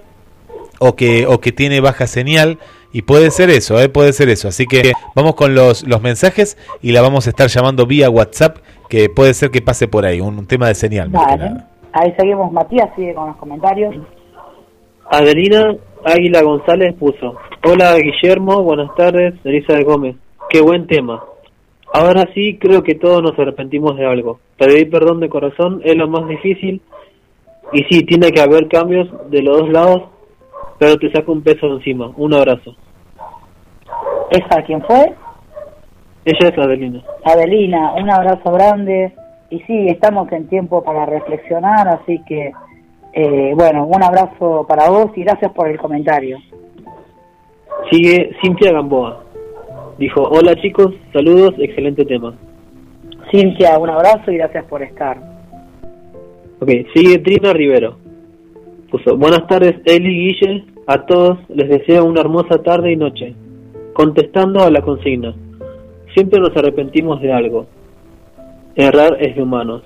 o 0.78 0.96
que, 0.96 1.26
o 1.26 1.40
que 1.40 1.52
tiene 1.52 1.80
baja 1.80 2.06
señal. 2.06 2.58
Y 2.92 3.02
puede 3.02 3.32
ser 3.32 3.50
eso, 3.50 3.80
¿eh? 3.80 3.88
puede 3.88 4.12
ser 4.12 4.28
eso. 4.28 4.46
Así 4.46 4.66
que 4.66 4.92
vamos 5.16 5.34
con 5.34 5.54
los, 5.54 5.84
los 5.86 6.00
mensajes 6.00 6.56
y 6.80 6.92
la 6.92 7.02
vamos 7.02 7.26
a 7.26 7.30
estar 7.30 7.48
llamando 7.48 7.86
vía 7.86 8.08
WhatsApp, 8.08 8.58
que 8.88 9.08
puede 9.08 9.34
ser 9.34 9.50
que 9.50 9.60
pase 9.60 9.88
por 9.88 10.06
ahí, 10.06 10.20
un, 10.20 10.38
un 10.38 10.46
tema 10.46 10.68
de 10.68 10.76
señal. 10.76 11.10
más 11.10 11.26
que 11.26 11.36
Vale. 11.36 11.50
nada. 11.50 11.70
Ahí 11.92 12.14
seguimos, 12.16 12.52
Matías 12.52 12.88
sigue 12.94 13.12
con 13.14 13.28
los 13.28 13.36
comentarios. 13.36 13.96
Adelina 15.10 15.74
Águila 16.04 16.42
González 16.42 16.94
puso, 16.98 17.36
hola 17.64 17.96
Guillermo, 17.96 18.62
buenas 18.62 18.94
tardes, 18.94 19.34
Elisa 19.44 19.80
Gómez, 19.82 20.16
qué 20.48 20.60
buen 20.60 20.86
tema. 20.86 21.22
Ahora 21.96 22.28
sí 22.34 22.58
creo 22.58 22.82
que 22.82 22.96
todos 22.96 23.22
nos 23.22 23.38
arrepentimos 23.38 23.96
de 23.96 24.04
algo. 24.04 24.40
Pedir 24.58 24.90
perdón 24.90 25.20
de 25.20 25.28
corazón 25.28 25.80
es 25.84 25.94
lo 25.94 26.08
más 26.08 26.26
difícil 26.26 26.82
y 27.72 27.84
sí, 27.84 28.04
tiene 28.04 28.32
que 28.32 28.40
haber 28.40 28.66
cambios 28.66 29.08
de 29.30 29.42
los 29.42 29.60
dos 29.60 29.68
lados, 29.70 30.02
pero 30.76 30.96
te 30.96 31.12
saco 31.12 31.30
un 31.30 31.42
peso 31.42 31.66
encima. 31.66 32.10
Un 32.16 32.34
abrazo. 32.34 32.74
¿Esa 34.28 34.62
quién 34.62 34.82
fue? 34.82 35.14
Ella 36.24 36.48
es 36.48 36.58
Adelina. 36.58 37.00
Adelina, 37.24 37.94
un 37.94 38.10
abrazo 38.10 38.50
grande. 38.50 39.12
Y 39.50 39.60
sí, 39.60 39.86
estamos 39.86 40.30
en 40.32 40.48
tiempo 40.48 40.82
para 40.82 41.06
reflexionar, 41.06 41.86
así 41.86 42.20
que, 42.26 42.50
eh, 43.12 43.52
bueno, 43.54 43.86
un 43.86 44.02
abrazo 44.02 44.66
para 44.68 44.90
vos 44.90 45.12
y 45.14 45.22
gracias 45.22 45.52
por 45.52 45.68
el 45.68 45.78
comentario. 45.78 46.38
Sigue 47.88 48.34
Cintia 48.42 48.72
Gamboa. 48.72 49.23
Dijo, 49.98 50.22
hola 50.22 50.56
chicos, 50.56 50.92
saludos, 51.12 51.54
excelente 51.58 52.04
tema. 52.04 52.34
Cintia, 53.30 53.78
un 53.78 53.90
abrazo 53.90 54.32
y 54.32 54.36
gracias 54.36 54.64
por 54.64 54.82
estar. 54.82 55.18
Ok, 56.60 56.68
sigue 56.94 57.18
Trina 57.18 57.52
Rivero. 57.52 57.96
Puso, 58.90 59.16
buenas 59.16 59.46
tardes 59.46 59.76
Eli 59.84 60.08
Guille, 60.08 60.64
a 60.86 61.06
todos 61.06 61.38
les 61.48 61.68
deseo 61.68 62.04
una 62.04 62.20
hermosa 62.20 62.62
tarde 62.62 62.92
y 62.92 62.96
noche. 62.96 63.34
Contestando 63.92 64.64
a 64.64 64.70
la 64.70 64.82
consigna, 64.82 65.32
siempre 66.12 66.40
nos 66.40 66.56
arrepentimos 66.56 67.20
de 67.20 67.32
algo. 67.32 67.66
Errar 68.74 69.16
es 69.20 69.36
de 69.36 69.42
humanos. 69.42 69.82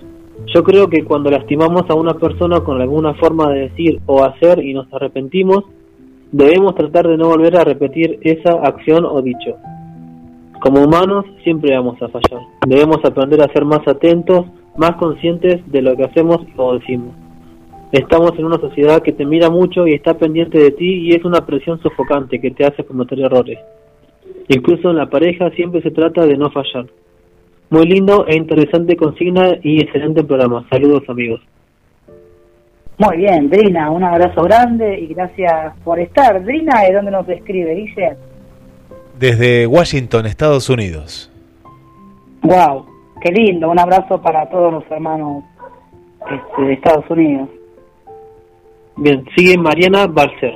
Yo 0.55 0.63
creo 0.65 0.89
que 0.89 1.05
cuando 1.05 1.31
lastimamos 1.31 1.83
a 1.91 1.95
una 1.95 2.15
persona 2.15 2.61
con 2.61 2.81
alguna 2.81 3.13
forma 3.15 3.53
de 3.53 3.69
decir 3.69 4.01
o 4.07 4.25
hacer 4.25 4.65
y 4.65 4.73
nos 4.73 4.91
arrepentimos, 4.95 5.65
debemos 6.33 6.75
tratar 6.75 7.07
de 7.07 7.19
no 7.19 7.29
volver 7.29 7.57
a 7.57 7.65
repetir 7.65 8.19
esa 8.23 8.53
acción 8.63 9.05
o 9.05 9.21
dicho. 9.21 9.57
Como 10.61 10.83
humanos 10.83 11.25
siempre 11.45 11.77
vamos 11.77 12.01
a 12.03 12.09
fallar. 12.09 12.43
Debemos 12.67 12.99
aprender 13.05 13.41
a 13.41 13.53
ser 13.53 13.65
más 13.65 13.87
atentos, 13.87 14.47
más 14.77 14.97
conscientes 14.97 15.61
de 15.71 15.83
lo 15.83 15.97
que 15.97 16.05
hacemos 16.05 16.39
o 16.57 16.79
decimos. 16.79 17.15
Estamos 17.93 18.33
en 18.39 18.45
una 18.45 18.59
sociedad 18.59 19.03
que 19.03 19.13
te 19.13 19.25
mira 19.25 19.51
mucho 19.51 19.87
y 19.87 19.95
está 19.95 20.15
pendiente 20.15 20.59
de 20.59 20.73
ti 20.73 21.09
y 21.09 21.15
es 21.15 21.25
una 21.25 21.47
presión 21.47 21.81
sofocante 21.81 22.41
que 22.41 22.51
te 22.51 22.67
hace 22.67 22.85
cometer 22.85 23.21
errores. 23.21 23.59
Incluso 24.49 24.91
en 24.91 24.97
la 24.97 25.09
pareja 25.09 25.51
siempre 25.51 25.81
se 25.83 25.91
trata 25.91 26.27
de 26.27 26.37
no 26.37 26.51
fallar. 26.51 26.87
Muy 27.71 27.87
lindo 27.87 28.27
e 28.27 28.37
interesante 28.37 28.97
consigna 28.97 29.59
y 29.63 29.81
excelente 29.81 30.25
programa. 30.25 30.67
Saludos 30.71 31.03
amigos. 31.09 31.41
Muy 32.99 33.19
bien, 33.19 33.49
Drina, 33.49 33.91
un 33.91 34.03
abrazo 34.03 34.43
grande 34.43 34.99
y 34.99 35.15
gracias 35.15 35.77
por 35.85 36.01
estar. 36.01 36.43
Drina, 36.45 36.81
¿de 36.83 36.95
dónde 36.95 37.13
nos 37.13 37.29
escribe? 37.29 37.75
Dice, 37.75 38.17
Desde 39.19 39.67
Washington, 39.67 40.27
Estados 40.27 40.71
Unidos. 40.71 41.31
wow, 42.43 42.87
qué 43.21 43.33
lindo, 43.33 43.69
un 43.69 43.79
abrazo 43.79 44.23
para 44.23 44.49
todos 44.49 44.73
los 44.73 44.85
hermanos 44.91 45.43
este, 46.31 46.63
de 46.63 46.73
Estados 46.75 47.05
Unidos. 47.11 47.49
Bien, 48.97 49.25
sigue 49.37 49.59
Mariana 49.59 50.07
Balcer. 50.07 50.55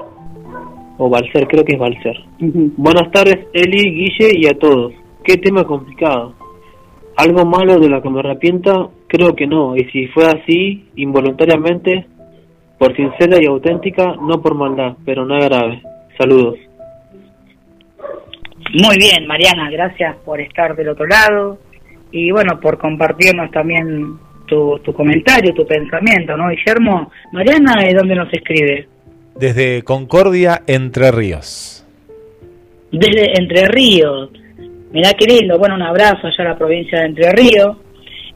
O 0.99 1.09
Balcer, 1.09 1.49
creo 1.49 1.65
que 1.65 1.75
es 1.75 1.79
Balcer. 1.79 2.17
Ujú. 2.41 2.73
Buenas 2.77 3.11
tardes, 3.11 3.47
Eli, 3.53 3.91
Guille 3.91 4.31
y 4.39 4.47
a 4.47 4.57
todos. 4.57 4.93
Qué 5.25 5.39
tema 5.39 5.65
complicado. 5.65 6.35
¿Algo 7.17 7.45
malo 7.45 7.81
de 7.81 7.89
lo 7.89 8.01
que 8.01 8.11
me 8.11 8.21
arrepienta? 8.21 8.89
Creo 9.09 9.35
que 9.35 9.47
no. 9.47 9.77
Y 9.77 9.85
si 9.91 10.07
fue 10.09 10.25
así, 10.27 10.89
involuntariamente, 10.97 12.07
por 12.79 12.95
sincera 12.95 13.39
y 13.41 13.47
auténtica, 13.47 14.15
no 14.21 14.41
por 14.41 14.55
maldad, 14.55 14.97
pero 15.05 15.25
nada 15.25 15.47
grave. 15.47 15.83
Saludos. 16.17 16.59
Muy 18.73 18.97
bien, 18.97 19.27
Mariana, 19.27 19.71
gracias 19.71 20.17
por 20.25 20.41
estar 20.41 20.75
del 20.75 20.89
otro 20.89 21.07
lado 21.07 21.59
y 22.11 22.31
bueno, 22.31 22.59
por 22.59 22.79
compartirnos 22.79 23.51
también 23.51 24.15
tu, 24.47 24.79
tu 24.79 24.95
comentario, 24.95 25.53
tu 25.53 25.67
pensamiento, 25.67 26.37
¿no, 26.37 26.49
Guillermo? 26.49 27.11
Mariana, 27.33 27.83
¿de 27.83 27.95
dónde 27.95 28.15
nos 28.15 28.33
escribe? 28.33 28.89
Desde 29.37 29.83
Concordia, 29.83 30.63
Entre 30.67 31.11
Ríos. 31.11 31.87
Desde 32.91 33.39
Entre 33.39 33.67
Ríos. 33.67 34.31
Mirá 34.91 35.13
qué 35.19 35.27
lindo, 35.27 35.59
bueno, 35.59 35.75
un 35.75 35.83
abrazo 35.83 36.27
allá 36.27 36.45
a 36.45 36.49
la 36.53 36.59
provincia 36.59 37.01
de 37.01 37.07
Entre 37.07 37.31
Ríos. 37.31 37.77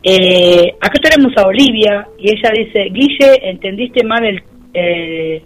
Eh, 0.03 0.75
acá 0.81 0.99
tenemos 1.03 1.33
a 1.39 1.47
Olivia 1.47 2.07
y 2.19 2.31
ella 2.31 2.51
dice, 2.55 2.91
Guille, 2.91 3.41
entendiste 3.43 4.05
mal 4.05 4.25
el... 4.25 4.43
eh, 4.75 5.43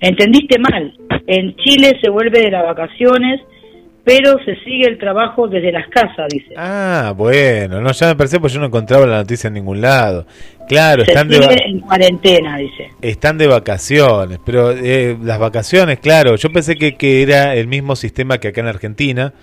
entendiste 0.00 0.58
mal. 0.58 0.94
En 1.26 1.54
Chile 1.56 1.98
se 2.02 2.10
vuelve 2.10 2.40
de 2.40 2.50
las 2.50 2.64
vacaciones 2.64 3.40
pero 4.04 4.38
se 4.44 4.56
sigue 4.64 4.86
el 4.88 4.98
trabajo 4.98 5.46
desde 5.48 5.72
las 5.72 5.88
casas, 5.88 6.28
dice. 6.30 6.54
Ah, 6.56 7.12
bueno, 7.16 7.80
no, 7.80 7.92
ya 7.92 8.08
me 8.08 8.16
pareció 8.16 8.40
porque 8.40 8.54
yo 8.54 8.60
no 8.60 8.66
encontraba 8.66 9.06
la 9.06 9.18
noticia 9.18 9.48
en 9.48 9.54
ningún 9.54 9.80
lado. 9.80 10.26
Claro, 10.68 11.04
se 11.04 11.10
están 11.10 11.28
de, 11.28 11.36
sigue 11.36 11.64
en 11.66 11.80
cuarentena, 11.80 12.56
dice. 12.56 12.90
están 13.02 13.38
de 13.38 13.46
vacaciones, 13.46 14.38
pero 14.44 14.70
eh, 14.70 15.16
las 15.22 15.38
vacaciones, 15.38 15.98
claro, 15.98 16.36
yo 16.36 16.50
pensé 16.52 16.76
que, 16.76 16.96
que 16.96 17.22
era 17.22 17.54
el 17.56 17.66
mismo 17.66 17.96
sistema 17.96 18.38
que 18.38 18.48
acá 18.48 18.60
en 18.60 18.68
Argentina, 18.68 19.34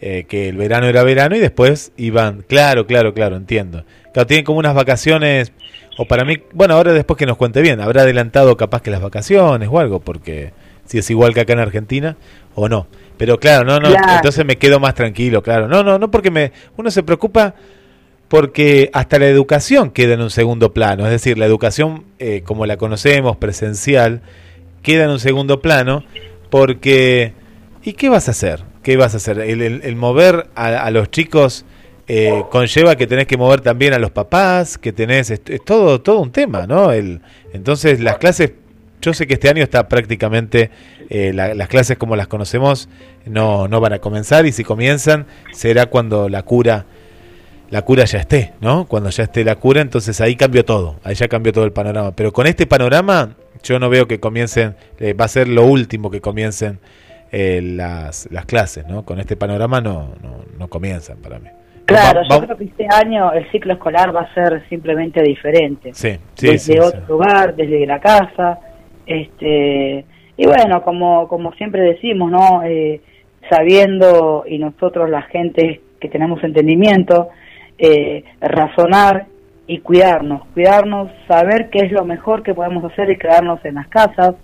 eh, 0.00 0.24
que 0.28 0.48
el 0.48 0.56
verano 0.56 0.86
era 0.86 1.02
verano 1.02 1.34
y 1.34 1.40
después 1.40 1.92
iban, 1.96 2.42
claro, 2.42 2.86
claro, 2.86 3.12
claro, 3.14 3.36
entiendo. 3.36 3.84
Claro, 4.12 4.26
tienen 4.26 4.44
como 4.44 4.60
unas 4.60 4.74
vacaciones, 4.74 5.52
o 5.98 6.04
para 6.04 6.24
mí, 6.24 6.36
bueno, 6.54 6.74
ahora 6.74 6.92
después 6.92 7.18
que 7.18 7.26
nos 7.26 7.36
cuente 7.36 7.60
bien, 7.60 7.80
habrá 7.80 8.02
adelantado 8.02 8.56
capaz 8.56 8.80
que 8.80 8.90
las 8.90 9.02
vacaciones 9.02 9.68
o 9.70 9.78
algo, 9.80 10.00
porque 10.00 10.52
si 10.84 10.98
es 10.98 11.10
igual 11.10 11.34
que 11.34 11.40
acá 11.40 11.52
en 11.52 11.58
Argentina 11.58 12.16
o 12.54 12.68
no. 12.68 12.86
Pero 13.18 13.38
claro, 13.38 13.64
no, 13.66 13.78
no, 13.80 13.90
Claro. 13.90 14.14
entonces 14.14 14.44
me 14.46 14.56
quedo 14.56 14.80
más 14.80 14.94
tranquilo, 14.94 15.42
claro. 15.42 15.68
No, 15.68 15.82
no, 15.82 15.98
no 15.98 16.10
porque 16.10 16.30
me 16.30 16.52
uno 16.76 16.90
se 16.90 17.02
preocupa 17.02 17.54
porque 18.28 18.90
hasta 18.92 19.18
la 19.18 19.26
educación 19.26 19.90
queda 19.90 20.14
en 20.14 20.20
un 20.20 20.30
segundo 20.30 20.72
plano, 20.72 21.04
es 21.06 21.10
decir, 21.12 21.38
la 21.38 21.46
educación 21.46 22.04
eh, 22.18 22.42
como 22.44 22.66
la 22.66 22.76
conocemos, 22.76 23.36
presencial, 23.36 24.20
queda 24.82 25.04
en 25.04 25.10
un 25.10 25.20
segundo 25.20 25.60
plano 25.60 26.04
porque 26.50 27.32
¿y 27.82 27.92
qué 27.94 28.08
vas 28.08 28.28
a 28.28 28.32
hacer? 28.32 28.62
¿Qué 28.82 28.96
vas 28.96 29.14
a 29.14 29.16
hacer? 29.18 29.38
El, 29.40 29.62
el- 29.62 29.80
el 29.82 29.96
mover 29.96 30.48
a, 30.54 30.78
a 30.84 30.90
los 30.90 31.10
chicos 31.10 31.64
eh, 32.06 32.42
conlleva 32.50 32.96
que 32.96 33.06
tenés 33.06 33.26
que 33.26 33.36
mover 33.36 33.60
también 33.60 33.92
a 33.92 33.98
los 33.98 34.10
papás, 34.10 34.78
que 34.78 34.92
tenés, 34.92 35.30
es, 35.30 35.42
es 35.46 35.62
todo, 35.64 36.00
todo 36.00 36.20
un 36.20 36.32
tema, 36.32 36.66
¿no? 36.66 36.90
El, 36.92 37.20
entonces 37.52 38.00
las 38.00 38.16
clases, 38.16 38.52
yo 39.02 39.12
sé 39.12 39.26
que 39.26 39.34
este 39.34 39.48
año 39.50 39.62
está 39.62 39.88
prácticamente, 39.88 40.70
eh, 41.08 41.32
la- 41.32 41.54
las 41.54 41.68
clases 41.68 41.96
como 41.98 42.16
las 42.16 42.26
conocemos 42.28 42.88
no, 43.26 43.66
no 43.68 43.80
van 43.80 43.94
a 43.94 43.98
comenzar 43.98 44.46
y 44.46 44.52
si 44.52 44.64
comienzan 44.64 45.26
será 45.52 45.86
cuando 45.86 46.28
la 46.28 46.42
cura 46.42 46.84
la 47.70 47.82
cura 47.82 48.04
ya 48.06 48.18
esté, 48.18 48.52
¿no? 48.62 48.86
Cuando 48.86 49.10
ya 49.10 49.24
esté 49.24 49.44
la 49.44 49.56
cura, 49.56 49.82
entonces 49.82 50.20
ahí 50.22 50.36
cambió 50.36 50.64
todo, 50.64 50.96
ahí 51.04 51.14
ya 51.14 51.28
cambió 51.28 51.52
todo 51.52 51.64
el 51.64 51.72
panorama. 51.72 52.12
Pero 52.12 52.32
con 52.32 52.46
este 52.46 52.66
panorama, 52.66 53.34
yo 53.62 53.78
no 53.78 53.90
veo 53.90 54.08
que 54.08 54.18
comiencen, 54.20 54.74
eh, 54.98 55.12
va 55.12 55.26
a 55.26 55.28
ser 55.28 55.48
lo 55.48 55.66
último 55.66 56.10
que 56.10 56.22
comiencen 56.22 56.78
eh, 57.30 57.60
las, 57.62 58.26
las 58.32 58.46
clases, 58.46 58.86
¿no? 58.86 59.04
Con 59.04 59.20
este 59.20 59.36
panorama 59.36 59.82
no, 59.82 60.14
no, 60.22 60.44
no 60.58 60.68
comienzan 60.68 61.18
para 61.18 61.38
mí. 61.38 61.48
Claro, 61.84 62.20
Va- 62.22 62.36
yo 62.38 62.44
creo 62.46 62.56
que 62.56 62.64
este 62.64 62.86
año 62.90 63.32
el 63.34 63.50
ciclo 63.50 63.74
escolar 63.74 64.16
va 64.16 64.22
a 64.22 64.32
ser 64.32 64.66
simplemente 64.70 65.22
diferente. 65.22 65.90
Sí, 65.92 66.16
sí, 66.36 66.46
desde 66.46 66.72
sí, 66.72 66.78
otro 66.78 67.00
sí. 67.00 67.06
lugar, 67.06 67.54
desde 67.54 67.84
la 67.86 68.00
casa. 68.00 68.60
este 69.04 70.06
Y 70.38 70.46
bueno, 70.46 70.82
como, 70.82 71.26
como 71.26 71.52
siempre 71.54 71.82
decimos, 71.82 72.30
¿no? 72.30 72.62
Eh, 72.62 73.00
sabiendo, 73.50 74.44
y 74.46 74.58
nosotros 74.58 75.10
la 75.10 75.22
gente 75.22 75.80
que 76.00 76.08
tenemos 76.08 76.42
entendimiento, 76.44 77.28
eh, 77.76 78.22
razonar 78.40 79.26
y 79.66 79.80
cuidarnos, 79.80 80.46
cuidarnos, 80.54 81.10
saber 81.26 81.70
qué 81.70 81.86
es 81.86 81.92
lo 81.92 82.04
mejor 82.04 82.44
que 82.44 82.54
podemos 82.54 82.84
hacer 82.84 83.10
y 83.10 83.18
quedarnos 83.18 83.64
en 83.64 83.74
las 83.74 83.88
casas, 83.88 84.36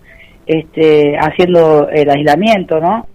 este, 0.46 1.16
haciendo 1.16 1.88
el 1.88 2.10
aislamiento, 2.10 2.80
¿no? 2.80 3.06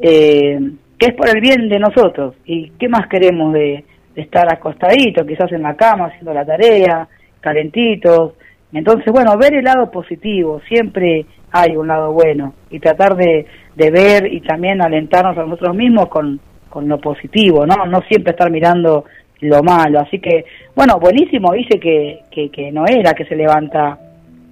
Eh, 0.00 0.58
que 0.98 1.06
es 1.06 1.14
por 1.14 1.28
el 1.28 1.40
bien 1.40 1.68
de 1.68 1.78
nosotros. 1.78 2.34
¿Y 2.46 2.70
qué 2.70 2.88
más 2.88 3.06
queremos 3.06 3.52
de, 3.52 3.84
de 4.12 4.22
estar 4.22 4.52
acostaditos, 4.52 5.24
quizás 5.24 5.52
en 5.52 5.62
la 5.62 5.76
cama, 5.76 6.06
haciendo 6.06 6.34
la 6.34 6.44
tarea, 6.44 7.06
calentitos? 7.40 8.32
Entonces, 8.72 9.12
bueno, 9.12 9.38
ver 9.38 9.54
el 9.54 9.64
lado 9.64 9.88
positivo, 9.88 10.60
siempre 10.68 11.26
hay 11.56 11.76
un 11.76 11.86
lado 11.86 12.12
bueno, 12.12 12.52
y 12.68 12.80
tratar 12.80 13.14
de, 13.14 13.46
de 13.76 13.90
ver 13.92 14.26
y 14.26 14.40
también 14.40 14.82
alentarnos 14.82 15.38
a 15.38 15.44
nosotros 15.44 15.76
mismos 15.76 16.08
con, 16.08 16.40
con 16.68 16.88
lo 16.88 16.98
positivo, 16.98 17.64
¿no? 17.64 17.86
No 17.86 18.00
siempre 18.08 18.32
estar 18.32 18.50
mirando 18.50 19.04
lo 19.40 19.62
malo. 19.62 20.00
Así 20.00 20.18
que, 20.18 20.44
bueno, 20.74 20.98
buenísimo, 20.98 21.52
dice 21.52 21.78
que, 21.78 22.22
que, 22.28 22.50
que 22.50 22.72
no 22.72 22.86
era 22.86 23.14
que 23.14 23.24
se 23.26 23.36
levanta 23.36 23.96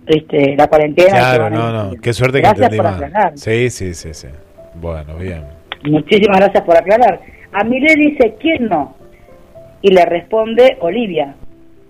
este, 0.06 0.54
la 0.56 0.68
cuarentena. 0.68 1.10
Claro, 1.10 1.46
a 1.46 1.50
no, 1.50 1.72
no, 1.72 2.00
qué 2.00 2.12
suerte 2.12 2.40
que 2.40 2.46
entendí 2.46 2.76
por 2.76 2.86
aclarar. 2.86 3.32
Sí, 3.34 3.68
sí, 3.68 3.94
sí, 3.94 4.14
sí. 4.14 4.28
Bueno, 4.76 5.16
bien. 5.16 5.42
Muchísimas 5.84 6.38
gracias 6.38 6.62
por 6.62 6.76
aclarar. 6.76 7.20
A 7.52 7.64
Milé 7.64 7.96
dice, 7.96 8.36
¿quién 8.38 8.68
no? 8.68 8.94
Y 9.80 9.92
le 9.92 10.04
responde 10.04 10.76
Olivia, 10.78 11.34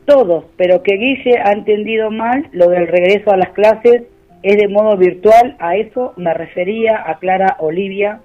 todos, 0.07 0.45
pero 0.57 0.83
que 0.83 0.97
Guille 0.97 1.39
ha 1.45 1.53
entendido 1.53 2.11
mal 2.11 2.49
lo 2.53 2.69
del 2.69 2.89
regreso 2.89 3.31
a 3.31 3.37
las 3.37 3.51
clases 3.51 4.05
es 4.43 4.57
de 4.57 4.69
modo 4.69 4.97
virtual, 4.97 5.57
a 5.59 5.77
eso 5.77 6.13
me 6.17 6.35
refería, 6.35 7.05
aclara 7.07 7.57
Olivia, 7.61 8.21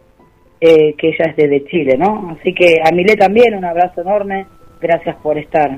eh, 0.60 0.95
que 0.98 1.10
ella 1.10 1.26
es 1.30 1.35
desde 1.35 1.65
Chile, 1.65 1.98
¿no? 1.98 2.35
Así 2.39 2.53
que 2.53 2.81
a 2.84 2.91
Milé 2.91 3.15
también 3.15 3.56
un 3.56 3.65
abrazo 3.65 4.02
enorme, 4.02 4.48
gracias 4.81 5.15
por 5.18 5.38
estar. 5.38 5.77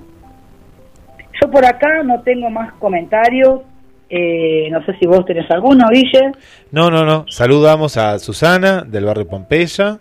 Yo 1.41 1.51
por 1.51 1.65
acá 1.65 2.03
no 2.03 2.21
tengo 2.21 2.49
más 2.49 2.73
comentarios, 2.73 3.61
eh, 4.09 4.69
no 4.71 4.83
sé 4.85 4.93
si 4.99 5.05
vos 5.05 5.23
tenés 5.25 5.49
alguno, 5.51 5.85
Guille. 5.91 6.31
No, 6.71 6.89
no, 6.89 7.05
no. 7.05 7.25
Saludamos 7.29 7.97
a 7.97 8.17
Susana 8.19 8.81
del 8.81 9.05
barrio 9.05 9.27
Pompeya. 9.27 9.99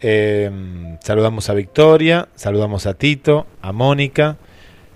eh, 0.00 0.50
saludamos 1.00 1.48
a 1.48 1.54
Victoria. 1.54 2.28
Saludamos 2.34 2.86
a 2.86 2.94
Tito, 2.94 3.46
a 3.62 3.72
Mónica. 3.72 4.36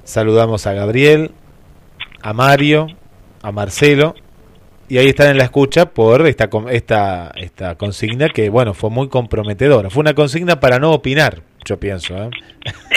Saludamos 0.05 0.67
a 0.67 0.75
Gabriel, 0.75 1.31
a 2.23 2.33
Mario, 2.35 2.89
a 3.43 3.53
Marcelo. 3.53 4.15
Y 4.91 4.97
ahí 4.99 5.09
están 5.09 5.29
en 5.31 5.37
la 5.39 5.45
escucha 5.45 5.87
por 5.91 6.27
esta, 6.27 6.49
esta, 6.71 7.31
esta 7.37 7.75
consigna 7.77 8.29
que, 8.31 8.49
bueno, 8.49 8.73
fue 8.73 8.89
muy 8.89 9.09
comprometedora. 9.09 9.91
Fue 9.91 10.01
una 10.01 10.15
consigna 10.15 10.61
para 10.61 10.79
no 10.79 10.93
opinar, 10.93 11.43
yo 11.65 11.79
pienso. 11.79 12.17
¿eh? 12.17 12.31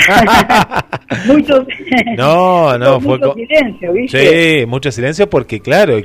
Muchos, 1.27 1.65
No, 2.17 2.77
no, 2.77 2.99
fue 3.01 3.17
mucho 3.17 3.33
silencio, 3.33 3.91
¿viste? 3.93 4.59
Sí, 4.61 4.65
mucho 4.65 4.91
silencio 4.91 5.29
porque, 5.29 5.59
claro, 5.59 5.97
y 5.97 6.03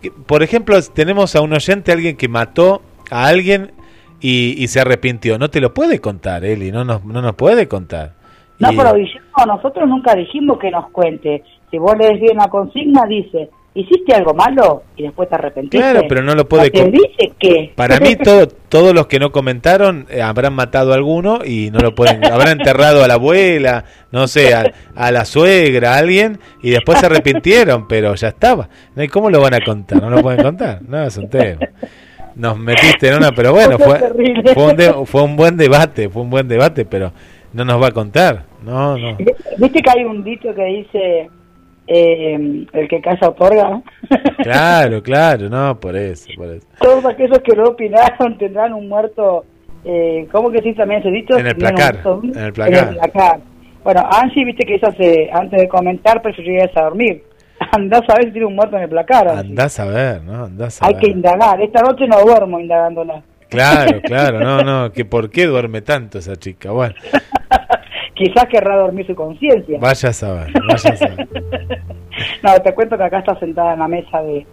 que- 0.00 0.10
por 0.10 0.42
ejemplo, 0.42 0.78
tenemos 0.94 1.36
a 1.36 1.42
un 1.42 1.52
oyente, 1.52 1.92
alguien 1.92 2.16
que 2.16 2.28
mató 2.28 2.80
a 3.10 3.26
alguien 3.26 3.72
y, 4.20 4.54
y 4.62 4.68
se 4.68 4.80
arrepintió. 4.80 5.38
No 5.38 5.50
te 5.50 5.60
lo 5.60 5.74
puede 5.74 6.00
contar, 6.00 6.44
Eli, 6.44 6.72
no 6.72 6.84
nos, 6.84 7.04
no 7.04 7.20
nos 7.20 7.34
puede 7.34 7.68
contar. 7.68 8.12
No, 8.58 8.72
Y- 8.72 8.76
pero 8.76 8.94
Guillermo, 8.94 9.46
nosotros 9.46 9.88
nunca 9.88 10.14
dijimos 10.14 10.58
que 10.58 10.70
nos 10.70 10.88
cuente. 10.90 11.42
Si 11.70 11.76
vos 11.78 11.94
lees 11.98 12.20
bien 12.20 12.36
la 12.38 12.48
consigna, 12.48 13.02
dice, 13.06 13.50
¿hiciste 13.74 14.14
algo 14.14 14.34
malo? 14.34 14.82
Y 14.96 15.04
después 15.04 15.28
te 15.28 15.34
arrepentiste. 15.34 15.78
Claro, 15.78 16.02
pero 16.08 16.22
no 16.22 16.34
lo 16.34 16.46
puede 16.48 16.70
Te 16.70 16.80
con- 16.82 16.90
dice 16.90 17.32
que... 17.38 17.72
Para 17.74 17.98
mí 18.00 18.16
to- 18.22 18.46
todos 18.68 18.94
los 18.94 19.06
que 19.06 19.18
no 19.18 19.32
comentaron 19.32 20.06
eh, 20.10 20.20
habrán 20.22 20.54
matado 20.54 20.92
a 20.92 20.94
alguno 20.96 21.40
y 21.44 21.70
no 21.70 21.78
lo 21.80 21.94
pueden, 21.94 22.24
habrán 22.32 22.58
enterrado 22.60 23.02
a 23.04 23.08
la 23.08 23.14
abuela, 23.14 23.84
no 24.10 24.26
sé, 24.28 24.54
a, 24.54 24.72
a 24.94 25.10
la 25.10 25.24
suegra, 25.24 25.94
a 25.94 25.98
alguien 25.98 26.38
y 26.62 26.70
después 26.70 26.98
se 26.98 27.06
arrepintieron, 27.06 27.88
pero 27.88 28.14
ya 28.14 28.28
estaba. 28.28 28.68
¿No? 28.94 29.02
¿Y 29.02 29.08
cómo 29.08 29.30
lo 29.30 29.40
van 29.40 29.54
a 29.54 29.60
contar? 29.60 30.00
No 30.02 30.10
lo 30.10 30.20
pueden 30.22 30.42
contar. 30.42 30.80
No, 30.86 31.02
es 31.04 31.16
un 31.16 31.28
tema. 31.30 31.60
Nos 32.34 32.58
metiste 32.58 33.08
en 33.08 33.16
una, 33.16 33.32
pero 33.32 33.52
bueno, 33.52 33.78
Fue 33.78 33.98
fue, 34.54 34.64
un 34.70 34.76
de- 34.76 34.94
fue 35.06 35.22
un 35.22 35.36
buen 35.36 35.56
debate, 35.56 36.08
fue 36.08 36.22
un 36.22 36.30
buen 36.30 36.48
debate, 36.48 36.84
pero 36.86 37.12
no 37.52 37.64
nos 37.64 37.80
va 37.82 37.88
a 37.88 37.92
contar. 37.92 38.44
No, 38.64 38.96
no. 38.96 39.16
¿Viste 39.58 39.82
que 39.82 39.90
hay 39.90 40.04
un 40.04 40.24
dicho 40.24 40.54
que 40.54 40.64
dice, 40.64 41.30
eh, 41.86 42.66
el 42.72 42.88
que 42.88 43.00
calla 43.00 43.28
otorga? 43.28 43.82
Claro, 44.42 45.02
claro, 45.02 45.48
no, 45.48 45.78
por 45.78 45.94
eso, 45.94 46.28
por 46.36 46.48
eso. 46.48 46.66
Todos 46.80 47.04
aquellos 47.04 47.38
que 47.38 47.56
no 47.56 47.64
opinaron 47.64 48.36
tendrán 48.38 48.72
un 48.72 48.88
muerto, 48.88 49.44
eh, 49.84 50.26
¿cómo 50.32 50.50
que 50.50 50.58
sí 50.62 50.74
también 50.74 51.00
ese 51.00 51.10
dicho? 51.10 51.38
En 51.38 51.46
el 51.46 51.54
placar, 51.54 52.00
en 52.04 52.38
el 52.38 52.52
placar. 52.52 52.82
en 52.82 52.88
el 52.88 52.96
placar. 52.98 53.40
Bueno, 53.84 54.02
Angie, 54.10 54.44
viste 54.44 54.64
que 54.64 54.74
ella 54.74 54.92
se, 54.96 55.30
antes 55.32 55.60
de 55.60 55.68
comentar 55.68 56.20
preferiría 56.22 56.64
irse 56.64 56.80
a 56.80 56.84
dormir. 56.84 57.22
Andás 57.72 58.02
a 58.08 58.14
ver 58.14 58.24
si 58.26 58.32
tiene 58.32 58.46
un 58.46 58.56
muerto 58.56 58.76
en 58.76 58.82
el 58.82 58.88
placar. 58.88 59.28
Angie. 59.28 59.50
Andás 59.50 59.78
a 59.78 59.84
ver, 59.84 60.22
¿no? 60.22 60.44
Andás 60.44 60.82
a 60.82 60.86
Hay 60.86 60.94
ver. 60.94 61.02
que 61.02 61.10
indagar. 61.10 61.60
Esta 61.60 61.82
noche 61.82 62.06
no 62.08 62.20
duermo 62.20 62.58
indagándola. 62.58 63.22
Claro, 63.48 64.00
claro, 64.00 64.40
no, 64.40 64.62
no, 64.62 64.92
que 64.92 65.04
por 65.04 65.30
qué 65.30 65.46
duerme 65.46 65.82
tanto 65.82 66.18
esa 66.18 66.36
chica. 66.36 66.70
Bueno, 66.70 66.94
Quizás 68.14 68.44
querrá 68.50 68.76
dormir 68.76 69.06
su 69.06 69.14
conciencia. 69.14 69.78
vaya 69.80 70.08
a 70.10 70.12
saber, 70.12 70.52
vaya 70.68 70.90
a 70.92 70.96
saber. 70.96 71.28
No, 72.42 72.52
te 72.62 72.74
cuento 72.74 72.96
que 72.98 73.04
acá 73.04 73.20
está 73.20 73.38
sentada 73.40 73.72
en 73.72 73.78
la 73.78 73.88
mesa 73.88 74.20
de, 74.22 74.46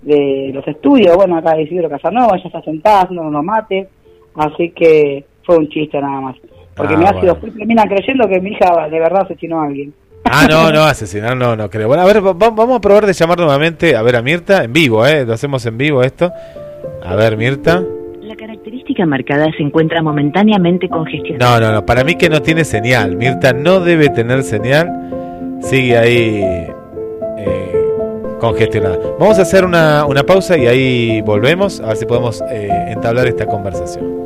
de 0.00 0.50
los 0.54 0.66
estudios. 0.66 1.14
Bueno, 1.14 1.36
acá 1.36 1.60
Isidro 1.60 1.90
Casanova, 1.90 2.36
ella 2.36 2.46
está 2.46 2.62
sentada 2.62 3.02
haciendo 3.02 3.22
unos 3.24 3.44
mates. 3.44 3.86
Así 4.34 4.70
que 4.70 5.24
fue 5.44 5.58
un 5.58 5.68
chiste 5.68 6.00
nada 6.00 6.20
más. 6.22 6.36
Porque 6.74 6.94
Ah, 6.94 6.96
mi 6.96 7.04
ácido 7.04 7.20
bueno. 7.34 7.40
frío 7.40 7.52
termina 7.58 7.84
creyendo 7.84 8.26
que 8.28 8.40
mi 8.40 8.52
hija 8.52 8.88
de 8.88 8.98
verdad 8.98 9.22
asesinó 9.24 9.60
a 9.60 9.66
alguien. 9.66 9.92
Ah, 10.24 10.46
no, 10.48 10.72
no, 10.72 10.82
asesinar 10.84 11.36
no, 11.36 11.54
no 11.54 11.68
creo. 11.68 11.86
Bueno, 11.86 12.02
a 12.02 12.06
ver, 12.06 12.24
va- 12.26 12.32
va- 12.32 12.50
vamos 12.50 12.78
a 12.78 12.80
probar 12.80 13.04
de 13.04 13.12
llamar 13.12 13.38
nuevamente, 13.38 13.94
a 13.94 14.00
ver, 14.02 14.16
a 14.16 14.22
Mirta, 14.22 14.64
en 14.64 14.72
vivo, 14.72 15.06
¿eh? 15.06 15.26
Lo 15.26 15.34
hacemos 15.34 15.66
en 15.66 15.76
vivo 15.76 16.02
esto. 16.02 16.32
A 17.04 17.14
ver, 17.14 17.36
Mirta. 17.36 17.84
Marcada 19.06 19.50
se 19.56 19.62
encuentra 19.62 20.02
momentáneamente 20.02 20.88
congestionada. 20.88 21.60
No, 21.60 21.66
no, 21.66 21.72
no, 21.72 21.86
para 21.86 22.04
mí 22.04 22.16
que 22.16 22.28
no 22.28 22.42
tiene 22.42 22.64
señal. 22.64 23.16
Mirta 23.16 23.52
no 23.52 23.80
debe 23.80 24.08
tener 24.08 24.42
señal. 24.42 24.88
Sigue 25.60 25.96
ahí 25.96 26.42
eh, 27.38 27.72
congestionada. 28.40 28.98
Vamos 29.18 29.38
a 29.38 29.42
hacer 29.42 29.64
una, 29.64 30.04
una 30.06 30.24
pausa 30.24 30.58
y 30.58 30.66
ahí 30.66 31.20
volvemos, 31.22 31.80
a 31.80 31.88
ver 31.88 31.96
si 31.96 32.06
podemos 32.06 32.42
eh, 32.50 32.68
entablar 32.88 33.26
esta 33.26 33.46
conversación. 33.46 34.21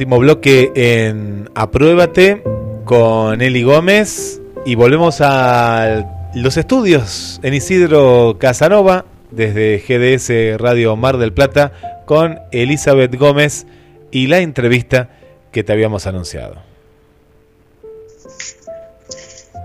Último 0.00 0.18
bloque 0.18 0.72
en 0.76 1.50
Apruébate 1.54 2.42
con 2.86 3.42
Eli 3.42 3.62
Gómez 3.62 4.40
y 4.64 4.74
volvemos 4.74 5.20
a 5.20 6.30
los 6.34 6.56
estudios 6.56 7.38
en 7.42 7.52
Isidro 7.52 8.38
Casanova 8.40 9.04
desde 9.30 9.76
GDS 9.76 10.58
Radio 10.58 10.96
Mar 10.96 11.18
del 11.18 11.34
Plata 11.34 12.02
con 12.06 12.38
Elizabeth 12.50 13.14
Gómez 13.14 13.66
y 14.10 14.28
la 14.28 14.38
entrevista 14.38 15.10
que 15.52 15.64
te 15.64 15.74
habíamos 15.74 16.06
anunciado. 16.06 16.62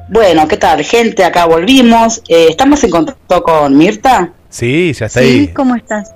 Bueno, 0.10 0.50
¿qué 0.50 0.58
tal, 0.58 0.84
gente? 0.84 1.24
Acá 1.24 1.46
volvimos. 1.46 2.22
Eh, 2.28 2.48
¿Estamos 2.50 2.84
en 2.84 2.90
contacto 2.90 3.42
con 3.42 3.78
Mirta? 3.78 4.34
Sí, 4.50 4.92
ya 4.92 5.06
está 5.06 5.22
Sí, 5.22 5.26
ahí. 5.28 5.48
¿cómo 5.54 5.76
estás? 5.78 6.14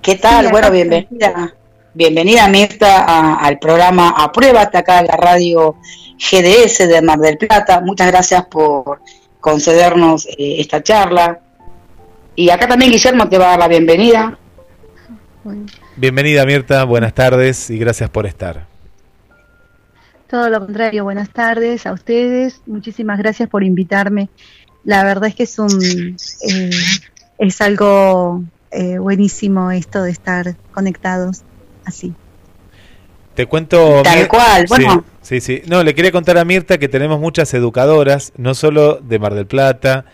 ¿Qué 0.00 0.14
tal? 0.14 0.46
Sí, 0.46 0.50
bueno, 0.52 0.70
bienvenida. 0.70 1.54
Bienvenida, 1.94 2.48
Mirta, 2.48 3.04
a- 3.04 3.36
al 3.36 3.58
programa 3.58 4.10
Apruébate 4.16 4.78
acá 4.78 5.00
en 5.00 5.06
la 5.06 5.16
radio 5.16 5.76
GDS 6.18 6.88
de 6.88 7.00
Mar 7.02 7.18
del 7.18 7.38
Plata. 7.38 7.80
Muchas 7.80 8.08
gracias 8.08 8.44
por 8.46 9.00
concedernos 9.40 10.26
eh, 10.26 10.56
esta 10.58 10.82
charla. 10.82 11.40
Y 12.34 12.50
acá 12.50 12.66
también 12.66 12.90
Guillermo 12.90 13.28
te 13.28 13.38
va 13.38 13.46
a 13.46 13.50
dar 13.50 13.58
la 13.60 13.68
bienvenida. 13.68 14.36
Bienvenida 15.96 16.44
Mirta, 16.44 16.82
buenas 16.84 17.14
tardes 17.14 17.70
y 17.70 17.78
gracias 17.78 18.10
por 18.10 18.26
estar. 18.26 18.66
todo 20.28 20.48
lo 20.50 20.58
contrario, 20.64 21.04
buenas 21.04 21.28
tardes 21.30 21.86
a 21.86 21.92
ustedes. 21.92 22.60
Muchísimas 22.66 23.18
gracias 23.18 23.48
por 23.48 23.62
invitarme. 23.62 24.28
La 24.82 25.04
verdad 25.04 25.28
es 25.28 25.34
que 25.36 25.44
es 25.44 25.58
un 25.60 26.16
eh, 26.50 26.70
es 27.38 27.60
algo 27.60 28.42
eh, 28.72 28.98
buenísimo 28.98 29.70
esto 29.70 30.02
de 30.02 30.10
estar 30.10 30.56
conectados 30.72 31.42
así. 31.84 32.12
Te 33.34 33.46
cuento. 33.46 34.02
Tal 34.02 34.18
Mir- 34.20 34.28
cual, 34.28 34.64
bueno. 34.68 35.04
Sí, 35.22 35.40
sí. 35.40 35.62
No, 35.66 35.82
le 35.82 35.94
quería 35.94 36.12
contar 36.12 36.38
a 36.38 36.44
Mirta 36.44 36.78
que 36.78 36.88
tenemos 36.88 37.18
muchas 37.18 37.52
educadoras, 37.54 38.32
no 38.36 38.54
solo 38.54 39.00
de 39.02 39.18
Mar 39.18 39.34
del 39.34 39.46
Plata, 39.46 40.04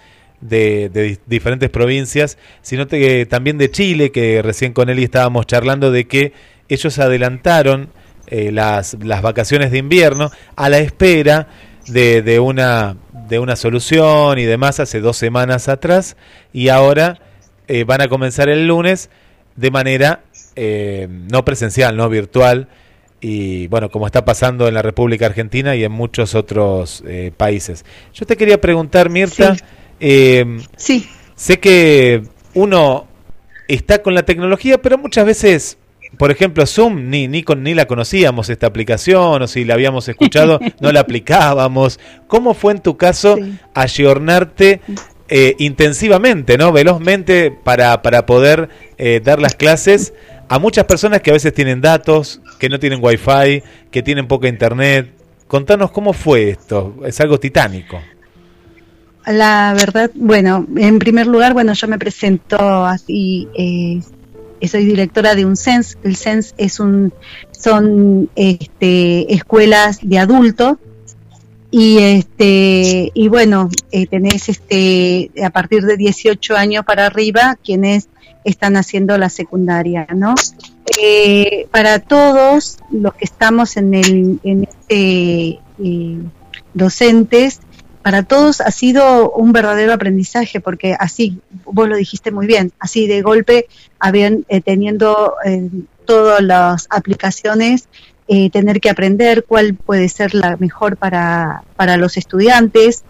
de, 0.40 0.88
de 0.88 1.02
di- 1.02 1.18
diferentes 1.26 1.68
provincias, 1.68 2.38
sino 2.62 2.86
que 2.86 3.26
también 3.26 3.58
de 3.58 3.70
Chile, 3.70 4.10
que 4.12 4.40
recién 4.40 4.72
con 4.72 4.88
Eli 4.88 5.04
estábamos 5.04 5.46
charlando 5.46 5.90
de 5.90 6.06
que 6.06 6.32
ellos 6.68 6.98
adelantaron 6.98 7.90
eh, 8.28 8.52
las, 8.52 8.96
las 9.02 9.20
vacaciones 9.20 9.70
de 9.70 9.78
invierno 9.78 10.30
a 10.56 10.68
la 10.70 10.78
espera 10.78 11.48
de, 11.88 12.22
de 12.22 12.38
una, 12.38 12.96
de 13.28 13.38
una 13.40 13.56
solución 13.56 14.38
y 14.38 14.44
demás 14.44 14.80
hace 14.80 15.00
dos 15.00 15.16
semanas 15.18 15.68
atrás, 15.68 16.16
y 16.52 16.68
ahora 16.68 17.18
eh, 17.68 17.84
van 17.84 18.00
a 18.00 18.08
comenzar 18.08 18.48
el 18.48 18.66
lunes 18.66 19.10
de 19.56 19.70
manera 19.72 20.22
eh, 20.56 21.08
no 21.10 21.44
presencial, 21.44 21.96
no 21.96 22.08
virtual, 22.08 22.68
y 23.20 23.66
bueno, 23.66 23.90
como 23.90 24.06
está 24.06 24.24
pasando 24.24 24.66
en 24.66 24.74
la 24.74 24.82
República 24.82 25.26
Argentina 25.26 25.76
y 25.76 25.84
en 25.84 25.92
muchos 25.92 26.34
otros 26.34 27.02
eh, 27.06 27.32
países. 27.36 27.84
Yo 28.14 28.24
te 28.26 28.36
quería 28.36 28.60
preguntar, 28.60 29.10
Mirta, 29.10 29.54
Sí. 29.54 29.60
eh, 30.00 30.58
Sí, 30.76 31.08
sé 31.36 31.58
que 31.60 32.22
uno 32.54 33.06
está 33.68 34.02
con 34.02 34.14
la 34.14 34.22
tecnología, 34.22 34.80
pero 34.80 34.96
muchas 34.98 35.26
veces, 35.26 35.76
por 36.16 36.30
ejemplo, 36.30 36.66
Zoom, 36.66 37.10
ni, 37.10 37.28
ni, 37.28 37.42
con, 37.42 37.62
ni 37.62 37.74
la 37.74 37.84
conocíamos 37.86 38.48
esta 38.48 38.66
aplicación, 38.66 39.42
o 39.42 39.46
si 39.46 39.64
la 39.64 39.74
habíamos 39.74 40.08
escuchado, 40.08 40.58
no 40.80 40.90
la 40.90 41.00
aplicábamos. 41.00 42.00
¿Cómo 42.26 42.54
fue 42.54 42.72
en 42.72 42.80
tu 42.80 42.96
caso 42.96 43.36
Sí. 43.36 43.58
ayornarte 43.74 44.80
eh, 45.28 45.54
intensivamente, 45.58 46.58
¿no? 46.58 46.72
velozmente, 46.72 47.52
para, 47.52 48.02
para 48.02 48.26
poder 48.26 48.68
eh, 48.98 49.20
dar 49.22 49.40
las 49.40 49.54
clases 49.54 50.12
a 50.50 50.58
muchas 50.58 50.84
personas 50.84 51.20
que 51.20 51.30
a 51.30 51.34
veces 51.34 51.54
tienen 51.54 51.80
datos, 51.80 52.40
que 52.58 52.68
no 52.68 52.80
tienen 52.80 52.98
wifi, 53.00 53.62
que 53.88 54.02
tienen 54.02 54.26
poca 54.26 54.48
internet? 54.48 55.08
Contanos 55.46 55.92
cómo 55.92 56.12
fue 56.12 56.50
esto, 56.50 56.96
es 57.06 57.20
algo 57.20 57.38
titánico. 57.38 58.00
La 59.26 59.72
verdad, 59.78 60.10
bueno, 60.16 60.66
en 60.76 60.98
primer 60.98 61.28
lugar, 61.28 61.52
bueno, 61.52 61.72
yo 61.74 61.86
me 61.86 61.98
presento 61.98 62.84
así, 62.84 63.46
eh, 63.54 64.00
soy 64.66 64.84
directora 64.86 65.36
de 65.36 65.44
un 65.44 65.56
CENS. 65.56 65.98
El 66.02 66.16
CENS 66.16 66.54
es 66.58 66.80
un, 66.80 67.12
son 67.52 68.28
este, 68.34 69.32
escuelas 69.32 70.00
de 70.02 70.18
adultos 70.18 70.78
y 71.70 71.98
este 71.98 73.12
y 73.14 73.28
bueno, 73.28 73.68
eh, 73.92 74.08
tenés 74.08 74.48
este 74.48 75.30
a 75.44 75.50
partir 75.50 75.84
de 75.84 75.96
18 75.96 76.56
años 76.56 76.84
para 76.84 77.06
arriba 77.06 77.56
quienes 77.62 78.08
están 78.44 78.76
haciendo 78.76 79.18
la 79.18 79.28
secundaria, 79.28 80.06
¿no? 80.14 80.34
Eh, 80.98 81.66
para 81.70 81.98
todos 82.00 82.78
los 82.90 83.14
que 83.14 83.24
estamos 83.24 83.76
en 83.76 83.94
el 83.94 84.40
en 84.42 84.64
este 84.64 85.60
eh, 85.78 86.18
docentes 86.74 87.60
para 88.02 88.22
todos 88.22 88.62
ha 88.62 88.70
sido 88.70 89.30
un 89.30 89.52
verdadero 89.52 89.92
aprendizaje, 89.92 90.60
porque 90.60 90.96
así, 90.98 91.38
vos 91.66 91.86
lo 91.86 91.96
dijiste 91.96 92.30
muy 92.30 92.46
bien, 92.46 92.72
así 92.78 93.06
de 93.06 93.20
golpe, 93.20 93.66
habían 93.98 94.46
eh, 94.48 94.62
teniendo 94.62 95.34
todas 96.06 96.42
las 96.42 96.86
aplicaciones, 96.88 97.88
tener 98.52 98.80
que 98.80 98.88
aprender 98.88 99.44
cuál 99.44 99.74
puede 99.74 100.08
ser 100.08 100.34
la 100.34 100.56
mejor 100.56 100.96
para, 100.96 101.62
para 101.76 101.98
los 101.98 102.16
estudiantes, 102.16 103.04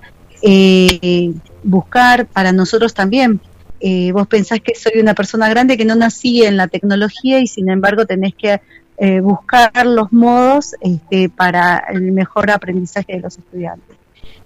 buscar 1.62 2.26
para 2.26 2.50
nosotros 2.50 2.92
también. 2.92 3.40
Eh, 3.80 4.12
vos 4.12 4.26
pensás 4.26 4.60
que 4.60 4.74
soy 4.74 5.00
una 5.00 5.14
persona 5.14 5.48
grande 5.48 5.76
que 5.76 5.84
no 5.84 5.94
nací 5.94 6.42
en 6.44 6.56
la 6.56 6.68
tecnología 6.68 7.40
y 7.40 7.46
sin 7.46 7.70
embargo 7.70 8.04
tenés 8.04 8.34
que 8.34 8.60
eh, 8.98 9.20
buscar 9.20 9.86
los 9.86 10.12
modos 10.12 10.74
este, 10.80 11.30
para 11.30 11.78
el 11.90 12.12
mejor 12.12 12.50
aprendizaje 12.50 13.14
de 13.14 13.20
los 13.20 13.38
estudiantes. 13.38 13.96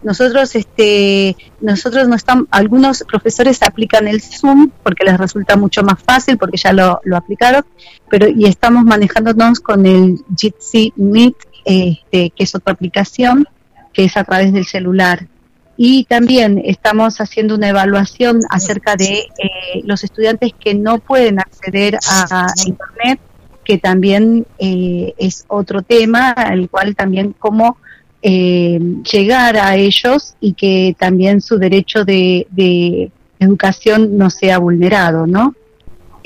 Nosotros, 0.05 0.55
este, 0.55 1.37
nosotros 1.61 2.07
no 2.09 2.15
estamos, 2.15 2.47
algunos 2.51 3.05
profesores 3.09 3.63
aplican 3.63 4.07
el 4.07 4.21
Zoom 4.21 4.71
porque 4.83 5.05
les 5.05 5.19
resulta 5.19 5.57
mucho 5.57 5.83
más 5.83 6.01
fácil 6.03 6.37
porque 6.37 6.59
ya 6.59 6.73
lo, 6.73 7.01
lo 7.05 7.17
aplicaron, 7.17 7.65
pero 8.11 8.29
y 8.29 8.45
estamos 8.45 8.85
manejándonos 8.85 9.61
con 9.61 9.87
el 9.87 10.21
Jitsi 10.37 10.93
Meet, 10.97 11.37
este, 11.65 12.31
que 12.31 12.45
es 12.45 12.55
otra 12.55 12.75
aplicación 12.75 13.49
que 13.95 14.05
es 14.05 14.17
a 14.17 14.25
través 14.25 14.53
del 14.53 14.67
celular. 14.67 15.27
Y 15.77 16.05
también 16.05 16.63
estamos 16.65 17.21
haciendo 17.21 17.57
una 17.57 17.69
evaluación 17.69 18.41
acerca 18.51 18.97
de 18.97 19.19
eh, 19.19 19.83
los 19.85 20.05
estudiantes 20.05 20.53
que 20.59 20.75
no 20.75 20.99
pueden 20.99 21.41
acceder 21.41 21.99
a, 22.09 22.47
Internet, 22.65 23.21
que 23.65 23.79
también 23.79 24.47
eh, 24.59 25.15
es 25.19 25.45
otro 25.49 25.83
tema, 25.83 26.31
al 26.31 26.69
cual 26.69 26.95
también 26.95 27.35
cómo 27.39 27.79
eh, 28.23 28.79
llegar 29.11 29.57
a 29.57 29.77
ellos 29.77 30.35
y 30.41 30.53
que 30.53 30.95
también 30.99 31.41
su 31.41 31.59
derecho 31.59 32.05
de, 32.05 32.47
de 32.51 33.11
educación 33.39 34.17
no 34.17 34.31
sea 34.31 34.59
vulnerado, 34.59 35.27
¿no? 35.27 35.55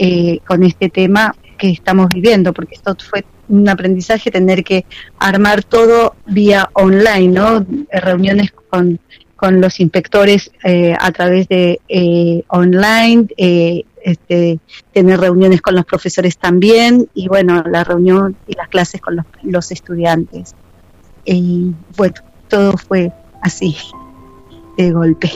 Eh, 0.01 0.39
con 0.47 0.63
este 0.63 0.91
tema 0.91 1.35
que 1.59 1.71
estamos 1.71 2.09
viviendo, 2.15 2.53
porque 2.53 2.77
esto 2.77 2.97
fue 3.11 3.25
un 3.49 3.69
aprendizaje 3.69 4.31
tener 4.31 4.63
que 4.63 4.85
armar 5.19 5.65
todo 5.65 6.15
vía 6.27 6.71
online, 6.75 7.29
¿no? 7.29 7.67
Reuniones 7.91 8.53
con, 8.71 9.01
con 9.39 9.61
los 9.61 9.79
inspectores 9.79 10.51
eh, 10.65 10.97
a 10.99 11.13
través 11.13 11.47
de 11.47 11.81
eh, 11.89 12.43
online, 12.49 13.29
eh, 13.37 13.85
este, 14.03 14.59
tener 14.93 15.21
reuniones 15.21 15.63
con 15.63 15.77
los 15.77 15.87
profesores 15.87 16.37
también 16.39 17.09
y 17.15 17.29
bueno, 17.29 17.63
la 17.71 17.85
reunión 17.85 18.37
y 18.49 18.55
las 18.57 18.69
clases 18.69 19.01
con 19.01 19.15
los, 19.15 19.27
los 19.45 19.71
estudiantes 19.71 20.57
y 21.25 21.73
bueno, 21.97 22.15
todo 22.49 22.77
fue 22.77 23.13
así, 23.43 23.77
de 24.77 24.91
golpe. 24.91 25.31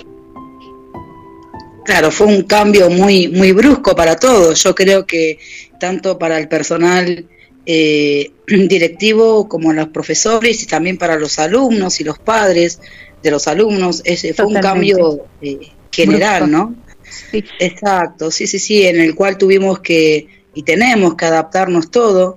Claro, 1.85 2.11
fue 2.11 2.27
un 2.27 2.43
cambio 2.43 2.91
muy, 2.91 3.29
muy 3.29 3.53
brusco 3.53 3.95
para 3.95 4.17
todos. 4.17 4.63
Yo 4.63 4.75
creo 4.75 5.07
que 5.07 5.39
tanto 5.79 6.19
para 6.19 6.39
el 6.39 6.49
personal 6.49 7.27
eh, 7.67 8.33
directivo 8.47 9.49
como 9.49 9.73
los 9.73 9.89
profesores 9.89 10.63
y 10.63 10.67
también 10.67 10.99
para 10.99 11.17
los 11.17 11.39
alumnos 11.39 12.01
y 12.01 12.05
los 12.05 12.19
padres 12.19 12.81
de 13.23 13.31
los 13.31 13.47
alumnos, 13.49 14.03
ese 14.05 14.35
fue 14.35 14.47
un 14.47 14.55
cambio 14.61 15.21
eh, 15.41 15.59
general, 15.91 16.43
Brusco. 16.45 16.57
¿no? 16.59 16.75
Sí. 17.31 17.45
Exacto, 17.59 18.31
sí, 18.31 18.47
sí, 18.47 18.59
sí, 18.59 18.87
en 18.87 19.01
el 19.01 19.15
cual 19.15 19.37
tuvimos 19.39 19.81
que 19.81 20.27
y 20.55 20.63
tenemos 20.63 21.15
que 21.15 21.25
adaptarnos 21.27 21.91
todo. 21.91 22.37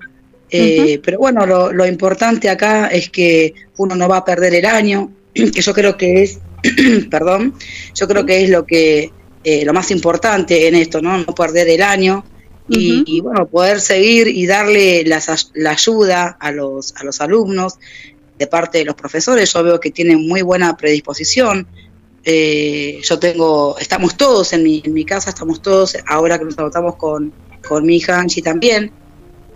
Eh, 0.50 1.00
Pero 1.04 1.18
bueno, 1.20 1.46
lo, 1.46 1.72
lo 1.74 1.86
importante 1.86 2.50
acá 2.50 2.88
es 2.88 3.10
que 3.10 3.54
uno 3.78 3.96
no 3.96 4.08
va 4.08 4.18
a 4.18 4.26
perder 4.26 4.54
el 4.56 4.66
año, 4.66 5.12
que 5.34 5.62
yo 5.62 5.74
creo 5.74 5.98
que 5.98 6.24
es, 6.24 6.40
perdón, 7.10 7.56
yo 7.94 8.08
creo 8.08 8.26
que 8.26 8.44
es 8.44 8.50
lo 8.50 8.66
que 8.66 9.12
eh, 9.44 9.66
lo 9.66 9.74
más 9.74 9.92
importante 9.92 10.68
en 10.68 10.76
esto, 10.76 11.02
¿no? 11.02 11.18
No 11.18 11.36
perder 11.36 11.68
el 11.70 11.82
año 11.82 12.24
y, 12.68 13.04
y, 13.06 13.22
bueno, 13.22 13.46
poder 13.48 13.80
seguir 13.80 14.28
y 14.28 14.48
darle 14.48 15.04
las- 15.06 15.52
la 15.54 15.72
ayuda 15.72 16.36
a 16.40 16.52
los, 16.52 16.96
a 16.96 17.04
los 17.04 17.22
alumnos 17.22 17.76
de 18.38 18.48
parte 18.48 18.80
de 18.80 18.86
los 18.86 18.96
profesores. 18.96 19.52
Yo 19.54 19.64
veo 19.64 19.80
que 19.80 19.92
tienen 19.92 20.28
muy 20.28 20.42
buena 20.42 20.76
predisposición. 20.78 21.68
Eh, 22.24 23.00
yo 23.04 23.20
tengo, 23.20 23.78
estamos 23.80 24.18
todos 24.18 24.52
en 24.54 24.64
mi, 24.64 24.82
en 24.84 24.94
mi 24.94 25.06
casa, 25.06 25.30
estamos 25.30 25.62
todos, 25.62 25.96
ahora 26.08 26.40
que 26.40 26.46
nos 26.46 26.58
adoptamos 26.58 26.96
con, 26.96 27.32
con 27.68 27.86
mi 27.86 27.98
hija 27.98 28.20
Angie 28.20 28.42
también. 28.42 28.92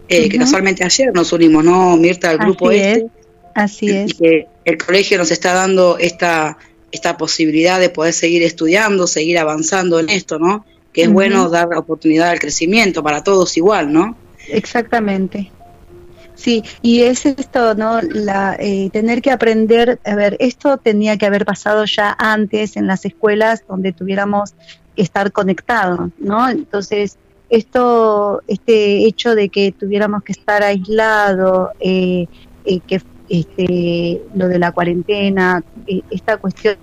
eh, 0.07 0.29
que 0.29 0.37
casualmente 0.37 0.83
ayer 0.83 1.11
nos 1.13 1.31
unimos, 1.33 1.63
¿no, 1.63 1.95
Mirta, 1.97 2.29
al 2.31 2.37
grupo 2.39 2.69
Así 2.69 2.77
este? 2.77 2.99
es, 2.99 3.05
así 3.55 3.85
y 3.87 3.91
es. 3.91 4.13
que 4.13 4.47
el 4.65 4.77
colegio 4.77 5.17
nos 5.17 5.31
está 5.31 5.53
dando 5.53 5.97
esta, 5.99 6.57
esta 6.91 7.17
posibilidad 7.17 7.79
de 7.79 7.89
poder 7.89 8.13
seguir 8.13 8.43
estudiando, 8.43 9.07
seguir 9.07 9.37
avanzando 9.39 9.99
en 9.99 10.09
esto, 10.09 10.39
¿no? 10.39 10.65
Que 10.93 11.03
es 11.03 11.09
bueno 11.11 11.49
dar 11.49 11.67
la 11.69 11.79
oportunidad 11.79 12.29
al 12.29 12.39
crecimiento 12.39 13.03
para 13.03 13.23
todos 13.23 13.55
igual, 13.57 13.91
¿no? 13.93 14.15
Exactamente. 14.47 15.51
Sí, 16.39 16.63
y 16.81 17.01
es 17.01 17.25
esto, 17.25 17.75
¿no? 17.75 17.99
La, 18.01 18.55
eh, 18.57 18.89
tener 18.93 19.21
que 19.21 19.29
aprender, 19.29 19.99
a 20.05 20.15
ver, 20.15 20.37
esto 20.39 20.77
tenía 20.77 21.17
que 21.17 21.25
haber 21.25 21.43
pasado 21.43 21.83
ya 21.83 22.15
antes 22.17 22.77
en 22.77 22.87
las 22.87 23.03
escuelas 23.03 23.65
donde 23.67 23.91
tuviéramos 23.91 24.53
que 24.95 25.01
estar 25.01 25.33
conectados, 25.33 26.11
¿no? 26.17 26.49
Entonces, 26.49 27.17
esto, 27.49 28.41
este 28.47 29.05
hecho 29.05 29.35
de 29.35 29.49
que 29.49 29.73
tuviéramos 29.73 30.23
que 30.23 30.31
estar 30.31 30.63
aislados, 30.63 31.71
eh, 31.81 32.27
eh, 32.63 32.79
que 32.87 33.01
este, 33.27 34.21
lo 34.33 34.47
de 34.47 34.59
la 34.59 34.71
cuarentena, 34.71 35.61
eh, 35.87 36.03
esta 36.09 36.37
cuestión 36.37 36.77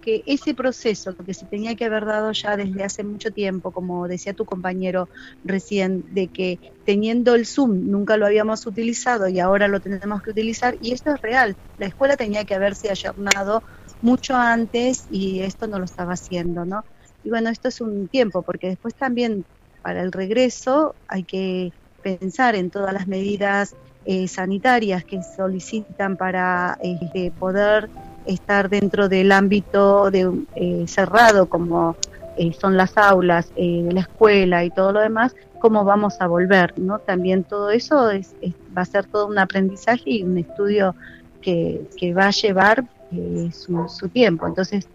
que 0.00 0.22
ese 0.26 0.54
proceso 0.54 1.14
que 1.16 1.34
se 1.34 1.46
tenía 1.46 1.74
que 1.74 1.86
haber 1.86 2.04
dado 2.04 2.32
ya 2.32 2.56
desde 2.56 2.84
hace 2.84 3.04
mucho 3.04 3.30
tiempo, 3.30 3.72
como 3.72 4.06
decía 4.06 4.34
tu 4.34 4.44
compañero 4.44 5.08
recién, 5.44 6.04
de 6.14 6.28
que 6.28 6.74
teniendo 6.84 7.34
el 7.34 7.46
Zoom 7.46 7.90
nunca 7.90 8.16
lo 8.16 8.26
habíamos 8.26 8.66
utilizado 8.66 9.28
y 9.28 9.40
ahora 9.40 9.68
lo 9.68 9.80
tenemos 9.80 10.22
que 10.22 10.30
utilizar, 10.30 10.76
y 10.80 10.92
esto 10.92 11.14
es 11.14 11.20
real, 11.22 11.56
la 11.78 11.86
escuela 11.86 12.16
tenía 12.16 12.44
que 12.44 12.54
haberse 12.54 12.90
ayornado 12.90 13.62
mucho 14.02 14.36
antes 14.36 15.06
y 15.10 15.40
esto 15.40 15.66
no 15.66 15.78
lo 15.78 15.84
estaba 15.84 16.12
haciendo, 16.12 16.64
¿no? 16.64 16.84
Y 17.22 17.30
bueno, 17.30 17.48
esto 17.48 17.68
es 17.68 17.80
un 17.80 18.08
tiempo, 18.08 18.42
porque 18.42 18.68
después 18.68 18.94
también 18.94 19.46
para 19.82 20.02
el 20.02 20.12
regreso 20.12 20.96
hay 21.08 21.24
que 21.24 21.70
pensar 22.02 22.56
en 22.56 22.70
todas 22.70 22.92
las 22.92 23.06
medidas 23.06 23.74
eh, 24.04 24.26
sanitarias 24.28 25.04
que 25.04 25.20
solicitan 25.36 26.16
para 26.16 26.76
este, 26.82 27.30
poder 27.30 27.88
estar 28.26 28.68
dentro 28.68 29.08
del 29.08 29.32
ámbito 29.32 30.10
de, 30.10 30.30
eh, 30.56 30.84
cerrado 30.86 31.46
como 31.46 31.96
eh, 32.36 32.52
son 32.58 32.76
las 32.76 32.96
aulas 32.96 33.52
eh, 33.56 33.88
la 33.92 34.00
escuela 34.00 34.64
y 34.64 34.70
todo 34.70 34.92
lo 34.92 35.00
demás, 35.00 35.34
cómo 35.60 35.84
vamos 35.84 36.20
a 36.20 36.26
volver, 36.26 36.78
¿no? 36.78 36.98
También 36.98 37.44
todo 37.44 37.70
eso 37.70 38.10
es, 38.10 38.34
es- 38.40 38.54
va 38.76 38.82
a 38.82 38.86
ser 38.86 39.04
todo 39.06 39.26
un 39.26 39.38
aprendizaje 39.38 40.02
y 40.10 40.22
un 40.22 40.38
estudio 40.38 40.94
que, 41.42 41.82
que 41.96 42.14
va 42.14 42.26
a 42.26 42.30
llevar 42.30 42.84
eh, 43.12 43.50
su, 43.52 43.86
su 43.88 44.08
tiempo. 44.08 44.46
Entonces, 44.46 44.88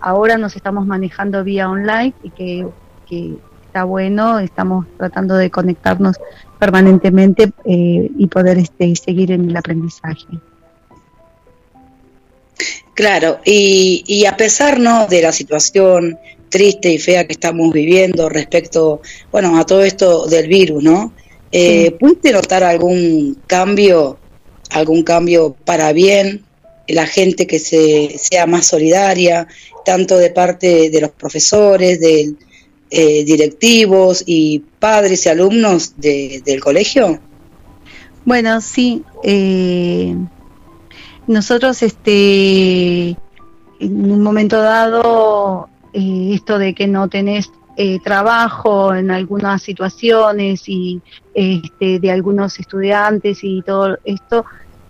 ahora 0.00 0.36
nos 0.38 0.54
estamos 0.54 0.86
manejando 0.86 1.42
vía 1.42 1.68
online 1.68 2.14
y 2.22 2.30
que, 2.30 2.68
que 3.06 3.34
está 3.66 3.84
bueno, 3.84 4.38
estamos 4.38 4.86
tratando 4.96 5.34
de 5.34 5.50
conectarnos 5.50 6.16
permanentemente 6.60 7.52
eh, 7.64 8.10
y 8.16 8.26
poder 8.28 8.58
este, 8.58 8.94
seguir 8.96 9.32
en 9.32 9.50
el 9.50 9.56
aprendizaje. 9.56 10.26
Claro, 12.94 13.40
y, 13.44 14.04
y 14.06 14.26
a 14.26 14.36
pesar 14.36 14.78
¿no? 14.78 15.06
de 15.06 15.22
la 15.22 15.32
situación 15.32 16.18
triste 16.48 16.92
y 16.92 16.98
fea 16.98 17.26
que 17.26 17.32
estamos 17.32 17.72
viviendo 17.72 18.28
respecto, 18.28 19.00
bueno, 19.32 19.58
a 19.58 19.66
todo 19.66 19.82
esto 19.82 20.26
del 20.26 20.46
virus, 20.46 20.82
¿no? 20.84 21.12
Eh, 21.50 21.90
¿Pudiste 21.98 22.30
notar 22.32 22.62
algún 22.62 23.38
cambio, 23.46 24.18
algún 24.70 25.02
cambio 25.02 25.56
para 25.64 25.92
bien? 25.92 26.44
La 26.86 27.06
gente 27.06 27.46
que 27.46 27.58
se 27.58 28.16
sea 28.18 28.46
más 28.46 28.66
solidaria, 28.66 29.48
tanto 29.84 30.16
de 30.18 30.30
parte 30.30 30.90
de 30.90 31.00
los 31.00 31.10
profesores, 31.10 31.98
de 32.00 32.34
eh, 32.90 33.24
directivos 33.24 34.22
y 34.26 34.60
padres 34.78 35.26
y 35.26 35.28
alumnos 35.30 35.94
de- 35.96 36.40
del 36.44 36.60
colegio. 36.60 37.18
Bueno, 38.24 38.60
sí. 38.60 39.02
eh, 39.24 40.14
nosotros, 41.26 41.82
este, 41.82 43.10
en 43.80 44.12
un 44.12 44.22
momento 44.22 44.60
dado, 44.60 45.68
eh, 45.92 46.30
esto 46.32 46.58
de 46.58 46.74
que 46.74 46.86
no 46.86 47.08
tenés 47.08 47.50
eh, 47.76 47.98
trabajo 48.04 48.94
en 48.94 49.10
algunas 49.10 49.62
situaciones 49.62 50.68
y 50.68 51.02
este, 51.34 51.98
de 51.98 52.10
algunos 52.10 52.60
estudiantes 52.60 53.42
y 53.42 53.62
todo 53.62 53.98
esto 54.04 54.44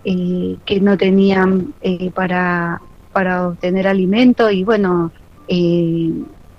eh, 0.05 0.59
que 0.66 0.81
no 0.81 0.98
tenían 0.98 1.73
eh, 1.81 2.11
para 2.11 2.82
para 3.11 3.48
obtener 3.48 3.89
alimento 3.89 4.51
y 4.51 4.65
bueno 4.65 5.12
eh, 5.48 6.11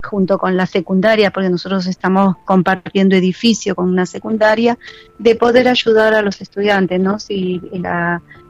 junto 0.06 0.38
con 0.38 0.56
la 0.56 0.66
secundaria 0.66 1.30
porque 1.30 1.50
nosotros 1.50 1.86
estamos 1.86 2.36
compartiendo 2.44 3.16
edificio 3.16 3.74
con 3.74 3.88
una 3.88 4.06
secundaria 4.06 4.78
de 5.18 5.34
poder 5.34 5.68
ayudar 5.68 6.14
a 6.14 6.22
los 6.22 6.40
estudiantes 6.40 7.00
no 7.00 7.18
si 7.18 7.60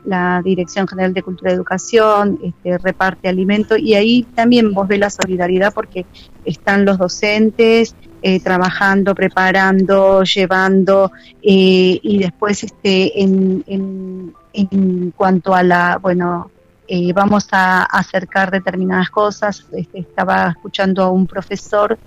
la 0.05 0.41
Dirección 0.45 0.87
General 0.87 1.13
de 1.13 1.23
Cultura 1.23 1.51
y 1.51 1.55
Educación 1.55 2.39
este, 2.43 2.79
reparte 2.79 3.29
alimento 3.29 3.77
y 3.77 3.95
ahí 3.95 4.23
también 4.35 4.73
vos 4.73 4.87
ves 4.87 5.01
la 5.01 5.11
solidaridad 5.11 5.75
porque 5.75 6.07
están 6.45 6.85
los 6.85 6.99
docentes 6.99 7.97
eh, 8.23 8.41
trabajando, 8.41 9.15
preparando, 9.15 10.23
llevando 10.23 11.11
eh, 11.43 11.99
y 12.03 12.19
después 12.19 12.65
este 12.65 13.21
en, 13.21 13.65
en, 13.67 14.35
en 14.53 15.11
cuanto 15.11 15.55
a 15.55 15.63
la, 15.63 15.99
bueno, 16.01 16.51
eh, 16.89 17.13
vamos 17.13 17.49
a 17.53 17.85
acercar 17.85 18.51
determinadas 18.51 19.11
cosas. 19.11 19.67
Este, 19.73 20.01
estaba 20.01 20.51
escuchando 20.51 21.03
a 21.03 21.11
un 21.11 21.27
profesor 21.27 21.99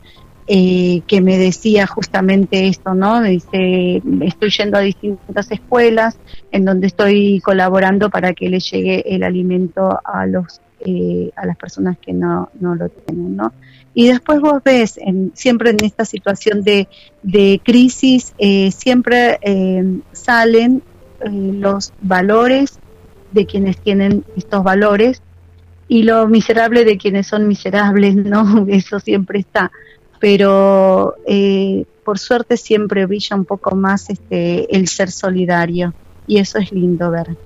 eh, 0.47 1.01
que 1.05 1.21
me 1.21 1.37
decía 1.37 1.85
justamente 1.85 2.67
esto, 2.67 2.93
¿no? 2.95 3.21
Dice, 3.21 4.01
estoy 4.21 4.49
yendo 4.49 4.77
a 4.77 4.81
distintas 4.81 5.51
escuelas 5.51 6.17
en 6.51 6.65
donde 6.65 6.87
estoy 6.87 7.39
colaborando 7.41 8.09
para 8.09 8.33
que 8.33 8.49
le 8.49 8.59
llegue 8.59 9.03
el 9.13 9.23
alimento 9.23 9.99
a 10.03 10.25
los 10.25 10.61
eh, 10.81 11.31
a 11.35 11.45
las 11.45 11.57
personas 11.57 11.97
que 11.99 12.13
no, 12.13 12.49
no 12.61 12.73
lo 12.73 12.87
tienen, 12.87 13.35
¿no? 13.35 13.51
Y 13.93 14.07
después 14.07 14.39
vos 14.39 14.63
ves, 14.63 14.97
en, 14.97 15.33
siempre 15.35 15.71
en 15.71 15.83
esta 15.83 16.05
situación 16.05 16.63
de, 16.63 16.87
de 17.21 17.59
crisis, 17.61 18.33
eh, 18.37 18.71
siempre 18.71 19.39
eh, 19.41 19.99
salen 20.13 20.81
los 21.21 21.91
valores 21.99 22.79
de 23.31 23.45
quienes 23.45 23.77
tienen 23.77 24.23
estos 24.35 24.63
valores 24.63 25.21
y 25.87 26.03
lo 26.03 26.27
miserable 26.27 26.85
de 26.85 26.97
quienes 26.97 27.27
son 27.27 27.47
miserables, 27.47 28.15
¿no? 28.15 28.65
Eso 28.69 28.99
siempre 28.99 29.39
está. 29.39 29.71
Pero 30.19 31.15
eh, 31.27 31.85
por 32.03 32.19
suerte 32.19 32.57
siempre 32.57 33.05
brilla 33.05 33.35
un 33.35 33.45
poco 33.45 33.75
más 33.75 34.09
este, 34.09 34.75
el 34.75 34.87
ser 34.87 35.11
solidario 35.11 35.93
y 36.27 36.37
eso 36.37 36.57
es 36.59 36.71
lindo 36.71 37.09
ver, 37.09 37.37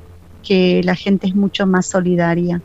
que 0.44 0.82
la 0.84 0.96
gente 0.96 1.28
es 1.28 1.36
mucho 1.36 1.66
más 1.66 1.86
solidaria. 1.86 2.62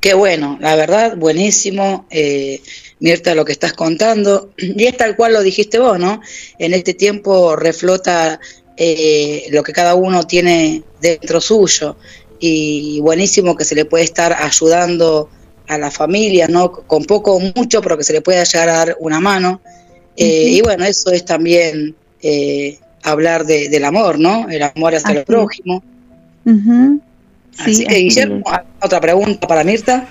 Qué 0.00 0.14
bueno, 0.14 0.58
la 0.60 0.76
verdad, 0.76 1.16
buenísimo, 1.16 2.06
eh, 2.10 2.62
Mirta, 3.00 3.34
lo 3.34 3.44
que 3.44 3.52
estás 3.52 3.72
contando. 3.72 4.52
Y 4.58 4.84
es 4.84 4.96
tal 4.96 5.16
cual 5.16 5.32
lo 5.32 5.42
dijiste 5.42 5.78
vos, 5.78 5.98
¿no? 5.98 6.20
En 6.58 6.72
este 6.72 6.94
tiempo 6.94 7.56
reflota 7.56 8.40
eh, 8.78 9.46
lo 9.50 9.62
que 9.62 9.72
cada 9.72 9.94
uno 9.96 10.22
tiene 10.26 10.82
dentro 11.00 11.40
suyo. 11.40 11.96
Y 12.40 13.00
buenísimo 13.00 13.56
que 13.56 13.64
se 13.64 13.74
le 13.74 13.84
puede 13.84 14.04
estar 14.04 14.32
ayudando 14.32 15.28
a 15.66 15.76
la 15.76 15.90
familia, 15.90 16.46
¿no? 16.48 16.70
Con 16.70 17.04
poco 17.04 17.32
o 17.34 17.40
mucho, 17.40 17.82
pero 17.82 17.98
que 17.98 18.04
se 18.04 18.12
le 18.12 18.20
pueda 18.22 18.44
llegar 18.44 18.68
a 18.68 18.72
dar 18.72 18.96
una 19.00 19.18
mano. 19.20 19.60
Eh. 20.16 20.44
Y 20.50 20.60
bueno, 20.62 20.84
eso 20.84 21.10
es 21.10 21.24
también 21.24 21.94
eh, 22.22 22.78
hablar 23.02 23.44
de- 23.44 23.68
del 23.68 23.84
amor, 23.84 24.18
¿no? 24.18 24.48
El 24.48 24.62
amor 24.62 24.94
hacia 24.94 25.10
el 25.10 25.18
Así 25.18 25.26
prójimo. 25.26 25.82
Así 27.58 27.74
Sí, 27.74 27.86
que, 27.86 27.96
Guillermo, 27.96 28.42
otra 28.80 29.00
pregunta 29.00 29.46
para 29.48 29.64
Mirta. 29.64 30.08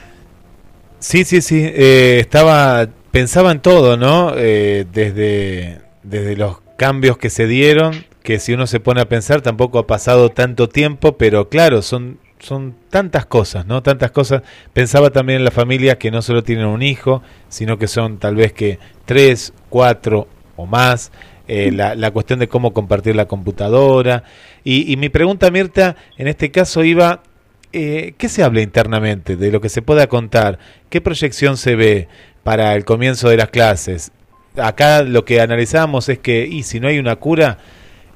Sí, 1.00 1.24
sí, 1.24 1.42
sí. 1.42 1.62
eh, 1.64 2.18
estaba, 2.20 2.90
pensaba 3.12 3.52
en 3.52 3.62
todo, 3.62 3.96
¿no? 3.98 4.34
Eh, 4.36 4.86
desde, 4.92 5.80
desde 6.04 6.36
los 6.36 6.58
cambios 6.76 7.18
que 7.18 7.30
se 7.30 7.48
dieron, 7.48 8.06
que 8.28 8.40
si 8.40 8.52
uno 8.52 8.68
se 8.68 8.82
pone 8.82 9.00
a 9.00 9.08
pensar, 9.08 9.40
tampoco 9.40 9.80
ha 9.80 9.88
pasado 9.88 10.28
tanto 10.28 10.68
tiempo, 10.68 11.18
pero 11.18 11.48
claro, 11.48 11.82
son, 11.82 12.18
son 12.40 12.76
tantas 12.90 13.26
cosas, 13.26 13.66
¿no? 13.66 13.82
Tantas 13.82 14.12
cosas. 14.12 14.42
Pensaba 14.74 15.12
también 15.12 15.38
en 15.38 15.46
las 15.46 15.54
familias 15.54 15.96
que 15.96 16.12
no 16.12 16.22
solo 16.22 16.44
tienen 16.44 16.66
un 16.66 16.82
hijo, 16.82 17.24
sino 17.48 17.78
que 17.78 17.88
son 17.88 18.18
tal 18.18 18.36
vez 18.36 18.52
que 18.52 18.80
tres, 19.06 19.54
cuatro 19.70 20.28
o 20.58 20.66
más. 20.66 21.14
eh, 21.48 21.72
la, 21.72 21.96
la 21.96 22.12
cuestión 22.12 22.40
de 22.40 22.50
cómo 22.50 22.74
compartir 22.74 23.16
la 23.16 23.28
computadora. 23.30 24.24
Y, 24.66 24.92
y 24.92 24.98
mi 24.98 25.08
pregunta, 25.08 25.50
Mirta, 25.50 25.96
en 26.18 26.28
este 26.28 26.52
caso 26.52 26.84
iba 26.84 27.24
eh, 27.72 28.14
¿qué 28.18 28.28
se 28.28 28.44
habla 28.44 28.62
internamente 28.62 29.38
de 29.38 29.52
lo 29.52 29.62
que 29.62 29.70
se 29.70 29.82
pueda 29.82 30.08
contar? 30.08 30.60
¿Qué 30.90 31.00
proyección 31.00 31.56
se 31.56 31.76
ve 31.76 32.08
para 32.44 32.76
el 32.76 32.84
comienzo 32.84 33.30
de 33.30 33.38
las 33.38 33.50
clases? 33.52 34.12
Acá 34.58 35.04
lo 35.04 35.24
que 35.24 35.40
analizamos 35.40 36.10
es 36.10 36.20
que, 36.20 36.46
y 36.46 36.64
si 36.64 36.80
no 36.82 36.90
hay 36.90 37.00
una 37.00 37.16
cura, 37.18 37.60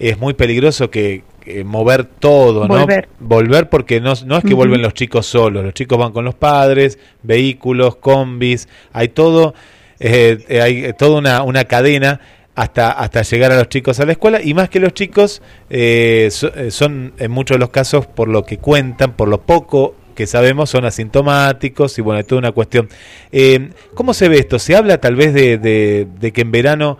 es 0.10 0.18
muy 0.20 0.34
peligroso 0.34 0.90
que, 0.90 1.24
que 1.42 1.64
mover 1.64 2.06
todo, 2.06 2.68
¿no? 2.68 2.74
Volver. 3.20 3.70
Porque 3.70 4.00
no, 4.02 4.14
no 4.26 4.38
es 4.38 4.42
que 4.44 4.48
Ujú. 4.50 4.58
vuelven 4.58 4.82
los 4.82 4.94
chicos 4.94 5.26
solos, 5.26 5.64
los 5.64 5.74
chicos 5.74 5.98
van 5.98 6.12
con 6.12 6.26
los 6.26 6.36
padres, 6.36 6.98
vehículos, 7.24 7.96
combis, 7.98 8.68
hay 8.94 9.10
todo. 9.10 9.54
eh, 10.00 10.40
eh, 10.50 10.62
hay 10.62 10.94
toda 10.94 11.20
una, 11.20 11.44
una 11.44 11.66
cadena 11.66 12.20
hasta, 12.56 12.92
hasta 12.92 13.22
llegar 13.22 13.52
a 13.52 13.58
los 13.58 13.70
chicos 13.70 14.00
a 14.00 14.06
la 14.06 14.12
escuela 14.14 14.42
y 14.44 14.54
más 14.54 14.68
que 14.70 14.80
los 14.80 14.94
chicos 14.94 15.42
eh, 15.70 16.28
so- 16.32 16.54
eh, 16.56 16.70
son 16.72 17.14
en 17.18 17.32
muchos 17.32 17.56
de 17.56 17.60
los 17.60 17.70
casos 17.70 18.08
por 18.08 18.28
lo 18.28 18.44
que 18.44 18.58
cuentan, 18.58 19.14
por 19.14 19.28
lo 19.30 19.42
poco 19.42 19.96
que 20.16 20.28
sabemos 20.28 20.70
son 20.70 20.84
asintomáticos 20.86 21.98
y 21.98 22.02
bueno, 22.02 22.20
es 22.20 22.28
toda 22.28 22.40
una 22.40 22.52
cuestión. 22.52 22.90
Eh, 23.32 23.70
¿Cómo 23.94 24.14
se 24.14 24.28
ve 24.28 24.40
esto? 24.40 24.60
¿Se 24.60 24.76
habla 24.76 25.00
tal 25.00 25.16
vez 25.16 25.34
de, 25.34 25.58
de- 25.58 26.08
de 26.20 26.32
que 26.34 26.42
en 26.42 26.52
verano 26.52 26.98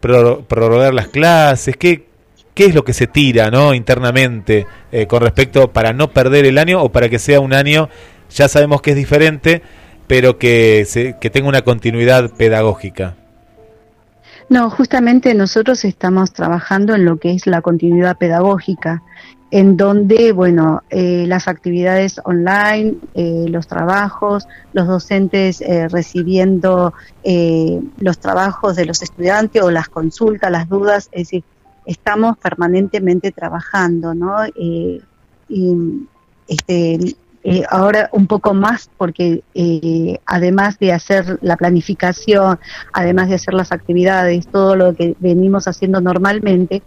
pro- 0.00 0.42
prorrogar 0.48 0.92
las 0.94 1.08
clases? 1.08 1.76
¿Qué, 1.76 2.07
¿Qué 2.58 2.64
es 2.64 2.74
lo 2.74 2.82
que 2.82 2.92
se 2.92 3.06
tira 3.06 3.52
¿no? 3.52 3.72
internamente 3.72 4.66
eh, 4.90 5.06
con 5.06 5.22
respecto 5.22 5.72
para 5.72 5.92
no 5.92 6.10
perder 6.10 6.44
el 6.44 6.58
año 6.58 6.82
o 6.82 6.90
para 6.90 7.08
que 7.08 7.20
sea 7.20 7.38
un 7.38 7.52
año, 7.52 7.88
ya 8.30 8.48
sabemos 8.48 8.82
que 8.82 8.90
es 8.90 8.96
diferente, 8.96 9.62
pero 10.08 10.38
que, 10.38 10.84
se, 10.84 11.16
que 11.20 11.30
tenga 11.30 11.48
una 11.48 11.62
continuidad 11.62 12.32
pedagógica? 12.32 13.14
No, 14.48 14.70
justamente 14.70 15.34
nosotros 15.34 15.84
estamos 15.84 16.32
trabajando 16.32 16.96
en 16.96 17.04
lo 17.04 17.18
que 17.18 17.30
es 17.30 17.46
la 17.46 17.62
continuidad 17.62 18.16
pedagógica, 18.18 19.04
en 19.52 19.76
donde, 19.76 20.32
bueno, 20.32 20.82
eh, 20.90 21.26
las 21.28 21.46
actividades 21.46 22.20
online, 22.24 22.96
eh, 23.14 23.44
los 23.48 23.68
trabajos, 23.68 24.48
los 24.72 24.88
docentes 24.88 25.62
recibiendo 25.92 26.92
los 28.00 28.18
trabajos 28.18 28.74
de 28.74 28.84
los 28.84 29.00
estudiantes 29.00 29.62
o 29.62 29.70
las 29.70 29.88
consultas, 29.88 30.50
las 30.50 30.68
dudas, 30.68 31.08
es 31.12 31.28
decir, 31.28 31.44
estamos 31.88 32.36
permanentemente 32.38 33.32
trabajando, 33.32 34.14
¿no? 34.14 34.44
Eh, 34.44 35.00
y, 35.48 35.76
este, 36.46 37.16
eh, 37.44 37.64
ahora 37.70 38.10
un 38.12 38.26
poco 38.26 38.52
más 38.52 38.90
porque 38.98 39.42
eh, 39.54 40.18
además 40.26 40.78
de 40.78 40.92
hacer 40.92 41.38
la 41.40 41.56
planificación, 41.56 42.58
además 42.92 43.30
de 43.30 43.36
hacer 43.36 43.54
las 43.54 43.72
actividades, 43.72 44.46
todo 44.48 44.76
lo 44.76 44.94
que 44.94 45.16
venimos 45.18 45.66
haciendo 45.66 46.00
normalmente, 46.00 46.82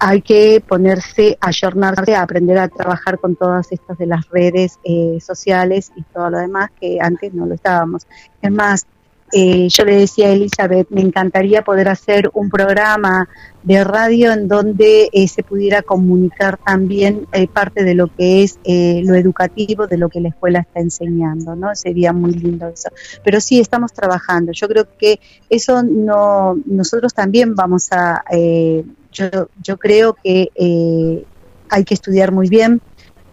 hay 0.00 0.22
que 0.22 0.62
ponerse, 0.66 1.36
ayornarse, 1.40 2.14
a 2.14 2.22
aprender 2.22 2.56
a 2.58 2.68
trabajar 2.68 3.18
con 3.18 3.36
todas 3.36 3.70
estas 3.70 3.98
de 3.98 4.06
las 4.06 4.26
redes 4.30 4.78
eh, 4.84 5.18
sociales 5.20 5.92
y 5.94 6.02
todo 6.04 6.30
lo 6.30 6.38
demás 6.38 6.70
que 6.80 6.98
antes 7.02 7.34
no 7.34 7.44
lo 7.44 7.54
estábamos. 7.54 8.06
Es 8.40 8.50
más, 8.50 8.86
eh, 9.32 9.68
yo 9.68 9.84
le 9.84 9.96
decía 9.96 10.28
a 10.28 10.32
Elizabeth, 10.32 10.88
me 10.90 11.00
encantaría 11.00 11.62
poder 11.62 11.88
hacer 11.88 12.30
un 12.34 12.48
programa 12.48 13.28
de 13.62 13.84
radio 13.84 14.32
en 14.32 14.48
donde 14.48 15.10
eh, 15.12 15.28
se 15.28 15.42
pudiera 15.42 15.82
comunicar 15.82 16.56
también 16.56 17.26
eh, 17.32 17.46
parte 17.48 17.84
de 17.84 17.94
lo 17.94 18.06
que 18.06 18.42
es 18.42 18.58
eh, 18.64 19.02
lo 19.04 19.14
educativo, 19.14 19.86
de 19.86 19.98
lo 19.98 20.08
que 20.08 20.20
la 20.20 20.30
escuela 20.30 20.60
está 20.60 20.80
enseñando, 20.80 21.54
¿no? 21.54 21.74
Sería 21.74 22.12
muy 22.12 22.32
lindo 22.32 22.68
eso. 22.68 22.88
Pero 23.22 23.40
sí, 23.40 23.60
estamos 23.60 23.92
trabajando. 23.92 24.52
Yo 24.52 24.68
creo 24.68 24.86
que 24.96 25.20
eso 25.50 25.82
no, 25.82 26.56
nosotros 26.64 27.12
también 27.12 27.54
vamos 27.54 27.88
a, 27.90 28.24
yo, 29.12 29.48
yo 29.62 29.76
creo 29.76 30.14
que 30.14 30.48
hay 31.68 31.84
que 31.84 31.94
estudiar 31.94 32.32
muy 32.32 32.48
bien 32.48 32.80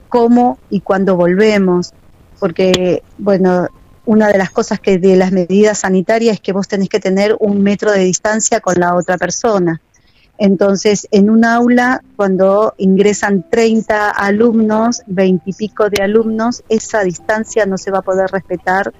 cómo 0.09 0.57
y 0.69 0.81
cuándo 0.81 1.15
volvemos, 1.15 1.93
porque, 2.39 3.03
bueno, 3.17 3.69
una 4.05 4.27
de 4.27 4.37
las 4.37 4.51
cosas 4.51 4.79
que 4.79 4.97
de 4.97 5.15
las 5.15 5.31
medidas 5.31 5.79
sanitarias 5.79 6.35
es 6.35 6.41
que 6.41 6.53
vos 6.53 6.67
tenés 6.67 6.89
que 6.89 6.99
tener 6.99 7.35
un 7.39 7.61
metro 7.61 7.91
de 7.91 7.99
distancia 7.99 8.59
con 8.59 8.75
la 8.79 8.95
otra 8.95 9.17
persona. 9.17 9.81
Entonces, 10.37 11.07
en 11.11 11.29
un 11.29 11.45
aula, 11.45 12.03
cuando 12.15 12.73
ingresan 12.77 13.45
30 13.49 14.09
alumnos, 14.09 15.01
20 15.07 15.49
y 15.49 15.53
pico 15.53 15.89
de 15.89 16.03
alumnos, 16.03 16.63
esa 16.67 17.03
distancia 17.03 17.65
no 17.65 17.77
se 17.77 17.91
va 17.91 17.99
a 17.99 18.01
poder 18.01 18.29
respetar 18.31 18.93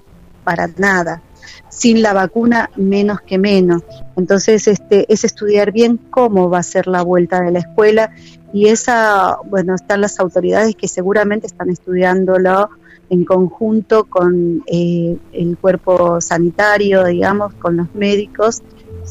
para 0.44 0.68
nada. 0.78 1.22
Sin 1.68 2.00
la 2.00 2.14
vacuna, 2.14 2.70
menos 2.76 3.20
que 3.20 3.38
menos. 3.38 3.82
Entonces, 4.16 4.66
este, 4.66 5.12
es 5.12 5.24
estudiar 5.24 5.72
bien 5.72 5.98
cómo 5.98 6.48
va 6.48 6.58
a 6.60 6.62
ser 6.62 6.86
la 6.86 7.02
vuelta 7.02 7.42
de 7.42 7.50
la 7.50 7.58
escuela 7.58 8.12
y 8.52 8.68
esa, 8.68 9.36
bueno, 9.44 9.74
están 9.74 10.00
las 10.00 10.18
autoridades 10.18 10.74
que 10.74 10.88
seguramente 10.88 11.46
están 11.46 11.68
estudiándolo 11.68 12.70
en 13.10 13.24
conjunto 13.24 14.04
con 14.04 14.62
eh, 14.66 15.16
el 15.32 15.56
cuerpo 15.58 16.20
sanitario, 16.20 17.04
digamos, 17.04 17.54
con 17.54 17.76
los 17.76 17.94
médicos, 17.94 18.62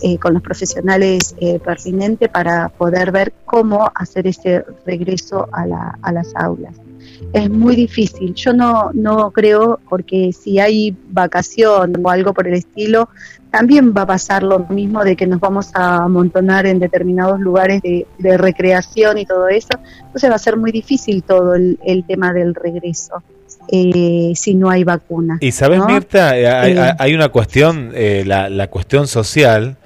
eh, 0.01 0.17
con 0.17 0.34
los 0.34 0.41
profesionales 0.41 1.35
eh, 1.39 1.57
pertinentes 1.59 2.27
para 2.30 2.67
poder 2.69 3.11
ver 3.11 3.34
cómo 3.45 3.89
hacer 3.95 4.27
ese 4.27 4.65
regreso 4.85 5.47
a, 5.53 5.65
la, 5.65 5.97
a 6.01 6.11
las 6.11 6.35
aulas. 6.35 6.76
Es 7.31 7.49
muy 7.49 7.76
difícil, 7.76 8.34
yo 8.34 8.51
no, 8.51 8.91
no 8.93 9.31
creo, 9.31 9.80
porque 9.89 10.34
si 10.34 10.59
hay 10.59 10.95
vacación 11.09 11.93
o 12.03 12.09
algo 12.09 12.34
por 12.34 12.47
el 12.47 12.55
estilo, 12.55 13.07
también 13.51 13.93
va 13.95 14.01
a 14.01 14.07
pasar 14.07 14.43
lo 14.43 14.59
mismo 14.59 15.01
de 15.03 15.15
que 15.15 15.27
nos 15.27 15.39
vamos 15.39 15.72
a 15.76 16.03
amontonar 16.03 16.65
en 16.65 16.80
determinados 16.80 17.39
lugares 17.39 17.81
de, 17.81 18.38
recreación 18.38 19.17
y 19.17 19.26
todo 19.26 19.47
eso, 19.47 19.80
entonces 20.01 20.30
va 20.30 20.35
a 20.35 20.39
ser 20.39 20.57
muy 20.57 20.72
difícil 20.72 21.23
todo 21.23 21.55
el 21.55 22.03
tema 22.05 22.34
del 22.34 22.53
regreso. 22.53 23.23
Eh, 23.72 24.34
si 24.36 24.54
no 24.56 24.70
hay 24.70 24.84
vacuna. 24.84 25.38
Y 25.42 25.52
sabes, 25.52 25.80
¿no? 25.80 25.88
Mirta, 25.88 26.38
eh, 26.38 26.48
hay, 26.48 26.72
Eh, 26.78 26.94
hay 27.00 27.14
una 27.14 27.30
cuestión, 27.30 27.92
eh, 27.94 28.24
la, 28.26 28.50
la 28.50 28.68
cuestión 28.70 29.08
social, 29.08 29.78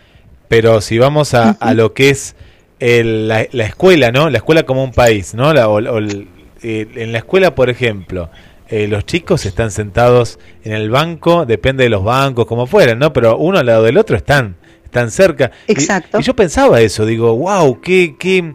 pero 0.48 0.82
si 0.82 0.98
vamos 0.98 1.34
a, 1.34 1.52
a 1.52 1.74
lo 1.74 1.94
que 1.94 2.10
es 2.10 2.36
el- 2.80 3.28
la, 3.28 3.46
la 3.52 3.66
escuela, 3.66 4.12
¿no? 4.12 4.30
La 4.30 4.38
escuela 4.38 4.64
como 4.64 4.84
un 4.84 4.92
país, 4.92 5.34
¿no? 5.34 5.54
La- 5.54 5.68
o- 5.68 5.74
o 5.76 5.98
el- 5.98 6.28
eh, 6.64 6.88
en 6.96 7.12
la 7.12 7.20
escuela, 7.20 7.56
por 7.56 7.70
ejemplo, 7.70 8.30
los 8.72 9.04
chicos 9.06 9.48
están 9.48 9.72
sentados 9.72 10.38
en 10.64 10.74
el 10.74 10.92
banco, 10.92 11.46
depende 11.48 11.84
de 11.86 11.90
los 11.90 12.04
bancos, 12.04 12.46
como 12.46 12.68
fueran, 12.68 13.00
¿no? 13.00 13.12
Pero 13.14 13.36
uno 13.38 13.58
al 13.58 13.66
lado 13.66 13.82
del 13.84 13.98
otro 13.98 14.16
están, 14.16 14.58
están 14.86 15.10
cerca. 15.10 15.50
Y- 15.68 15.72
Exacto. 15.72 16.20
Y, 16.20 16.24
yo 16.24 16.36
pensaba 16.36 16.80
eso, 16.80 17.04
digo, 17.06 17.36
wow, 17.36 17.82
qué, 17.82 18.16
qué, 18.20 18.54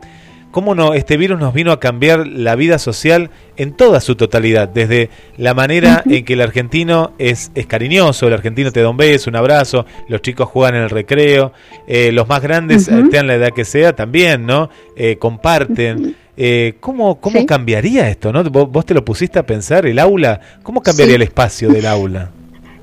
cómo 0.55 0.77
no, 0.77 0.95
este 0.95 1.17
virus 1.17 1.41
nos 1.41 1.53
vino 1.53 1.73
a 1.73 1.81
cambiar 1.81 2.29
la 2.29 2.55
vida 2.55 2.79
social 2.79 3.31
en 3.57 3.73
toda 3.73 4.01
su 4.01 4.15
totalidad, 4.15 4.69
desde 4.69 5.11
la 5.37 5.53
manera 5.53 6.05
en 6.07 6.25
que 6.25 6.35
el 6.35 6.41
argentino 6.41 7.13
es, 7.19 7.51
es 7.57 7.67
cariñoso, 7.67 8.29
el 8.29 8.35
argentino 8.35 8.71
te 8.71 8.81
da 8.81 8.89
un 8.89 8.97
beso, 8.97 9.31
un 9.31 9.35
abrazo, 9.35 9.85
los 10.09 10.23
chicos 10.23 10.49
juegan 10.49 10.77
en 10.77 10.83
el 10.85 10.91
recreo, 10.91 11.53
eh, 11.89 12.13
los 12.13 12.29
más 12.29 12.41
grandes, 12.41 12.87
eh, 12.87 12.93
tengan 13.11 13.27
la 13.27 13.35
edad 13.35 13.51
que 13.51 13.65
sea, 13.65 13.97
también, 13.97 14.47
¿no? 14.47 14.71
Eh, 14.97 15.17
comparten. 15.17 16.15
Eh, 16.37 16.75
¿Cómo, 16.79 17.21
cómo 17.21 17.41
Sí. 17.41 17.47
cambiaría 17.47 18.09
esto? 18.09 18.33
¿no? 18.33 18.45
¿Vos, 18.45 18.71
vos 18.71 18.87
te 18.87 18.95
lo 18.95 19.05
pusiste 19.05 19.41
a 19.41 19.47
pensar, 19.47 19.87
el 19.87 19.99
aula? 19.99 20.41
¿Cómo 20.63 20.83
cambiaría 20.83 21.15
Sí. 21.15 21.17
el 21.17 21.23
espacio 21.23 21.69
del 21.69 21.87
aula? 21.87 22.31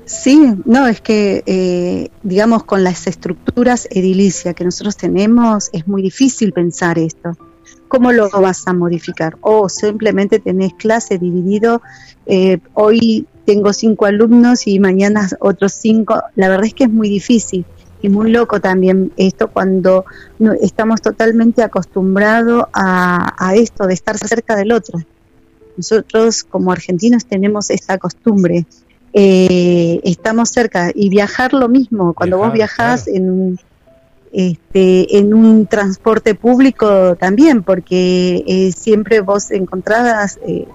Sí, 0.04 0.38
no, 0.66 0.86
es 0.88 1.00
que, 1.00 1.42
eh, 1.46 2.10
digamos, 2.22 2.64
con 2.64 2.84
las 2.84 3.06
estructuras 3.06 3.88
edilicias 3.90 4.54
que 4.54 4.62
nosotros 4.64 4.94
tenemos, 4.98 5.70
es 5.72 5.88
muy 5.88 6.02
difícil 6.02 6.52
pensar 6.52 6.98
esto. 6.98 7.30
¿Cómo 7.92 8.10
lo 8.10 8.30
vas 8.30 8.66
a 8.66 8.72
modificar? 8.72 9.36
O 9.42 9.68
simplemente 9.68 10.38
tenés 10.38 10.72
clase 10.72 11.18
dividido, 11.18 11.82
eh, 12.24 12.58
hoy 12.72 13.26
tengo 13.44 13.74
cinco 13.74 14.06
alumnos 14.06 14.66
y 14.66 14.80
mañana 14.80 15.28
otros 15.40 15.72
cinco. 15.74 16.22
La 16.34 16.48
verdad 16.48 16.64
es 16.64 16.72
que 16.72 16.84
es 16.84 16.90
muy 16.90 17.10
difícil 17.10 17.66
y 18.00 18.08
muy 18.08 18.30
loco 18.30 18.60
también 18.62 19.12
esto 19.18 19.48
cuando 19.48 20.06
no- 20.38 20.54
estamos 20.54 21.02
totalmente 21.02 21.62
acostumbrados 21.62 22.64
a, 22.72 23.34
a 23.36 23.56
esto 23.56 23.86
de 23.86 23.92
estar 23.92 24.16
cerca 24.16 24.56
del 24.56 24.72
otro. 24.72 24.98
Nosotros 25.76 26.44
como 26.44 26.72
argentinos 26.72 27.26
tenemos 27.26 27.68
esta 27.68 27.98
costumbre 27.98 28.64
eh, 29.12 30.00
estamos 30.04 30.48
cerca 30.48 30.90
y 30.94 31.10
viajar 31.10 31.52
lo 31.52 31.68
mismo 31.68 32.14
cuando 32.14 32.38
vos 32.38 32.54
viajás 32.54 33.06
en 33.08 33.30
un 33.30 33.58
este, 34.32 35.18
en 35.18 35.34
un 35.34 35.66
transporte 35.66 36.34
público 36.34 37.16
también 37.16 37.62
porque 37.62 38.42
eh, 38.46 38.72
siempre 38.72 39.20
vos 39.20 39.50
encontrás 39.50 40.38
eh, 40.46 40.66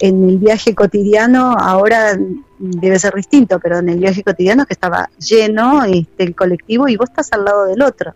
en 0.00 0.28
el 0.30 0.38
viaje 0.38 0.74
cotidiano 0.74 1.52
ahora 1.58 2.18
debe 2.58 2.98
ser 2.98 3.14
distinto 3.14 3.60
pero 3.60 3.80
en 3.80 3.90
el 3.90 3.98
viaje 3.98 4.22
cotidiano 4.22 4.64
que 4.64 4.72
estaba 4.72 5.10
lleno 5.18 5.84
este, 5.84 6.24
el 6.24 6.34
colectivo 6.34 6.88
y 6.88 6.96
vos 6.96 7.10
estás 7.10 7.32
al 7.32 7.44
lado 7.44 7.66
del 7.66 7.82
otro. 7.82 8.14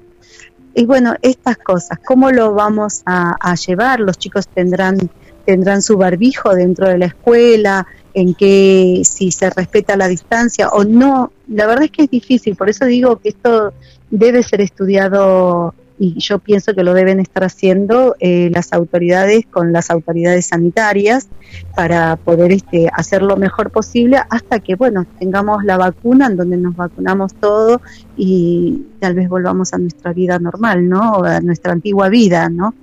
Y 0.74 0.86
bueno 0.86 1.14
estas 1.20 1.58
cosas 1.58 1.98
cómo 2.02 2.30
lo 2.30 2.54
vamos 2.54 3.02
a, 3.04 3.36
a 3.38 3.54
llevar 3.54 4.00
los 4.00 4.16
chicos 4.16 4.48
tendrán 4.48 5.10
tendrán 5.44 5.82
su 5.82 5.98
barbijo 5.98 6.54
dentro 6.54 6.88
de 6.88 6.96
la 6.96 7.06
escuela 7.06 7.86
en 8.16 8.32
que 8.32 9.02
si 9.04 9.30
se 9.30 9.50
respeta 9.50 9.94
la 9.94 10.08
distancia 10.08 10.70
o 10.70 10.84
no. 10.84 11.32
La 11.48 11.66
verdad 11.66 11.84
es 11.84 11.90
que 11.90 12.04
es 12.04 12.10
difícil, 12.10 12.56
por 12.56 12.70
eso 12.70 12.86
digo 12.86 13.16
que 13.16 13.28
esto 13.28 13.74
debe 14.10 14.42
ser 14.42 14.62
estudiado 14.62 15.74
y 15.98 16.18
yo 16.18 16.38
pienso 16.38 16.74
que 16.74 16.82
lo 16.82 16.94
deben 16.94 17.20
estar 17.20 17.44
haciendo 17.44 18.16
eh, 18.20 18.50
las 18.52 18.72
autoridades 18.72 19.44
con 19.50 19.72
las 19.72 19.90
autoridades 19.90 20.46
sanitarias 20.46 21.28
para 21.74 22.16
poder 22.16 22.52
este, 22.52 22.88
hacer 22.90 23.20
lo 23.22 23.36
mejor 23.36 23.70
posible 23.70 24.18
hasta 24.30 24.60
que, 24.60 24.76
bueno, 24.76 25.06
tengamos 25.18 25.62
la 25.64 25.76
vacuna 25.76 26.26
en 26.26 26.36
donde 26.36 26.56
nos 26.56 26.74
vacunamos 26.74 27.34
todo 27.34 27.82
y 28.16 28.86
tal 28.98 29.14
vez 29.14 29.28
volvamos 29.28 29.74
a 29.74 29.78
nuestra 29.78 30.14
vida 30.14 30.38
normal, 30.38 30.88
¿no? 30.88 31.22
A 31.22 31.40
nuestra 31.40 31.72
antigua 31.72 32.08
vida, 32.08 32.48
¿no? 32.48 32.74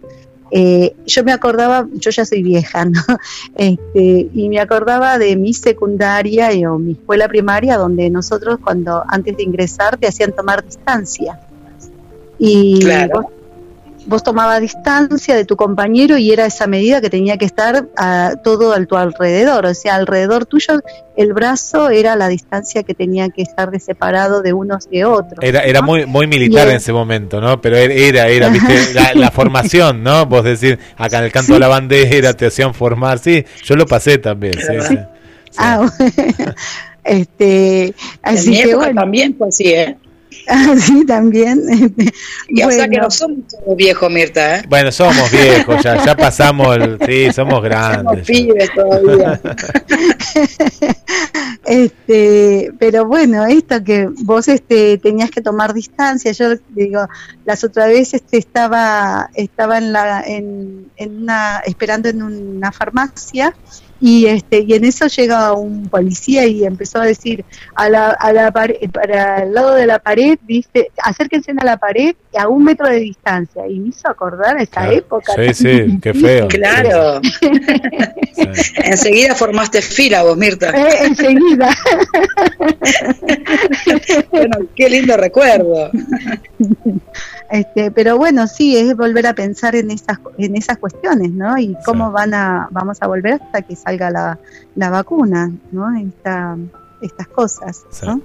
Eh, 0.56 0.96
yo 1.08 1.24
me 1.24 1.32
acordaba, 1.32 1.88
yo 1.94 2.12
ya 2.12 2.26
soy 2.26 2.44
vieja, 2.44 2.86
¿no? 2.86 3.02
Este, 3.56 4.30
y 4.34 4.50
me 4.50 4.60
acordaba 4.60 5.18
de 5.18 5.36
mi 5.36 5.54
secundaria 5.54 6.50
o 6.72 6.78
mi 6.78 6.92
escuela 6.92 7.28
primaria, 7.28 7.76
donde 7.78 8.10
nosotros 8.12 8.60
cuando 8.64 9.04
antes 9.08 9.36
de 9.36 9.44
ingresar 9.44 9.98
te 9.98 10.08
hacían 10.08 10.32
tomar 10.32 10.64
distancia. 10.64 11.40
Y 12.38 12.80
Claro. 12.82 13.32
Vos 14.06 14.24
tomabas 14.24 14.62
distancia 14.62 15.36
de 15.36 15.46
tu 15.46 15.56
compañero 15.56 16.18
y 16.18 16.32
era 16.32 16.46
esa 16.46 16.68
medida 16.68 17.02
que 17.02 17.10
tenía 17.10 17.38
que 17.38 17.46
estar 17.46 17.88
a, 17.96 18.34
todo 18.44 18.74
a 18.74 18.86
tu 18.86 18.96
alrededor, 18.96 19.66
o 19.66 19.74
sea, 19.74 19.96
alrededor 19.96 20.46
tuyo 20.46 20.82
el 21.16 21.34
brazo 21.34 21.90
era 21.90 22.16
la 22.16 22.28
distancia 22.28 22.84
que 22.84 22.94
tenía 22.94 23.30
que 23.30 23.44
estar 23.44 23.72
de 23.72 23.80
separado 23.80 24.42
de 24.42 24.54
unos 24.54 24.90
de 24.90 25.06
otros. 25.06 25.40
Era, 25.42 25.62
era 25.62 25.82
muy 25.82 26.06
muy 26.06 26.28
militar 26.28 26.68
en 26.70 26.78
ese 26.78 26.92
momento, 26.92 27.40
¿no? 27.40 27.62
Pero 27.62 27.78
era, 27.78 27.94
era, 27.94 28.28
era, 28.28 28.50
¿viste? 28.50 28.94
La, 28.94 29.14
la 29.14 29.32
formación, 29.32 30.04
¿no? 30.04 30.26
Vos 30.26 30.44
decir, 30.44 30.80
acá 30.98 31.20
en 31.20 31.26
el 31.26 31.32
canto 31.32 31.54
de 31.54 31.60
la 31.60 31.68
bandera 31.68 32.34
te 32.34 32.48
hacían 32.48 32.74
formar, 32.74 33.20
sí, 33.20 33.46
yo 33.64 33.76
lo 33.76 33.86
pasé 33.86 34.18
también, 34.18 34.54
sí, 34.54 34.88
sí. 34.88 34.98
Ah, 35.58 35.78
bueno. 36.38 36.54
este, 37.04 37.94
En 38.24 38.50
mi 38.50 38.56
que 38.56 38.62
época 38.62 38.78
bueno, 38.78 39.02
también 39.02 39.36
fue 39.38 39.48
así, 39.48 39.68
¿eh? 39.68 39.98
así 40.48 41.06
también. 41.06 41.62
este, 41.70 42.14
Y 42.50 42.64
o 42.64 42.72
sea 42.72 42.88
que 42.88 42.98
no 42.98 43.10
somos 43.10 43.46
viejos, 43.76 44.12
Mirta, 44.12 44.58
¿eh? 44.58 44.64
Bueno, 44.68 44.92
somos 44.92 45.32
viejos, 45.32 45.84
ya, 45.84 46.04
ya 46.06 46.16
pasamos, 46.16 46.76
el, 46.76 47.00
sí, 47.06 47.32
somos 47.34 47.62
Somos 47.62 47.64
grandes. 47.64 48.28
ya. 48.28 48.34
pibes 48.34 48.72
todavía. 48.74 49.42
este, 51.66 52.72
pero 52.80 53.06
bueno, 53.06 53.46
esto 53.46 53.84
que 53.84 54.08
vos 54.24 54.48
este 54.48 54.98
tenías 54.98 55.32
que 55.32 55.42
tomar 55.42 55.74
distancia, 55.74 56.32
yo 56.32 56.56
digo, 56.70 57.08
las 57.46 57.64
otras 57.64 57.88
veces 57.88 58.16
este 58.16 58.38
estaba 58.38 59.30
estaba 59.34 59.78
en 59.78 59.94
la 59.94 60.22
en, 60.22 60.92
en 60.98 61.24
una 61.24 61.62
esperando 61.66 62.10
en 62.10 62.22
una 62.24 62.72
farmacia 62.72 63.54
y 64.02 64.26
este 64.26 64.60
y 64.60 64.74
en 64.74 64.84
eso 64.86 65.08
llega 65.08 65.54
un 65.54 65.88
policía 65.88 66.46
y 66.46 66.66
empezó 66.66 67.00
a 67.00 67.06
decir 67.06 67.46
a 67.76 67.88
la, 67.90 68.10
a 68.10 68.34
la 68.34 68.52
pared, 68.52 68.76
para 68.92 69.44
el 69.44 69.54
lado 69.54 69.76
de 69.76 69.86
la 69.86 70.00
pared 70.00 70.38
dice 70.46 70.92
acérquense 71.02 71.52
a 71.58 71.64
la 71.64 71.78
pared 71.78 72.16
a 72.38 72.48
un 72.48 72.64
metro 72.64 72.88
de 72.90 72.98
distancia 73.00 73.66
y 73.68 73.80
me 73.80 73.90
hizo 73.90 74.10
acordar 74.10 74.58
esa 74.58 74.82
Claro. 74.82 74.92
época 74.92 75.34
Sí, 75.36 75.54
sí, 75.54 76.00
qué 76.02 76.14
feo. 76.14 76.48
Claro. 76.50 77.22
Sí. 77.24 78.44
Enseguida 78.84 79.36
formaste 79.36 79.82
fila 79.82 80.24
vos, 80.24 80.36
Mirta. 80.38 80.72
Eh, 80.72 81.06
enseguida 81.06 81.70
Bueno, 84.32 84.58
qué 84.76 84.90
lindo 84.90 85.16
recuerdo. 85.18 85.92
Este, 87.54 87.92
pero 87.92 88.18
bueno, 88.18 88.48
sí, 88.48 88.76
es 88.76 88.98
volver 88.98 89.28
a 89.28 89.34
pensar 89.36 89.76
en 89.76 89.92
esas, 89.92 90.18
en 90.40 90.56
esas 90.56 90.80
cuestiones, 90.80 91.30
¿no? 91.30 91.56
Y 91.60 91.78
cómo 91.86 92.12
van 92.12 92.34
a, 92.34 92.68
vamos 92.72 92.98
a 93.00 93.06
volver 93.06 93.34
hasta 93.36 93.62
que 93.62 93.76
salga 93.76 94.10
la, 94.10 94.40
la 94.76 94.90
vacuna, 94.90 95.52
¿no? 95.72 95.96
Esta, 95.96 96.58
estas 97.00 97.28
cosas, 97.28 97.84
Sí. 97.92 98.08
¿no? 98.08 98.22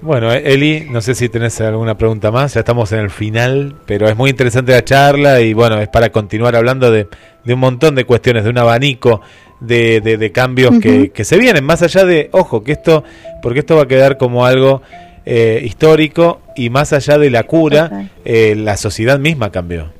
Bueno, 0.00 0.32
eh, 0.32 0.42
Eli, 0.52 0.86
no 0.90 1.00
sé 1.00 1.14
si 1.16 1.28
tenés 1.28 1.60
alguna 1.60 1.96
pregunta 1.96 2.30
más, 2.30 2.54
ya 2.54 2.60
estamos 2.60 2.90
en 2.92 3.00
el 3.00 3.10
final, 3.10 3.74
pero 3.86 4.08
es 4.08 4.16
muy 4.16 4.30
interesante 4.30 4.70
la 4.72 4.84
charla 4.84 5.40
y 5.40 5.52
bueno, 5.52 5.80
es 5.80 5.88
para 5.88 6.10
continuar 6.10 6.54
hablando 6.56 6.90
de, 6.90 7.08
de 7.44 7.54
un 7.54 7.60
montón 7.60 7.94
de 7.96 8.04
cuestiones, 8.04 8.44
de 8.44 8.50
un 8.50 8.58
abanico 8.58 9.20
de, 9.60 10.00
de- 10.00 10.16
de 10.16 10.32
cambios 10.32 10.78
que, 10.80 11.10
que 11.10 11.24
se 11.24 11.36
vienen, 11.36 11.64
más 11.64 11.82
allá 11.82 12.04
de, 12.04 12.30
ojo, 12.32 12.64
que 12.64 12.72
esto, 12.72 13.04
porque 13.42 13.60
esto 13.60 13.76
va 13.76 13.82
a 13.82 13.88
quedar 13.88 14.18
como 14.18 14.44
algo 14.46 14.82
eh, 15.24 15.60
histórico 15.64 16.40
y 16.56 16.70
más 16.70 16.92
allá 16.92 17.18
de 17.18 17.30
la 17.30 17.44
cura, 17.44 18.10
eh, 18.24 18.54
la 18.56 18.76
sociedad 18.76 19.18
misma 19.18 19.50
cambió. 19.50 19.92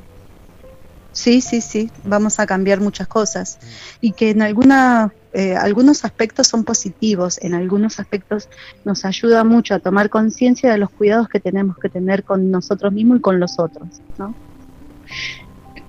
Sí, 1.12 1.40
sí, 1.40 1.60
sí, 1.60 1.90
vamos 2.04 2.38
a 2.38 2.46
cambiar 2.46 2.80
muchas 2.80 3.08
cosas 3.08 3.58
y 4.00 4.12
que 4.12 4.30
en 4.30 4.42
alguna, 4.42 5.12
eh, 5.32 5.56
algunos 5.56 6.04
aspectos 6.04 6.46
son 6.46 6.64
positivos, 6.64 7.38
en 7.42 7.54
algunos 7.54 7.98
aspectos 7.98 8.48
nos 8.84 9.04
ayuda 9.04 9.42
mucho 9.42 9.74
a 9.74 9.80
tomar 9.80 10.08
conciencia 10.08 10.70
de 10.70 10.78
los 10.78 10.90
cuidados 10.90 11.28
que 11.28 11.40
tenemos 11.40 11.76
que 11.78 11.88
tener 11.88 12.22
con 12.22 12.50
nosotros 12.50 12.92
mismos 12.92 13.18
y 13.18 13.20
con 13.20 13.40
los 13.40 13.58
otros, 13.58 13.88
¿no? 14.18 14.34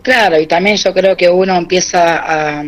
Claro, 0.01 0.39
y 0.39 0.47
también 0.47 0.77
yo 0.77 0.91
creo 0.93 1.15
que 1.15 1.29
uno 1.29 1.55
empieza 1.55 2.17
a, 2.17 2.63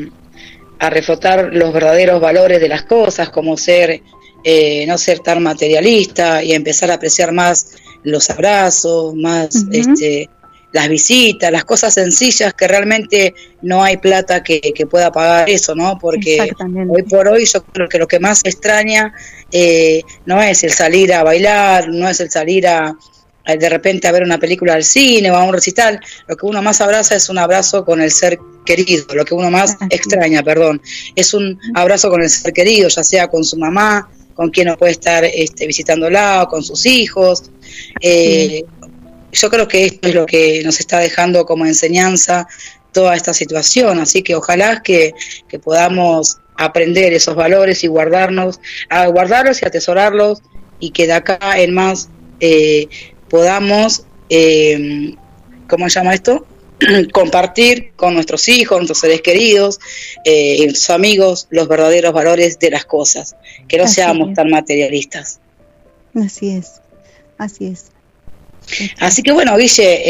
a 0.78 0.90
reflotar 0.90 1.50
los 1.54 1.74
verdaderos 1.74 2.22
valores 2.22 2.62
de 2.62 2.70
las 2.70 2.84
cosas, 2.84 3.30
como 3.30 3.58
ser, 3.58 4.02
eh, 4.44 4.86
no 4.88 4.98
ser 4.98 5.20
tan 5.20 5.42
materialista 5.42 6.44
y 6.44 6.54
empezar 6.54 6.92
a 6.92 6.96
apreciar 6.96 7.32
más 7.32 7.72
los 8.04 8.30
abrazos, 8.30 9.16
más 9.16 9.66
este, 9.72 10.30
las 10.74 10.90
visitas, 10.90 11.52
las 11.52 11.64
cosas 11.64 11.94
sencillas 11.94 12.54
que 12.54 12.68
realmente 12.68 13.34
no 13.62 13.84
hay 13.84 13.98
plata 13.98 14.44
que, 14.44 14.60
que 14.60 14.88
pueda 14.88 15.12
pagar 15.12 15.50
eso, 15.50 15.76
¿no? 15.76 15.98
Porque 16.00 16.52
hoy 16.90 17.04
por 17.04 17.28
hoy 17.28 17.46
yo 17.46 17.64
creo 17.64 17.88
que 17.88 18.00
lo 18.00 18.08
que 18.08 18.20
más 18.20 18.42
extraña 18.44 19.14
eh, 19.52 20.02
no 20.26 20.42
es 20.42 20.64
el 20.64 20.72
salir 20.72 21.14
a 21.14 21.24
bailar, 21.24 21.88
no 21.90 22.10
es 22.10 22.20
el 22.20 22.32
salir 22.32 22.68
a, 22.68 22.98
a 23.46 23.56
de 23.56 23.70
repente 23.70 24.08
a 24.08 24.12
ver 24.12 24.24
una 24.24 24.40
película 24.40 24.74
al 24.74 24.84
cine 24.84 25.30
o 25.30 25.36
a 25.36 25.44
un 25.44 25.54
recital, 25.54 26.00
lo 26.28 26.36
que 26.36 26.46
uno 26.46 26.62
más 26.62 26.82
abraza 26.82 27.16
es 27.16 27.30
un 27.30 27.38
abrazo 27.38 27.86
con 27.86 28.02
el 28.02 28.12
ser 28.12 28.40
querido, 28.66 29.06
lo 29.14 29.26
que 29.26 29.36
uno 29.36 29.52
más 29.52 29.76
Así. 29.76 29.88
extraña, 29.92 30.42
perdón, 30.42 30.82
es 31.16 31.34
un 31.34 31.60
abrazo 31.76 32.10
con 32.10 32.24
el 32.24 32.30
ser 32.30 32.52
querido, 32.52 32.90
ya 32.90 33.04
sea 33.04 33.28
con 33.28 33.44
su 33.44 33.58
mamá, 33.58 34.10
con 34.34 34.50
quien 34.50 34.68
no 34.68 34.78
puede 34.78 34.94
estar 34.94 35.24
este, 35.26 35.68
visitándola, 35.68 36.44
o 36.44 36.48
con 36.48 36.64
sus 36.64 36.86
hijos. 36.86 37.52
Eh, 38.02 38.64
yo 39.32 39.50
creo 39.50 39.68
que 39.68 39.86
esto 39.86 40.08
es 40.08 40.16
lo 40.16 40.26
que 40.26 40.62
nos 40.64 40.80
está 40.80 41.00
dejando 41.00 41.46
como 41.46 41.66
enseñanza 41.66 42.48
toda 42.92 43.16
esta 43.16 43.34
situación, 43.34 44.00
así 44.00 44.22
que 44.22 44.36
ojalá 44.36 44.84
que, 44.84 45.14
que 45.48 45.58
podamos 45.60 46.38
aprender 46.56 47.14
esos 47.14 47.36
valores 47.36 47.84
y 47.84 47.88
guardarnos, 47.88 48.60
a 48.90 49.08
guardarlos 49.08 49.62
y 49.62 49.66
atesorarlos 49.66 50.42
y 50.80 50.92
que 50.92 51.08
de 51.08 51.14
acá 51.14 51.40
en 51.58 51.74
más 51.74 52.10
eh, 52.40 52.88
podamos, 53.30 54.06
eh, 54.30 55.16
¿cómo 55.68 55.90
se 55.90 56.00
llama 56.00 56.14
esto? 56.14 56.46
compartir 57.12 57.92
con 57.96 58.14
nuestros 58.14 58.48
hijos, 58.50 58.78
nuestros 58.78 59.00
seres 59.00 59.22
queridos 59.22 59.80
eh, 60.26 60.58
y 60.60 60.64
nuestros 60.66 60.90
amigos 60.90 61.48
los 61.50 61.68
verdaderos 61.68 62.14
valores 62.14 62.60
de 62.60 62.72
las 62.72 62.86
cosas, 62.86 63.36
que 63.68 63.78
no 63.78 63.86
Así 63.86 63.96
seamos 63.96 64.30
es. 64.30 64.36
tan 64.36 64.50
materialistas. 64.50 65.40
Así 66.16 66.50
es, 66.52 66.82
así 67.38 67.68
es. 67.68 67.86
Así 69.00 69.24
que 69.24 69.34
bueno, 69.34 69.58
Guille, 69.58 70.02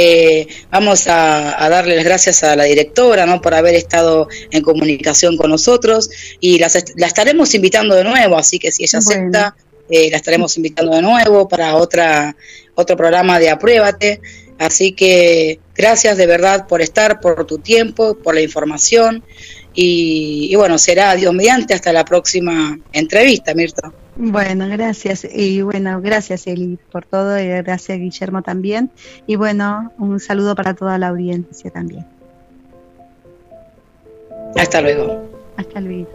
eh, 0.41 0.47
vamos 0.69 1.07
a, 1.07 1.63
a 1.63 1.69
darle 1.69 1.95
las 1.95 2.05
gracias 2.05 2.43
a 2.43 2.55
la 2.55 2.65
directora 2.65 3.25
¿no? 3.25 3.41
por 3.41 3.55
haber 3.55 3.73
estado 3.73 4.27
en 4.51 4.61
comunicación 4.61 5.37
con 5.37 5.49
nosotros 5.49 6.09
y 6.39 6.59
las 6.59 6.77
la 6.95 7.07
estaremos 7.07 7.55
invitando 7.55 7.95
de 7.95 8.03
nuevo, 8.03 8.37
así 8.37 8.59
que 8.59 8.71
si 8.71 8.83
ella 8.83 8.99
Bueno. 9.03 9.21
acepta, 9.39 9.55
eh, 9.89 10.09
la 10.11 10.17
estaremos 10.17 10.55
invitando 10.57 10.95
de 10.95 11.01
nuevo 11.01 11.47
para 11.47 11.75
otra 11.75 12.35
otro 12.75 12.95
programa 12.95 13.39
de 13.39 13.49
Apruébate. 13.49 14.21
Así 14.59 14.93
que 14.93 15.59
gracias 15.75 16.17
de 16.17 16.27
verdad 16.27 16.67
por 16.67 16.81
estar, 16.81 17.19
por 17.19 17.45
tu 17.45 17.57
tiempo, 17.57 18.15
por 18.15 18.35
la 18.35 18.41
información 18.41 19.23
y, 19.73 20.47
y 20.51 20.55
bueno, 20.55 20.77
será 20.77 21.15
Dios 21.15 21.33
mediante 21.33 21.73
hasta 21.73 21.91
la 21.91 22.05
próxima 22.05 22.77
entrevista, 22.93 23.53
Mirta. 23.53 23.91
Bueno, 24.15 24.67
gracias. 24.69 25.27
Y 25.31 25.61
bueno, 25.61 25.99
gracias 26.01 26.45
Eli 26.45 26.77
por 26.91 27.05
todo 27.05 27.39
y 27.39 27.47
gracias 27.47 27.97
Guillermo 27.97 28.41
también. 28.41 28.91
Y 29.25 29.35
bueno, 29.35 29.91
un 29.97 30.19
saludo 30.19 30.55
para 30.55 30.73
toda 30.75 30.97
la 30.97 31.07
audiencia 31.07 31.71
también. 31.71 32.05
Hasta 34.55 34.81
luego. 34.81 35.29
Hasta 35.57 35.81
luego. 35.81 36.09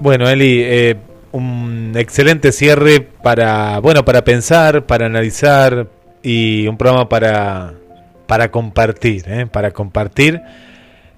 Bueno, 0.00 0.28
Eli, 0.28 0.60
eh, 0.62 0.96
un 1.32 1.92
excelente 1.96 2.50
cierre 2.50 3.00
para, 3.00 3.78
bueno, 3.78 4.04
para 4.04 4.24
pensar, 4.24 4.84
para 4.86 5.06
analizar 5.06 5.88
y 6.22 6.66
un 6.66 6.76
programa 6.76 7.08
para, 7.08 7.74
para 8.26 8.50
compartir, 8.50 9.24
¿eh? 9.28 9.46
para 9.46 9.72
compartir. 9.72 10.40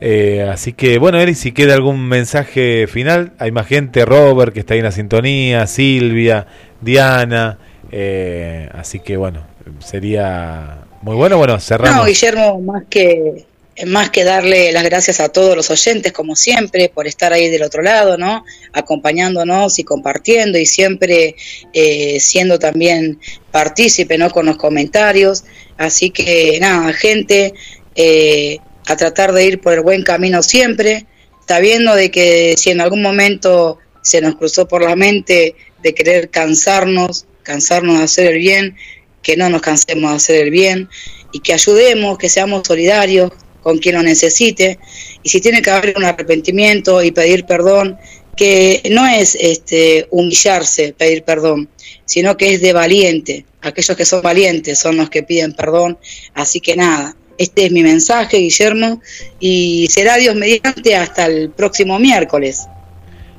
Eh, 0.00 0.46
así 0.50 0.72
que, 0.72 0.98
bueno, 0.98 1.18
Eli, 1.18 1.34
si 1.34 1.52
queda 1.52 1.74
algún 1.74 2.06
mensaje 2.06 2.86
final, 2.86 3.32
hay 3.38 3.50
más 3.50 3.66
gente, 3.66 4.04
Robert, 4.04 4.52
que 4.52 4.60
está 4.60 4.74
ahí 4.74 4.80
en 4.80 4.84
la 4.84 4.92
sintonía, 4.92 5.66
Silvia, 5.66 6.46
Diana, 6.80 7.58
eh, 7.90 8.68
así 8.74 9.00
que, 9.00 9.16
bueno, 9.16 9.46
sería 9.78 10.80
muy 11.00 11.16
bueno, 11.16 11.38
bueno, 11.38 11.58
cerramos. 11.60 11.96
No, 12.00 12.04
Guillermo, 12.06 12.60
más 12.60 12.84
que 12.90 13.46
más 13.84 14.10
que 14.10 14.24
darle 14.24 14.72
las 14.72 14.84
gracias 14.84 15.20
a 15.20 15.28
todos 15.28 15.54
los 15.54 15.70
oyentes, 15.70 16.12
como 16.12 16.34
siempre, 16.34 16.88
por 16.88 17.06
estar 17.06 17.32
ahí 17.32 17.50
del 17.50 17.62
otro 17.62 17.82
lado, 17.82 18.16
¿no? 18.16 18.44
Acompañándonos 18.72 19.78
y 19.78 19.84
compartiendo 19.84 20.56
y 20.56 20.64
siempre 20.64 21.36
eh, 21.74 22.18
siendo 22.18 22.58
también 22.58 23.20
partícipe, 23.50 24.16
¿no? 24.16 24.30
Con 24.30 24.46
los 24.46 24.56
comentarios. 24.56 25.44
Así 25.76 26.10
que, 26.10 26.58
nada, 26.58 26.92
gente, 26.94 27.52
eh, 27.94 28.58
a 28.86 28.96
tratar 28.96 29.32
de 29.32 29.44
ir 29.44 29.60
por 29.60 29.74
el 29.74 29.82
buen 29.82 30.02
camino 30.02 30.42
siempre, 30.42 31.06
sabiendo 31.46 31.94
de 31.94 32.10
que 32.10 32.54
si 32.56 32.70
en 32.70 32.80
algún 32.80 33.02
momento 33.02 33.78
se 34.00 34.22
nos 34.22 34.36
cruzó 34.36 34.66
por 34.66 34.82
la 34.82 34.96
mente 34.96 35.54
de 35.82 35.94
querer 35.94 36.30
cansarnos, 36.30 37.26
cansarnos 37.42 37.98
de 37.98 38.04
hacer 38.04 38.32
el 38.32 38.38
bien, 38.38 38.76
que 39.22 39.36
no 39.36 39.50
nos 39.50 39.60
cansemos 39.60 40.10
de 40.12 40.16
hacer 40.16 40.44
el 40.44 40.50
bien 40.50 40.88
y 41.32 41.40
que 41.40 41.52
ayudemos, 41.52 42.16
que 42.16 42.28
seamos 42.28 42.66
solidarios 42.66 43.32
con 43.66 43.78
quien 43.78 43.96
lo 43.96 44.02
necesite. 44.04 44.78
Y 45.24 45.28
si 45.28 45.40
tiene 45.40 45.60
que 45.60 45.70
haber 45.70 45.94
un 45.96 46.04
arrepentimiento 46.04 47.02
y 47.02 47.10
pedir 47.10 47.46
perdón, 47.46 47.98
que 48.36 48.80
no 48.92 49.04
es 49.08 49.36
este, 49.40 50.06
humillarse, 50.12 50.94
pedir 50.96 51.24
perdón, 51.24 51.68
sino 52.04 52.36
que 52.36 52.54
es 52.54 52.60
de 52.60 52.72
valiente. 52.72 53.44
Aquellos 53.62 53.96
que 53.96 54.04
son 54.04 54.22
valientes 54.22 54.78
son 54.78 54.96
los 54.96 55.10
que 55.10 55.24
piden 55.24 55.52
perdón. 55.52 55.98
Así 56.32 56.60
que 56.60 56.76
nada, 56.76 57.16
este 57.38 57.66
es 57.66 57.72
mi 57.72 57.82
mensaje, 57.82 58.36
Guillermo, 58.36 59.02
y 59.40 59.88
será 59.90 60.14
Dios 60.14 60.36
mediante 60.36 60.94
hasta 60.94 61.26
el 61.26 61.50
próximo 61.50 61.98
miércoles. 61.98 62.68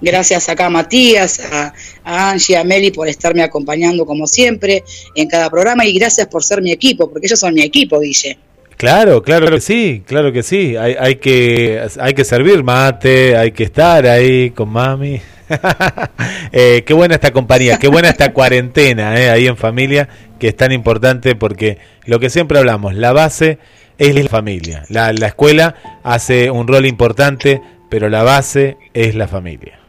Gracias 0.01 0.49
acá 0.49 0.65
a 0.65 0.69
Matías, 0.69 1.39
a, 1.39 1.73
a 2.03 2.31
Angie, 2.31 2.57
a 2.57 2.65
Meli 2.65 2.91
por 2.91 3.07
estarme 3.07 3.43
acompañando 3.43 4.05
como 4.05 4.27
siempre 4.27 4.83
en 5.15 5.29
cada 5.29 5.49
programa 5.49 5.85
y 5.85 5.93
gracias 5.93 6.27
por 6.27 6.43
ser 6.43 6.61
mi 6.61 6.73
equipo, 6.73 7.09
porque 7.09 7.27
ellos 7.27 7.39
son 7.39 7.53
mi 7.53 7.61
equipo, 7.61 8.01
Guille. 8.01 8.37
Claro, 8.77 9.23
claro 9.23 9.49
que 9.49 9.59
sí, 9.59 10.03
claro 10.05 10.31
que 10.31 10.43
sí. 10.43 10.77
Hay, 10.77 10.95
hay 10.99 11.15
que 11.15 11.81
hay 11.99 12.13
que 12.13 12.23
servir 12.23 12.63
mate, 12.63 13.35
hay 13.35 13.51
que 13.51 13.63
estar 13.63 14.05
ahí 14.05 14.51
con 14.51 14.69
mami. 14.69 15.19
eh, 16.51 16.83
qué 16.85 16.93
buena 16.93 17.15
esta 17.15 17.31
compañía, 17.31 17.79
qué 17.79 17.87
buena 17.87 18.09
esta 18.09 18.33
cuarentena 18.33 19.19
eh, 19.19 19.31
ahí 19.31 19.47
en 19.47 19.57
familia, 19.57 20.07
que 20.39 20.49
es 20.49 20.55
tan 20.55 20.71
importante 20.71 21.35
porque 21.35 21.79
lo 22.05 22.19
que 22.19 22.29
siempre 22.29 22.59
hablamos, 22.59 22.93
la 22.93 23.13
base 23.13 23.57
es 23.97 24.13
la 24.13 24.29
familia. 24.29 24.83
La, 24.89 25.11
la 25.11 25.27
escuela 25.27 25.73
hace 26.03 26.51
un 26.51 26.67
rol 26.67 26.85
importante, 26.85 27.61
pero 27.89 28.09
la 28.09 28.21
base 28.21 28.77
es 28.93 29.15
la 29.15 29.27
familia. 29.27 29.79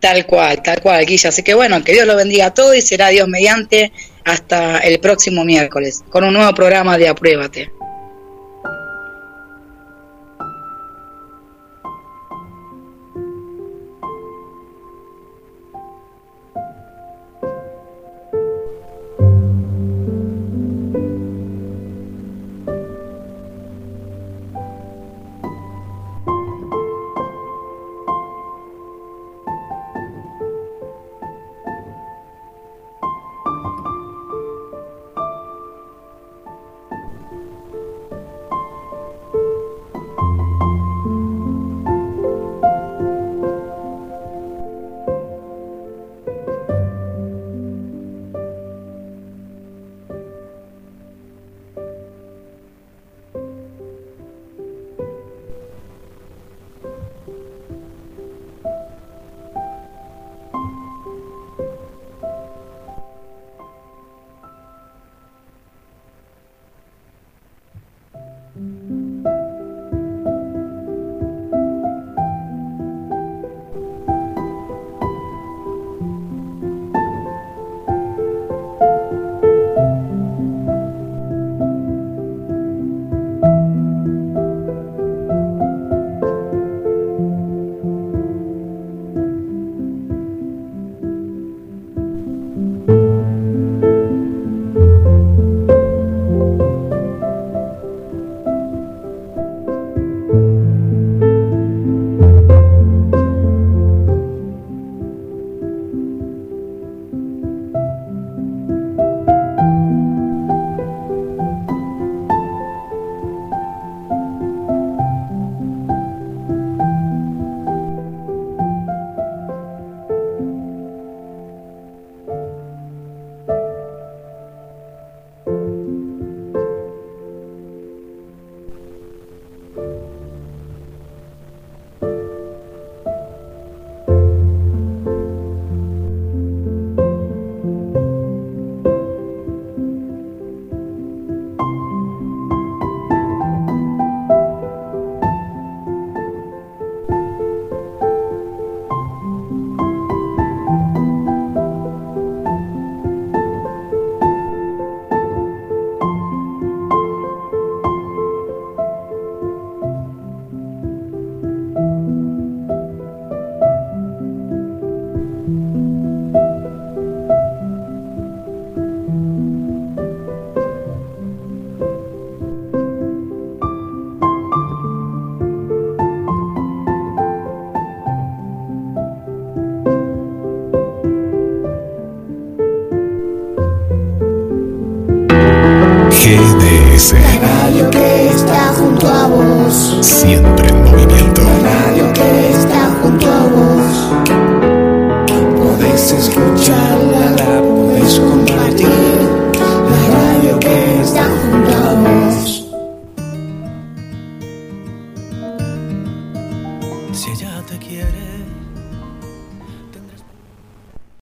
Tal 0.00 0.26
cual, 0.26 0.62
tal 0.62 0.80
cual, 0.82 1.04
Guilla. 1.06 1.30
Así 1.30 1.42
que 1.42 1.54
bueno, 1.54 1.82
que 1.82 1.92
Dios 1.92 2.06
lo 2.06 2.16
bendiga 2.16 2.46
a 2.46 2.54
todos 2.54 2.76
y 2.76 2.82
será 2.82 3.08
Dios 3.08 3.28
mediante 3.28 3.92
hasta 4.24 4.78
el 4.78 5.00
próximo 5.00 5.44
miércoles 5.44 6.02
con 6.10 6.24
un 6.24 6.34
nuevo 6.34 6.52
programa 6.54 6.98
de 6.98 7.08
Apruébate. 7.08 7.79